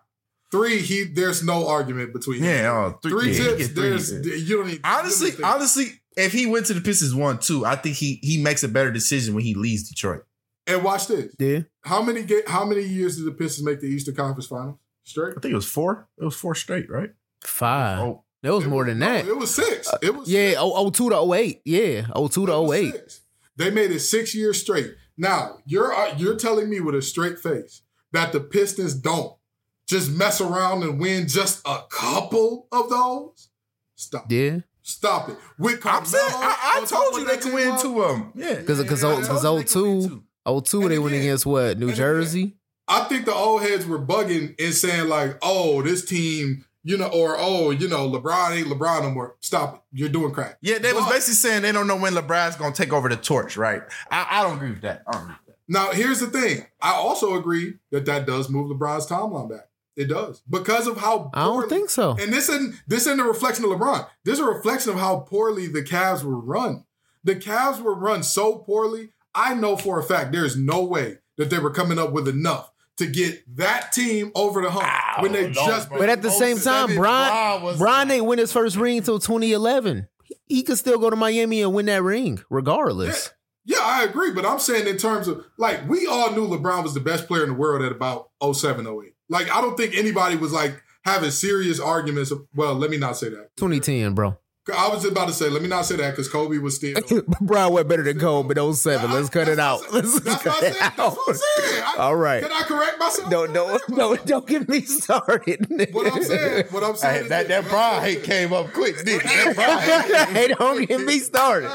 three. 0.51 0.79
He 0.79 1.03
there's 1.05 1.43
no 1.43 1.67
argument 1.67 2.13
between 2.13 2.39
him. 2.39 2.45
Yeah, 2.45 2.71
oh, 2.93 2.99
three, 3.01 3.11
three 3.11 3.31
yeah, 3.31 3.43
tips. 3.51 3.67
get 3.67 3.75
three. 3.75 3.89
There's 3.89 4.49
you 4.49 4.57
don't 4.57 4.67
need 4.67 4.81
honestly, 4.83 5.31
think- 5.31 5.45
honestly, 5.47 5.85
if 6.15 6.31
he 6.33 6.45
went 6.45 6.65
to 6.67 6.73
the 6.73 6.81
Pistons 6.81 7.13
one 7.13 7.39
two, 7.39 7.65
I 7.65 7.75
think 7.75 7.95
he 7.95 8.19
he 8.23 8.41
makes 8.41 8.63
a 8.63 8.67
better 8.67 8.91
decision 8.91 9.35
when 9.35 9.43
he 9.43 9.53
leaves 9.53 9.87
Detroit. 9.89 10.23
And 10.65 10.83
watch 10.83 11.07
this. 11.07 11.33
Yeah. 11.39 11.59
How 11.83 12.01
many 12.01 12.23
ga- 12.23 12.43
how 12.47 12.65
many 12.65 12.83
years 12.83 13.15
did 13.17 13.25
the 13.25 13.31
Pistons 13.31 13.65
make 13.65 13.79
the 13.79 13.87
Eastern 13.87 14.15
Conference 14.15 14.47
Finals 14.47 14.77
straight? 15.03 15.33
I 15.37 15.39
think 15.41 15.51
it 15.53 15.55
was 15.55 15.65
four. 15.69 16.07
It 16.17 16.25
was 16.25 16.35
four 16.35 16.55
straight, 16.55 16.89
right? 16.89 17.11
Five. 17.43 17.99
Oh, 17.99 18.23
It 18.43 18.49
was 18.51 18.65
It 18.65 18.67
more 18.67 18.83
was- 18.83 18.91
than 18.91 18.99
no, 18.99 19.05
that. 19.13 19.27
it 19.27 19.37
was 19.37 19.53
six. 19.55 19.89
It 20.01 20.13
was 20.15 20.27
yeah, 20.29 20.49
six. 20.49 20.59
oh, 20.61 20.89
02 20.91 21.09
to 21.09 21.15
08. 21.33 21.61
Yeah, 21.65 22.01
02 22.13 22.43
It 22.43 22.45
to 22.47 22.61
was 22.61 22.77
08. 22.77 22.91
six. 22.93 23.21
They 23.57 23.69
made 23.71 23.91
it 23.91 23.99
six 23.99 24.33
years 24.35 24.61
straight. 24.61 24.93
Now 25.17 25.57
you're 25.65 25.93
uh, 25.93 26.15
you're 26.17 26.35
telling 26.35 26.69
me 26.69 26.79
with 26.79 26.95
a 26.95 27.01
straight 27.01 27.39
face 27.39 27.81
that 28.11 28.31
the 28.31 28.39
Pistons 28.39 28.93
don't 28.93 29.33
just 29.87 30.11
mess 30.11 30.39
around 30.41 30.83
and 30.83 30.99
win 30.99 31.27
just 31.27 31.61
a 31.67 31.79
couple 31.89 32.67
of 32.71 32.89
those? 32.89 33.49
Stop. 33.95 34.31
Yeah. 34.31 34.59
Stop 34.83 35.29
it. 35.29 35.37
With 35.57 35.85
I'm 35.85 36.05
saying, 36.05 36.23
I, 36.29 36.81
I 36.81 36.85
told 36.85 37.15
you 37.15 37.25
they 37.25 37.35
that 37.35 37.41
could 37.41 37.53
win 37.53 37.69
Rob, 37.69 37.81
two 37.81 38.01
of 38.01 38.17
them. 38.17 38.31
Yeah, 38.35 38.53
Because 38.55 38.81
because 38.81 39.03
Yeah, 39.03 39.15
because 39.19 39.41
told 39.41 39.59
you 39.59 39.65
they 39.65 39.73
could 39.73 39.81
win 39.81 40.01
02, 40.01 40.09
two. 40.09 40.61
02 40.61 40.81
And 40.83 40.91
they 40.91 40.99
went 40.99 41.15
against 41.15 41.45
what? 41.45 41.77
New 41.77 41.87
and 41.87 41.93
again- 41.93 41.95
Jersey? 41.95 42.57
I 42.87 43.03
think 43.03 43.25
the 43.25 43.33
old 43.33 43.63
heads 43.63 43.85
were 43.85 43.99
bugging 43.99 44.55
and 44.63 44.73
saying 44.73 45.09
like, 45.09 45.37
"Oh, 45.41 45.81
this 45.81 46.05
team, 46.05 46.63
you 46.88 46.97
know, 46.97 47.07
or 47.07 47.35
oh, 47.38 47.71
you 47.71 47.89
know, 47.89 48.09
LeBron 48.09 48.57
ain't 48.57 48.67
LeBron 48.67 49.03
no 49.03 49.11
more." 49.11 49.35
Stop 49.41 49.75
it. 49.75 49.81
You're 49.91 50.09
doing 50.09 50.33
crack. 50.33 50.57
Yeah, 50.61 50.77
they 50.77 50.93
was 50.93 51.05
basically 51.05 51.33
saying 51.33 51.63
they 51.63 51.71
don't 51.71 51.88
know 51.88 51.97
when 51.97 52.13
LeBron's 52.13 52.55
gonna 52.55 52.73
take 52.73 52.93
over 52.93 53.09
the 53.09 53.17
torch, 53.17 53.57
right? 53.57 53.81
I, 54.09 54.27
I 54.31 54.43
don't 54.43 54.55
agree 54.55 54.71
with 54.71 54.81
that. 54.81 55.03
I 55.05 55.11
don't 55.11 55.23
agree 55.23 55.35
with 55.45 55.47
that. 55.47 55.55
Now, 55.67 55.91
here's 55.91 56.19
the 56.19 56.27
thing. 56.27 56.65
I 56.81 56.93
also 56.93 57.35
agree 57.35 57.75
that 57.91 58.05
that 58.05 58.25
does 58.25 58.49
move 58.49 58.71
LeBron's 58.71 59.05
timeline 59.05 59.49
back. 59.49 59.67
It 59.97 60.05
does 60.05 60.41
because 60.47 60.88
of 60.88 60.97
how 60.97 61.31
I 61.33 61.43
don't 61.43 61.67
think 61.67 61.89
so. 61.89 62.11
And 62.11 62.31
this 62.31 62.49
isn't 62.49 62.75
this 62.88 63.07
isn't 63.07 63.19
a 63.19 63.23
reflection 63.23 63.65
of 63.65 63.71
LeBron. 63.71 64.07
This 64.23 64.35
is 64.35 64.39
a 64.39 64.45
reflection 64.45 64.91
of 64.91 64.99
how 64.99 65.19
poorly 65.19 65.67
the 65.67 65.81
Cavs 65.81 66.23
were 66.23 66.39
run. 66.39 66.85
The 67.23 67.35
Cavs 67.35 67.81
were 67.81 67.95
run 67.95 68.23
so 68.23 68.59
poorly. 68.59 69.09
I 69.33 69.55
know 69.55 69.75
for 69.75 69.99
a 69.99 70.03
fact 70.03 70.31
there 70.31 70.45
is 70.45 70.55
no 70.55 70.83
way 70.83 71.17
that 71.38 71.49
they 71.49 71.59
were 71.59 71.71
coming 71.71 71.99
up 71.99 72.11
with 72.11 72.27
enough 72.27 72.71
to 72.97 73.07
get 73.07 73.43
that 73.57 73.91
team 73.91 74.31
over 74.35 74.61
the 74.61 74.69
hump 74.69 75.21
when 75.21 75.31
they 75.31 75.47
no, 75.47 75.53
just. 75.53 75.89
But 75.89 76.09
at 76.09 76.21
the 76.21 76.31
same 76.31 76.57
oh 76.57 76.61
time, 76.61 76.87
Seven, 76.87 76.95
Brian, 76.97 77.29
Bron 77.29 77.63
was- 77.63 77.77
Bron 77.77 78.11
ain't 78.11 78.25
win 78.25 78.39
his 78.39 78.51
first 78.51 78.75
ring 78.75 78.97
until 78.97 79.19
2011. 79.19 80.07
He 80.47 80.63
could 80.63 80.77
still 80.77 80.97
go 80.97 81.09
to 81.09 81.15
Miami 81.15 81.61
and 81.61 81.73
win 81.73 81.85
that 81.87 82.03
ring, 82.03 82.39
regardless. 82.49 83.31
Yeah, 83.65 83.79
I 83.81 84.03
agree, 84.03 84.31
but 84.31 84.45
I'm 84.45 84.59
saying 84.59 84.87
in 84.87 84.97
terms 84.97 85.27
of 85.27 85.45
like 85.57 85.87
we 85.89 86.07
all 86.07 86.31
knew 86.31 86.47
LeBron 86.47 86.83
was 86.83 86.93
the 86.93 87.01
best 87.01 87.27
player 87.27 87.43
in 87.43 87.49
the 87.49 87.55
world 87.55 87.81
at 87.83 87.91
about 87.91 88.29
07, 88.41 88.87
08. 88.87 89.13
Like 89.29 89.53
I 89.53 89.59
don't 89.59 89.75
think 89.75 89.95
anybody 89.95 90.37
was 90.37 90.53
like 90.53 90.81
having 91.03 91.31
serious 91.31 91.79
arguments. 91.79 92.31
Of, 92.31 92.47
well, 92.55 92.75
let 92.75 92.89
me 92.89 92.97
not 92.97 93.17
say 93.17 93.29
that. 93.29 93.55
2010, 93.57 94.13
bro. 94.13 94.37
I 94.76 94.89
was 94.89 95.05
about 95.05 95.28
to 95.28 95.34
say, 95.34 95.49
let 95.49 95.61
me 95.61 95.68
not 95.68 95.86
say 95.86 95.95
that 95.97 96.11
because 96.11 96.28
Kobe 96.30 96.57
was 96.57 96.76
still. 96.76 96.95
Bron 97.41 97.74
went 97.74 97.88
better 97.88 98.03
than 98.03 98.20
Kobe 98.20 98.59
in 98.59 98.74
07. 98.74 99.11
Let's 99.11 99.30
cut 99.30 99.47
it 99.47 99.59
out. 99.59 99.82
Let's 99.93 100.20
cut 100.20 100.63
it 100.63 100.74
said. 100.74 100.76
That's 100.80 100.99
out. 100.99 101.15
what 101.15 101.30
I'm 101.30 101.36
saying. 101.36 101.84
All 101.97 102.15
right. 102.15 102.41
Can 102.43 102.51
I 102.51 102.61
correct 102.63 102.99
myself? 102.99 103.32
No, 103.32 103.45
no, 103.45 103.80
no, 103.89 104.15
don't 104.15 104.45
get 104.47 104.68
me 104.68 104.82
started. 104.82 105.68
What 105.93 106.11
I'm 106.13 106.24
saying, 106.24 106.65
what 106.72 106.84
I'm 106.84 106.95
saying, 106.95 107.24
Hey, 107.24 107.30
that 107.30 107.47
this. 107.47 107.63
that 107.65 107.70
Bron 107.70 108.01
hate 108.01 108.24
came 108.24 108.53
up 108.53 108.72
quick, 108.74 108.97
didn't 109.05 109.22
it? 109.32 109.55
That 109.55 109.55
Bron 109.55 109.80
hate- 109.80 110.28
hey, 110.49 110.53
don't 110.53 110.88
get 110.88 111.01
me 111.01 111.20
started. 111.20 111.70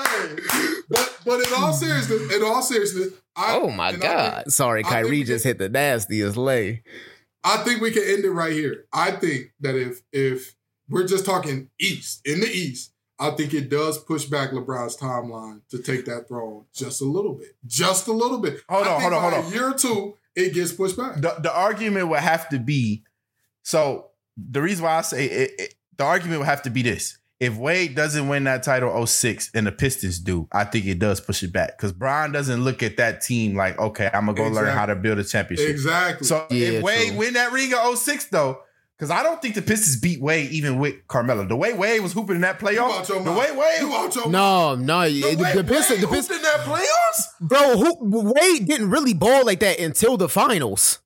But 0.91 1.19
but 1.25 1.47
in 1.47 1.53
all 1.57 1.73
seriousness, 1.73 2.35
in 2.35 2.43
all 2.43 2.63
seriousness, 2.63 3.09
I, 3.37 3.57
Oh 3.57 3.71
my 3.71 3.91
and 3.91 4.03
I 4.05 4.07
God. 4.07 4.53
Sorry, 4.53 4.83
Kyrie 4.83 5.25
just 5.25 5.45
hit 5.45 5.59
the 5.59 5.69
nastiest 5.69 6.37
lay. 6.37 6.83
I 7.45 7.57
think 7.59 7.81
we 7.81 7.91
can 7.91 8.05
end 8.05 8.25
it 8.25 8.31
right 8.31 8.53
here. 8.53 8.85
I 8.93 9.13
think 9.13 9.53
that 9.61 9.75
if 9.75 10.03
if 10.13 10.55
we're 10.93 11.07
just 11.07 11.25
talking 11.27 11.71
East 11.81 12.21
in 12.27 12.41
the 12.41 12.47
East, 12.49 12.93
I 13.19 13.31
think 13.31 13.55
it 13.55 13.69
does 13.69 13.99
push 13.99 14.25
back 14.27 14.51
LeBron's 14.51 14.97
timeline 14.97 15.61
to 15.71 15.79
take 15.83 16.05
that 16.07 16.29
throne 16.29 16.65
just 16.75 17.01
a 17.01 17.05
little 17.05 17.35
bit, 17.35 17.57
just 17.67 18.07
a 18.09 18.13
little 18.13 18.39
bit. 18.39 18.61
Hold 18.69 18.87
I 18.87 18.95
on, 18.95 19.01
think 19.01 19.13
hold 19.13 19.25
on, 19.25 19.31
by 19.31 19.37
hold 19.37 19.45
on. 19.47 19.53
A 19.53 19.55
year 19.55 19.71
or 19.71 19.75
two, 19.75 20.17
it 20.35 20.55
gets 20.55 20.73
pushed 20.73 20.97
back. 20.97 21.17
the, 21.17 21.37
the 21.41 21.53
argument 21.55 22.09
would 22.09 22.21
have 22.21 22.49
to 22.51 22.59
be 22.59 23.05
so 23.63 24.11
the 24.37 24.63
reason 24.63 24.85
why 24.85 24.99
I 24.99 25.03
say 25.03 25.27
it, 25.27 25.51
it- 25.59 25.75
the 25.99 26.05
argument 26.05 26.41
would 26.41 26.47
have 26.49 26.63
to 26.63 26.71
be 26.71 26.81
this. 26.83 27.19
If 27.39 27.55
Wade 27.57 27.95
doesn't 27.95 28.27
win 28.29 28.45
that 28.45 28.63
title 28.63 29.05
06 29.07 29.51
and 29.55 29.67
the 29.67 29.73
Pistons 29.73 30.19
do, 30.21 30.49
I 30.53 30.65
think 30.65 30.87
it 30.87 30.99
does 30.99 31.21
push 31.21 31.43
it 31.43 31.53
back. 31.53 31.77
Because 31.77 31.93
Bron 31.93 32.33
doesn't 32.33 32.65
look 32.65 32.83
at 32.83 32.97
that 32.97 33.21
team 33.21 33.55
like, 33.57 33.79
okay, 33.79 34.09
I'm 34.13 34.25
gonna 34.27 34.35
go 34.39 34.49
learn 34.49 34.75
how 34.75 34.87
to 34.87 34.97
build 34.97 35.19
a 35.19 35.25
championship. 35.25 35.69
Exactly. 35.69 36.27
So 36.27 36.47
Yeah, 36.51 36.69
if 36.69 36.83
Wade 36.83 37.09
true. 37.09 37.19
win 37.19 37.35
that 37.35 37.53
ring 37.53 37.75
of 37.75 37.99
06 37.99 38.25
though, 38.27 38.61
because 39.03 39.11
I 39.11 39.25
don't 39.25 39.43
think 39.43 39.57
the 39.57 39.63
Pistons 39.63 39.97
beat 40.01 40.21
Wade 40.21 40.53
even 40.53 40.79
with 40.79 41.09
Carmelo. 41.09 41.45
The 41.45 41.57
way 41.57 41.73
Wade 41.73 42.01
was 42.03 42.13
hooping 42.13 42.37
in 42.37 42.43
that 42.43 42.63
you 42.63 42.69
playoff, 42.69 43.11
out 43.11 43.25
the 43.25 43.33
way 43.33 43.51
Wade 43.51 43.81
you 43.81 43.93
out 43.93 44.15
your. 44.15 44.31
No, 44.31 44.77
no, 44.77 45.11
the, 45.11 45.35
the, 45.35 45.43
way 45.43 45.55
the 45.57 45.65
Pistons, 45.65 46.03
the 46.03 46.07
Pistons, 46.07 46.37
in 46.39 46.43
that 46.45 46.61
playoffs. 46.61 47.23
bro. 47.41 47.79
Who, 47.79 48.33
Wade 48.33 48.65
didn't 48.65 48.91
really 48.91 49.13
ball 49.13 49.45
like 49.45 49.59
that 49.59 49.81
until 49.81 50.17
the 50.17 50.29
finals. 50.29 51.01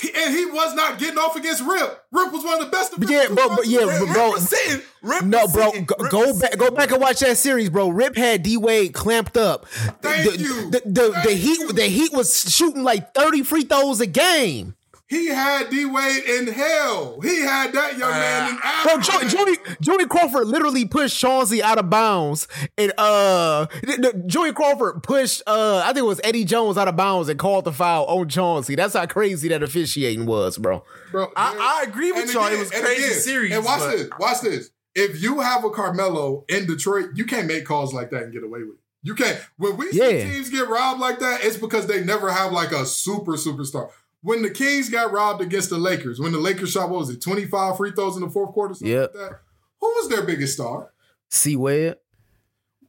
He- 0.00 0.12
and 0.14 0.32
he 0.32 0.46
was 0.46 0.72
not 0.76 1.00
getting 1.00 1.18
off 1.18 1.34
against 1.34 1.64
Rip. 1.64 2.04
Rip 2.12 2.32
was 2.32 2.44
one 2.44 2.60
of 2.60 2.64
the 2.64 2.70
best. 2.70 2.94
But 2.96 3.10
yeah, 3.10 3.26
bro, 3.26 3.48
but 3.48 3.66
yeah, 3.66 3.86
Rip, 3.86 4.12
bro, 4.12 4.32
Rip 4.34 4.40
sitting. 4.40 4.86
Rip 5.02 5.24
No, 5.24 5.48
bro, 5.48 5.70
sitting. 5.70 5.84
go, 5.84 5.96
go 6.10 6.18
was 6.28 6.40
back, 6.40 6.56
go 6.56 6.70
back 6.70 6.92
and 6.92 7.00
watch 7.00 7.18
that 7.20 7.36
series, 7.38 7.70
bro. 7.70 7.88
Rip 7.88 8.14
had 8.14 8.44
D 8.44 8.56
Wade 8.56 8.94
clamped 8.94 9.36
up. 9.36 9.66
Thank 10.00 10.30
the, 10.30 10.38
you. 10.38 10.70
The, 10.70 10.82
the, 10.84 11.20
the 11.24 11.34
Heat, 11.34 11.58
you. 11.58 11.72
the 11.72 11.86
Heat 11.86 12.12
was 12.12 12.54
shooting 12.54 12.84
like 12.84 13.14
thirty 13.14 13.42
free 13.42 13.64
throws 13.64 14.00
a 14.00 14.06
game. 14.06 14.76
He 15.12 15.26
had 15.26 15.68
D 15.68 15.84
Wade 15.84 16.24
in 16.24 16.46
hell. 16.46 17.20
He 17.20 17.40
had 17.42 17.72
that 17.74 17.98
young 17.98 18.10
man 18.10 18.48
in 18.50 18.56
Bro, 18.56 18.94
Africa. 18.94 19.28
Jo- 19.28 19.44
Joey, 19.44 19.56
Joey 19.82 20.06
Crawford 20.06 20.46
literally 20.46 20.86
pushed 20.86 21.18
Chauncey 21.18 21.62
out 21.62 21.76
of 21.76 21.90
bounds, 21.90 22.48
and 22.78 22.94
uh, 22.96 23.66
the, 23.82 24.12
the- 24.14 24.24
Joey 24.26 24.54
Crawford 24.54 25.02
pushed 25.02 25.42
uh, 25.46 25.82
I 25.84 25.88
think 25.88 25.98
it 25.98 26.06
was 26.06 26.18
Eddie 26.24 26.46
Jones 26.46 26.78
out 26.78 26.88
of 26.88 26.96
bounds 26.96 27.28
and 27.28 27.38
called 27.38 27.64
the 27.66 27.72
foul 27.72 28.06
on 28.06 28.26
Chauncey. 28.30 28.74
That's 28.74 28.94
how 28.94 29.04
crazy 29.04 29.48
that 29.48 29.62
officiating 29.62 30.24
was, 30.24 30.56
bro. 30.56 30.82
Bro, 31.10 31.30
I- 31.36 31.82
I 31.84 31.88
agree 31.90 32.10
with 32.10 32.22
and 32.24 32.32
y'all. 32.32 32.46
It 32.46 32.58
was 32.58 32.70
and 32.72 32.82
crazy 32.82 33.12
series, 33.12 33.52
And 33.54 33.64
watch 33.66 33.80
but- 33.80 33.90
this. 33.90 34.08
Watch 34.18 34.40
this. 34.40 34.70
If 34.94 35.22
you 35.22 35.40
have 35.40 35.62
a 35.64 35.70
Carmelo 35.70 36.46
in 36.48 36.66
Detroit, 36.66 37.10
you 37.16 37.26
can't 37.26 37.46
make 37.46 37.66
calls 37.66 37.92
like 37.92 38.10
that 38.12 38.22
and 38.24 38.32
get 38.32 38.44
away 38.44 38.60
with 38.60 38.76
it. 38.76 38.80
You 39.02 39.14
can't. 39.14 39.38
When 39.56 39.76
we 39.76 39.90
see 39.90 39.98
teams 40.22 40.48
get 40.48 40.68
robbed 40.68 41.00
like 41.00 41.18
that, 41.18 41.44
it's 41.44 41.56
because 41.56 41.86
they 41.86 42.04
never 42.04 42.30
have 42.30 42.52
like 42.52 42.72
a 42.72 42.86
super 42.86 43.32
superstar. 43.32 43.90
When 44.22 44.42
the 44.42 44.50
Kings 44.50 44.88
got 44.88 45.12
robbed 45.12 45.40
against 45.42 45.70
the 45.70 45.78
Lakers, 45.78 46.20
when 46.20 46.32
the 46.32 46.38
Lakers 46.38 46.70
shot 46.70 46.88
what 46.90 47.00
was 47.00 47.10
it, 47.10 47.20
twenty 47.20 47.44
five 47.44 47.76
free 47.76 47.90
throws 47.92 48.16
in 48.16 48.22
the 48.22 48.30
fourth 48.30 48.52
quarter, 48.52 48.74
something 48.74 48.88
Yep. 48.92 49.14
like 49.14 49.30
that. 49.30 49.40
Who 49.80 49.86
was 49.88 50.08
their 50.08 50.22
biggest 50.22 50.54
star? 50.54 50.92
C 51.30 51.56
Webb. 51.56 51.98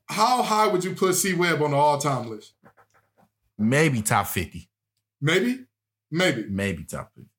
How 0.10 0.43
high 0.43 0.68
would 0.68 0.84
you 0.84 0.93
put 0.93 1.15
C 1.15 1.34
Webb 1.34 1.61
on 1.61 1.72
the 1.72 1.77
all 1.77 1.97
time 1.97 2.30
list? 2.30 2.53
maybe 3.57 4.01
top 4.01 4.27
50. 4.27 4.69
Maybe, 5.22 5.65
maybe. 6.11 6.45
Maybe 6.49 6.84
top 6.84 7.11
50. 7.15 7.30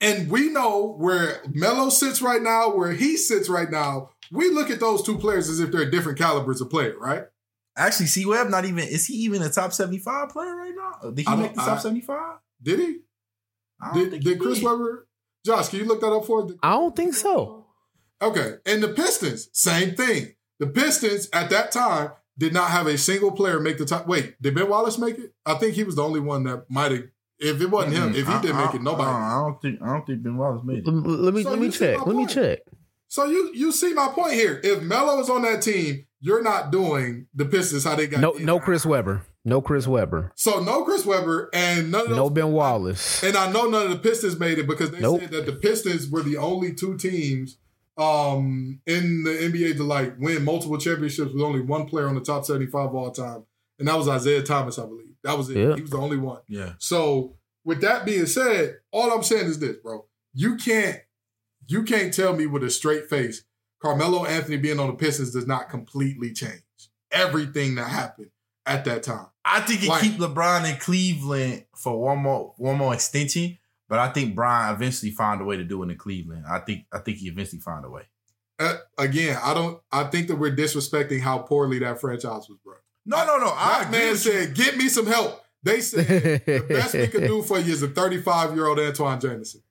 And 0.00 0.30
we 0.30 0.48
know 0.48 0.94
where 0.96 1.42
Melo 1.52 1.90
sits 1.90 2.22
right 2.22 2.40
now, 2.40 2.70
where 2.74 2.92
he 2.92 3.16
sits 3.16 3.48
right 3.48 3.70
now. 3.70 4.10
We 4.30 4.50
look 4.50 4.70
at 4.70 4.78
those 4.80 5.02
two 5.02 5.18
players 5.18 5.48
as 5.48 5.58
if 5.60 5.70
they're 5.72 5.90
different 5.90 6.16
calibers 6.18 6.60
of 6.60 6.70
player, 6.70 6.94
right? 6.98 7.24
Actually, 7.76 8.06
C 8.06 8.24
Webb 8.24 8.48
not 8.48 8.64
even 8.64 8.78
is 8.80 9.06
he 9.06 9.14
even 9.14 9.42
a 9.42 9.48
top 9.50 9.72
75 9.72 10.30
player 10.30 10.56
right 10.56 10.74
now? 10.74 11.10
Did 11.10 11.18
he 11.20 11.26
I 11.26 11.36
make 11.36 11.54
the 11.54 11.60
top 11.60 11.80
75? 11.80 12.38
Did 12.62 12.78
he? 12.80 12.96
I 13.80 13.94
don't 13.94 14.02
Did, 14.04 14.10
think 14.12 14.24
did 14.24 14.40
Chris 14.40 14.62
Webber? 14.62 15.06
Josh, 15.44 15.68
can 15.68 15.78
you 15.80 15.84
look 15.86 16.00
that 16.00 16.12
up 16.12 16.24
for 16.26 16.44
us? 16.44 16.52
I 16.62 16.72
don't 16.72 16.94
think 16.96 17.14
so. 17.14 17.66
Okay. 18.20 18.54
And 18.66 18.82
the 18.82 18.88
Pistons, 18.88 19.48
same 19.52 19.94
thing. 19.94 20.34
The 20.58 20.66
Pistons 20.66 21.28
at 21.32 21.50
that 21.50 21.70
time 21.70 22.10
did 22.36 22.52
not 22.52 22.70
have 22.70 22.86
a 22.86 22.98
single 22.98 23.30
player 23.32 23.60
make 23.60 23.78
the 23.78 23.84
top. 23.84 24.06
Wait, 24.08 24.34
did 24.42 24.54
Ben 24.54 24.68
Wallace 24.68 24.98
make 24.98 25.18
it? 25.18 25.32
I 25.46 25.54
think 25.54 25.74
he 25.74 25.84
was 25.84 25.94
the 25.96 26.02
only 26.02 26.20
one 26.20 26.44
that 26.44 26.64
might 26.68 26.92
have. 26.92 27.04
If 27.40 27.60
it 27.60 27.66
wasn't 27.70 27.94
him, 27.94 28.16
if 28.16 28.26
he 28.26 28.32
I- 28.32 28.42
didn't 28.42 28.56
I- 28.56 28.66
make 28.66 28.74
it, 28.74 28.82
nobody. 28.82 29.08
I, 29.10 29.36
I 29.38 29.44
don't 29.46 29.62
think 29.62 29.80
I 29.80 29.86
don't 29.92 30.04
think 30.04 30.22
Ben 30.24 30.36
Wallace 30.36 30.64
made 30.64 30.78
it. 30.78 30.88
Let 30.88 31.20
let 31.20 31.34
me 31.34 31.42
So 31.44 31.50
let 31.50 31.58
me 31.60 31.70
check. 31.70 32.04
Let 32.04 32.16
me 32.16 32.26
check. 32.26 32.58
So 33.06 33.24
you 33.26 33.52
you 33.54 33.70
see 33.70 33.94
my 33.94 34.08
point 34.08 34.32
here. 34.32 34.60
If 34.64 34.82
Melo 34.82 35.20
is 35.20 35.30
on 35.30 35.42
that 35.42 35.62
team, 35.62 36.04
you're 36.20 36.42
not 36.42 36.72
doing 36.72 37.28
the 37.32 37.44
Pistons 37.44 37.84
how 37.84 37.94
they 37.94 38.08
got. 38.08 38.20
No, 38.20 38.32
in. 38.32 38.44
no 38.44 38.58
Chris 38.58 38.84
Webber. 38.84 39.22
No 39.48 39.60
Chris 39.60 39.86
Webber. 39.86 40.32
So 40.34 40.60
no 40.60 40.84
Chris 40.84 41.04
Webber 41.06 41.50
and 41.52 41.90
none 41.90 42.02
of 42.02 42.08
those 42.10 42.16
No 42.16 42.30
Ben 42.30 42.52
Wallace. 42.52 43.22
And 43.24 43.36
I 43.36 43.50
know 43.50 43.68
none 43.68 43.86
of 43.86 43.90
the 43.90 43.98
Pistons 43.98 44.38
made 44.38 44.58
it 44.58 44.66
because 44.66 44.90
they 44.90 45.00
Nope. 45.00 45.20
said 45.22 45.30
that 45.30 45.46
the 45.46 45.52
Pistons 45.52 46.08
were 46.08 46.22
the 46.22 46.36
only 46.36 46.74
two 46.74 46.96
teams 46.96 47.58
um, 47.96 48.80
in 48.86 49.24
the 49.24 49.30
NBA 49.30 49.76
to 49.78 49.82
like 49.84 50.14
win 50.18 50.44
multiple 50.44 50.78
championships 50.78 51.32
with 51.32 51.42
only 51.42 51.60
one 51.60 51.86
player 51.86 52.06
on 52.08 52.14
the 52.14 52.20
top 52.20 52.44
75 52.44 52.94
all 52.94 53.10
time. 53.10 53.44
And 53.78 53.88
that 53.88 53.96
was 53.96 54.08
Isiah 54.08 54.42
Thomas, 54.42 54.78
I 54.78 54.86
believe. 54.86 55.14
That 55.24 55.36
was 55.36 55.50
it. 55.50 55.56
Yeah. 55.56 55.74
He 55.74 55.82
was 55.82 55.90
the 55.90 55.98
only 55.98 56.16
one. 56.16 56.40
Yeah. 56.48 56.74
So 56.78 57.36
with 57.64 57.80
that 57.80 58.04
being 58.06 58.26
said, 58.26 58.76
all 58.92 59.10
I'm 59.12 59.22
saying 59.24 59.46
is 59.46 59.58
this, 59.58 59.76
bro. 59.76 60.06
You 60.34 60.56
can't 60.56 60.98
you 61.66 61.82
can't 61.82 62.14
tell 62.14 62.34
me 62.34 62.46
with 62.46 62.62
a 62.62 62.70
straight 62.70 63.08
face 63.10 63.44
Carmelo 63.80 64.24
Anthony 64.24 64.56
being 64.56 64.78
on 64.80 64.88
the 64.88 64.94
Pistons 64.94 65.32
does 65.32 65.46
not 65.46 65.68
completely 65.68 66.32
change 66.32 66.62
everything 67.10 67.74
that 67.76 67.88
happened 67.88 68.30
at 68.66 68.84
that 68.84 69.02
time. 69.02 69.26
I 69.50 69.60
think 69.60 69.82
it 69.82 69.88
Like- 69.88 70.02
keep 70.02 70.18
LeBron 70.18 70.70
in 70.70 70.76
Cleveland 70.78 71.64
for 71.76 72.00
one 72.00 72.18
more 72.18 72.54
one 72.58 72.76
more 72.76 72.92
extension, 72.94 73.58
but 73.88 73.98
I 73.98 74.08
think 74.10 74.34
Bron 74.34 74.74
eventually 74.74 75.10
found 75.12 75.40
a 75.40 75.44
way 75.44 75.56
to 75.56 75.64
do 75.64 75.82
it 75.82 75.90
in 75.90 75.96
Cleveland. 75.96 76.44
I 76.48 76.58
think 76.60 76.84
I 76.92 76.98
think 76.98 77.18
he 77.18 77.28
eventually 77.28 77.60
found 77.60 77.84
a 77.84 77.90
way. 77.90 78.02
Uh, 78.58 78.76
again, 78.98 79.38
I 79.42 79.54
don't. 79.54 79.80
I 79.92 80.04
think 80.04 80.28
that 80.28 80.36
we're 80.36 80.54
disrespecting 80.54 81.20
how 81.20 81.38
poorly 81.38 81.78
that 81.78 82.00
franchise 82.00 82.48
was 82.48 82.58
run. 82.64 82.76
No, 83.06 83.24
no, 83.24 83.38
no. 83.38 83.52
I 83.54 83.84
That 83.84 83.86
agree 83.88 83.98
man 83.98 84.10
with 84.12 84.26
you. 84.26 84.32
said, 84.32 84.54
"Get 84.54 84.76
me 84.76 84.88
some 84.88 85.06
help." 85.06 85.42
They 85.62 85.80
said 85.80 86.06
the 86.46 86.64
best 86.68 86.94
we 86.94 87.06
could 87.08 87.26
do 87.26 87.42
for 87.42 87.58
you 87.58 87.72
is 87.72 87.82
a 87.82 87.88
35 87.88 88.54
year 88.54 88.66
old 88.66 88.78
Antawn 88.78 89.20
Jamison. 89.20 89.62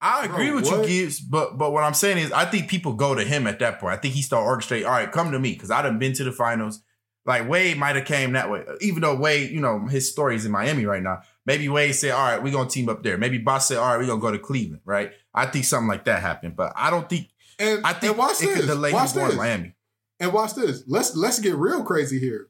I 0.00 0.26
agree 0.26 0.48
Bro, 0.48 0.56
with 0.56 0.64
what? 0.66 0.80
you, 0.88 1.02
Gibbs, 1.04 1.20
but 1.20 1.56
but 1.56 1.72
what 1.72 1.82
I'm 1.84 1.94
saying 1.94 2.18
is 2.18 2.30
I 2.32 2.44
think 2.44 2.68
people 2.68 2.92
go 2.92 3.14
to 3.14 3.24
him 3.24 3.46
at 3.46 3.58
that 3.60 3.80
point. 3.80 3.94
I 3.94 3.96
think 3.96 4.14
he 4.14 4.20
start 4.22 4.46
orchestrating, 4.46 4.84
all 4.84 4.90
right, 4.92 5.10
come 5.10 5.32
to 5.32 5.38
me, 5.38 5.52
because 5.54 5.70
I've 5.70 5.98
been 5.98 6.12
to 6.14 6.24
the 6.24 6.32
finals. 6.32 6.82
Like 7.26 7.48
Wade 7.48 7.78
might 7.78 7.96
have 7.96 8.04
came 8.04 8.32
that 8.32 8.50
way. 8.50 8.64
Even 8.80 9.00
though 9.00 9.14
Wade, 9.14 9.50
you 9.50 9.60
know, 9.60 9.86
his 9.86 10.10
story's 10.10 10.44
in 10.44 10.52
Miami 10.52 10.84
right 10.84 11.02
now. 11.02 11.22
Maybe 11.46 11.68
Wade 11.68 11.94
said, 11.94 12.10
all 12.12 12.22
right, 12.26 12.42
we're 12.42 12.52
gonna 12.52 12.68
team 12.68 12.88
up 12.88 13.02
there. 13.02 13.16
Maybe 13.16 13.38
Bosh 13.38 13.64
said, 13.64 13.78
all 13.78 13.88
right, 13.88 13.98
we're 13.98 14.06
gonna 14.06 14.20
go 14.20 14.30
to 14.30 14.38
Cleveland, 14.38 14.82
right? 14.84 15.12
I 15.32 15.46
think 15.46 15.64
something 15.64 15.88
like 15.88 16.04
that 16.04 16.20
happened. 16.20 16.54
But 16.56 16.72
I 16.76 16.90
don't 16.90 17.08
think 17.08 17.28
And 17.58 17.84
I 17.84 17.92
think 17.94 18.10
and 18.12 18.18
watch 18.18 18.42
it 18.42 18.46
this. 18.46 18.56
could 18.60 18.66
delay 18.66 18.90
him 18.90 18.94
watch 18.96 19.14
going 19.14 19.26
this. 19.26 19.34
to 19.36 19.40
Miami. 19.42 19.74
And 20.20 20.32
watch 20.32 20.54
this. 20.54 20.84
Let's 20.86 21.16
let's 21.16 21.38
get 21.40 21.54
real 21.56 21.82
crazy 21.82 22.18
here. 22.20 22.48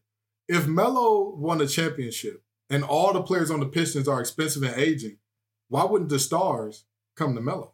If 0.48 0.66
Melo 0.66 1.34
won 1.36 1.60
a 1.60 1.66
championship 1.66 2.42
and 2.68 2.82
all 2.84 3.12
the 3.12 3.22
players 3.22 3.50
on 3.50 3.60
the 3.60 3.66
Pistons 3.66 4.08
are 4.08 4.20
expensive 4.20 4.62
and 4.62 4.74
aging, 4.76 5.18
why 5.68 5.84
wouldn't 5.84 6.10
the 6.10 6.18
stars 6.18 6.84
come 7.16 7.34
to 7.34 7.40
Melo? 7.40 7.72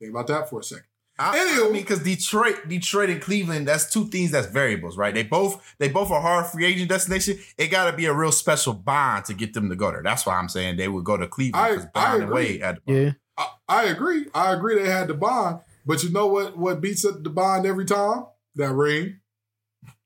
Think 0.00 0.10
about 0.12 0.26
that 0.28 0.48
for 0.48 0.60
a 0.60 0.64
second. 0.64 0.84
I, 1.18 1.38
Anywho. 1.38 1.68
I 1.68 1.70
mean, 1.70 1.82
because 1.82 2.00
Detroit, 2.02 2.68
Detroit 2.68 3.08
and 3.10 3.20
Cleveland, 3.20 3.68
that's 3.68 3.92
two 3.92 4.06
things 4.08 4.32
that's 4.32 4.48
variables, 4.48 4.96
right? 4.96 5.14
They 5.14 5.22
both 5.22 5.74
they 5.78 5.88
both 5.88 6.10
are 6.10 6.20
hard 6.20 6.46
free 6.46 6.64
agent 6.64 6.88
destination. 6.88 7.38
It 7.56 7.68
got 7.68 7.88
to 7.90 7.96
be 7.96 8.06
a 8.06 8.12
real 8.12 8.32
special 8.32 8.72
bond 8.72 9.26
to 9.26 9.34
get 9.34 9.54
them 9.54 9.68
to 9.68 9.76
go 9.76 9.90
there. 9.92 10.02
That's 10.02 10.26
why 10.26 10.34
I'm 10.36 10.48
saying 10.48 10.76
they 10.76 10.88
would 10.88 11.04
go 11.04 11.16
to 11.16 11.26
Cleveland 11.28 11.64
I- 11.64 11.70
because 11.70 11.86
I 11.86 11.88
Brown 11.90 12.14
and 12.14 12.22
agree. 12.24 12.34
Wade 12.34 12.60
had 12.62 12.78
the 12.86 12.92
yeah. 12.92 13.10
I, 13.36 13.48
I 13.68 13.84
agree. 13.84 14.26
I 14.34 14.52
agree 14.54 14.76
they 14.82 14.88
had 14.90 15.08
the 15.08 15.14
bond, 15.14 15.60
but 15.86 16.02
you 16.02 16.10
know 16.10 16.26
what? 16.26 16.56
What 16.58 16.80
beats 16.80 17.04
up 17.04 17.22
the 17.22 17.30
bond 17.30 17.64
every 17.66 17.84
time? 17.84 18.26
That 18.56 18.72
ring. 18.72 19.20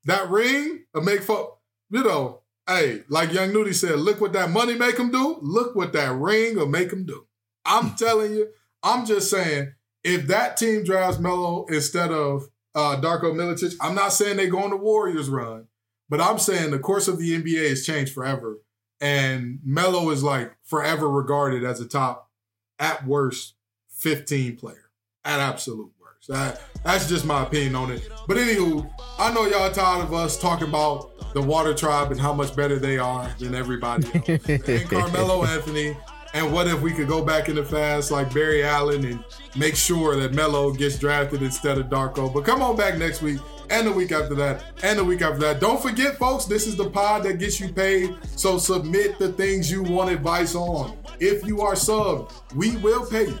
That 0.05 0.29
ring 0.29 0.85
will 0.93 1.01
make 1.03 1.23
for 1.23 1.57
you 1.89 2.03
know. 2.03 2.41
Hey, 2.67 3.01
like 3.09 3.33
Young 3.33 3.51
Nudy 3.51 3.73
said, 3.73 3.97
look 3.97 4.21
what 4.21 4.33
that 4.33 4.51
money 4.51 4.75
make 4.75 4.95
him 4.99 5.09
do. 5.09 5.39
Look 5.41 5.75
what 5.75 5.91
that 5.93 6.13
ring 6.15 6.55
will 6.55 6.67
make 6.67 6.93
him 6.93 7.03
do. 7.03 7.25
I'm 7.65 7.95
telling 7.95 8.33
you. 8.33 8.49
I'm 8.83 9.05
just 9.07 9.29
saying, 9.31 9.73
if 10.03 10.27
that 10.27 10.57
team 10.57 10.83
drafts 10.83 11.19
Melo 11.19 11.65
instead 11.65 12.11
of 12.11 12.49
uh, 12.75 12.99
Darko 13.01 13.33
Milicic, 13.33 13.75
I'm 13.81 13.95
not 13.95 14.13
saying 14.13 14.37
they 14.37 14.47
go 14.47 14.59
on 14.59 14.69
the 14.69 14.77
Warriors 14.77 15.29
run, 15.29 15.67
but 16.07 16.21
I'm 16.21 16.39
saying 16.39 16.71
the 16.71 16.79
course 16.79 17.07
of 17.07 17.19
the 17.19 17.41
NBA 17.41 17.69
has 17.69 17.85
changed 17.85 18.13
forever, 18.13 18.59
and 19.01 19.59
Melo 19.63 20.09
is 20.09 20.23
like 20.23 20.55
forever 20.63 21.09
regarded 21.09 21.63
as 21.63 21.79
a 21.79 21.87
top 21.87 22.29
at 22.77 23.05
worst 23.05 23.55
15 23.89 24.55
player 24.55 24.89
at 25.25 25.39
absolute 25.39 25.91
worst. 25.99 26.29
That, 26.29 26.61
that's 26.83 27.09
just 27.09 27.25
my 27.25 27.43
opinion 27.43 27.75
on 27.75 27.91
it. 27.91 28.07
But 28.27 28.37
anywho, 28.37 28.89
I 29.17 29.33
know 29.33 29.45
y'all 29.45 29.71
tired 29.71 30.03
of 30.03 30.13
us 30.13 30.39
talking 30.39 30.67
about 30.67 31.33
the 31.33 31.41
Water 31.41 31.73
Tribe 31.73 32.11
and 32.11 32.19
how 32.19 32.33
much 32.33 32.55
better 32.55 32.79
they 32.79 32.97
are 32.97 33.29
than 33.39 33.53
everybody 33.53 34.05
else. 34.07 34.49
and 34.49 34.89
Carmelo 34.89 35.43
Anthony. 35.45 35.95
And 36.33 36.53
what 36.53 36.67
if 36.67 36.81
we 36.81 36.93
could 36.93 37.07
go 37.07 37.23
back 37.23 37.49
in 37.49 37.55
the 37.55 37.63
fast 37.63 38.11
like 38.11 38.33
Barry 38.33 38.63
Allen 38.63 39.03
and 39.03 39.23
make 39.55 39.75
sure 39.75 40.15
that 40.15 40.33
Melo 40.33 40.71
gets 40.71 40.99
drafted 40.99 41.41
instead 41.41 41.77
of 41.77 41.87
Darko? 41.87 42.31
But 42.31 42.45
come 42.45 42.61
on 42.61 42.75
back 42.75 42.97
next 42.97 43.21
week 43.21 43.39
and 43.69 43.87
the 43.87 43.91
week 43.91 44.11
after 44.11 44.35
that 44.35 44.63
and 44.83 44.99
the 44.99 45.03
week 45.03 45.21
after 45.21 45.39
that. 45.39 45.59
Don't 45.59 45.81
forget, 45.81 46.17
folks, 46.17 46.45
this 46.45 46.67
is 46.67 46.75
the 46.75 46.89
pod 46.89 47.23
that 47.23 47.39
gets 47.39 47.59
you 47.59 47.73
paid. 47.73 48.15
So 48.35 48.57
submit 48.57 49.17
the 49.17 49.33
things 49.33 49.71
you 49.71 49.81
want 49.83 50.11
advice 50.11 50.55
on. 50.55 50.97
If 51.19 51.45
you 51.45 51.61
are 51.61 51.73
subbed, 51.73 52.31
we 52.55 52.77
will 52.77 53.05
pay 53.05 53.27
you. 53.27 53.39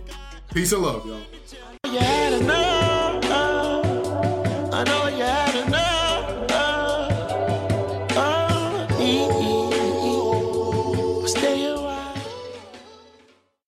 Peace 0.53 0.71
and 0.71 0.81
love, 0.81 1.05
y'all. 1.05 2.78